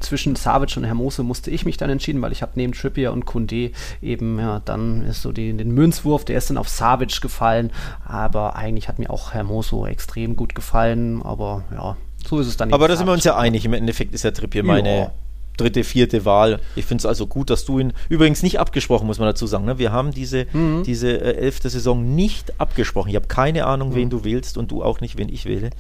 zwischen 0.00 0.36
Savic 0.36 0.76
und 0.76 0.84
Hermoso 0.84 1.22
musste 1.22 1.50
ich 1.50 1.64
mich 1.64 1.76
dann 1.76 1.90
entschieden, 1.90 2.20
weil 2.22 2.32
ich 2.32 2.42
habe 2.42 2.52
neben 2.54 2.72
Trippier 2.72 3.12
und 3.12 3.24
Kunde 3.24 3.70
eben, 4.02 4.38
ja, 4.38 4.60
dann 4.64 5.02
ist 5.06 5.22
so 5.22 5.32
die, 5.32 5.52
den 5.56 5.72
Münzwurf, 5.72 6.24
der 6.24 6.38
ist 6.38 6.50
dann 6.50 6.56
auf 6.56 6.68
Savic 6.68 7.20
gefallen, 7.20 7.70
aber 8.04 8.56
eigentlich 8.56 8.88
hat 8.88 8.98
mir 8.98 9.10
auch 9.10 9.32
Hermoso 9.32 9.86
extrem 9.86 10.36
gut 10.36 10.54
gefallen, 10.54 11.22
aber 11.22 11.64
ja, 11.72 11.96
so 12.26 12.40
ist 12.40 12.46
es 12.46 12.56
dann. 12.56 12.72
Aber 12.72 12.88
da 12.88 12.96
sind 12.96 13.06
wir 13.06 13.12
uns 13.12 13.24
ja 13.24 13.36
einig, 13.36 13.64
im 13.64 13.72
Endeffekt 13.72 14.14
ist 14.14 14.24
ja 14.24 14.30
Trippier 14.30 14.64
meine 14.64 14.98
ja. 14.98 15.10
dritte, 15.56 15.84
vierte 15.84 16.24
Wahl. 16.24 16.60
Ich 16.76 16.86
finde 16.86 17.02
es 17.02 17.06
also 17.06 17.26
gut, 17.26 17.50
dass 17.50 17.64
du 17.64 17.78
ihn, 17.78 17.92
übrigens 18.08 18.42
nicht 18.42 18.58
abgesprochen, 18.58 19.06
muss 19.06 19.18
man 19.18 19.28
dazu 19.28 19.46
sagen, 19.46 19.64
ne? 19.64 19.78
wir 19.78 19.92
haben 19.92 20.10
diese, 20.10 20.46
mhm. 20.52 20.82
diese 20.84 21.10
äh, 21.10 21.36
elfte 21.36 21.68
Saison 21.68 22.14
nicht 22.14 22.60
abgesprochen. 22.60 23.10
Ich 23.10 23.16
habe 23.16 23.28
keine 23.28 23.66
Ahnung, 23.66 23.90
mhm. 23.90 23.94
wen 23.94 24.10
du 24.10 24.24
wählst 24.24 24.58
und 24.58 24.70
du 24.70 24.82
auch 24.82 25.00
nicht, 25.00 25.18
wen 25.18 25.28
ich 25.28 25.44
wähle. 25.44 25.70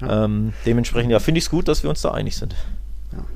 Ja. 0.00 0.24
Ähm, 0.24 0.52
dementsprechend, 0.66 1.12
ja, 1.12 1.20
finde 1.20 1.38
ich 1.38 1.44
es 1.44 1.50
gut, 1.50 1.68
dass 1.68 1.82
wir 1.82 1.90
uns 1.90 2.02
da 2.02 2.10
einig 2.10 2.36
sind. 2.36 2.54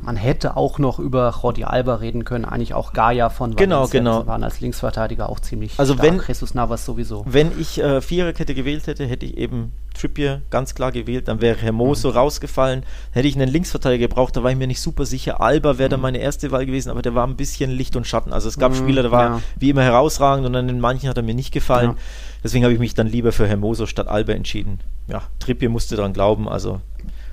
Man 0.00 0.16
hätte 0.16 0.56
auch 0.56 0.78
noch 0.78 0.98
über 0.98 1.28
Rodi 1.34 1.64
Alba 1.64 1.96
reden 1.96 2.24
können, 2.24 2.44
eigentlich 2.44 2.74
auch 2.74 2.92
Gaia 2.92 3.30
von 3.30 3.56
genau, 3.56 3.76
Valencia 3.76 3.98
genau. 4.00 4.26
waren 4.26 4.44
als 4.44 4.60
Linksverteidiger 4.60 5.28
auch 5.28 5.40
ziemlich 5.40 5.78
also 5.78 5.94
stark. 5.94 6.06
Wenn, 6.06 6.20
Jesus 6.26 6.54
Navas 6.54 6.84
sowieso. 6.84 7.24
Wenn 7.26 7.58
ich 7.58 7.80
äh, 7.80 8.00
Viererkette 8.00 8.54
gewählt 8.54 8.86
hätte, 8.86 9.06
hätte 9.06 9.26
ich 9.26 9.36
eben 9.36 9.72
Trippier 9.94 10.42
ganz 10.50 10.74
klar 10.74 10.92
gewählt, 10.92 11.28
dann 11.28 11.40
wäre 11.40 11.58
Hermoso 11.58 12.10
mhm. 12.10 12.16
rausgefallen, 12.16 12.84
hätte 13.12 13.28
ich 13.28 13.36
einen 13.36 13.48
Linksverteidiger 13.48 14.08
gebraucht, 14.08 14.36
da 14.36 14.42
war 14.42 14.50
ich 14.50 14.56
mir 14.56 14.66
nicht 14.66 14.80
super 14.80 15.04
sicher. 15.04 15.40
Alba 15.40 15.78
wäre 15.78 15.88
mhm. 15.88 15.92
dann 15.92 16.00
meine 16.00 16.18
erste 16.18 16.50
Wahl 16.50 16.66
gewesen, 16.66 16.90
aber 16.90 17.02
der 17.02 17.14
war 17.14 17.26
ein 17.26 17.36
bisschen 17.36 17.70
Licht 17.70 17.96
und 17.96 18.06
Schatten. 18.06 18.32
Also 18.32 18.48
es 18.48 18.58
gab 18.58 18.72
mhm, 18.72 18.76
Spieler, 18.76 19.02
der 19.02 19.10
war 19.10 19.24
ja. 19.24 19.42
wie 19.58 19.70
immer 19.70 19.82
herausragend 19.82 20.46
und 20.46 20.54
an 20.54 20.68
den 20.68 20.80
manchen 20.80 21.08
hat 21.08 21.16
er 21.16 21.22
mir 21.22 21.34
nicht 21.34 21.52
gefallen. 21.52 21.90
Ja. 21.90 21.96
Deswegen 22.44 22.64
habe 22.64 22.72
ich 22.72 22.80
mich 22.80 22.94
dann 22.94 23.06
lieber 23.06 23.32
für 23.32 23.46
Hermoso 23.46 23.86
statt 23.86 24.08
Alba 24.08 24.32
entschieden. 24.32 24.80
Ja, 25.08 25.22
Trippier 25.40 25.68
musste 25.68 25.96
daran 25.96 26.12
glauben, 26.12 26.48
also 26.48 26.80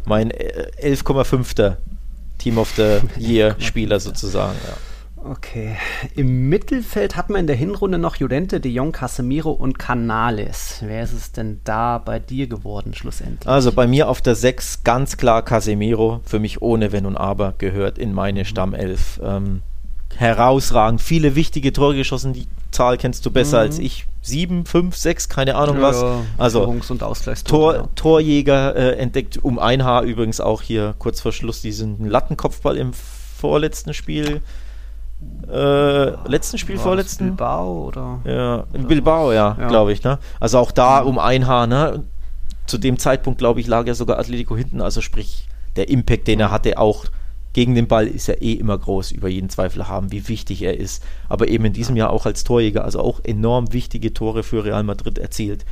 mein 0.06 0.32
äh, 0.32 0.72
11,5. 0.82 1.76
Team 2.38 2.58
of 2.58 2.74
the 2.76 3.00
Year 3.18 3.56
Spieler 3.60 4.00
sozusagen. 4.00 4.56
Ja. 4.68 4.78
Okay. 5.26 5.76
Im 6.16 6.50
Mittelfeld 6.50 7.16
hat 7.16 7.32
man 7.32 7.42
in 7.42 7.48
der 7.48 7.56
Hinrunde 7.56 7.98
noch 7.98 8.18
Judente, 8.18 8.60
De 8.60 8.72
Jong, 8.72 8.92
Casemiro 8.92 9.50
und 9.52 9.80
Canales. 9.80 10.78
Wer 10.82 11.02
ist 11.02 11.14
es 11.14 11.32
denn 11.32 11.62
da 11.64 11.98
bei 11.98 12.20
dir 12.20 12.46
geworden 12.46 12.94
schlussendlich? 12.94 13.48
Also 13.48 13.72
bei 13.72 13.88
mir 13.88 14.08
auf 14.08 14.22
der 14.22 14.36
6 14.36 14.84
ganz 14.84 15.18
klar 15.18 15.42
Casemiro. 15.42 16.22
Für 16.26 16.38
mich 16.38 16.62
ohne 16.62 16.92
Wenn 16.92 17.08
und 17.08 17.18
Aber 17.18 17.56
gehört 17.58 17.98
in 17.98 18.14
meine. 18.14 18.46
Stammelf. 18.46 19.20
Ähm, 19.24 19.62
herausragend. 20.18 21.01
Viele 21.01 21.36
wichtige 21.36 21.74
Tore 21.74 21.95
geschossen. 21.95 22.34
Die 22.34 22.47
Zahl 22.72 22.97
kennst 22.97 23.26
du 23.26 23.32
besser 23.32 23.57
mhm. 23.57 23.63
als 23.63 23.80
ich. 23.80 24.07
Sieben, 24.22 24.66
fünf, 24.66 24.95
sechs, 24.95 25.30
keine 25.30 25.55
Ahnung 25.55 25.78
ja, 25.78 25.82
was. 25.84 26.03
Also 26.38 26.63
und 26.63 26.84
Tor, 27.45 27.76
ja. 27.76 27.84
Torjäger 27.93 28.76
äh, 28.76 28.95
entdeckt 28.97 29.38
um 29.38 29.59
ein 29.59 29.84
Haar 29.84 30.01
übrigens 30.01 30.41
auch 30.41 30.63
hier 30.63 30.95
kurz 30.97 31.22
vor 31.22 31.32
Schluss 31.32 31.61
diesen 31.61 32.09
Lattenkopfball 32.09 32.76
im 32.78 32.91
vorletzten 32.93 33.93
Spiel. 33.93 34.41
Äh, 35.47 36.28
letzten 36.28 36.57
Spiel, 36.57 36.78
War 36.78 36.84
vorletzten? 36.84 37.26
Bilbao 37.28 37.88
oder? 37.88 38.20
Ja, 38.26 38.63
in 38.74 38.88
Bilbao, 38.88 39.32
ja, 39.32 39.55
ja. 39.59 39.68
glaube 39.68 39.93
ich. 39.93 40.03
Ne? 40.03 40.18
Also 40.39 40.57
auch 40.57 40.72
da 40.72 40.99
um 40.99 41.20
ein 41.20 41.47
Haar. 41.47 41.68
Ne? 41.68 42.03
Zu 42.66 42.78
dem 42.78 42.97
Zeitpunkt, 42.97 43.38
glaube 43.38 43.59
ich, 43.59 43.68
lag 43.68 43.86
ja 43.86 43.93
sogar 43.93 44.18
Atletico 44.18 44.57
hinten. 44.57 44.82
Also 44.82 45.01
sprich, 45.01 45.47
der 45.76 45.89
Impact, 45.89 46.28
den 46.28 46.39
er 46.39 46.51
hatte, 46.51 46.78
auch 46.78 47.05
gegen 47.56 47.74
den 47.74 47.88
Ball 47.88 48.06
ist 48.06 48.28
er 48.28 48.41
eh 48.41 48.51
immer 48.51 48.78
groß, 48.78 49.12
über 49.12 49.30
jeden 49.30 49.49
Zweifel 49.49 49.88
haben, 49.88 50.12
wie 50.12 50.28
wichtig 50.28 50.62
er 50.62 50.78
ist. 50.78 51.01
Aber 51.30 51.47
eben 51.47 51.64
in 51.64 51.72
diesem 51.72 51.95
Jahr 51.95 52.10
auch 52.10 52.26
als 52.26 52.43
Torjäger, 52.43 52.84
also 52.84 52.99
auch 52.99 53.22
enorm 53.24 53.72
wichtige 53.72 54.14
Tore 54.14 54.43
für 54.43 54.66
Real 54.66 54.84
Madrid 54.84 55.18
erzielt. 55.18 55.64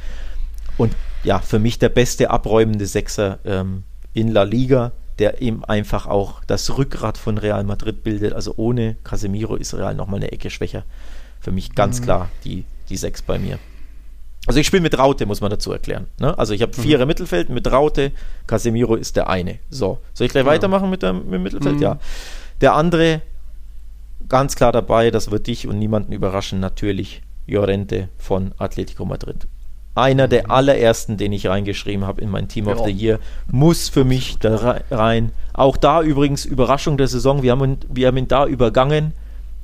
Und 0.77 0.95
ja, 1.25 1.39
für 1.39 1.59
mich 1.59 1.79
der 1.79 1.89
beste 1.89 2.29
abräumende 2.29 2.85
Sechser 2.85 3.39
ähm, 3.43 3.83
in 4.13 4.29
La 4.29 4.43
Liga, 4.43 4.93
der 5.19 5.41
eben 5.41 5.65
einfach 5.65 6.07
auch 6.07 6.41
das 6.45 6.77
Rückgrat 6.77 7.17
von 7.17 7.37
Real 7.37 7.65
Madrid 7.65 8.01
bildet. 8.01 8.31
Also 8.31 8.53
ohne 8.55 8.95
Casemiro 9.03 9.57
ist 9.57 9.73
Real 9.73 9.93
nochmal 9.93 10.21
eine 10.21 10.31
Ecke 10.31 10.49
schwächer. 10.51 10.85
Für 11.41 11.51
mich 11.51 11.75
ganz 11.75 11.99
mhm. 11.99 12.03
klar 12.05 12.29
die, 12.45 12.63
die 12.87 12.95
Sechs 12.95 13.21
bei 13.21 13.37
mir. 13.37 13.59
Also 14.45 14.59
ich 14.59 14.67
spiele 14.67 14.81
mit 14.81 14.97
Raute, 14.97 15.25
muss 15.25 15.41
man 15.41 15.49
dazu 15.49 15.71
erklären. 15.71 16.07
Ne? 16.19 16.37
Also 16.37 16.53
ich 16.53 16.61
habe 16.61 16.73
Vierer 16.73 17.05
mhm. 17.05 17.07
Mittelfeld 17.07 17.49
mit 17.49 17.71
Raute, 17.71 18.11
Casemiro 18.45 18.95
ist 18.95 19.15
der 19.15 19.29
eine. 19.29 19.59
So, 19.69 19.99
soll 20.13 20.25
ich 20.25 20.31
gleich 20.31 20.45
ja. 20.45 20.51
weitermachen 20.51 20.89
mit, 20.89 21.01
dem, 21.01 21.25
mit 21.25 21.33
dem 21.33 21.43
Mittelfeld? 21.43 21.75
Mhm. 21.75 21.81
Ja. 21.81 21.97
Der 22.59 22.75
andere, 22.75 23.21
ganz 24.27 24.55
klar 24.55 24.71
dabei, 24.71 25.11
das 25.11 25.31
wird 25.31 25.47
dich 25.47 25.67
und 25.67 25.79
niemanden 25.79 26.11
überraschen, 26.11 26.59
natürlich 26.59 27.21
Llorente 27.47 28.09
von 28.17 28.53
Atletico 28.57 29.05
Madrid. 29.05 29.47
Einer 29.95 30.27
der 30.27 30.45
mhm. 30.45 30.51
allerersten, 30.51 31.17
den 31.17 31.31
ich 31.31 31.47
reingeschrieben 31.47 32.05
habe 32.05 32.21
in 32.21 32.29
mein 32.29 32.49
Team 32.49 32.67
ja. 32.67 32.73
of 32.73 32.85
the 32.85 32.91
Year, 32.91 33.19
muss 33.49 33.87
für 33.87 34.03
mich 34.03 34.39
da 34.39 34.81
rein. 34.91 35.31
Auch 35.53 35.77
da 35.77 36.01
übrigens 36.01 36.43
Überraschung 36.43 36.97
der 36.97 37.07
Saison, 37.07 37.43
wir 37.43 37.51
haben, 37.51 37.77
wir 37.87 38.07
haben 38.07 38.17
ihn 38.17 38.27
da 38.27 38.45
übergangen 38.45 39.13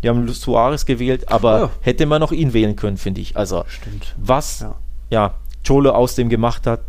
die 0.04 0.10
haben 0.10 0.26
Luis 0.26 0.42
Suarez 0.42 0.86
gewählt, 0.86 1.30
aber 1.30 1.60
ja. 1.60 1.70
hätte 1.82 2.06
man 2.06 2.22
noch 2.22 2.32
ihn 2.32 2.54
wählen 2.54 2.76
können, 2.76 2.98
finde 2.98 3.22
ich. 3.22 3.36
Also, 3.36 3.66
Stimmt. 3.68 4.16
was 4.18 4.62
ja. 4.62 4.76
ja 5.10 5.34
Cholo 5.66 5.92
aus 5.92 6.16
dem 6.16 6.30
gemacht 6.30 6.66
hat, 6.66 6.82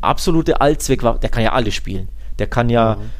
absolute 0.00 0.60
Allzweck 0.60 1.02
war, 1.02 1.18
der 1.18 1.30
kann 1.30 1.42
ja 1.42 1.52
alles 1.52 1.74
spielen. 1.74 2.08
Der 2.38 2.46
kann 2.46 2.68
ja, 2.68 2.96
mhm. 2.96 3.10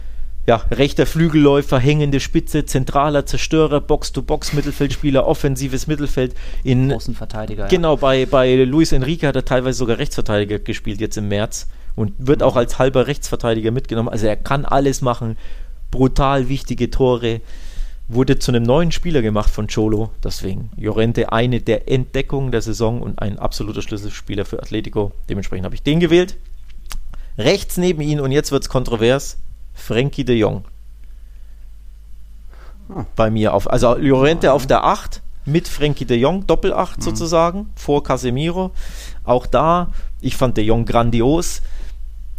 ja, 0.46 0.56
rechter 0.70 1.06
Flügelläufer, 1.06 1.78
hängende 1.78 2.20
Spitze, 2.20 2.66
zentraler 2.66 3.24
Zerstörer, 3.24 3.80
Box-to-Box, 3.80 4.52
Mittelfeldspieler, 4.52 5.26
offensives 5.26 5.86
Mittelfeld. 5.86 6.34
In, 6.62 6.92
Außenverteidiger. 6.92 7.68
Genau, 7.68 7.94
ja. 7.94 8.00
bei, 8.00 8.26
bei 8.26 8.54
Luis 8.64 8.92
Enrique 8.92 9.26
hat 9.26 9.36
er 9.36 9.46
teilweise 9.46 9.78
sogar 9.78 9.98
Rechtsverteidiger 9.98 10.58
gespielt, 10.58 11.00
jetzt 11.00 11.16
im 11.16 11.28
März. 11.28 11.68
Und 11.94 12.12
wird 12.18 12.42
auch 12.42 12.56
als 12.56 12.78
halber 12.78 13.06
Rechtsverteidiger 13.06 13.70
mitgenommen. 13.70 14.10
Also 14.10 14.26
er 14.26 14.36
kann 14.36 14.66
alles 14.66 15.00
machen. 15.00 15.38
Brutal 15.90 16.50
wichtige 16.50 16.90
Tore 16.90 17.40
wurde 18.08 18.38
zu 18.38 18.52
einem 18.52 18.62
neuen 18.62 18.92
Spieler 18.92 19.22
gemacht 19.22 19.50
von 19.50 19.66
Cholo. 19.66 20.10
Deswegen 20.22 20.70
Llorente 20.76 21.32
eine 21.32 21.60
der 21.60 21.90
Entdeckungen 21.90 22.52
der 22.52 22.62
Saison 22.62 23.02
und 23.02 23.20
ein 23.20 23.38
absoluter 23.38 23.82
Schlüsselspieler 23.82 24.44
für 24.44 24.60
Atletico. 24.60 25.12
Dementsprechend 25.28 25.64
habe 25.64 25.74
ich 25.74 25.82
den 25.82 26.00
gewählt. 26.00 26.36
Rechts 27.38 27.76
neben 27.76 28.00
ihn, 28.00 28.20
und 28.20 28.32
jetzt 28.32 28.52
wird 28.52 28.62
es 28.62 28.68
kontrovers, 28.68 29.36
Frankie 29.74 30.24
de 30.24 30.36
Jong. 30.36 30.64
Hm. 32.88 33.06
Bei 33.16 33.30
mir 33.30 33.52
auf, 33.52 33.70
also 33.70 33.94
Llorente 33.96 34.52
auf 34.52 34.66
der 34.66 34.84
8 34.84 35.20
mit 35.44 35.68
Frankie 35.68 36.04
de 36.04 36.18
Jong, 36.18 36.46
Doppel-8 36.46 36.96
mhm. 36.96 37.02
sozusagen, 37.02 37.70
vor 37.76 38.02
Casemiro. 38.02 38.70
Auch 39.24 39.46
da, 39.46 39.92
ich 40.20 40.36
fand 40.36 40.56
de 40.56 40.64
Jong 40.64 40.84
grandios. 40.86 41.62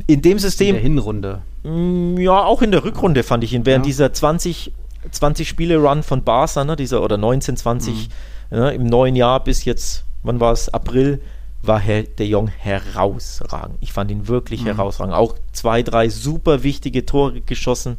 In 0.08 0.22
dem 0.22 0.40
System. 0.40 0.70
In 0.70 0.74
der 0.76 0.84
Hinrunde. 0.84 1.42
Mm, 1.64 2.18
ja, 2.18 2.44
auch 2.44 2.62
in 2.62 2.72
der 2.72 2.84
Rückrunde 2.84 3.24
fand 3.24 3.44
ich 3.44 3.54
ihn 3.54 3.66
während 3.66 3.86
ja. 3.86 3.90
dieser 3.90 4.14
20 4.14 4.72
20 5.12 5.48
Spiele 5.48 5.78
Run 5.78 6.04
von 6.04 6.24
Barca, 6.24 6.64
ne, 6.64 6.76
dieser 6.76 7.02
oder 7.02 7.18
19, 7.18 7.58
20 7.58 8.10
mhm. 8.52 8.58
ne, 8.58 8.74
im 8.74 8.86
neuen 8.86 9.16
Jahr 9.16 9.44
bis 9.44 9.66
jetzt, 9.66 10.06
wann 10.24 10.40
war 10.40 10.54
es? 10.54 10.70
April 10.70 11.22
war 11.62 11.80
Herr 11.80 12.04
De 12.04 12.26
Jong 12.26 12.48
herausragend. 12.48 13.78
Ich 13.82 13.94
fand 13.94 14.12
ihn 14.12 14.28
wirklich 14.28 14.62
mhm. 14.62 14.68
herausragend. 14.68 15.16
Auch 15.16 15.36
zwei, 15.52 15.84
drei 15.84 16.10
super 16.10 16.64
wichtige 16.64 17.06
Tore 17.06 17.42
geschossen. 17.42 17.98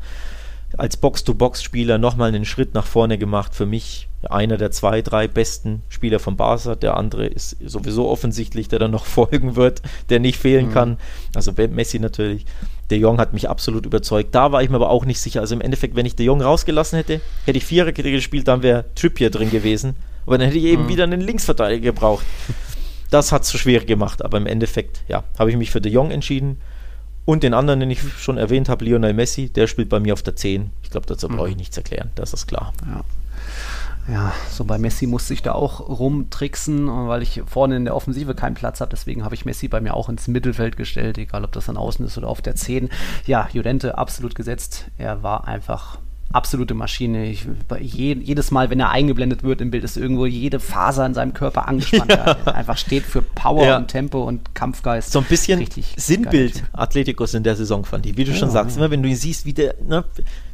Als 0.76 0.98
Box-to-Box-Spieler 0.98 1.96
nochmal 1.98 2.28
einen 2.28 2.44
Schritt 2.44 2.74
nach 2.74 2.86
vorne 2.86 3.16
gemacht. 3.18 3.54
Für 3.54 3.66
mich 3.66 4.08
einer 4.28 4.56
der 4.58 4.70
zwei, 4.70 5.02
drei 5.02 5.26
besten 5.26 5.82
Spieler 5.88 6.18
von 6.18 6.36
Barca. 6.36 6.74
Der 6.74 6.96
andere 6.96 7.26
ist 7.26 7.56
sowieso 7.64 8.08
offensichtlich, 8.08 8.68
der 8.68 8.78
dann 8.78 8.90
noch 8.90 9.06
folgen 9.06 9.56
wird, 9.56 9.82
der 10.08 10.20
nicht 10.20 10.38
fehlen 10.38 10.68
mhm. 10.68 10.72
kann. 10.72 10.96
Also 11.34 11.52
Messi 11.52 11.98
natürlich. 11.98 12.44
De 12.90 12.98
Jong 12.98 13.18
hat 13.18 13.32
mich 13.32 13.48
absolut 13.48 13.84
überzeugt. 13.84 14.34
Da 14.34 14.52
war 14.52 14.62
ich 14.62 14.70
mir 14.70 14.76
aber 14.76 14.90
auch 14.90 15.04
nicht 15.04 15.20
sicher. 15.20 15.40
Also 15.40 15.54
im 15.54 15.60
Endeffekt, 15.60 15.94
wenn 15.94 16.06
ich 16.06 16.16
De 16.16 16.24
Jong 16.26 16.40
rausgelassen 16.40 16.96
hätte, 16.96 17.20
hätte 17.44 17.58
ich 17.58 17.64
Viererkette 17.64 18.10
gespielt, 18.10 18.48
dann 18.48 18.62
wäre 18.62 18.86
Trippier 18.94 19.30
drin 19.30 19.50
gewesen. 19.50 19.96
Aber 20.26 20.38
dann 20.38 20.46
hätte 20.46 20.58
ich 20.58 20.64
eben 20.64 20.84
mhm. 20.84 20.88
wieder 20.88 21.04
einen 21.04 21.20
Linksverteidiger 21.20 21.92
gebraucht. 21.92 22.26
Das 23.10 23.32
hat 23.32 23.42
es 23.42 23.48
so 23.48 23.56
schwer 23.56 23.84
gemacht. 23.84 24.22
Aber 24.22 24.36
im 24.36 24.46
Endeffekt, 24.46 25.02
ja, 25.08 25.24
habe 25.38 25.50
ich 25.50 25.56
mich 25.56 25.70
für 25.70 25.80
De 25.80 25.90
Jong 25.90 26.10
entschieden. 26.10 26.60
Und 27.24 27.42
den 27.42 27.54
anderen, 27.54 27.80
den 27.80 27.90
ich 27.90 28.00
schon 28.18 28.38
erwähnt 28.38 28.68
habe, 28.70 28.84
Lionel 28.84 29.12
Messi, 29.12 29.50
der 29.50 29.66
spielt 29.66 29.90
bei 29.90 30.00
mir 30.00 30.14
auf 30.14 30.22
der 30.22 30.36
10. 30.36 30.70
Ich 30.82 30.90
glaube, 30.90 31.06
dazu 31.06 31.28
brauche 31.28 31.48
ich 31.48 31.54
mhm. 31.54 31.58
nichts 31.58 31.76
erklären. 31.76 32.10
Das 32.14 32.32
ist 32.32 32.46
klar. 32.46 32.72
Ja. 32.86 33.04
Ja, 34.10 34.32
so 34.50 34.64
bei 34.64 34.78
Messi 34.78 35.06
musste 35.06 35.34
ich 35.34 35.42
da 35.42 35.52
auch 35.52 35.86
rumtricksen, 35.86 36.88
weil 37.08 37.22
ich 37.22 37.42
vorne 37.46 37.76
in 37.76 37.84
der 37.84 37.94
Offensive 37.94 38.34
keinen 38.34 38.54
Platz 38.54 38.80
habe. 38.80 38.90
Deswegen 38.90 39.22
habe 39.22 39.34
ich 39.34 39.44
Messi 39.44 39.68
bei 39.68 39.80
mir 39.80 39.94
auch 39.94 40.08
ins 40.08 40.28
Mittelfeld 40.28 40.76
gestellt, 40.78 41.18
egal 41.18 41.44
ob 41.44 41.52
das 41.52 41.66
dann 41.66 41.76
außen 41.76 42.06
ist 42.06 42.16
oder 42.16 42.28
auf 42.28 42.40
der 42.40 42.54
10. 42.54 42.88
Ja, 43.26 43.48
Judente 43.52 43.98
absolut 43.98 44.34
gesetzt. 44.34 44.86
Er 44.96 45.22
war 45.22 45.46
einfach 45.46 45.98
absolute 46.32 46.74
Maschine. 46.74 47.26
Ich, 47.26 47.46
je, 47.80 48.14
jedes 48.14 48.50
Mal, 48.50 48.70
wenn 48.70 48.80
er 48.80 48.90
eingeblendet 48.90 49.42
wird 49.42 49.60
im 49.60 49.70
Bild, 49.70 49.84
ist 49.84 49.96
irgendwo 49.96 50.26
jede 50.26 50.60
Faser 50.60 51.04
in 51.06 51.14
seinem 51.14 51.34
Körper 51.34 51.68
angespannt. 51.68 52.08
Ja. 52.18 52.36
Er 52.46 52.54
einfach 52.54 52.78
steht 52.78 53.04
für 53.04 53.20
Power 53.20 53.66
ja. 53.66 53.76
und 53.76 53.88
Tempo 53.88 54.24
und 54.24 54.54
Kampfgeist. 54.54 55.12
So 55.12 55.18
ein 55.18 55.26
bisschen 55.26 55.58
Richtig 55.58 55.94
Sinnbild 55.96 56.64
Athletikus 56.72 57.34
in 57.34 57.42
der 57.42 57.54
Saison 57.54 57.84
fand 57.84 58.06
ich. 58.06 58.16
Wie 58.16 58.24
du 58.24 58.32
ja, 58.32 58.36
schon 58.38 58.50
sagst, 58.50 58.78
immer 58.78 58.90
wenn 58.90 59.02
du 59.02 59.08
ihn 59.08 59.16
siehst, 59.16 59.44
wie 59.44 59.52
der, 59.52 59.74
ne, 59.86 60.04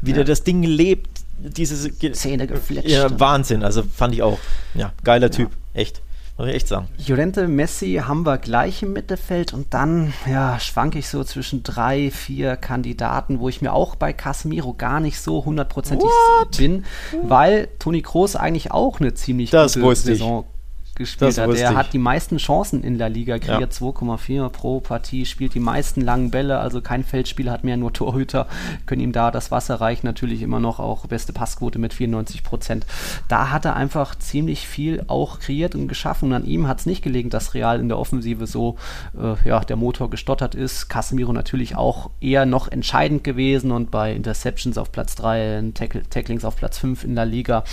wie 0.03 0.13
der 0.13 0.25
das 0.25 0.43
Ding 0.43 0.63
lebt, 0.63 1.24
diese 1.39 2.13
Zähne 2.13 2.47
gefletscht. 2.47 2.91
Ja, 2.91 3.19
Wahnsinn. 3.21 3.63
Also 3.63 3.83
fand 3.83 4.15
ich 4.15 4.23
auch. 4.23 4.39
Ja, 4.75 4.93
geiler 5.03 5.31
Typ. 5.31 5.51
Echt. 5.73 6.03
muss 6.39 6.49
ich 6.49 6.55
echt 6.55 6.69
sagen. 6.69 6.89
Llorente, 7.07 7.49
Messi 7.49 8.03
haben 8.05 8.25
wir 8.25 8.39
gleich 8.39 8.83
im 8.83 8.93
Mittelfeld 8.93 9.53
und 9.53 9.73
dann 9.75 10.13
ja, 10.31 10.59
schwanke 10.59 10.99
ich 10.99 11.09
so 11.09 11.23
zwischen 11.25 11.63
drei, 11.63 12.11
vier 12.11 12.57
Kandidaten, 12.57 13.41
wo 13.41 13.49
ich 13.49 13.63
mir 13.63 13.73
auch 13.73 13.95
bei 13.97 14.13
Casemiro 14.13 14.75
gar 14.75 15.01
nicht 15.01 15.21
so 15.21 15.45
hundertprozentig 15.45 16.09
bin, 16.57 16.85
weil 17.23 17.69
Toni 17.79 18.03
Kroos 18.03 18.37
eigentlich 18.37 18.73
auch 18.73 19.01
eine 19.01 19.15
ziemlich 19.15 19.51
das 19.51 19.75
gute 19.75 19.97
Saison 19.97 20.47
gespielt 20.95 21.39
hat. 21.39 21.55
Er 21.55 21.75
hat 21.75 21.93
die 21.93 21.99
meisten 21.99 22.37
Chancen 22.39 22.83
in 22.83 22.99
der 22.99 23.09
Liga, 23.09 23.39
kreiert 23.39 23.79
ja. 23.81 23.89
2,4 23.89 24.49
pro 24.49 24.81
Partie, 24.81 25.27
spielt 25.27 25.55
die 25.55 25.61
meisten 25.61 26.01
langen 26.01 26.31
Bälle, 26.31 26.59
also 26.59 26.81
kein 26.81 27.05
Feldspieler 27.05 27.53
hat 27.53 27.65
mehr, 27.65 27.77
nur 27.77 27.93
Torhüter 27.93 28.47
können 28.87 29.01
ihm 29.03 29.13
da 29.13 29.31
das 29.31 29.51
Wasser 29.51 29.77
reichen. 29.81 30.07
Natürlich 30.07 30.43
immer 30.43 30.61
noch 30.61 30.79
auch 30.79 31.07
beste 31.07 31.33
Passquote 31.33 31.79
mit 31.79 31.95
94 31.95 32.43
Prozent. 32.43 32.87
Da 33.29 33.51
hat 33.51 33.65
er 33.65 33.77
einfach 33.77 34.15
ziemlich 34.17 34.67
viel 34.69 35.05
auch 35.09 35.41
kreiert 35.41 35.75
und 35.75 35.89
geschaffen. 35.89 36.29
Und 36.29 36.35
an 36.35 36.47
ihm 36.47 36.69
hat 36.69 36.81
es 36.81 36.87
nicht 36.87 37.03
gelegen, 37.03 37.31
dass 37.31 37.55
Real 37.55 37.81
in 37.81 37.89
der 37.89 37.99
Offensive 37.99 38.47
so 38.47 38.77
äh, 39.19 39.49
ja, 39.49 39.61
der 39.61 39.77
Motor 39.77 40.11
gestottert 40.11 40.55
ist. 40.55 40.89
Casemiro 40.89 41.33
natürlich 41.33 41.77
auch 41.77 42.11
eher 42.21 42.47
noch 42.47 42.69
entscheidend 42.69 43.25
gewesen 43.25 43.71
und 43.71 43.91
bei 43.91 44.13
Interceptions 44.13 44.79
auf 44.79 44.93
Platz 44.93 45.15
3, 45.17 45.73
Tackle, 45.75 46.03
Tacklings 46.09 46.45
auf 46.45 46.57
Platz 46.57 46.79
5 46.79 47.05
in 47.05 47.15
der 47.15 47.27
Liga. 47.27 47.65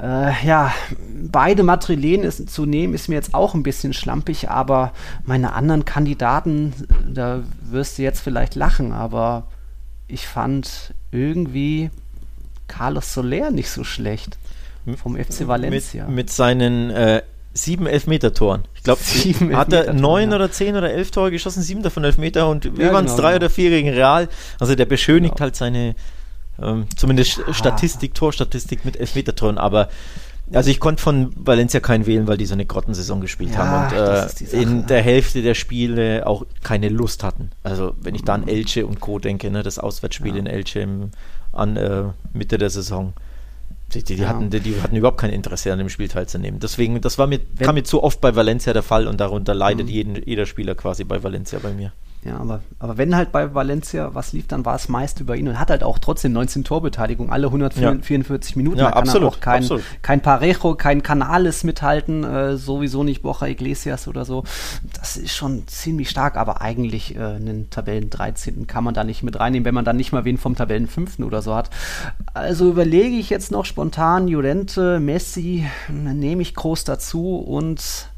Äh, 0.00 0.46
ja, 0.46 0.72
beide 1.30 1.62
Madrilen 1.62 2.22
ist 2.22 2.39
zu 2.46 2.66
nehmen, 2.66 2.94
ist 2.94 3.08
mir 3.08 3.14
jetzt 3.14 3.34
auch 3.34 3.54
ein 3.54 3.62
bisschen 3.62 3.92
schlampig, 3.92 4.50
aber 4.50 4.92
meine 5.24 5.52
anderen 5.52 5.84
Kandidaten, 5.84 6.72
da 7.12 7.42
wirst 7.62 7.98
du 7.98 8.02
jetzt 8.02 8.20
vielleicht 8.20 8.54
lachen, 8.54 8.92
aber 8.92 9.44
ich 10.08 10.26
fand 10.26 10.94
irgendwie 11.12 11.90
Carlos 12.68 13.14
Soler 13.14 13.50
nicht 13.50 13.70
so 13.70 13.84
schlecht 13.84 14.38
vom 14.96 15.16
FC 15.16 15.46
Valencia. 15.46 16.06
Mit, 16.06 16.14
mit 16.14 16.30
seinen 16.30 16.90
äh, 16.90 17.22
sieben 17.52 17.86
Elfmeter-Toren. 17.86 18.64
Ich 18.74 18.82
glaube, 18.82 19.00
hat 19.56 19.72
er 19.72 19.92
neun 19.92 20.30
ja. 20.30 20.36
oder 20.36 20.50
zehn 20.50 20.76
oder 20.76 20.90
elf 20.92 21.10
Tore 21.10 21.30
geschossen, 21.30 21.62
sieben 21.62 21.82
davon 21.82 22.04
Elfmeter 22.04 22.48
und 22.48 22.64
ja, 22.64 22.76
wir 22.76 22.92
waren 22.92 23.04
es 23.04 23.12
genau, 23.12 23.22
drei 23.22 23.32
genau. 23.32 23.44
oder 23.44 23.50
vier 23.50 23.70
gegen 23.70 23.88
Real. 23.88 24.28
Also 24.58 24.74
der 24.74 24.86
beschönigt 24.86 25.34
genau. 25.34 25.44
halt 25.44 25.56
seine 25.56 25.94
ähm, 26.60 26.86
zumindest 26.96 27.40
ah. 27.46 27.52
Statistik, 27.52 28.14
Torstatistik 28.14 28.84
mit 28.84 28.98
Elfmeter-Toren, 28.98 29.58
aber 29.58 29.88
also 30.52 30.70
ich 30.70 30.80
konnte 30.80 31.02
von 31.02 31.32
Valencia 31.36 31.80
keinen 31.80 32.06
wählen, 32.06 32.26
weil 32.26 32.36
die 32.36 32.46
so 32.46 32.54
eine 32.54 32.66
Grottensaison 32.66 33.20
gespielt 33.20 33.52
ja, 33.52 33.58
haben 33.58 33.96
und 33.96 34.52
äh, 34.52 34.62
in 34.62 34.86
der 34.86 35.02
Hälfte 35.02 35.42
der 35.42 35.54
Spiele 35.54 36.26
auch 36.26 36.44
keine 36.62 36.88
Lust 36.88 37.22
hatten. 37.22 37.50
Also 37.62 37.94
wenn 38.00 38.14
ich 38.14 38.24
da 38.24 38.34
an 38.34 38.42
mhm. 38.42 38.48
Elche 38.48 38.86
und 38.86 39.00
Co. 39.00 39.18
denke, 39.18 39.50
ne, 39.50 39.62
das 39.62 39.78
Auswärtsspiel 39.78 40.32
ja. 40.32 40.40
in 40.40 40.46
Elche 40.46 40.80
im, 40.80 41.10
an 41.52 41.76
äh, 41.76 42.04
Mitte 42.32 42.58
der 42.58 42.70
Saison. 42.70 43.12
Die, 43.94 44.04
die, 44.04 44.16
die 44.16 44.22
ja. 44.22 44.28
hatten, 44.28 44.50
die, 44.50 44.60
die, 44.60 44.80
hatten 44.80 44.94
überhaupt 44.94 45.18
kein 45.18 45.30
Interesse 45.30 45.72
an 45.72 45.78
dem 45.78 45.88
Spiel 45.88 46.08
teilzunehmen. 46.08 46.60
Deswegen, 46.60 47.00
das 47.00 47.18
war 47.18 47.26
mir, 47.26 47.40
kam 47.58 47.74
mir 47.74 47.82
zu 47.82 48.02
oft 48.02 48.20
bei 48.20 48.36
Valencia 48.36 48.72
der 48.72 48.84
Fall 48.84 49.08
und 49.08 49.20
darunter 49.20 49.52
leidet 49.52 49.86
mhm. 49.86 49.92
jeden, 49.92 50.22
jeder 50.24 50.46
Spieler 50.46 50.74
quasi 50.74 51.04
bei 51.04 51.22
Valencia 51.22 51.58
bei 51.60 51.72
mir. 51.72 51.92
Ja, 52.22 52.36
aber, 52.36 52.60
aber 52.78 52.98
wenn 52.98 53.16
halt 53.16 53.32
bei 53.32 53.54
Valencia 53.54 54.14
was 54.14 54.34
lief, 54.34 54.46
dann 54.46 54.66
war 54.66 54.74
es 54.74 54.90
meist 54.90 55.20
über 55.20 55.36
ihn 55.36 55.48
und 55.48 55.58
hat 55.58 55.70
halt 55.70 55.82
auch 55.82 55.98
trotzdem 55.98 56.32
19 56.34 56.64
Torbeteiligung, 56.64 57.32
alle 57.32 57.46
144 57.46 58.54
ja. 58.54 58.58
Minuten. 58.58 58.78
Ja, 58.78 58.86
da 58.86 58.90
kann 58.90 58.98
absolut, 59.00 59.28
auch 59.28 59.40
kein, 59.40 59.62
absolut. 59.62 59.82
kein 60.02 60.20
Parejo, 60.20 60.74
kein 60.74 61.02
Canales 61.02 61.64
mithalten, 61.64 62.22
äh, 62.24 62.56
sowieso 62.58 63.04
nicht 63.04 63.22
Bocha 63.22 63.46
Iglesias 63.46 64.06
oder 64.06 64.26
so. 64.26 64.44
Das 64.92 65.16
ist 65.16 65.34
schon 65.34 65.66
ziemlich 65.66 66.10
stark, 66.10 66.36
aber 66.36 66.60
eigentlich 66.60 67.16
äh, 67.16 67.20
einen 67.20 67.70
Tabellen 67.70 68.10
13. 68.10 68.66
kann 68.66 68.84
man 68.84 68.92
da 68.92 69.02
nicht 69.02 69.22
mit 69.22 69.40
reinnehmen, 69.40 69.64
wenn 69.64 69.74
man 69.74 69.86
dann 69.86 69.96
nicht 69.96 70.12
mal 70.12 70.26
wen 70.26 70.36
vom 70.36 70.56
Tabellen 70.56 70.88
5. 70.88 71.20
oder 71.20 71.40
so 71.40 71.54
hat. 71.54 71.70
Also 72.34 72.68
überlege 72.68 73.16
ich 73.16 73.30
jetzt 73.30 73.50
noch 73.50 73.64
spontan 73.64 74.28
Llorente, 74.28 75.00
Messi, 75.00 75.66
nehme 75.88 76.42
ich 76.42 76.54
groß 76.54 76.84
dazu 76.84 77.36
und 77.36 78.10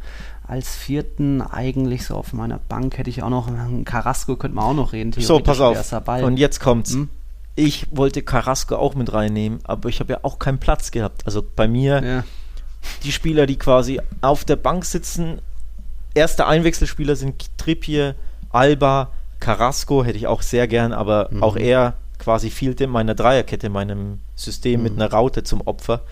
als 0.53 0.77
vierten 0.77 1.41
eigentlich 1.41 2.05
so 2.05 2.15
auf 2.15 2.35
meiner 2.35 2.59
Bank 2.59 2.99
hätte 2.99 3.09
ich 3.09 3.23
auch 3.23 3.31
noch 3.31 3.49
einen 3.49 3.87
Carrasco, 3.87 4.37
könnte 4.37 4.55
man 4.55 4.65
auch 4.67 4.75
noch 4.75 4.93
reden. 4.93 5.11
So, 5.19 5.41
pass 5.41 5.61
auf. 5.61 6.23
Und 6.23 6.37
jetzt 6.37 6.61
kommt's. 6.61 6.93
Hm? 6.93 7.09
Ich 7.55 7.87
wollte 7.91 8.21
Carrasco 8.21 8.77
auch 8.77 8.95
mit 8.95 9.15
reinnehmen, 9.15 9.61
aber 9.65 9.89
ich 9.89 10.01
habe 10.01 10.13
ja 10.13 10.19
auch 10.25 10.39
keinen 10.39 10.59
Platz 10.59 10.91
gehabt. 10.91 11.23
Also 11.25 11.43
bei 11.43 11.67
mir, 11.67 12.05
ja. 12.05 12.25
die 13.03 13.13
Spieler, 13.13 13.47
die 13.47 13.57
quasi 13.57 13.99
auf 14.21 14.45
der 14.45 14.57
Bank 14.57 14.85
sitzen, 14.85 15.41
erste 16.15 16.47
Einwechselspieler 16.47 17.17
sind 17.17 17.57
Trippier, 17.57 18.15
Alba, 18.51 19.11
Carrasco 19.41 20.05
hätte 20.05 20.19
ich 20.19 20.27
auch 20.27 20.43
sehr 20.43 20.69
gern, 20.69 20.93
aber 20.93 21.29
mhm. 21.31 21.43
auch 21.43 21.57
er 21.57 21.95
quasi 22.19 22.51
fehlte 22.51 22.85
in 22.85 22.91
meiner 22.91 23.15
Dreierkette, 23.15 23.69
in 23.69 23.73
meinem 23.73 24.19
System 24.35 24.81
mhm. 24.81 24.85
mit 24.85 24.93
einer 24.97 25.11
Raute 25.11 25.45
zum 25.45 25.63
Opfer. 25.63 26.03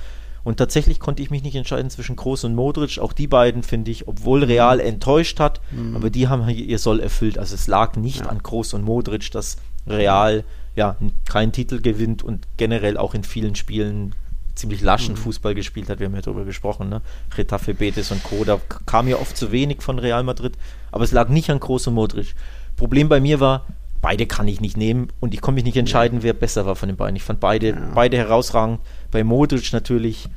Und 0.43 0.57
tatsächlich 0.57 1.01
konnte 1.01 1.23
ich 1.23 1.31
mich 1.31 1.43
nicht 1.43 1.55
entscheiden 1.55 1.91
zwischen 1.91 2.17
Groß 2.17 2.45
und 2.45 2.55
Modric. 2.55 2.99
Auch 2.99 3.13
die 3.13 3.27
beiden 3.27 3.63
finde 3.63 3.91
ich, 3.91 4.09
obwohl 4.09 4.45
Real 4.45 4.77
mhm. 4.77 4.85
enttäuscht 4.85 5.39
hat, 5.39 5.61
mhm. 5.71 5.97
aber 5.97 6.11
die 6.11 6.29
haben 6.29 6.49
ihr 6.49 6.79
Soll 6.79 7.01
erfüllt. 7.01 7.39
Also 7.39 7.55
es 7.55 7.67
lag 7.67 7.97
nicht 7.97 8.21
ja. 8.21 8.27
an 8.27 8.39
Groß 8.43 8.75
und 8.75 8.83
Modric, 8.83 9.31
dass 9.33 9.57
Real 9.87 10.45
ja 10.77 10.97
keinen 11.29 11.53
Titel 11.53 11.81
gewinnt 11.81 12.23
und 12.23 12.47
generell 12.57 12.97
auch 12.97 13.15
in 13.15 13.25
vielen 13.25 13.55
Spielen 13.55 14.15
ziemlich 14.55 14.83
laschen 14.83 15.15
mhm. 15.15 15.19
Fußball 15.19 15.55
gespielt 15.55 15.89
hat. 15.89 15.99
Wir 16.01 16.07
haben 16.07 16.15
ja 16.15 16.23
darüber 16.23 16.45
gesprochen, 16.45 16.89
ne? 16.89 17.03
Retafe, 17.37 17.75
Betis 17.75 18.11
und 18.11 18.23
Co. 18.23 18.45
Da 18.45 18.61
kam 18.87 19.09
ja 19.09 19.17
oft 19.17 19.37
zu 19.37 19.53
wenig 19.53 19.83
von 19.83 19.99
Real 19.99 20.23
Madrid, 20.23 20.57
aber 20.93 21.05
es 21.05 21.13
lag 21.13 21.29
nicht 21.29 21.51
an 21.51 21.61
Groß 21.61 21.89
und 21.89 21.95
Modric. 21.95 22.35
Problem 22.77 23.09
bei 23.09 23.21
mir 23.21 23.41
war, 23.41 23.67
beide 24.01 24.27
kann 24.27 24.49
ich 24.49 24.61
nicht 24.61 24.77
nehmen 24.77 25.09
und 25.21 25.35
ich 25.35 25.41
konnte 25.41 25.57
mich 25.57 25.65
nicht 25.65 25.77
entscheiden, 25.77 26.23
wer 26.23 26.33
besser 26.33 26.67
war 26.67 26.77
von 26.77 26.89
den 26.89 26.97
beiden. 26.97 27.17
Ich 27.17 27.23
fand 27.23 27.41
beide, 27.41 27.71
ja. 27.71 27.93
beide 27.95 28.17
herausragend. 28.17 28.81
Bei 29.11 29.25
Modric 29.25 29.73
natürlich, 29.73 30.29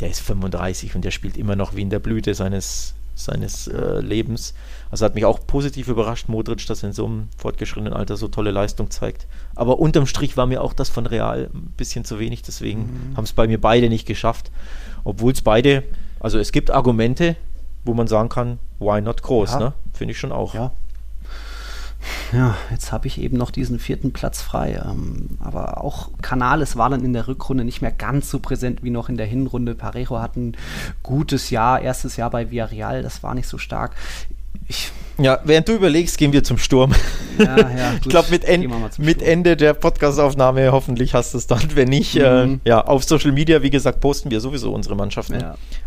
der 0.00 0.10
ist 0.10 0.20
35 0.20 0.94
und 0.94 1.04
der 1.04 1.10
spielt 1.10 1.36
immer 1.36 1.56
noch 1.56 1.74
wie 1.74 1.82
in 1.82 1.90
der 1.90 1.98
Blüte 1.98 2.34
seines, 2.34 2.94
seines 3.14 3.66
äh, 3.66 4.00
Lebens. 4.00 4.54
Also 4.90 5.04
hat 5.04 5.14
mich 5.14 5.24
auch 5.24 5.44
positiv 5.46 5.88
überrascht, 5.88 6.28
Modric, 6.28 6.66
dass 6.66 6.82
er 6.82 6.90
in 6.90 6.92
so 6.92 7.06
einem 7.06 7.28
fortgeschrittenen 7.36 7.92
Alter 7.92 8.16
so 8.16 8.28
tolle 8.28 8.52
Leistung 8.52 8.90
zeigt. 8.90 9.26
Aber 9.56 9.78
unterm 9.78 10.06
Strich 10.06 10.36
war 10.36 10.46
mir 10.46 10.62
auch 10.62 10.72
das 10.72 10.88
von 10.88 11.06
Real 11.06 11.50
ein 11.52 11.72
bisschen 11.76 12.04
zu 12.04 12.18
wenig, 12.18 12.42
deswegen 12.42 12.82
mhm. 12.82 13.16
haben 13.16 13.24
es 13.24 13.32
bei 13.32 13.46
mir 13.46 13.60
beide 13.60 13.88
nicht 13.88 14.06
geschafft. 14.06 14.50
Obwohl 15.02 15.32
es 15.32 15.42
beide, 15.42 15.82
also 16.20 16.38
es 16.38 16.52
gibt 16.52 16.70
Argumente, 16.70 17.36
wo 17.84 17.94
man 17.94 18.06
sagen 18.06 18.28
kann, 18.28 18.58
why 18.78 19.00
not 19.00 19.22
groß, 19.22 19.52
ja. 19.52 19.58
ne? 19.58 19.72
Finde 19.94 20.12
ich 20.12 20.18
schon 20.18 20.32
auch. 20.32 20.54
Ja, 20.54 20.72
ja, 22.32 22.56
jetzt 22.70 22.92
habe 22.92 23.06
ich 23.06 23.20
eben 23.20 23.36
noch 23.36 23.50
diesen 23.50 23.78
vierten 23.78 24.12
Platz 24.12 24.42
frei. 24.42 24.80
Ähm, 24.84 25.38
aber 25.40 25.82
auch 25.82 26.10
Canales 26.22 26.76
war 26.76 26.90
dann 26.90 27.04
in 27.04 27.12
der 27.12 27.28
Rückrunde 27.28 27.64
nicht 27.64 27.82
mehr 27.82 27.92
ganz 27.92 28.30
so 28.30 28.38
präsent 28.38 28.82
wie 28.82 28.90
noch 28.90 29.08
in 29.08 29.16
der 29.16 29.26
Hinrunde. 29.26 29.74
Parejo 29.74 30.20
hat 30.20 30.36
ein 30.36 30.56
gutes 31.02 31.50
Jahr, 31.50 31.80
erstes 31.80 32.16
Jahr 32.16 32.30
bei 32.30 32.50
Villarreal, 32.50 33.02
das 33.02 33.22
war 33.22 33.34
nicht 33.34 33.48
so 33.48 33.58
stark. 33.58 33.92
Ich 34.68 34.92
ja, 35.20 35.38
während 35.44 35.68
du 35.68 35.74
überlegst, 35.74 36.16
gehen 36.16 36.32
wir 36.32 36.42
zum 36.42 36.56
Sturm. 36.56 36.92
Ja, 37.38 37.58
ja, 37.58 37.94
ich 38.00 38.08
glaube, 38.08 38.30
mit, 38.30 38.44
en 38.44 38.72
mit 38.98 39.20
Ende 39.20 39.56
der 39.56 39.74
Podcastaufnahme 39.74 40.72
hoffentlich 40.72 41.12
hast 41.12 41.34
du 41.34 41.38
es 41.38 41.46
dann. 41.46 41.60
Wenn 41.74 41.88
nicht, 41.88 42.16
äh, 42.16 42.46
mhm. 42.46 42.60
äh, 42.64 42.68
ja, 42.70 42.80
auf 42.80 43.04
Social 43.04 43.32
Media, 43.32 43.62
wie 43.62 43.68
gesagt, 43.68 44.00
posten 44.00 44.30
wir 44.30 44.40
sowieso 44.40 44.72
unsere 44.72 44.96
Mannschaften, 44.96 45.40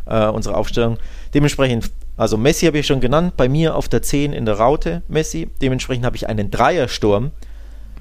ja. 0.06 0.30
äh, 0.30 0.31
unsere 0.31 0.56
Aufstellung. 0.56 0.98
Dementsprechend, 1.34 1.91
also 2.15 2.38
Messi 2.38 2.68
habe 2.68 2.77
ich 2.77 2.85
schon 2.85 3.02
genannt, 3.02 3.34
bei 3.35 3.49
mir 3.49 3.76
auf 3.76 3.88
der 3.88 4.03
10 4.03 4.34
in 4.34 4.45
der 4.45 4.60
Raute 4.60 5.02
Messi. 5.07 5.49
Dementsprechend 5.61 6.06
habe 6.06 6.15
ich 6.15 6.30
einen 6.30 6.52
Dreiersturm. 6.52 7.31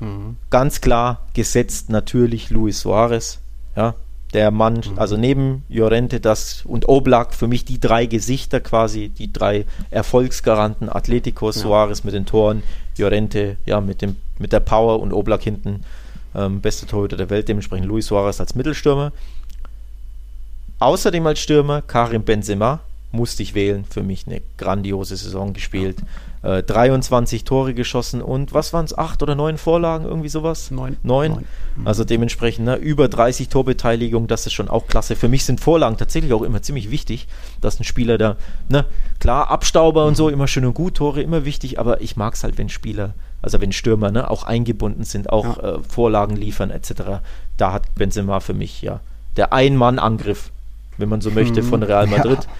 Mhm. 0.00 0.36
Ganz 0.50 0.82
klar 0.82 1.26
gesetzt 1.32 1.88
natürlich 1.88 2.50
Luis 2.50 2.80
Suarez. 2.80 3.38
Ja, 3.74 3.94
der 4.32 4.50
Mann, 4.50 4.74
mhm. 4.74 4.98
also 4.98 5.16
neben 5.16 5.64
Llorente 5.68 6.20
das 6.20 6.62
und 6.64 6.88
Oblak, 6.88 7.34
für 7.34 7.48
mich 7.48 7.64
die 7.64 7.80
drei 7.80 8.06
Gesichter 8.06 8.60
quasi, 8.60 9.08
die 9.08 9.32
drei 9.32 9.66
Erfolgsgaranten, 9.90 10.88
Atletico, 10.88 11.46
ja. 11.46 11.52
Suarez 11.52 12.04
mit 12.04 12.14
den 12.14 12.26
Toren, 12.26 12.62
Llorente, 12.96 13.56
ja, 13.66 13.80
mit, 13.80 14.02
dem, 14.02 14.16
mit 14.38 14.52
der 14.52 14.60
Power 14.60 15.00
und 15.00 15.12
Oblak 15.12 15.42
hinten, 15.42 15.84
ähm, 16.34 16.60
beste 16.60 16.86
Torhüter 16.86 17.16
der 17.16 17.30
Welt, 17.30 17.48
dementsprechend 17.48 17.86
Luis 17.86 18.06
Suarez 18.06 18.40
als 18.40 18.54
Mittelstürmer. 18.54 19.12
Außerdem 20.78 21.26
als 21.26 21.40
Stürmer 21.40 21.82
Karim 21.82 22.24
Benzema, 22.24 22.80
musste 23.12 23.42
ich 23.42 23.54
wählen, 23.54 23.84
für 23.84 24.02
mich 24.02 24.26
eine 24.26 24.40
grandiose 24.56 25.16
Saison 25.16 25.52
gespielt. 25.52 25.98
Ja 26.00 26.31
äh, 26.42 26.62
23 26.62 27.44
Tore 27.44 27.74
geschossen 27.74 28.22
und 28.22 28.52
was 28.52 28.72
waren 28.72 28.84
es, 28.84 28.96
acht 28.96 29.22
oder 29.22 29.34
neun 29.34 29.58
Vorlagen, 29.58 30.04
irgendwie 30.04 30.28
sowas? 30.28 30.70
Neun. 30.70 30.96
Neun. 31.02 31.32
neun. 31.32 31.44
Mhm. 31.76 31.86
Also 31.86 32.04
dementsprechend 32.04 32.66
ne, 32.66 32.76
über 32.76 33.08
30 33.08 33.48
Torbeteiligung, 33.48 34.26
das 34.26 34.46
ist 34.46 34.52
schon 34.52 34.68
auch 34.68 34.86
klasse. 34.86 35.16
Für 35.16 35.28
mich 35.28 35.44
sind 35.44 35.60
Vorlagen 35.60 35.96
tatsächlich 35.96 36.32
auch 36.32 36.42
immer 36.42 36.62
ziemlich 36.62 36.90
wichtig, 36.90 37.28
dass 37.60 37.80
ein 37.80 37.84
Spieler 37.84 38.18
da, 38.18 38.36
ne, 38.68 38.84
klar, 39.20 39.50
Abstauber 39.50 40.02
mhm. 40.02 40.08
und 40.08 40.16
so, 40.16 40.28
immer 40.28 40.48
schön 40.48 40.64
und 40.64 40.74
gut, 40.74 40.94
Tore 40.94 41.22
immer 41.22 41.44
wichtig, 41.44 41.78
aber 41.78 42.00
ich 42.00 42.16
mag 42.16 42.34
es 42.34 42.44
halt, 42.44 42.58
wenn 42.58 42.68
Spieler, 42.68 43.14
also 43.40 43.60
wenn 43.60 43.72
Stürmer 43.72 44.10
ne, 44.10 44.30
auch 44.30 44.44
eingebunden 44.44 45.04
sind, 45.04 45.30
auch 45.30 45.62
ja. 45.62 45.74
äh, 45.74 45.78
Vorlagen 45.88 46.36
liefern 46.36 46.70
etc. 46.70 47.20
Da 47.56 47.72
hat 47.72 47.94
Benzema 47.94 48.40
für 48.40 48.54
mich 48.54 48.82
ja 48.82 49.00
der 49.36 49.52
Ein-Mann-Angriff, 49.52 50.50
wenn 50.98 51.08
man 51.08 51.20
so 51.20 51.30
möchte, 51.30 51.62
mhm. 51.62 51.66
von 51.66 51.82
Real 51.82 52.06
Madrid. 52.06 52.44
Ja. 52.44 52.50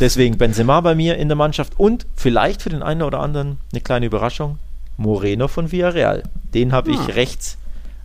Deswegen 0.00 0.38
Benzema 0.38 0.80
bei 0.80 0.94
mir 0.94 1.16
in 1.16 1.28
der 1.28 1.36
Mannschaft 1.36 1.78
und 1.78 2.06
vielleicht 2.14 2.62
für 2.62 2.70
den 2.70 2.82
einen 2.82 3.02
oder 3.02 3.20
anderen 3.20 3.58
eine 3.72 3.80
kleine 3.80 4.06
Überraschung, 4.06 4.58
Moreno 4.96 5.48
von 5.48 5.70
Villarreal. 5.72 6.22
Den 6.54 6.72
habe 6.72 6.90
ich 6.90 6.98
hm. 6.98 7.06
rechts 7.06 7.58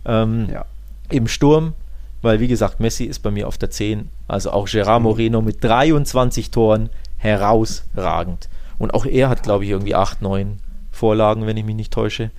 ähm, 0.04 0.48
ja. 0.52 0.64
im 1.10 1.28
Sturm, 1.28 1.74
weil 2.20 2.40
wie 2.40 2.48
gesagt, 2.48 2.80
Messi 2.80 3.04
ist 3.04 3.20
bei 3.20 3.30
mir 3.30 3.48
auf 3.48 3.58
der 3.58 3.70
10. 3.70 4.08
Also 4.28 4.50
auch 4.50 4.68
Gerard 4.68 5.02
Moreno 5.02 5.40
mit 5.40 5.62
23 5.64 6.50
Toren 6.50 6.90
herausragend. 7.16 8.48
Und 8.78 8.94
auch 8.94 9.06
er 9.06 9.28
hat, 9.28 9.42
glaube 9.42 9.64
ich, 9.64 9.70
irgendwie 9.70 9.94
acht, 9.94 10.22
neun 10.22 10.58
Vorlagen, 10.90 11.46
wenn 11.46 11.56
ich 11.56 11.64
mich 11.64 11.76
nicht 11.76 11.92
täusche. 11.92 12.30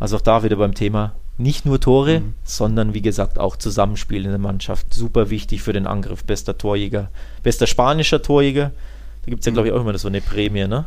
Also 0.00 0.16
auch 0.16 0.22
da 0.22 0.42
wieder 0.42 0.56
beim 0.56 0.74
Thema 0.74 1.12
nicht 1.42 1.66
nur 1.66 1.80
Tore, 1.80 2.20
mhm. 2.20 2.34
sondern 2.44 2.94
wie 2.94 3.02
gesagt 3.02 3.38
auch 3.38 3.56
Zusammenspiel 3.56 4.24
in 4.24 4.30
der 4.30 4.38
Mannschaft. 4.38 4.94
Super 4.94 5.30
wichtig 5.30 5.62
für 5.62 5.72
den 5.72 5.86
Angriff. 5.86 6.24
Bester 6.24 6.56
Torjäger, 6.56 7.10
bester 7.42 7.66
spanischer 7.66 8.22
Torjäger. 8.22 8.70
Da 9.24 9.30
gibt 9.30 9.40
es 9.40 9.46
ja, 9.46 9.52
mhm. 9.52 9.54
glaube 9.54 9.68
ich, 9.68 9.74
auch 9.74 9.80
immer 9.80 9.96
so 9.98 10.08
eine 10.08 10.20
Prämie, 10.20 10.66
ne? 10.66 10.86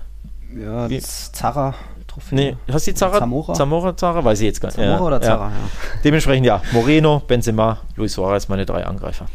Ja, 0.57 0.90
wie? 0.90 0.99
Zara. 0.99 1.76
Trophäe. 2.07 2.36
Nee, 2.36 2.57
hast 2.72 2.88
du 2.88 2.91
die 2.91 2.95
Zara? 2.95 3.19
Zamora? 3.19 3.53
Zamora, 3.53 3.98
Zara? 3.98 4.23
Weiß 4.23 4.40
ich 4.40 4.45
jetzt 4.45 4.61
gar 4.61 4.69
nicht. 4.69 4.76
Zamora 4.76 4.95
ja, 4.95 5.02
oder 5.02 5.22
Zara, 5.22 5.49
ja. 5.49 5.52
ja. 5.52 5.99
Dementsprechend 6.03 6.45
ja, 6.45 6.61
Moreno, 6.72 7.22
Benzema, 7.27 7.80
Luis 7.95 8.14
Suarez, 8.14 8.48
meine 8.48 8.65
drei 8.65 8.86
Angreifer. 8.86 9.26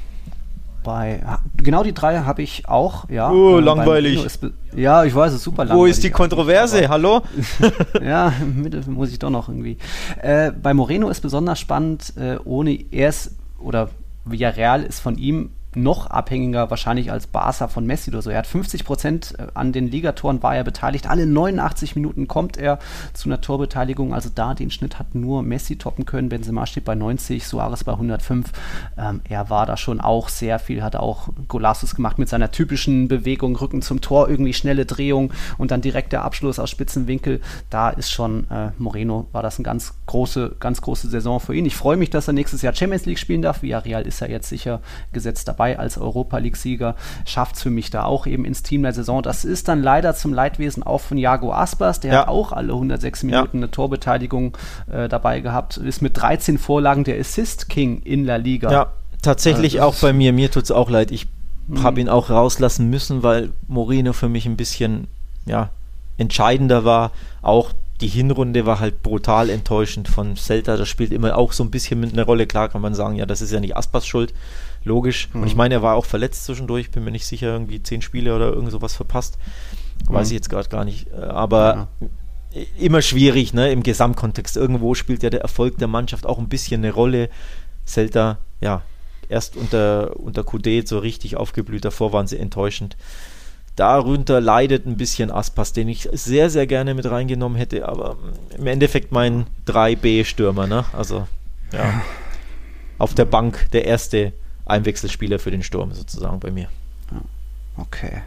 Bei, 0.82 1.22
genau 1.56 1.82
die 1.82 1.92
drei 1.92 2.20
habe 2.20 2.42
ich 2.42 2.68
auch, 2.68 3.08
ja. 3.10 3.30
Oh, 3.30 3.58
äh, 3.58 3.60
langweilig. 3.60 4.26
ja, 4.74 5.04
ich 5.04 5.14
weiß, 5.14 5.32
es 5.32 5.38
ist 5.38 5.44
super 5.44 5.64
langweilig. 5.64 5.80
Wo 5.80 5.86
ist 5.86 6.02
die 6.02 6.10
Kontroverse? 6.10 6.88
Hallo? 6.88 7.22
ja, 8.02 8.32
im 8.40 8.62
Mittel 8.62 8.82
muss 8.88 9.10
ich 9.10 9.18
doch 9.18 9.30
noch 9.30 9.48
irgendwie. 9.48 9.76
Äh, 10.22 10.52
bei 10.52 10.72
Moreno 10.72 11.10
ist 11.10 11.20
besonders 11.20 11.60
spannend, 11.60 12.14
äh, 12.16 12.36
ohne 12.44 12.72
er 12.90 13.10
ist, 13.10 13.36
oder 13.58 13.90
Villarreal 14.24 14.82
ist 14.82 15.00
von 15.00 15.18
ihm 15.18 15.50
noch 15.74 16.08
abhängiger 16.08 16.70
wahrscheinlich 16.70 17.12
als 17.12 17.26
Barca 17.26 17.68
von 17.68 17.86
Messi 17.86 18.10
oder 18.10 18.22
so. 18.22 18.30
Er 18.30 18.38
hat 18.38 18.46
50 18.46 18.84
Prozent 18.84 19.34
äh, 19.38 19.46
an 19.54 19.72
den 19.72 19.88
Ligatoren 19.88 20.42
war 20.42 20.56
er 20.56 20.64
beteiligt. 20.64 21.08
Alle 21.08 21.26
89 21.26 21.94
Minuten 21.96 22.26
kommt 22.26 22.56
er 22.56 22.78
zu 23.12 23.28
einer 23.28 23.40
Torbeteiligung. 23.40 24.12
Also 24.12 24.30
da 24.34 24.54
den 24.54 24.70
Schnitt 24.70 24.98
hat 24.98 25.14
nur 25.14 25.42
Messi 25.42 25.76
toppen 25.76 26.06
können. 26.06 26.28
Benzema 26.28 26.66
steht 26.66 26.84
bei 26.84 26.94
90, 26.94 27.46
Suarez 27.46 27.84
bei 27.84 27.92
105. 27.92 28.50
Ähm, 28.98 29.20
er 29.28 29.50
war 29.50 29.66
da 29.66 29.76
schon 29.76 30.00
auch 30.00 30.28
sehr 30.28 30.58
viel, 30.58 30.82
hat 30.82 30.96
auch 30.96 31.28
Golassus 31.46 31.94
gemacht 31.94 32.18
mit 32.18 32.28
seiner 32.28 32.50
typischen 32.50 33.06
Bewegung, 33.08 33.54
Rücken 33.56 33.82
zum 33.82 34.00
Tor, 34.00 34.28
irgendwie 34.28 34.52
schnelle 34.52 34.86
Drehung 34.86 35.32
und 35.58 35.70
dann 35.70 35.80
direkt 35.80 36.12
der 36.12 36.24
Abschluss 36.24 36.58
aus 36.58 36.70
Spitzenwinkel. 36.70 37.40
Da 37.68 37.90
ist 37.90 38.10
schon 38.10 38.50
äh, 38.50 38.70
Moreno, 38.78 39.28
war 39.32 39.42
das 39.42 39.58
eine 39.58 39.64
ganz 39.64 39.94
große, 40.06 40.56
ganz 40.58 40.80
große 40.82 41.08
Saison 41.08 41.38
für 41.38 41.54
ihn. 41.54 41.66
Ich 41.66 41.76
freue 41.76 41.96
mich, 41.96 42.10
dass 42.10 42.28
er 42.28 42.32
nächstes 42.32 42.62
Jahr 42.62 42.74
Champions 42.74 43.06
League 43.06 43.18
spielen 43.18 43.42
darf. 43.42 43.62
Villarreal 43.62 44.06
ist 44.06 44.20
er 44.20 44.30
jetzt 44.30 44.48
sicher 44.48 44.80
gesetzt 45.12 45.48
dabei 45.60 45.78
als 45.78 45.98
Europa 45.98 46.38
League-Sieger, 46.38 46.94
schafft 47.26 47.56
es 47.56 47.62
für 47.62 47.70
mich 47.70 47.90
da 47.90 48.04
auch 48.04 48.26
eben 48.26 48.46
ins 48.46 48.62
Team 48.62 48.82
der 48.82 48.94
Saison. 48.94 49.22
Das 49.22 49.44
ist 49.44 49.68
dann 49.68 49.82
leider 49.82 50.14
zum 50.14 50.32
Leidwesen 50.32 50.82
auch 50.82 51.02
von 51.02 51.18
Jago 51.18 51.52
Aspas, 51.52 52.00
der 52.00 52.14
ja. 52.14 52.20
hat 52.20 52.28
auch 52.28 52.52
alle 52.52 52.72
106 52.72 53.24
Minuten 53.24 53.58
ja. 53.58 53.62
eine 53.64 53.70
Torbeteiligung 53.70 54.56
äh, 54.90 55.08
dabei 55.08 55.40
gehabt, 55.40 55.76
ist 55.76 56.00
mit 56.00 56.16
13 56.16 56.56
Vorlagen 56.56 57.04
der 57.04 57.20
Assist 57.20 57.68
King 57.68 58.00
in 58.04 58.24
La 58.24 58.36
Liga. 58.36 58.72
Ja, 58.72 58.86
tatsächlich 59.20 59.82
also, 59.82 59.98
auch 59.98 60.00
bei 60.00 60.14
mir. 60.14 60.32
Mir 60.32 60.50
tut 60.50 60.64
es 60.64 60.70
auch 60.70 60.88
leid. 60.88 61.10
Ich 61.10 61.26
mhm. 61.68 61.82
habe 61.82 62.00
ihn 62.00 62.08
auch 62.08 62.30
rauslassen 62.30 62.88
müssen, 62.88 63.22
weil 63.22 63.50
Moreno 63.68 64.14
für 64.14 64.30
mich 64.30 64.46
ein 64.46 64.56
bisschen 64.56 65.08
ja, 65.44 65.68
entscheidender 66.16 66.86
war. 66.86 67.12
Auch 67.42 67.72
die 68.00 68.08
Hinrunde 68.08 68.66
war 68.66 68.80
halt 68.80 69.02
brutal 69.02 69.50
enttäuschend 69.50 70.08
von 70.08 70.36
Celta. 70.36 70.76
Das 70.76 70.88
spielt 70.88 71.12
immer 71.12 71.36
auch 71.36 71.52
so 71.52 71.62
ein 71.62 71.70
bisschen 71.70 72.00
mit 72.00 72.12
einer 72.12 72.24
Rolle. 72.24 72.46
Klar 72.46 72.68
kann 72.68 72.80
man 72.80 72.94
sagen, 72.94 73.16
ja, 73.16 73.26
das 73.26 73.42
ist 73.42 73.52
ja 73.52 73.60
nicht 73.60 73.76
Aspas 73.76 74.06
Schuld 74.06 74.32
logisch. 74.84 75.28
Mhm. 75.32 75.42
Und 75.42 75.46
ich 75.48 75.54
mhm. 75.54 75.58
meine, 75.58 75.74
er 75.74 75.82
war 75.82 75.96
auch 75.96 76.06
verletzt 76.06 76.44
zwischendurch, 76.44 76.90
bin 76.90 77.04
mir 77.04 77.10
nicht 77.10 77.26
sicher, 77.26 77.48
irgendwie 77.48 77.82
zehn 77.82 78.02
Spiele 78.02 78.34
oder 78.34 78.48
irgend 78.52 78.72
sowas 78.72 78.94
verpasst. 78.94 79.38
Weiß 80.06 80.28
mhm. 80.28 80.32
ich 80.32 80.36
jetzt 80.36 80.50
gerade 80.50 80.68
gar 80.68 80.84
nicht. 80.84 81.08
Äh, 81.12 81.20
aber 81.20 81.88
ja. 82.00 82.60
immer 82.78 83.02
schwierig, 83.02 83.52
ne, 83.52 83.70
im 83.70 83.82
Gesamtkontext. 83.82 84.56
Irgendwo 84.56 84.94
spielt 84.94 85.22
ja 85.22 85.30
der 85.30 85.42
Erfolg 85.42 85.78
der 85.78 85.88
Mannschaft 85.88 86.26
auch 86.26 86.38
ein 86.38 86.48
bisschen 86.48 86.82
eine 86.82 86.92
Rolle. 86.92 87.28
Celta, 87.86 88.38
ja, 88.60 88.82
erst 89.28 89.56
unter, 89.56 90.16
unter 90.18 90.44
QD 90.44 90.86
so 90.86 90.98
richtig 90.98 91.36
aufgeblüht, 91.36 91.84
davor 91.84 92.12
waren 92.12 92.26
sie 92.26 92.38
enttäuschend. 92.38 92.96
Darunter 93.80 94.42
leidet 94.42 94.84
ein 94.86 94.98
bisschen 94.98 95.30
Aspas, 95.30 95.72
den 95.72 95.88
ich 95.88 96.06
sehr, 96.12 96.50
sehr 96.50 96.66
gerne 96.66 96.92
mit 96.92 97.10
reingenommen 97.10 97.56
hätte, 97.56 97.88
aber 97.88 98.18
im 98.58 98.66
Endeffekt 98.66 99.10
mein 99.10 99.46
3B-Stürmer, 99.66 100.66
ne? 100.66 100.84
Also, 100.92 101.26
ja. 101.72 102.02
Auf 102.98 103.14
der 103.14 103.24
Bank 103.24 103.68
der 103.72 103.86
erste 103.86 104.34
Einwechselspieler 104.66 105.38
für 105.38 105.50
den 105.50 105.62
Sturm 105.62 105.94
sozusagen 105.94 106.40
bei 106.40 106.50
mir. 106.50 106.68
Okay. 107.78 108.20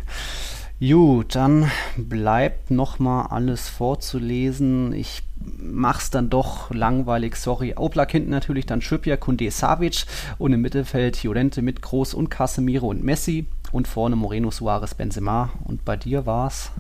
Gut, 0.79 1.35
dann 1.35 1.69
bleibt 1.97 2.71
noch 2.71 2.97
mal 2.97 3.27
alles 3.27 3.69
vorzulesen. 3.69 4.91
Ich 4.91 5.21
mach's 5.37 6.09
dann 6.09 6.31
doch 6.31 6.71
langweilig, 6.71 7.35
sorry. 7.35 7.75
Oblak 7.77 8.11
hinten 8.11 8.31
natürlich, 8.31 8.65
dann 8.65 8.81
Schüppja, 8.81 9.17
Kunde, 9.17 9.51
Savic 9.51 10.05
und 10.39 10.51
im 10.51 10.61
Mittelfeld 10.61 11.23
Llorente 11.23 11.61
mit 11.61 11.83
Groß 11.83 12.15
und 12.15 12.29
Casemiro 12.29 12.87
und 12.87 13.03
Messi 13.03 13.45
und 13.73 13.89
vorne 13.89 14.15
Moreno, 14.15 14.51
Suarez, 14.51 14.93
Benzema. 14.95 15.49
Und 15.65 15.83
bei 15.83 15.97
dir 15.97 16.25
war's? 16.25 16.71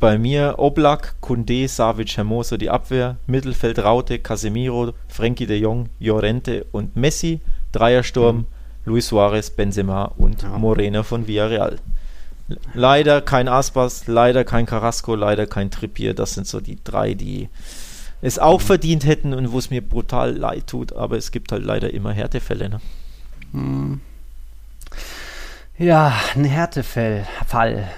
Bei 0.00 0.16
mir 0.16 0.54
Oblak, 0.56 1.16
Kunde, 1.20 1.68
Savic, 1.68 2.16
Hermoso 2.16 2.56
die 2.56 2.70
Abwehr, 2.70 3.16
Mittelfeld 3.26 3.78
Raute, 3.78 4.18
Casemiro, 4.18 4.94
Frenkie 5.08 5.46
de 5.46 5.58
Jong, 5.60 5.90
Llorente 6.00 6.64
und 6.72 6.96
Messi, 6.96 7.40
Dreiersturm. 7.72 8.36
Mhm 8.38 8.46
Luis 8.84 9.08
Suarez, 9.08 9.50
Benzema 9.50 10.04
und 10.16 10.42
ja. 10.42 10.58
Moreno 10.58 11.02
von 11.02 11.26
Villarreal. 11.26 11.78
Leider 12.74 13.20
kein 13.20 13.48
Aspas, 13.48 14.06
leider 14.06 14.44
kein 14.44 14.66
Carrasco, 14.66 15.14
leider 15.14 15.46
kein 15.46 15.70
Trippier. 15.70 16.14
Das 16.14 16.34
sind 16.34 16.46
so 16.46 16.60
die 16.60 16.78
drei, 16.82 17.14
die 17.14 17.48
es 18.20 18.38
auch 18.38 18.60
mhm. 18.60 18.64
verdient 18.64 19.06
hätten 19.06 19.32
und 19.34 19.52
wo 19.52 19.58
es 19.58 19.70
mir 19.70 19.80
brutal 19.80 20.36
leid 20.36 20.66
tut. 20.66 20.92
Aber 20.92 21.16
es 21.16 21.30
gibt 21.30 21.52
halt 21.52 21.64
leider 21.64 21.94
immer 21.94 22.12
Härtefälle. 22.12 22.68
Ne? 22.68 22.80
Mhm. 23.52 24.00
Ja, 25.82 26.14
ein 26.36 26.44
Härtefall 26.44 27.26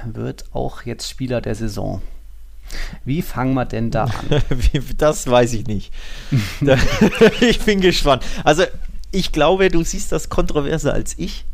wird 0.06 0.46
auch 0.54 0.82
jetzt 0.84 1.06
Spieler 1.06 1.42
der 1.42 1.54
Saison. 1.54 2.00
Wie 3.04 3.20
fangen 3.20 3.52
wir 3.52 3.66
denn 3.66 3.90
da 3.90 4.04
an? 4.04 4.42
das 4.96 5.28
weiß 5.28 5.52
ich 5.52 5.66
nicht. 5.66 5.92
ich 7.42 7.60
bin 7.60 7.82
gespannt. 7.82 8.24
Also 8.42 8.62
ich 9.10 9.32
glaube, 9.32 9.68
du 9.68 9.84
siehst 9.84 10.12
das 10.12 10.30
kontroverser 10.30 10.94
als 10.94 11.18
ich. 11.18 11.44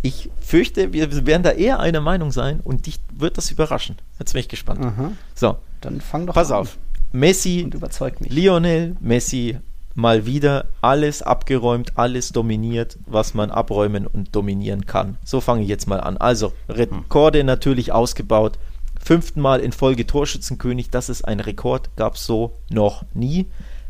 Ich 0.00 0.30
fürchte, 0.40 0.94
wir 0.94 1.26
werden 1.26 1.42
da 1.42 1.50
eher 1.50 1.78
einer 1.78 2.00
Meinung 2.00 2.32
sein 2.32 2.60
und 2.64 2.86
dich 2.86 2.98
wird 3.14 3.36
das 3.36 3.50
überraschen. 3.50 3.96
Jetzt 4.18 4.32
bin 4.32 4.40
ich 4.40 4.48
gespannt. 4.48 4.82
Aha. 4.82 5.12
So, 5.34 5.58
dann 5.82 6.00
fang 6.00 6.26
doch 6.26 6.32
Pass 6.32 6.52
an. 6.52 6.60
auf. 6.60 6.78
Messi, 7.12 7.60
und 7.62 7.74
überzeug 7.74 8.22
mich. 8.22 8.32
Lionel 8.32 8.96
Messi 9.00 9.58
mal 9.96 10.26
wieder 10.26 10.66
alles 10.82 11.22
abgeräumt, 11.22 11.92
alles 11.96 12.28
dominiert, 12.28 12.98
was 13.06 13.34
man 13.34 13.50
abräumen 13.50 14.06
und 14.06 14.36
dominieren 14.36 14.86
kann. 14.86 15.16
So 15.24 15.40
fange 15.40 15.62
ich 15.62 15.68
jetzt 15.68 15.88
mal 15.88 16.00
an. 16.00 16.18
Also, 16.18 16.52
Rekorde 16.68 17.42
natürlich 17.42 17.90
ausgebaut. 17.90 18.58
Fünften 19.02 19.40
Mal 19.40 19.60
in 19.60 19.72
Folge 19.72 20.06
Torschützenkönig, 20.06 20.90
das 20.90 21.08
ist 21.08 21.26
ein 21.26 21.40
Rekord, 21.40 21.90
gab 21.96 22.16
es 22.16 22.26
so 22.26 22.52
noch 22.70 23.04
nie. 23.14 23.46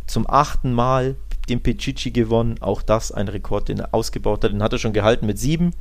Zum 0.06 0.28
achten 0.28 0.72
Mal 0.72 1.16
den 1.48 1.60
Pichichi 1.60 2.12
gewonnen. 2.12 2.56
Auch 2.60 2.82
das 2.82 3.10
ein 3.10 3.28
Rekord, 3.28 3.68
den 3.68 3.80
er 3.80 3.92
ausgebaut 3.92 4.44
hat. 4.44 4.52
Den 4.52 4.62
hat 4.62 4.72
er 4.72 4.78
schon 4.78 4.92
gehalten 4.92 5.26
mit 5.26 5.38
sieben. 5.38 5.72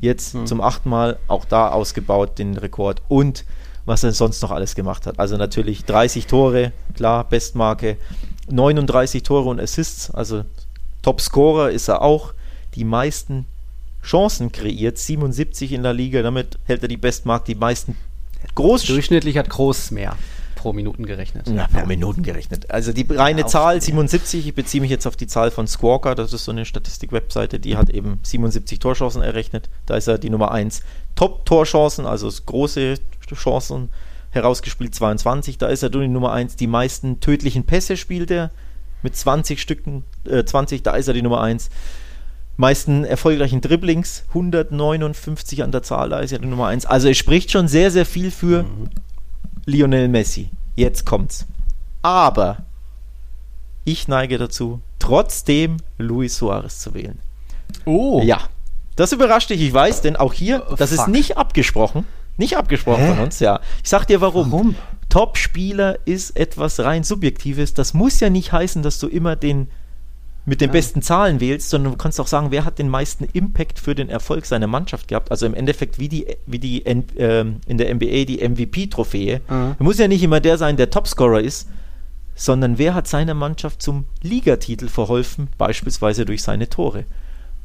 Jetzt 0.00 0.34
hm. 0.34 0.46
zum 0.46 0.60
achten 0.60 0.88
Mal 0.88 1.18
auch 1.28 1.44
da 1.44 1.68
ausgebaut, 1.68 2.38
den 2.38 2.56
Rekord. 2.56 3.02
Und 3.08 3.44
was 3.86 4.02
er 4.04 4.12
sonst 4.12 4.42
noch 4.42 4.50
alles 4.50 4.74
gemacht 4.74 5.06
hat. 5.06 5.18
Also 5.18 5.36
natürlich 5.36 5.84
30 5.84 6.26
Tore, 6.26 6.72
klar, 6.94 7.24
Bestmarke. 7.24 7.96
39 8.48 9.22
Tore 9.22 9.48
und 9.48 9.60
Assists, 9.60 10.10
also 10.10 10.44
Top-Scorer 11.02 11.70
ist 11.70 11.88
er 11.88 12.02
auch. 12.02 12.34
Die 12.74 12.84
meisten 12.84 13.46
Chancen 14.02 14.52
kreiert, 14.52 14.98
77 14.98 15.72
in 15.72 15.82
der 15.82 15.92
Liga. 15.92 16.22
Damit 16.22 16.58
hält 16.64 16.82
er 16.82 16.88
die 16.88 16.96
Bestmarke, 16.96 17.46
die 17.46 17.54
meisten 17.54 17.96
Groß. 18.54 18.84
Durchschnittlich 18.84 19.36
hat 19.36 19.48
Groß 19.50 19.90
mehr 19.90 20.16
pro 20.60 20.72
Minuten 20.74 21.06
gerechnet. 21.06 21.48
Ja, 21.48 21.66
pro 21.68 21.78
ja. 21.78 21.86
Minuten 21.86 22.22
gerechnet. 22.22 22.70
Also 22.70 22.92
die 22.92 23.06
reine 23.08 23.42
ja, 23.42 23.46
Zahl 23.46 23.80
77, 23.80 24.46
ich 24.46 24.54
beziehe 24.54 24.82
mich 24.82 24.90
jetzt 24.90 25.06
auf 25.06 25.16
die 25.16 25.26
Zahl 25.26 25.50
von 25.50 25.66
Squawker, 25.66 26.14
das 26.14 26.34
ist 26.34 26.44
so 26.44 26.52
eine 26.52 26.66
Statistik-Webseite, 26.66 27.58
die 27.58 27.78
hat 27.78 27.88
eben 27.88 28.20
77 28.22 28.78
Torchancen 28.78 29.22
errechnet. 29.22 29.70
Da 29.86 29.96
ist 29.96 30.06
er 30.06 30.18
die 30.18 30.28
Nummer 30.28 30.50
1. 30.52 30.82
Top-Torchancen, 31.14 32.04
also 32.04 32.30
große 32.44 32.96
Chancen 33.34 33.88
herausgespielt 34.30 34.94
22, 34.94 35.58
da 35.58 35.68
ist 35.68 35.82
er 35.82 35.90
die 35.90 36.08
Nummer 36.08 36.32
1. 36.32 36.56
Die 36.56 36.66
meisten 36.66 37.20
tödlichen 37.20 37.64
Pässe 37.64 37.96
spielt 37.96 38.30
er 38.30 38.50
mit 39.02 39.16
20 39.16 39.60
Stücken, 39.60 40.04
äh, 40.24 40.44
20, 40.44 40.82
da 40.82 40.92
ist 40.92 41.08
er 41.08 41.14
die 41.14 41.22
Nummer 41.22 41.40
1 41.40 41.70
meisten 42.60 43.04
erfolgreichen 43.04 43.60
Dribblings, 43.60 44.24
159 44.28 45.64
an 45.64 45.72
der 45.72 45.82
Zahl, 45.82 46.10
da 46.10 46.20
ist 46.20 46.30
er 46.30 46.38
die 46.38 46.46
Nummer 46.46 46.68
1. 46.68 46.86
Also 46.86 47.08
es 47.08 47.16
spricht 47.16 47.50
schon 47.50 47.66
sehr, 47.66 47.90
sehr 47.90 48.06
viel 48.06 48.30
für 48.30 48.62
mhm. 48.62 48.90
Lionel 49.64 50.08
Messi. 50.08 50.50
Jetzt 50.76 51.06
kommt's. 51.06 51.46
Aber 52.02 52.58
ich 53.84 54.06
neige 54.06 54.38
dazu, 54.38 54.80
trotzdem 54.98 55.78
Luis 55.98 56.36
Suarez 56.36 56.78
zu 56.78 56.94
wählen. 56.94 57.18
Oh. 57.86 58.20
Ja. 58.22 58.40
Das 58.94 59.12
überrascht 59.12 59.50
dich, 59.50 59.62
ich 59.62 59.72
weiß, 59.72 60.02
denn 60.02 60.16
auch 60.16 60.34
hier, 60.34 60.66
oh, 60.70 60.74
das 60.76 60.90
fuck. 60.90 61.00
ist 61.00 61.08
nicht 61.08 61.38
abgesprochen. 61.38 62.04
Nicht 62.40 62.56
abgesprochen 62.56 63.04
Hä? 63.04 63.08
von 63.10 63.18
uns, 63.24 63.38
ja. 63.38 63.60
Ich 63.82 63.90
sag 63.90 64.06
dir 64.06 64.22
warum. 64.22 64.50
Warum? 64.50 64.74
Top-Spieler 65.10 65.98
ist 66.06 66.38
etwas 66.38 66.80
rein 66.80 67.04
Subjektives. 67.04 67.74
Das 67.74 67.92
muss 67.92 68.18
ja 68.20 68.30
nicht 68.30 68.50
heißen, 68.50 68.82
dass 68.82 68.98
du 68.98 69.08
immer 69.08 69.36
den 69.36 69.68
mit 70.46 70.62
den 70.62 70.70
ja. 70.70 70.72
besten 70.72 71.02
Zahlen 71.02 71.38
wählst, 71.38 71.68
sondern 71.68 71.92
du 71.92 71.98
kannst 71.98 72.18
auch 72.18 72.26
sagen, 72.26 72.50
wer 72.50 72.64
hat 72.64 72.78
den 72.78 72.88
meisten 72.88 73.24
Impact 73.24 73.78
für 73.78 73.94
den 73.94 74.08
Erfolg 74.08 74.46
seiner 74.46 74.68
Mannschaft 74.68 75.08
gehabt. 75.08 75.30
Also 75.30 75.44
im 75.44 75.52
Endeffekt 75.52 75.98
wie 75.98 76.08
die, 76.08 76.26
wie 76.46 76.58
die 76.58 76.86
äh, 76.86 77.44
in 77.66 77.76
der 77.76 77.94
NBA 77.94 78.24
die 78.24 78.48
MVP-Trophäe. 78.48 79.42
Mhm. 79.46 79.76
muss 79.78 79.98
ja 79.98 80.08
nicht 80.08 80.22
immer 80.22 80.40
der 80.40 80.56
sein, 80.56 80.78
der 80.78 80.88
Topscorer 80.88 81.42
ist, 81.42 81.68
sondern 82.34 82.78
wer 82.78 82.94
hat 82.94 83.06
seiner 83.06 83.34
Mannschaft 83.34 83.82
zum 83.82 84.06
Ligatitel 84.22 84.88
verholfen, 84.88 85.48
beispielsweise 85.58 86.24
durch 86.24 86.42
seine 86.42 86.70
Tore. 86.70 87.04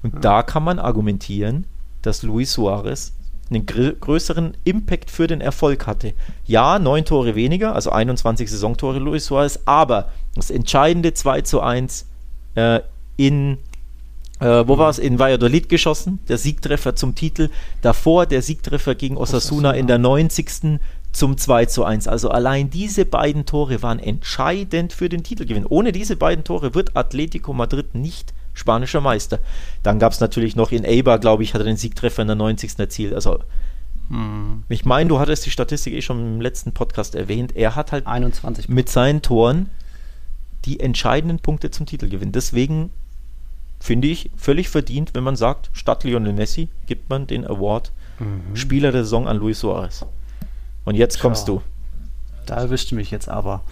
Und 0.04 0.16
ja. 0.16 0.20
da 0.20 0.44
kann 0.44 0.64
man 0.64 0.80
argumentieren, 0.80 1.66
dass 2.02 2.24
Luis 2.24 2.52
Suarez 2.52 3.14
einen 3.50 3.66
größeren 3.66 4.58
Impact 4.64 5.12
für 5.12 5.28
den 5.28 5.42
Erfolg 5.42 5.86
hatte. 5.86 6.14
Ja, 6.46 6.80
neun 6.80 7.06
Tore 7.06 7.36
weniger, 7.36 7.76
also 7.76 7.92
21 7.92 8.50
Saisontore 8.50 9.00
Luis 9.00 9.26
Suarez, 9.26 9.60
aber 9.66 10.10
das 10.36 10.50
entscheidende 10.50 11.14
2 11.14 11.42
zu 11.42 11.62
1 11.62 12.08
äh, 12.56 12.80
in, 13.18 13.58
äh, 14.40 14.64
wo 14.68 14.78
war 14.78 14.90
es, 14.90 15.00
in 15.00 15.20
Valladolid 15.20 15.70
geschossen, 15.70 16.20
der 16.28 16.38
Siegtreffer 16.38 16.96
zum 16.96 17.16
Titel. 17.16 17.50
Davor 17.82 18.26
der 18.26 18.42
Siegtreffer 18.42 18.96
gegen 18.96 19.16
Osasuna, 19.18 19.70
Osasuna. 19.70 19.72
in 19.74 19.88
der 19.88 20.00
90. 20.00 20.80
zum 21.12 21.38
2 21.38 21.66
zu 21.68 21.86
1. 21.86 22.08
Also 22.08 22.30
allein 22.30 22.70
diese 22.70 23.06
beiden 23.06 23.46
Tore 23.46 23.82
waren 23.84 24.00
entscheidend 24.00 24.92
für 24.92 25.08
den 25.08 25.24
Titelgewinn. 25.24 25.66
Ohne 25.68 25.92
diese 25.92 26.16
beiden 26.16 26.44
Tore 26.44 26.74
wird 26.74 26.98
Atletico 26.98 27.54
Madrid 27.54 27.94
nicht 27.94 28.34
spanischer 28.56 29.02
Meister. 29.02 29.40
Dann 29.84 30.00
gab 30.00 30.14
es 30.14 30.20
natürlich 30.20 30.56
noch 30.56 30.72
in 30.72 30.86
Eibar, 30.86 31.20
glaube 31.20 31.44
ich, 31.44 31.54
hat 31.54 31.62
er 31.62 31.66
den 31.66 31.78
Siegtreffer 31.78 32.24
in 32.24 32.28
der 32.28 32.36
90. 32.36 32.80
erzielt. 32.80 33.14
Also 33.14 33.40
hm. 34.10 34.64
ich 34.70 34.86
meine, 34.86 35.10
du 35.10 35.20
hattest 35.20 35.46
die 35.46 35.52
Statistik 35.52 35.94
eh 35.94 36.02
schon 36.02 36.20
im 36.20 36.42
letzten 36.42 36.72
Podcast 36.72 37.14
erwähnt. 37.14 37.56
Er 37.56 37.76
hat 37.76 37.92
halt 37.92 38.08
21 38.08 38.70
mit 38.70 38.90
seinen 38.90 39.22
Toren 39.22 39.70
die 40.66 40.80
entscheidenden 40.80 41.40
Punkte 41.40 41.70
zum 41.70 41.86
Titelgewinn. 41.86 42.32
Deswegen 42.32 42.90
finde 43.80 44.08
ich 44.08 44.32
völlig 44.36 44.70
verdient, 44.70 45.14
wenn 45.14 45.24
man 45.24 45.36
sagt, 45.36 45.70
statt 45.74 46.04
Lionel 46.04 46.34
Messi 46.34 46.70
gibt 46.88 47.10
man 47.10 47.28
den 47.28 47.46
Award 47.46 47.92
mhm. 48.20 48.56
Spieler 48.56 48.92
der 48.92 49.04
Saison 49.04 49.28
an 49.28 49.38
Luis 49.38 49.60
Suarez. 49.60 50.06
Und 50.86 50.96
jetzt 50.96 51.20
kommst 51.20 51.48
du. 51.48 51.62
Da 52.46 52.56
erwischt 52.56 52.92
mich 52.92 53.12
jetzt 53.12 53.28
aber. 53.28 53.64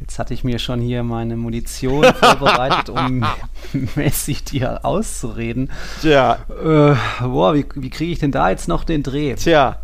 Jetzt 0.00 0.18
hatte 0.18 0.32
ich 0.32 0.44
mir 0.44 0.58
schon 0.58 0.80
hier 0.80 1.02
meine 1.02 1.36
Munition 1.36 2.04
vorbereitet, 2.14 2.88
um 2.88 3.24
Messi 3.96 4.34
dir 4.34 4.84
auszureden. 4.84 5.70
Tja. 6.00 6.38
Äh, 6.48 6.94
boah, 7.26 7.54
wie, 7.54 7.66
wie 7.74 7.90
kriege 7.90 8.12
ich 8.12 8.18
denn 8.18 8.32
da 8.32 8.50
jetzt 8.50 8.68
noch 8.68 8.84
den 8.84 9.02
Dreh? 9.02 9.34
Tja 9.34 9.78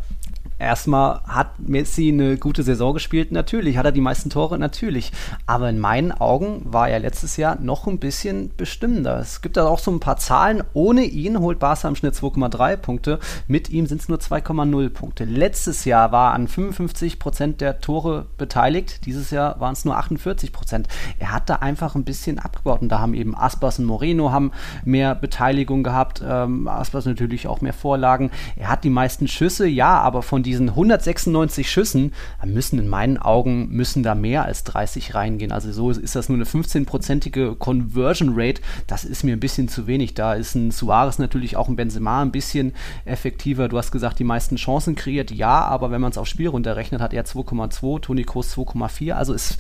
erstmal 0.65 1.21
hat 1.25 1.59
Messi 1.59 2.09
eine 2.09 2.37
gute 2.37 2.63
Saison 2.63 2.95
gespielt, 2.95 3.33
natürlich. 3.33 3.77
Hat 3.77 3.87
er 3.87 3.93
die 3.93 4.01
meisten 4.01 4.31
Tore, 4.31 4.59
natürlich. 4.59 5.13
Aber 5.47 5.69
in 5.69 5.79
meinen 5.79 6.13
Augen 6.13 6.63
war 6.65 6.89
er 6.89 6.99
letztes 6.99 7.37
Jahr 7.37 7.59
noch 7.61 7.87
ein 7.87 7.99
bisschen 7.99 8.51
bestimmender. 8.57 9.19
Es 9.19 9.43
gibt 9.43 9.57
da 9.57 9.67
auch 9.67 9.79
so 9.79 9.91
ein 9.91 10.01
paar 10.01 10.17
Zahlen. 10.17 10.63
Ohne 10.73 11.05
ihn 11.05 11.39
holt 11.39 11.59
Barca 11.59 11.89
im 11.89 11.97
Schnitt 11.97 12.15
2,3 12.15 12.77
Punkte. 12.77 13.19
Mit 13.47 13.71
ihm 13.71 13.87
sind 13.87 14.01
es 14.01 14.09
nur 14.09 14.19
2,0 14.19 14.91
Punkte. 14.91 15.25
Letztes 15.25 15.85
Jahr 15.85 16.13
war 16.13 16.33
an 16.35 16.49
55 16.49 17.19
Prozent 17.19 17.61
der 17.61 17.81
Tore 17.81 18.27
beteiligt. 18.39 19.07
Dieses 19.07 19.31
Jahr 19.31 19.61
waren 19.61 19.75
es 19.75 19.85
nur 19.85 19.97
48 19.97 20.53
Prozent. 20.53 20.89
Er 21.19 21.33
hat 21.33 21.51
da 21.51 21.57
einfach 21.57 21.95
ein 21.95 22.05
bisschen 22.05 22.39
abgebaut. 22.39 22.83
Und 22.83 22.89
da 22.89 23.01
haben 23.01 23.15
eben 23.15 23.37
Aspas 23.37 23.79
und 23.79 23.85
Moreno 23.85 24.33
haben 24.33 24.53
mehr 24.85 25.15
Beteiligung 25.15 25.83
gehabt. 25.83 26.23
Ähm, 26.27 26.69
Aspas 26.69 27.05
natürlich 27.07 27.47
auch 27.47 27.61
mehr 27.61 27.73
Vorlagen. 27.73 28.31
Er 28.57 28.69
hat 28.69 28.85
die 28.85 28.91
meisten 28.91 29.29
Schüsse, 29.29 29.67
ja, 29.67 29.99
aber 30.01 30.23
von 30.23 30.43
diesen 30.43 30.54
196 30.61 31.71
Schüssen 31.71 32.13
müssen 32.45 32.79
in 32.79 32.89
meinen 32.89 33.19
Augen 33.19 33.69
müssen 33.71 34.03
da 34.03 34.15
mehr 34.15 34.45
als 34.45 34.65
30 34.65 35.15
reingehen. 35.15 35.53
Also 35.53 35.73
so 35.73 35.91
ist 35.91 36.17
das 36.17 36.29
nur 36.29 36.37
eine 36.37 36.45
15-prozentige 36.45 37.57
Conversion 37.57 38.33
Rate. 38.35 38.63
Das 38.87 39.05
ist 39.05 39.25
mir 39.25 39.33
ein 39.33 39.41
bisschen 39.41 39.69
zu 39.69 39.87
wenig. 39.87 40.15
Da 40.15 40.35
ist 40.35 40.55
ein 40.55 40.71
Suarez 40.71 41.19
natürlich 41.19 41.57
auch 41.57 41.69
ein 41.69 41.77
Benzema 41.77 42.23
ein 42.23 42.33
bisschen 42.33 42.73
effektiver. 43.05 43.69
Du 43.69 43.79
hast 43.79 43.91
gesagt, 43.91 44.19
die 44.19 44.25
meisten 44.25 44.57
Chancen 44.57 44.95
kreiert, 44.95 45.31
ja, 45.31 45.65
aber 45.65 45.91
wenn 45.91 46.01
man 46.01 46.11
es 46.11 46.19
aufs 46.19 46.31
Spiel 46.31 46.49
runterrechnet, 46.49 47.01
hat 47.01 47.13
er 47.13 47.25
2,2, 47.25 48.01
Toni 48.01 48.25
Kroos 48.25 48.57
2,4. 48.57 49.13
Also 49.13 49.35
es 49.35 49.59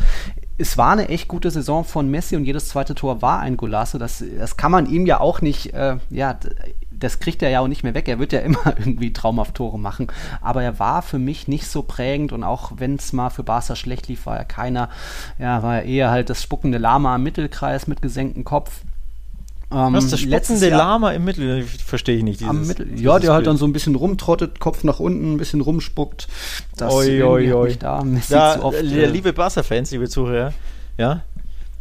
es 0.56 0.78
war 0.78 0.92
eine 0.92 1.08
echt 1.08 1.26
gute 1.26 1.50
Saison 1.50 1.84
von 1.84 2.08
Messi 2.10 2.36
und 2.36 2.44
jedes 2.44 2.68
zweite 2.68 2.94
Tor 2.94 3.22
war 3.22 3.40
ein 3.40 3.56
Golasso. 3.56 3.98
Das, 3.98 4.22
das 4.38 4.56
kann 4.56 4.70
man 4.70 4.86
ihm 4.86 5.04
ja 5.04 5.18
auch 5.18 5.40
nicht, 5.40 5.74
äh, 5.74 5.96
ja, 6.10 6.38
das 7.04 7.20
kriegt 7.20 7.42
er 7.42 7.50
ja 7.50 7.60
auch 7.60 7.68
nicht 7.68 7.84
mehr 7.84 7.94
weg. 7.94 8.08
Er 8.08 8.18
wird 8.18 8.32
ja 8.32 8.40
immer 8.40 8.66
irgendwie 8.78 9.12
traumhaft 9.12 9.54
Tore 9.54 9.78
machen. 9.78 10.08
Aber 10.40 10.62
er 10.62 10.78
war 10.78 11.02
für 11.02 11.18
mich 11.18 11.46
nicht 11.48 11.66
so 11.68 11.82
prägend 11.82 12.32
und 12.32 12.42
auch 12.42 12.72
wenn 12.76 12.96
es 12.96 13.12
mal 13.12 13.30
für 13.30 13.42
Barca 13.42 13.76
schlecht 13.76 14.08
lief, 14.08 14.26
war 14.26 14.36
er 14.36 14.44
keiner, 14.44 14.88
ja, 15.38 15.62
war 15.62 15.76
er 15.76 15.84
eher 15.84 16.10
halt 16.10 16.30
das 16.30 16.42
spuckende 16.42 16.78
Lama 16.78 17.14
im 17.14 17.22
Mittelkreis 17.22 17.86
mit 17.86 18.02
gesenktem 18.02 18.44
Kopf. 18.44 18.80
Ähm, 19.70 19.94
Was, 19.94 20.08
das 20.08 20.20
spuckende 20.20 20.68
Lama 20.70 21.12
im 21.12 21.24
Mittel? 21.24 21.62
Verstehe 21.62 22.16
ich 22.16 22.22
nicht. 22.22 22.40
Dieses, 22.40 22.68
Mittel, 22.68 22.86
dieses 22.86 23.02
ja, 23.02 23.18
der 23.18 23.32
halt 23.32 23.46
dann 23.46 23.56
so 23.56 23.66
ein 23.66 23.72
bisschen 23.72 23.94
rumtrottet, 23.94 24.60
Kopf 24.60 24.84
nach 24.84 25.00
unten, 25.00 25.34
ein 25.34 25.36
bisschen 25.36 25.60
rumspuckt. 25.60 26.28
Das 26.76 26.92
oi, 26.92 27.22
oi, 27.22 27.52
oi. 27.52 27.76
da, 27.76 28.04
da 28.28 28.60
oft, 28.60 28.78
äh, 28.78 29.06
liebe 29.06 29.32
Barca-Fans, 29.32 29.90
liebe 29.90 30.08
Zuhörer, 30.08 30.52
ja, 30.96 31.22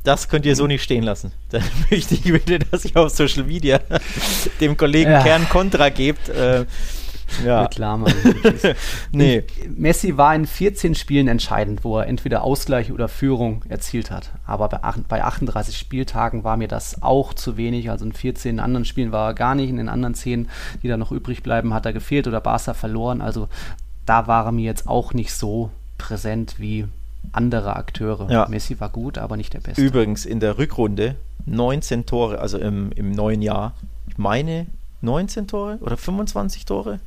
das 0.03 0.27
könnt 0.27 0.45
ihr 0.45 0.55
so 0.55 0.67
nicht 0.67 0.83
stehen 0.83 1.03
lassen. 1.03 1.31
Dann 1.49 1.63
möchte 1.89 2.15
ich 2.15 2.23
bitte, 2.23 2.59
dass 2.59 2.85
ihr 2.85 2.97
auf 2.97 3.09
Social 3.09 3.43
Media 3.43 3.79
dem 4.61 4.77
Kollegen 4.77 5.11
ja. 5.11 5.23
Kern 5.23 5.47
Kontra 5.49 5.89
gebt. 5.89 6.29
Äh, 6.29 6.65
ja. 7.43 7.63
Reklame. 7.63 8.13
nee. 9.11 9.43
Messi 9.75 10.17
war 10.17 10.35
in 10.35 10.45
14 10.45 10.93
Spielen 10.93 11.27
entscheidend, 11.27 11.83
wo 11.83 11.97
er 11.97 12.07
entweder 12.07 12.43
Ausgleich 12.43 12.91
oder 12.91 13.07
Führung 13.07 13.63
erzielt 13.69 14.11
hat. 14.11 14.31
Aber 14.45 14.69
bei, 14.69 14.79
bei 15.07 15.23
38 15.23 15.77
Spieltagen 15.77 16.43
war 16.43 16.57
mir 16.57 16.67
das 16.67 17.01
auch 17.01 17.33
zu 17.33 17.57
wenig. 17.57 17.89
Also 17.89 18.05
in 18.05 18.13
14 18.13 18.59
anderen 18.59 18.85
Spielen 18.85 19.11
war 19.11 19.29
er 19.29 19.33
gar 19.33 19.55
nicht. 19.55 19.69
In 19.69 19.77
den 19.77 19.89
anderen 19.89 20.13
10, 20.13 20.49
die 20.83 20.87
da 20.87 20.97
noch 20.97 21.11
übrig 21.11 21.41
bleiben, 21.41 21.73
hat 21.73 21.85
er 21.85 21.93
gefehlt 21.93 22.27
oder 22.27 22.41
Barca 22.41 22.73
verloren. 22.73 23.21
Also 23.21 23.47
da 24.05 24.27
war 24.27 24.45
er 24.45 24.51
mir 24.51 24.65
jetzt 24.65 24.87
auch 24.87 25.13
nicht 25.13 25.33
so 25.33 25.71
präsent 25.97 26.55
wie 26.59 26.85
andere 27.31 27.75
Akteure. 27.75 28.29
Ja. 28.29 28.47
Messi 28.47 28.79
war 28.79 28.89
gut, 28.89 29.17
aber 29.17 29.37
nicht 29.37 29.53
der 29.53 29.59
Beste. 29.59 29.81
Übrigens 29.81 30.25
in 30.25 30.39
der 30.39 30.57
Rückrunde 30.57 31.15
19 31.45 32.05
Tore, 32.05 32.39
also 32.39 32.57
im, 32.57 32.91
im 32.93 33.11
neuen 33.11 33.41
Jahr. 33.41 33.73
Ich 34.07 34.17
meine 34.17 34.67
19 35.01 35.47
Tore 35.47 35.77
oder 35.81 35.97
25 35.97 36.65
Tore. 36.65 36.99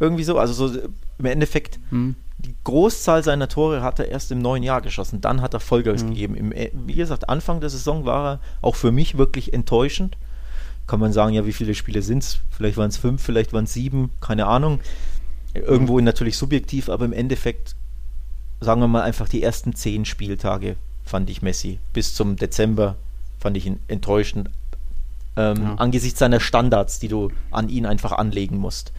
Irgendwie 0.00 0.24
so. 0.24 0.38
Also 0.38 0.68
so 0.68 0.78
im 1.18 1.24
Endeffekt, 1.24 1.78
hm. 1.90 2.16
die 2.38 2.54
Großzahl 2.64 3.22
seiner 3.22 3.48
Tore 3.48 3.82
hat 3.82 3.98
er 3.98 4.08
erst 4.08 4.32
im 4.32 4.40
neuen 4.40 4.62
Jahr 4.62 4.80
geschossen. 4.80 5.20
Dann 5.20 5.40
hat 5.40 5.54
er 5.54 5.60
Vollgas 5.60 6.02
hm. 6.02 6.10
gegeben. 6.10 6.34
Im, 6.36 6.52
äh, 6.52 6.70
wie 6.72 6.94
gesagt, 6.94 7.28
Anfang 7.28 7.60
der 7.60 7.70
Saison 7.70 8.04
war 8.04 8.34
er 8.34 8.40
auch 8.60 8.76
für 8.76 8.92
mich 8.92 9.16
wirklich 9.16 9.52
enttäuschend. 9.52 10.16
Kann 10.86 11.00
man 11.00 11.12
sagen, 11.12 11.32
ja, 11.32 11.46
wie 11.46 11.52
viele 11.54 11.74
Spiele 11.74 12.02
sind 12.02 12.22
es? 12.22 12.40
Vielleicht 12.50 12.76
waren 12.76 12.90
es 12.90 12.98
fünf, 12.98 13.22
vielleicht 13.22 13.54
waren 13.54 13.64
es 13.64 13.72
sieben, 13.72 14.10
keine 14.20 14.46
Ahnung. 14.46 14.80
Irgendwo 15.54 15.98
natürlich 16.00 16.36
subjektiv, 16.36 16.90
aber 16.90 17.06
im 17.06 17.12
Endeffekt 17.12 17.74
sagen 18.64 18.80
wir 18.80 18.88
mal 18.88 19.02
einfach 19.02 19.28
die 19.28 19.42
ersten 19.42 19.74
zehn 19.74 20.04
Spieltage 20.04 20.76
fand 21.04 21.30
ich 21.30 21.42
Messi. 21.42 21.78
Bis 21.92 22.14
zum 22.14 22.36
Dezember 22.36 22.96
fand 23.38 23.56
ich 23.56 23.66
ihn 23.66 23.78
enttäuschend. 23.88 24.50
Ähm, 25.36 25.56
ja. 25.62 25.74
Angesichts 25.76 26.18
seiner 26.18 26.40
Standards, 26.40 26.98
die 26.98 27.08
du 27.08 27.30
an 27.50 27.68
ihn 27.68 27.86
einfach 27.86 28.12
anlegen 28.12 28.58
musst. 28.58 28.92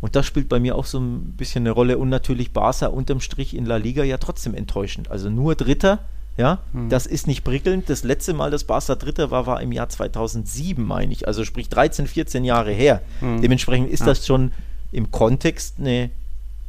Und 0.00 0.16
das 0.16 0.26
spielt 0.26 0.48
bei 0.48 0.60
mir 0.60 0.76
auch 0.76 0.84
so 0.84 0.98
ein 0.98 1.32
bisschen 1.36 1.62
eine 1.62 1.70
Rolle. 1.70 1.98
Und 1.98 2.08
natürlich 2.08 2.52
Barca 2.52 2.88
unterm 2.88 3.20
Strich 3.20 3.56
in 3.56 3.64
La 3.64 3.76
Liga 3.76 4.04
ja 4.04 4.18
trotzdem 4.18 4.54
enttäuschend. 4.54 5.10
Also 5.10 5.30
nur 5.30 5.54
Dritter, 5.54 6.00
ja, 6.36 6.58
mhm. 6.72 6.88
das 6.88 7.06
ist 7.06 7.26
nicht 7.26 7.44
prickelnd. 7.44 7.88
Das 7.88 8.04
letzte 8.04 8.34
Mal, 8.34 8.50
dass 8.50 8.64
Barca 8.64 8.94
Dritter 8.94 9.30
war, 9.30 9.46
war 9.46 9.62
im 9.62 9.72
Jahr 9.72 9.88
2007, 9.88 10.84
meine 10.84 11.12
ich. 11.12 11.26
Also 11.26 11.44
sprich 11.44 11.68
13, 11.68 12.06
14 12.06 12.44
Jahre 12.44 12.72
her. 12.72 13.00
Mhm. 13.20 13.40
Dementsprechend 13.40 13.90
ist 13.90 14.00
ja. 14.00 14.06
das 14.06 14.26
schon 14.26 14.52
im 14.92 15.10
Kontext 15.10 15.76
eine 15.78 16.10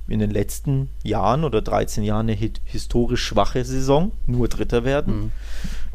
in 0.09 0.19
den 0.19 0.31
letzten 0.31 0.89
Jahren 1.03 1.43
oder 1.43 1.61
13 1.61 2.03
Jahren 2.03 2.29
eine 2.29 2.37
historisch 2.65 3.23
schwache 3.23 3.63
Saison, 3.63 4.11
nur 4.27 4.47
Dritter 4.47 4.83
werden. 4.83 5.15
Mhm. 5.15 5.31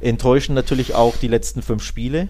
Enttäuschen 0.01 0.55
natürlich 0.55 0.95
auch 0.95 1.17
die 1.17 1.29
letzten 1.29 1.63
fünf 1.63 1.83
Spiele. 1.83 2.29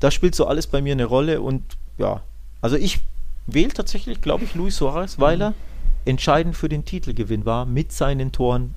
Das 0.00 0.14
spielt 0.14 0.34
so 0.34 0.46
alles 0.46 0.66
bei 0.66 0.82
mir 0.82 0.92
eine 0.92 1.04
Rolle 1.04 1.40
und 1.40 1.62
ja, 1.98 2.22
also 2.60 2.76
ich 2.76 3.00
wähle 3.46 3.72
tatsächlich, 3.72 4.20
glaube 4.20 4.44
ich, 4.44 4.54
Luis 4.54 4.76
Suarez, 4.76 5.18
weil 5.18 5.40
er 5.40 5.54
entscheidend 6.04 6.56
für 6.56 6.68
den 6.68 6.84
Titelgewinn 6.84 7.44
war 7.44 7.66
mit 7.66 7.92
seinen 7.92 8.32
Toren. 8.32 8.74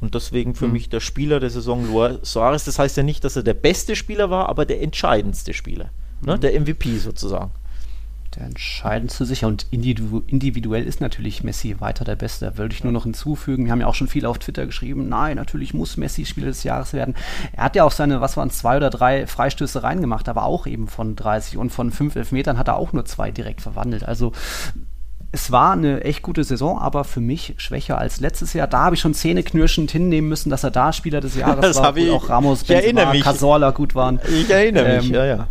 Und 0.00 0.14
deswegen 0.14 0.54
für 0.54 0.66
mhm. 0.66 0.72
mich 0.72 0.88
der 0.88 1.00
Spieler 1.00 1.40
der 1.40 1.50
Saison 1.50 1.86
Suarez. 2.22 2.64
Das 2.64 2.78
heißt 2.78 2.96
ja 2.96 3.02
nicht, 3.02 3.24
dass 3.24 3.36
er 3.36 3.42
der 3.42 3.54
beste 3.54 3.96
Spieler 3.96 4.28
war, 4.28 4.48
aber 4.48 4.66
der 4.66 4.82
entscheidendste 4.82 5.54
Spieler. 5.54 5.90
Ne? 6.20 6.36
Mhm. 6.36 6.40
Der 6.40 6.60
MVP 6.60 6.98
sozusagen 6.98 7.52
der 8.36 8.46
entscheidendste 8.46 9.24
sicher. 9.24 9.46
Und 9.46 9.66
individuell 9.70 10.84
ist 10.84 11.00
natürlich 11.00 11.42
Messi 11.44 11.76
weiter 11.80 12.04
der 12.04 12.16
Beste. 12.16 12.46
Da 12.46 12.58
würde 12.58 12.74
ich 12.74 12.84
nur 12.84 12.92
noch 12.92 13.04
hinzufügen. 13.04 13.64
Wir 13.64 13.72
haben 13.72 13.80
ja 13.80 13.86
auch 13.86 13.94
schon 13.94 14.08
viel 14.08 14.26
auf 14.26 14.38
Twitter 14.38 14.66
geschrieben. 14.66 15.08
Nein, 15.08 15.36
natürlich 15.36 15.74
muss 15.74 15.96
Messi 15.96 16.24
Spieler 16.24 16.48
des 16.48 16.64
Jahres 16.64 16.92
werden. 16.92 17.14
Er 17.52 17.64
hat 17.64 17.76
ja 17.76 17.84
auch 17.84 17.92
seine, 17.92 18.20
was 18.20 18.36
waren 18.36 18.48
es, 18.48 18.58
zwei 18.58 18.76
oder 18.76 18.90
drei 18.90 19.26
Freistöße 19.26 19.82
reingemacht, 19.82 20.28
aber 20.28 20.44
auch 20.44 20.66
eben 20.66 20.88
von 20.88 21.16
30 21.16 21.56
und 21.58 21.70
von 21.70 21.90
fünf 21.90 22.16
Elfmetern 22.16 22.58
hat 22.58 22.68
er 22.68 22.76
auch 22.76 22.92
nur 22.92 23.04
zwei 23.04 23.30
direkt 23.30 23.60
verwandelt. 23.60 24.04
Also 24.04 24.32
es 25.34 25.50
war 25.50 25.72
eine 25.72 26.02
echt 26.02 26.22
gute 26.22 26.44
Saison, 26.44 26.78
aber 26.78 27.02
für 27.02 27.20
mich 27.20 27.54
schwächer 27.56 27.98
als 27.98 28.20
letztes 28.20 28.52
Jahr. 28.52 28.68
Da 28.68 28.84
habe 28.84 28.94
ich 28.94 29.00
schon 29.00 29.14
zähneknirschend 29.14 29.90
hinnehmen 29.90 30.28
müssen, 30.28 30.48
dass 30.48 30.62
er 30.62 30.70
da 30.70 30.92
Spieler 30.92 31.20
des 31.20 31.34
Jahres 31.34 31.60
das 31.60 31.76
war, 31.82 31.96
ich, 31.96 32.08
auch 32.10 32.28
Ramos, 32.28 32.62
Benzema, 32.62 33.10
mich. 33.10 33.24
Casorla 33.24 33.72
gut 33.72 33.96
waren. 33.96 34.20
Ich 34.28 34.48
erinnere 34.48 34.98
mich, 34.98 35.08
Ähm, 35.08 35.14
ja, 35.14 35.24
ja. 35.24 35.48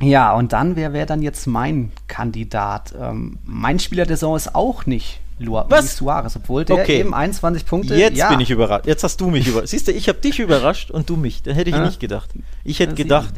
Ja, 0.00 0.32
und 0.34 0.52
dann, 0.52 0.76
wer 0.76 0.92
wäre 0.92 1.06
dann 1.06 1.22
jetzt 1.22 1.46
mein 1.46 1.90
Kandidat? 2.06 2.94
Ähm, 3.00 3.38
mein 3.44 3.78
Spieler 3.78 4.06
der 4.06 4.16
Saison 4.16 4.36
ist 4.36 4.54
auch 4.54 4.86
nicht 4.86 5.20
Lu 5.40 5.52
Was? 5.68 5.96
Suarez, 5.96 6.34
obwohl 6.36 6.64
der 6.64 6.76
Okay. 6.76 6.98
eben 7.00 7.14
21 7.14 7.64
Punkte. 7.66 7.94
Jetzt 7.96 8.16
ja, 8.16 8.28
bin 8.28 8.40
ich 8.40 8.50
überrascht. 8.50 8.86
Jetzt 8.86 9.04
hast 9.04 9.20
du 9.20 9.30
mich 9.30 9.46
überrascht. 9.46 9.68
Siehst 9.68 9.86
du, 9.88 9.92
ich 9.92 10.08
habe 10.08 10.18
dich 10.18 10.38
überrascht 10.40 10.90
und 10.90 11.08
du 11.08 11.16
mich. 11.16 11.42
Da 11.42 11.52
hätte 11.52 11.70
ich 11.70 11.76
Ja. 11.76 11.84
nicht 11.84 12.00
gedacht. 12.00 12.30
Ich 12.64 12.80
hätte 12.80 12.94
gedacht, 12.94 13.34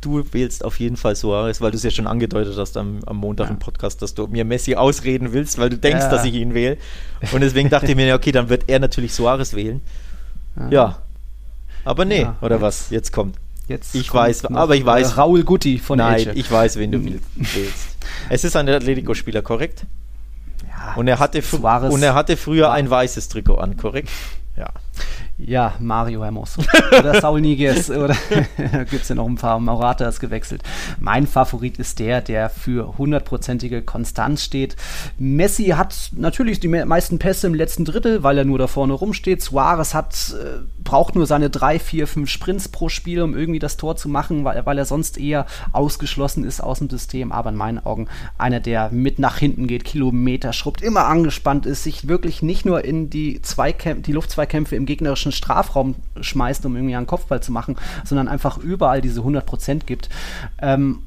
du 0.00 0.24
wählst 0.32 0.64
auf 0.64 0.80
jeden 0.80 0.96
Fall 0.96 1.14
Suarez, 1.16 1.60
weil 1.60 1.70
du 1.72 1.76
es 1.76 1.82
ja 1.82 1.90
schon 1.90 2.06
angedeutet 2.06 2.56
hast 2.56 2.76
am, 2.78 3.00
am 3.06 3.16
Montag 3.18 3.46
Ja. 3.48 3.50
im 3.52 3.58
Podcast, 3.58 4.00
dass 4.00 4.14
du 4.14 4.26
mir 4.28 4.46
Messi 4.46 4.76
ausreden 4.76 5.32
willst, 5.34 5.58
weil 5.58 5.68
du 5.68 5.76
denkst, 5.76 6.04
Ja. 6.04 6.10
dass 6.10 6.24
ich 6.24 6.32
ihn 6.34 6.54
wähle. 6.54 6.78
Und 7.32 7.42
deswegen 7.42 7.68
dachte 7.68 7.88
ich 7.90 7.96
mir, 7.96 8.14
okay, 8.14 8.32
dann 8.32 8.48
wird 8.48 8.64
er 8.68 8.78
natürlich 8.78 9.12
Suarez 9.12 9.54
wählen. 9.54 9.82
Ja. 10.70 10.98
Aber 11.84 12.04
nee, 12.06 12.26
oder 12.40 12.60
was? 12.62 12.88
Jetzt 12.90 13.12
kommt. 13.12 13.36
Jetzt 13.70 13.94
Ich 13.94 14.12
weiß, 14.12 14.46
aber 14.46 14.74
ich 14.74 14.82
weiß- 14.84 15.16
Raul 15.16 15.44
Guti 15.44 15.78
von 15.78 15.98
Nein, 15.98 16.14
Elche. 16.16 16.32
ich 16.32 16.50
weiß, 16.50 16.74
wen 16.76 16.90
du 16.90 17.04
will- 17.04 17.20
wählst. 17.36 17.96
Es 18.28 18.42
ist 18.42 18.56
ein 18.56 18.68
Atletico-Spieler, 18.68 19.42
korrekt? 19.42 19.84
ja, 20.68 20.94
Und 20.96 21.06
er 21.06 21.20
hatte, 21.20 21.40
Suarez 21.40 21.94
und 21.94 22.02
er 22.02 22.14
hatte 22.14 22.36
früher 22.36 22.72
ein 22.72 22.90
weißes 22.90 23.28
Trikot 23.28 23.58
an, 23.58 23.76
korrekt? 23.76 24.08
Ja. 24.56 24.70
Ja, 25.46 25.74
Mario 25.78 26.22
Hermoso. 26.22 26.62
Oder 26.98 27.20
Saul 27.20 27.40
Niguez. 27.40 27.90
Oder 27.90 28.16
gibt 28.90 29.02
es 29.02 29.08
ja 29.08 29.14
noch 29.14 29.26
ein 29.26 29.36
paar. 29.36 29.58
Morata 29.58 30.06
ist 30.06 30.20
gewechselt. 30.20 30.62
Mein 30.98 31.26
Favorit 31.26 31.78
ist 31.78 31.98
der, 31.98 32.20
der 32.20 32.50
für 32.50 32.98
hundertprozentige 32.98 33.82
Konstanz 33.82 34.44
steht. 34.44 34.76
Messi 35.18 35.66
hat 35.66 36.10
natürlich 36.14 36.60
die 36.60 36.68
me 36.68 36.84
meisten 36.84 37.18
Pässe 37.18 37.46
im 37.46 37.54
letzten 37.54 37.84
Drittel, 37.84 38.22
weil 38.22 38.38
er 38.38 38.44
nur 38.44 38.58
da 38.58 38.66
vorne 38.66 38.92
rumsteht. 38.92 39.42
Suarez 39.42 39.94
hat, 39.94 40.34
äh, 40.38 40.60
braucht 40.82 41.14
nur 41.14 41.26
seine 41.26 41.48
drei, 41.48 41.78
vier, 41.78 42.06
fünf 42.06 42.28
Sprints 42.28 42.68
pro 42.68 42.88
Spiel, 42.88 43.22
um 43.22 43.36
irgendwie 43.36 43.58
das 43.58 43.76
Tor 43.76 43.96
zu 43.96 44.08
machen, 44.08 44.44
weil, 44.44 44.64
weil 44.66 44.78
er 44.78 44.84
sonst 44.84 45.18
eher 45.18 45.46
ausgeschlossen 45.72 46.44
ist 46.44 46.60
aus 46.60 46.80
dem 46.80 46.90
System. 46.90 47.32
Aber 47.32 47.50
in 47.50 47.56
meinen 47.56 47.78
Augen 47.78 48.08
einer, 48.36 48.60
der 48.60 48.90
mit 48.90 49.18
nach 49.18 49.38
hinten 49.38 49.66
geht, 49.66 49.84
Kilometer 49.84 50.52
schrubbt, 50.52 50.82
immer 50.82 51.06
angespannt 51.06 51.66
ist, 51.66 51.82
sich 51.82 52.08
wirklich 52.08 52.42
nicht 52.42 52.66
nur 52.66 52.84
in 52.84 53.08
die, 53.08 53.40
Zweikämp 53.40 54.04
die 54.04 54.12
Luftzweikämpfe 54.12 54.76
im 54.76 54.86
gegnerischen 54.86 55.29
Strafraum 55.32 55.94
schmeißt, 56.20 56.64
um 56.66 56.76
irgendwie 56.76 56.96
einen 56.96 57.06
Kopfball 57.06 57.42
zu 57.42 57.52
machen, 57.52 57.76
sondern 58.04 58.28
einfach 58.28 58.58
überall 58.58 59.00
diese 59.00 59.20
100% 59.20 59.84
gibt. 59.86 60.08
Ähm, 60.60 61.02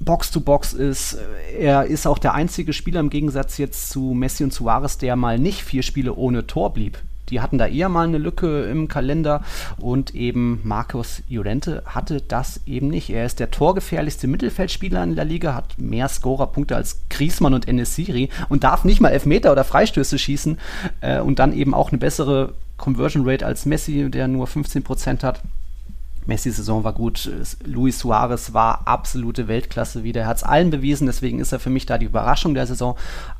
Box 0.00 0.30
to 0.30 0.40
Box 0.40 0.72
ist. 0.72 1.18
Er 1.58 1.84
ist 1.86 2.06
auch 2.06 2.18
der 2.18 2.34
einzige 2.34 2.72
Spieler 2.72 3.00
im 3.00 3.10
Gegensatz 3.10 3.58
jetzt 3.58 3.90
zu 3.90 4.14
Messi 4.14 4.44
und 4.44 4.52
Suarez, 4.52 4.98
der 4.98 5.16
mal 5.16 5.38
nicht 5.38 5.62
vier 5.62 5.82
Spiele 5.82 6.14
ohne 6.14 6.46
Tor 6.46 6.72
blieb. 6.72 6.98
Die 7.30 7.40
hatten 7.40 7.58
da 7.58 7.66
eher 7.66 7.88
mal 7.88 8.06
eine 8.06 8.18
Lücke 8.18 8.64
im 8.64 8.88
Kalender 8.88 9.42
und 9.78 10.14
eben 10.14 10.60
Marcos 10.64 11.22
Llorente 11.28 11.82
hatte 11.84 12.22
das 12.22 12.60
eben 12.66 12.88
nicht. 12.88 13.10
Er 13.10 13.26
ist 13.26 13.38
der 13.38 13.50
torgefährlichste 13.50 14.28
Mittelfeldspieler 14.28 15.02
in 15.04 15.14
der 15.14 15.24
Liga, 15.24 15.54
hat 15.54 15.78
mehr 15.78 16.08
Scorerpunkte 16.08 16.74
als 16.74 17.00
Griezmann 17.10 17.54
und 17.54 17.68
Enesiri 17.68 18.30
und 18.48 18.64
darf 18.64 18.84
nicht 18.84 19.00
mal 19.00 19.10
Elfmeter 19.10 19.52
oder 19.52 19.64
Freistöße 19.64 20.18
schießen 20.18 20.58
äh, 21.00 21.20
und 21.20 21.38
dann 21.38 21.52
eben 21.52 21.74
auch 21.74 21.90
eine 21.90 21.98
bessere 21.98 22.54
Conversion 22.78 23.28
Rate 23.28 23.44
als 23.44 23.66
Messi, 23.66 24.10
der 24.10 24.28
nur 24.28 24.46
15% 24.46 25.22
hat. 25.22 25.42
Messi 26.28 26.50
Saison 26.50 26.84
war 26.84 26.92
gut, 26.92 27.30
Luis 27.64 28.00
Suarez 28.00 28.52
war 28.52 28.86
absolute 28.86 29.48
Weltklasse 29.48 30.04
wieder. 30.04 30.22
Er 30.22 30.26
hat 30.26 30.36
es 30.36 30.42
allen 30.42 30.70
bewiesen, 30.70 31.06
deswegen 31.06 31.40
ist 31.40 31.52
er 31.52 31.58
für 31.58 31.70
mich 31.70 31.86
da 31.86 31.96
die 31.96 32.04
Überraschung 32.04 32.52
der 32.52 32.66
Saison. 32.66 32.96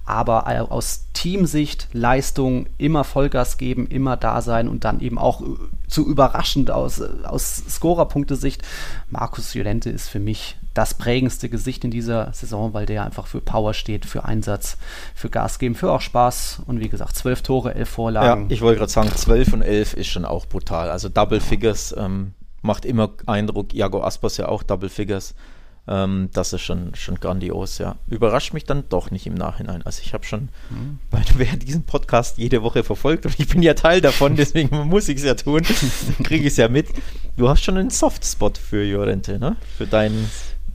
Aber 0.07 0.47
aus 0.73 1.05
Teamsicht, 1.13 1.89
Leistung, 1.93 2.67
immer 2.79 3.05
Vollgas 3.05 3.59
geben, 3.59 3.87
immer 3.89 4.17
da 4.17 4.41
sein 4.41 4.69
und 4.69 4.85
dann 4.85 5.01
eben 5.01 5.19
auch 5.19 5.43
zu 5.87 6.07
überraschend 6.07 6.71
aus, 6.71 7.03
aus 7.03 7.63
Scorerpunktesicht. 7.69 8.63
Markus 9.11 9.55
Llorente 9.55 9.91
ist 9.91 10.09
für 10.09 10.21
mich 10.21 10.57
das 10.75 10.95
prägendste 10.95 11.49
Gesicht 11.49 11.85
in 11.85 11.91
dieser 11.91 12.33
Saison, 12.33 12.73
weil 12.75 12.87
der 12.87 13.05
einfach 13.05 13.27
für 13.27 13.41
Power 13.41 13.75
steht, 13.75 14.07
für 14.07 14.25
Einsatz, 14.25 14.77
für 15.15 15.29
Gas 15.29 15.59
geben, 15.59 15.75
für 15.75 15.91
auch 15.93 16.01
Spaß 16.01 16.63
und 16.67 16.79
wie 16.81 16.89
gesagt, 16.89 17.17
zwölf 17.17 17.43
Tore, 17.43 17.75
elf 17.75 17.89
Ja, 17.89 17.95
Vorlagen. 17.95 18.47
ich 18.49 18.61
wollte 18.61 18.79
gerade 18.79 18.93
sagen, 18.93 19.11
12 19.15 19.53
und 19.55 19.63
11 19.63 19.95
ist 19.95 20.07
schon 20.09 20.25
auch 20.25 20.47
brutal. 20.47 20.91
Also 20.91 21.09
Double 21.09 21.41
Figures 21.41 21.95
ähm, 21.99 22.33
macht 22.63 22.85
immer 22.85 23.11
Eindruck. 23.27 23.75
Iago 23.75 24.03
Aspas 24.03 24.37
ja 24.37 24.47
auch 24.49 24.63
Double 24.63 24.89
Figures. 24.89 25.35
Ähm, 25.91 26.29
das 26.35 26.53
ist 26.53 26.61
schon, 26.61 26.95
schon 26.95 27.15
grandios, 27.19 27.79
ja. 27.79 27.97
Überrascht 28.09 28.53
mich 28.53 28.65
dann 28.65 28.85
doch 28.91 29.11
nicht 29.11 29.27
im 29.27 29.33
Nachhinein. 29.35 29.81
Also 29.87 30.03
ich 30.05 30.13
habe 30.13 30.25
schon, 30.27 30.51
Mhm. 30.71 30.99
weil 31.11 31.23
wer 31.37 31.57
diesen 31.57 31.85
Podcast 31.85 32.37
jede 32.37 32.63
Woche 32.63 32.85
verfolgt 32.85 33.25
und 33.25 33.41
ich 33.41 33.49
bin 33.49 33.63
ja 33.63 33.73
Teil 33.75 34.01
davon, 34.03 34.37
deswegen 34.37 34.77
muss 34.87 35.09
ich 35.09 35.17
es 35.17 35.25
ja 35.25 35.35
tun, 35.35 35.63
kriege 36.25 36.43
ich 36.47 36.53
es 36.53 36.57
ja 36.59 36.69
mit. 36.69 36.89
Du 37.39 37.49
hast 37.49 37.65
schon 37.65 37.79
einen 37.79 37.91
Softspot 37.91 38.59
für 38.59 38.85
Jorente, 38.85 39.39
ne? 39.39 39.57
Für 39.79 39.87
deinen 39.87 40.29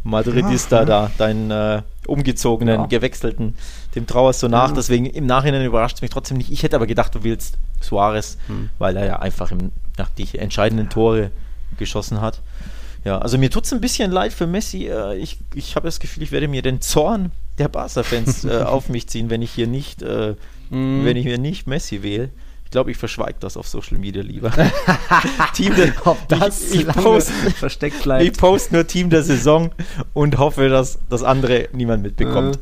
Madridista 0.04 0.80
Ja, 0.80 0.86
da, 0.86 1.12
deinen 1.18 1.50
äh, 1.52 1.82
umgezogenen, 2.08 2.82
Ja. 2.82 2.86
gewechselten, 2.88 3.56
dem 3.96 4.06
trauerst 4.08 4.44
du 4.44 4.48
nach. 4.50 4.70
Ja. 4.70 4.76
Deswegen 4.76 5.06
im 5.06 5.26
Nachhinein 5.26 5.66
überrascht 5.66 5.96
es 5.98 6.02
mich 6.02 6.12
trotzdem 6.12 6.38
nicht. 6.38 6.52
Ich 6.52 6.64
hätte 6.64 6.76
aber 6.76 6.88
gedacht, 6.88 7.16
du 7.16 7.24
willst 7.24 7.58
Suarez, 7.80 8.38
Hm. 8.48 8.70
weil 8.80 8.98
er 8.98 9.06
ja 9.06 9.20
einfach 9.20 9.52
im, 9.52 9.72
nach 9.98 10.10
die 10.10 10.38
entscheidenden 10.38 10.90
Tore 10.90 11.32
geschossen 11.78 12.22
hat. 12.22 12.42
Ja, 13.06 13.18
also 13.18 13.38
mir 13.38 13.50
tut 13.50 13.66
es 13.66 13.74
ein 13.74 13.82
bisschen 13.82 14.12
leid 14.12 14.32
für 14.34 14.48
Messi. 14.48 14.88
Äh, 14.88 15.16
ich 15.18 15.38
ich 15.56 15.76
habe 15.76 15.86
das 15.88 16.00
Gefühl, 16.00 16.24
ich 16.24 16.32
werde 16.32 16.48
mir 16.48 16.62
den 16.62 16.80
Zorn 16.82 17.32
der 17.58 17.68
Barca-Fans 17.68 18.46
äh, 18.46 18.62
auf 18.66 18.90
mich 18.90 19.08
ziehen, 19.08 19.30
wenn 19.30 19.42
ich 19.42 19.52
hier 19.52 19.68
nicht, 19.68 20.02
äh, 20.02 20.36
Mhm. 20.70 21.06
wenn 21.06 21.18
ich 21.18 21.26
mir 21.26 21.38
nicht 21.38 21.68
Messi 21.68 22.02
wähle. 22.04 22.30
Ich 22.74 22.76
glaube, 22.76 22.90
ich 22.90 22.98
verschweige 22.98 23.36
das 23.40 23.56
auf 23.56 23.68
Social 23.68 24.00
Media 24.00 24.24
lieber. 24.24 24.52
Team 25.54 25.76
der, 25.76 25.94
Ob 26.08 26.28
das 26.28 26.72
ich, 26.72 26.80
ich, 26.82 26.88
post, 26.88 27.30
versteckt 27.30 27.98
ich 27.98 28.02
bleibt. 28.02 28.38
post 28.40 28.72
nur 28.72 28.88
Team 28.88 29.12
der 29.12 29.22
Saison 29.22 29.70
und 30.14 30.40
hoffe, 30.40 30.70
dass 30.70 30.98
das 31.08 31.22
andere 31.22 31.70
niemand 31.72 32.02
mitbekommt. 32.02 32.58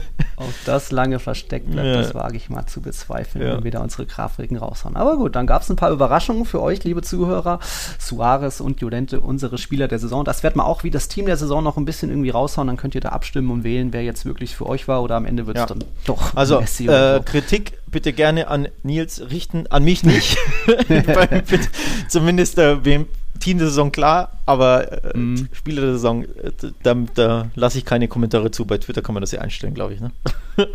Ob 0.36 0.52
das 0.66 0.90
lange 0.90 1.18
versteckt 1.18 1.70
bleibt, 1.70 1.86
Ja. 1.88 1.94
das 2.02 2.14
wage 2.14 2.36
ich 2.36 2.50
mal 2.50 2.66
zu 2.66 2.82
bezweifeln, 2.82 3.46
Ja. 3.46 3.56
wenn 3.56 3.64
wir 3.64 3.70
da 3.70 3.80
unsere 3.82 4.04
Grafiken 4.04 4.58
raushauen. 4.58 4.94
Aber 4.96 5.16
gut, 5.16 5.34
dann 5.34 5.46
gab 5.46 5.62
es 5.62 5.70
ein 5.70 5.76
paar 5.76 5.90
Überraschungen 5.90 6.44
für 6.44 6.60
euch, 6.60 6.84
liebe 6.84 7.00
Zuhörer. 7.02 7.58
Suarez 7.98 8.60
und 8.60 8.80
Llorente, 8.82 9.20
unsere 9.20 9.56
Spieler 9.56 9.88
der 9.88 9.98
Saison. 9.98 10.24
Das 10.24 10.42
wird 10.42 10.54
mal 10.54 10.64
auch 10.64 10.84
wie 10.84 10.90
das 10.90 11.08
Team 11.08 11.24
der 11.26 11.38
Saison 11.38 11.64
noch 11.64 11.78
ein 11.78 11.86
bisschen 11.86 12.10
irgendwie 12.10 12.30
raushauen. 12.30 12.66
Dann 12.66 12.76
könnt 12.76 12.94
ihr 12.94 13.00
da 13.00 13.08
abstimmen 13.10 13.50
und 13.50 13.64
wählen, 13.64 13.92
wer 13.94 14.02
jetzt 14.04 14.26
wirklich 14.26 14.54
für 14.54 14.66
euch 14.66 14.88
war. 14.88 15.02
Oder 15.02 15.16
am 15.16 15.24
Ende 15.24 15.46
wird 15.46 15.56
es 15.56 15.62
Ja. 15.62 15.66
dann 15.66 15.84
doch 16.04 16.36
Also 16.36 16.60
Messi 16.60 16.86
äh, 16.86 17.20
Kritik 17.24 17.78
bitte 17.86 18.12
gerne 18.12 18.48
an 18.48 18.68
Nils 18.82 19.22
richten, 19.30 19.66
an 19.68 19.84
mich 19.84 20.02
nicht. 20.04 20.36
Zumindest 22.08 22.58
äh, 22.58 22.84
wem 22.84 23.06
Team 23.38 23.58
der 23.58 23.68
Saison 23.68 23.92
klar, 23.92 24.32
aber 24.46 25.04
äh, 25.14 25.16
Mhm. 25.16 25.48
Spieler 25.52 25.82
der 25.82 25.92
Saison, 25.92 26.24
äh, 26.24 26.52
da, 26.82 26.94
da 27.14 27.50
lasse 27.54 27.78
ich 27.78 27.84
keine 27.84 28.08
Kommentare 28.08 28.50
zu. 28.50 28.64
Bei 28.64 28.78
Twitter 28.78 29.02
kann 29.02 29.14
man 29.14 29.20
das 29.20 29.32
ja 29.32 29.40
einstellen, 29.40 29.74
glaube 29.74 29.94
ich. 29.94 30.00
Ne? 30.00 30.10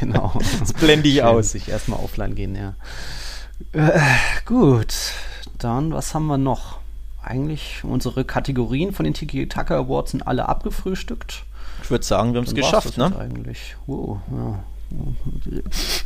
Genau. 0.00 0.38
Das 0.58 0.72
blende 0.72 1.08
ich 1.08 1.16
Schön, 1.16 1.24
aus. 1.24 1.52
Sich 1.52 1.68
erstmal 1.68 2.00
offline 2.00 2.34
gehen, 2.34 2.56
ja. 2.56 2.74
Äh, 3.72 4.00
gut, 4.46 4.94
dann 5.58 5.92
was 5.92 6.14
haben 6.14 6.26
wir 6.26 6.38
noch? 6.38 6.78
Eigentlich 7.22 7.80
unsere 7.82 8.24
Kategorien 8.24 8.92
von 8.92 9.04
den 9.04 9.12
Tiki 9.12 9.46
Taka 9.46 9.76
Awards 9.76 10.12
sind 10.12 10.26
alle 10.26 10.48
abgefrühstückt. 10.48 11.44
Ich 11.82 11.90
würde 11.90 12.04
sagen, 12.04 12.32
wir 12.32 12.40
haben 12.40 12.46
es 12.46 12.54
geschafft, 12.54 12.96
ne? 12.96 13.14
Eigentlich. 13.18 13.76
Wow, 13.86 14.20
ja. 14.30 14.58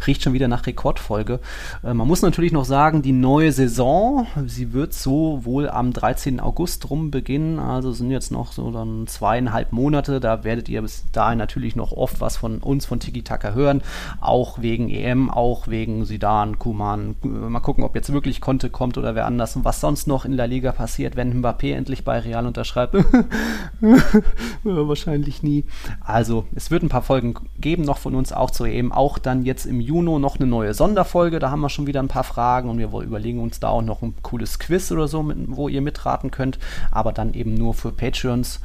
Riecht 0.07 0.23
schon 0.23 0.33
wieder 0.33 0.49
nach 0.49 0.67
Rekordfolge. 0.67 1.41
Äh, 1.83 1.95
man 1.95 2.07
muss 2.07 2.23
natürlich 2.23 2.53
noch 2.53 2.65
sagen, 2.65 3.03
die 3.03 3.13
neue 3.13 3.53
Saison, 3.53 4.27
sie 4.47 4.73
wird 4.73 4.93
so 4.93 5.45
wohl 5.45 5.69
am 5.69 5.93
13. 5.93 6.41
August 6.41 6.91
rum 6.91 7.11
beginnen. 7.11 7.59
Also 7.59 7.93
sind 7.93 8.11
jetzt 8.11 8.31
noch 8.31 8.53
so 8.53 8.71
dann 8.71 9.07
zweieinhalb 9.07 9.73
Monate. 9.73 10.21
Da 10.21 10.45
werdet 10.45 10.69
ihr 10.69 10.83
bis 10.83 11.05
dahin 11.13 11.39
natürlich 11.39 11.77
noch 11.77 11.93
oft 11.93 12.21
was 12.21 12.37
von 12.37 12.59
uns, 12.59 12.87
von 12.87 13.01
Tiki 13.01 13.23
Taka 13.23 13.53
hören. 13.53 13.83
Auch 14.21 14.61
wegen 14.61 14.91
EM, 14.91 15.31
auch 15.31 15.69
wegen 15.69 16.05
Sidan, 16.05 16.59
Kuman. 16.59 17.17
Äh, 17.25 17.29
Mal 17.55 17.61
gucken, 17.61 17.85
ob 17.85 17.95
jetzt 17.95 18.13
wirklich 18.13 18.41
Conte 18.41 18.69
kommt 18.71 18.99
oder 18.99 19.15
wer 19.15 19.27
anders. 19.27 19.57
Und 19.57 19.65
was 19.65 19.81
sonst 19.81 20.07
noch 20.07 20.25
in 20.25 20.37
der 20.37 20.47
Liga 20.47 20.73
passiert, 20.73 21.17
wenn 21.17 21.41
Mbappé 21.41 21.75
endlich 21.75 22.05
bei 22.05 22.19
Real 22.19 22.47
unterschreibt. 22.47 22.95
Wahrscheinlich 24.65 25.43
nie. 25.43 25.65
Also, 26.01 26.47
es 26.55 26.71
wird 26.71 26.83
ein 26.83 26.89
paar 26.89 27.03
Folgen 27.03 27.35
geben, 27.59 27.85
noch 27.85 27.99
von 27.99 28.15
uns 28.15 28.33
auch 28.33 28.51
zu 28.51 28.65
EM. 28.65 28.74
Auch 28.93 29.19
dann 29.19 29.45
jetzt 29.45 29.67
im 29.67 29.81
Juni 29.81 30.19
noch 30.19 30.37
eine 30.39 30.47
neue 30.47 30.75
Sonderfolge. 30.75 31.39
Da 31.39 31.51
haben 31.51 31.61
wir 31.61 31.69
schon 31.69 31.87
wieder 31.87 32.01
ein 32.01 32.09
paar 32.09 32.25
Fragen 32.25 32.69
und 32.71 32.79
wir 32.79 32.93
wollen- 32.93 33.07
überlegen 33.09 33.41
uns 33.41 33.61
da 33.61 33.69
auch 33.69 33.83
noch 33.83 34.03
ein 34.03 34.15
cooles 34.23 34.59
Quiz 34.59 34.91
oder 34.93 35.09
so, 35.09 35.23
mit, 35.23 35.37
wo 35.49 35.69
ihr 35.69 35.81
mitraten 35.81 36.31
könnt. 36.31 36.59
Aber 36.91 37.13
dann 37.13 37.35
eben 37.35 37.55
nur 37.55 37.75
für 37.75 37.93
Patreons. 37.93 38.61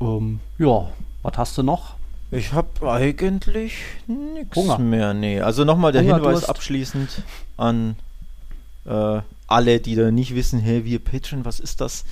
Ähm, 0.00 0.40
ja, 0.58 0.88
was 1.22 1.36
hast 1.36 1.58
du 1.58 1.62
noch? 1.62 1.94
Ich 2.30 2.52
habe 2.54 2.90
eigentlich 2.90 3.74
nichts 4.06 4.78
mehr. 4.78 5.12
Nee, 5.12 5.40
also 5.40 5.64
nochmal 5.64 5.92
der 5.92 6.02
Hunger, 6.02 6.14
Hinweis 6.16 6.32
Durst. 6.32 6.48
abschließend 6.48 7.22
an 7.58 7.96
äh, 8.86 9.20
alle, 9.46 9.80
die 9.80 9.94
da 9.94 10.10
nicht 10.10 10.34
wissen, 10.34 10.58
hey, 10.58 10.84
wir 10.86 10.98
Patreon, 10.98 11.44
was 11.44 11.60
ist 11.60 11.80
das? 11.82 12.04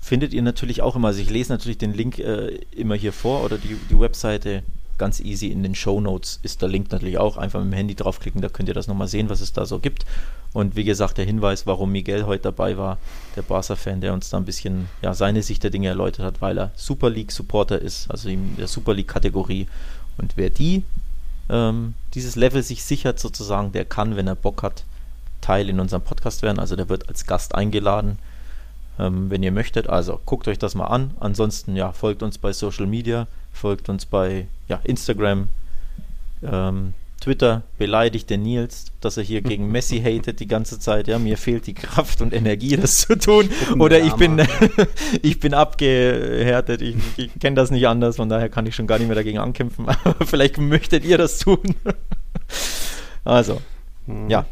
Findet 0.00 0.34
ihr 0.34 0.42
natürlich 0.42 0.82
auch 0.82 0.94
immer. 0.94 1.08
Also 1.08 1.20
ich 1.22 1.30
lese 1.30 1.52
natürlich 1.52 1.78
den 1.78 1.94
Link 1.94 2.18
äh, 2.18 2.58
immer 2.76 2.96
hier 2.96 3.12
vor 3.14 3.44
oder 3.44 3.56
die, 3.56 3.76
die 3.88 3.98
Webseite 3.98 4.62
ganz 4.98 5.20
easy 5.20 5.48
in 5.48 5.62
den 5.62 5.74
Show 5.74 6.00
Notes 6.00 6.38
ist 6.42 6.62
der 6.62 6.68
Link 6.68 6.90
natürlich 6.92 7.18
auch. 7.18 7.36
Einfach 7.36 7.60
mit 7.60 7.72
dem 7.72 7.76
Handy 7.76 7.94
draufklicken, 7.94 8.40
da 8.40 8.48
könnt 8.48 8.68
ihr 8.68 8.74
das 8.74 8.86
nochmal 8.86 9.08
sehen, 9.08 9.30
was 9.30 9.40
es 9.40 9.52
da 9.52 9.66
so 9.66 9.78
gibt. 9.78 10.04
Und 10.52 10.76
wie 10.76 10.84
gesagt, 10.84 11.18
der 11.18 11.24
Hinweis, 11.24 11.66
warum 11.66 11.92
Miguel 11.92 12.26
heute 12.26 12.44
dabei 12.44 12.76
war, 12.76 12.98
der 13.36 13.42
Barca-Fan, 13.42 14.00
der 14.00 14.12
uns 14.12 14.30
da 14.30 14.36
ein 14.36 14.44
bisschen 14.44 14.88
ja, 15.00 15.14
seine 15.14 15.42
Sicht 15.42 15.62
der 15.62 15.70
Dinge 15.70 15.88
erläutert 15.88 16.26
hat, 16.26 16.42
weil 16.42 16.58
er 16.58 16.72
Super 16.76 17.08
League-Supporter 17.10 17.80
ist, 17.80 18.10
also 18.10 18.28
in 18.28 18.56
der 18.56 18.68
Super 18.68 18.94
League-Kategorie. 18.94 19.66
Und 20.18 20.36
wer 20.36 20.50
die, 20.50 20.84
ähm, 21.48 21.94
dieses 22.14 22.36
Level 22.36 22.62
sich 22.62 22.84
sichert 22.84 23.18
sozusagen, 23.18 23.72
der 23.72 23.84
kann, 23.84 24.16
wenn 24.16 24.26
er 24.26 24.34
Bock 24.34 24.62
hat, 24.62 24.84
Teil 25.40 25.68
in 25.68 25.80
unserem 25.80 26.02
Podcast 26.02 26.42
werden. 26.42 26.58
Also 26.58 26.76
der 26.76 26.88
wird 26.88 27.08
als 27.08 27.26
Gast 27.26 27.54
eingeladen, 27.54 28.18
ähm, 28.98 29.30
wenn 29.30 29.42
ihr 29.42 29.52
möchtet. 29.52 29.88
Also 29.88 30.20
guckt 30.24 30.48
euch 30.48 30.58
das 30.58 30.74
mal 30.74 30.86
an. 30.86 31.12
Ansonsten 31.20 31.76
ja, 31.76 31.92
folgt 31.92 32.22
uns 32.22 32.38
bei 32.38 32.52
Social 32.52 32.86
Media, 32.86 33.26
folgt 33.52 33.88
uns 33.88 34.06
bei 34.06 34.46
ja, 34.68 34.80
Instagram, 34.84 35.48
ähm, 36.42 36.94
Twitter 37.22 37.62
beleidigt 37.78 38.30
den 38.30 38.42
Nils, 38.42 38.86
dass 39.00 39.16
er 39.16 39.22
hier 39.22 39.40
gegen 39.42 39.70
Messi 39.70 40.00
hatet 40.00 40.40
die 40.40 40.48
ganze 40.48 40.78
Zeit. 40.78 41.06
Ja, 41.06 41.18
mir 41.18 41.38
fehlt 41.38 41.66
die 41.66 41.74
Kraft 41.74 42.20
und 42.20 42.34
Energie, 42.34 42.76
das 42.76 42.98
zu 42.98 43.16
tun. 43.16 43.48
Oder 43.78 44.00
ich 44.00 44.12
bin, 44.14 44.44
ich 45.22 45.38
bin 45.38 45.54
abgehärtet. 45.54 46.82
Ich, 46.82 46.96
ich 47.16 47.30
kenne 47.40 47.56
das 47.56 47.70
nicht 47.70 47.86
anders, 47.86 48.16
von 48.16 48.28
daher 48.28 48.48
kann 48.48 48.66
ich 48.66 48.74
schon 48.74 48.86
gar 48.86 48.98
nicht 48.98 49.06
mehr 49.06 49.14
dagegen 49.14 49.38
ankämpfen. 49.38 49.88
Aber 50.04 50.26
vielleicht 50.26 50.58
möchtet 50.58 51.04
ihr 51.04 51.16
das 51.16 51.38
tun. 51.38 51.76
also, 53.24 53.62
hm. 54.06 54.28
ja. 54.28 54.44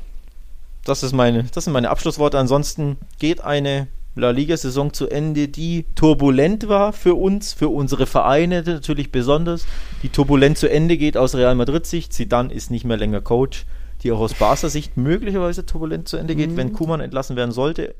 Das, 0.85 1.03
ist 1.03 1.13
meine, 1.13 1.45
das 1.53 1.65
sind 1.65 1.73
meine 1.75 1.91
Abschlussworte. 1.91 2.39
Ansonsten 2.39 2.97
geht 3.19 3.43
eine 3.43 3.89
La 4.17 4.31
Liga-Saison 4.31 4.93
zu 4.93 5.09
Ende, 5.09 5.49
die 5.49 5.87
turbulent 5.95 6.69
war 6.69 6.93
für 6.93 7.15
uns, 7.15 7.53
für 7.53 7.69
unsere 7.69 8.07
Vereine 8.07 8.63
natürlich 8.67 9.13
besonders, 9.13 9.67
die 10.03 10.09
turbulent 10.09 10.59
zu 10.59 10.69
Ende 10.69 10.97
geht 10.97 11.17
aus 11.17 11.35
Real 11.35 11.55
Madrid-Sicht. 11.55 12.13
Zidane 12.13 12.53
ist 12.53 12.71
nicht 12.71 12.85
mehr 12.85 12.97
länger 12.97 13.21
Coach, 13.21 13.67
die 14.03 14.11
auch 14.11 14.19
aus 14.21 14.35
Barca-Sicht 14.35 14.97
möglicherweise 14.97 15.65
turbulent 15.65 16.09
zu 16.09 16.17
Ende 16.17 16.35
geht, 16.35 16.51
mhm. 16.51 16.57
wenn 16.57 16.73
Kuman 16.73 17.01
entlassen 17.01 17.37
werden 17.37 17.53
sollte. 17.53 17.95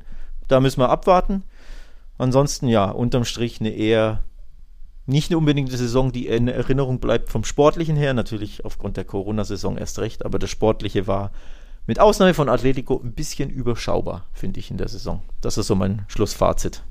Da 0.47 0.59
müssen 0.59 0.81
wir 0.81 0.89
abwarten. 0.89 1.43
Ansonsten 2.17 2.67
ja, 2.67 2.91
unterm 2.91 3.23
Strich 3.23 3.61
eine 3.61 3.71
eher 3.71 4.21
nicht 5.05 5.31
eine 5.31 5.37
unbedingte 5.37 5.77
Saison, 5.77 6.11
die 6.11 6.27
in 6.27 6.47
Erinnerung 6.47 6.99
bleibt 6.99 7.29
vom 7.29 7.43
Sportlichen 7.43 7.95
her, 7.95 8.13
natürlich 8.13 8.65
aufgrund 8.65 8.97
der 8.97 9.05
Corona-Saison 9.05 9.77
erst 9.77 9.99
recht, 9.99 10.25
aber 10.25 10.39
das 10.39 10.49
Sportliche 10.49 11.07
war 11.07 11.31
mit 11.87 11.99
Ausnahme 11.99 12.33
von 12.33 12.49
Atletico 12.49 12.99
ein 13.03 13.13
bisschen 13.13 13.49
überschaubar, 13.49 14.25
finde 14.33 14.59
ich, 14.59 14.71
in 14.71 14.77
der 14.77 14.87
Saison. 14.87 15.21
Das 15.41 15.57
ist 15.57 15.67
so 15.67 15.75
mein 15.75 16.05
Schlussfazit. 16.07 16.83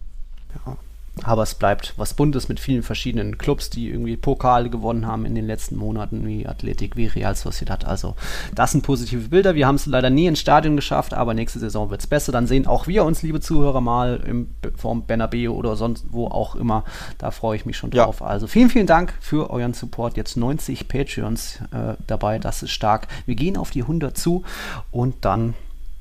Ja. 0.66 0.76
Aber 1.24 1.42
es 1.42 1.54
bleibt 1.54 1.94
was 1.96 2.14
Buntes 2.14 2.48
mit 2.48 2.60
vielen 2.60 2.82
verschiedenen 2.82 3.36
Clubs, 3.36 3.68
die 3.68 3.88
irgendwie 3.88 4.16
Pokale 4.16 4.70
gewonnen 4.70 5.06
haben 5.06 5.26
in 5.26 5.34
den 5.34 5.46
letzten 5.46 5.76
Monaten, 5.76 6.26
wie 6.26 6.46
Athletik, 6.46 6.96
wie 6.96 7.06
Real 7.06 7.34
Sociedad. 7.34 7.84
Also, 7.84 8.14
das 8.54 8.72
sind 8.72 8.82
positive 8.82 9.28
Bilder. 9.28 9.54
Wir 9.54 9.66
haben 9.66 9.74
es 9.74 9.86
leider 9.86 10.08
nie 10.08 10.26
ins 10.26 10.40
Stadion 10.40 10.76
geschafft, 10.76 11.12
aber 11.12 11.34
nächste 11.34 11.58
Saison 11.58 11.90
wird 11.90 12.00
es 12.00 12.06
besser. 12.06 12.32
Dann 12.32 12.46
sehen 12.46 12.66
auch 12.66 12.86
wir 12.86 13.04
uns, 13.04 13.22
liebe 13.22 13.40
Zuhörer, 13.40 13.80
mal 13.80 14.22
im 14.26 14.48
Form 14.76 15.04
Bernabeu 15.06 15.50
oder 15.50 15.76
sonst 15.76 16.06
wo 16.10 16.26
auch 16.26 16.54
immer. 16.54 16.84
Da 17.18 17.30
freue 17.30 17.56
ich 17.56 17.66
mich 17.66 17.76
schon 17.76 17.90
drauf. 17.90 18.20
Ja. 18.20 18.26
Also, 18.26 18.46
vielen, 18.46 18.70
vielen 18.70 18.86
Dank 18.86 19.12
für 19.20 19.50
euren 19.50 19.74
Support. 19.74 20.16
Jetzt 20.16 20.36
90 20.36 20.88
Patreons 20.88 21.60
äh, 21.72 21.94
dabei. 22.06 22.38
Das 22.38 22.62
ist 22.62 22.70
stark. 22.70 23.08
Wir 23.26 23.34
gehen 23.34 23.56
auf 23.56 23.70
die 23.70 23.82
100 23.82 24.16
zu 24.16 24.44
und 24.90 25.16
dann 25.24 25.54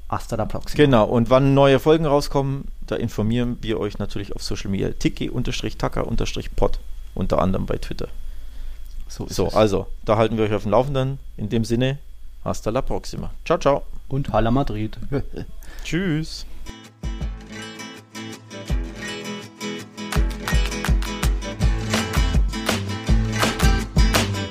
Hasta 0.09 0.35
la 0.35 0.45
próxima. 0.45 0.75
Genau, 0.75 1.05
und 1.05 1.29
wann 1.29 1.53
neue 1.53 1.79
Folgen 1.79 2.05
rauskommen, 2.05 2.65
da 2.87 2.95
informieren 2.95 3.57
wir 3.61 3.79
euch 3.79 3.99
natürlich 3.99 4.35
auf 4.35 4.43
Social 4.43 4.71
Media. 4.71 4.89
Tiki-Tacker-Pod, 4.89 6.79
unter 7.13 7.39
anderem 7.39 7.65
bei 7.67 7.77
Twitter. 7.77 8.07
So, 9.07 9.27
so 9.29 9.49
also, 9.49 9.87
da 10.05 10.17
halten 10.17 10.37
wir 10.37 10.45
euch 10.45 10.53
auf 10.53 10.63
dem 10.63 10.71
Laufenden. 10.71 11.19
In 11.37 11.49
dem 11.49 11.63
Sinne, 11.63 11.99
hasta 12.43 12.71
la 12.71 12.81
próxima. 12.81 13.31
Ciao, 13.45 13.59
ciao. 13.59 13.83
Und 14.07 14.33
Hala 14.33 14.49
Madrid. 14.51 14.97
Tschüss. 15.83 16.45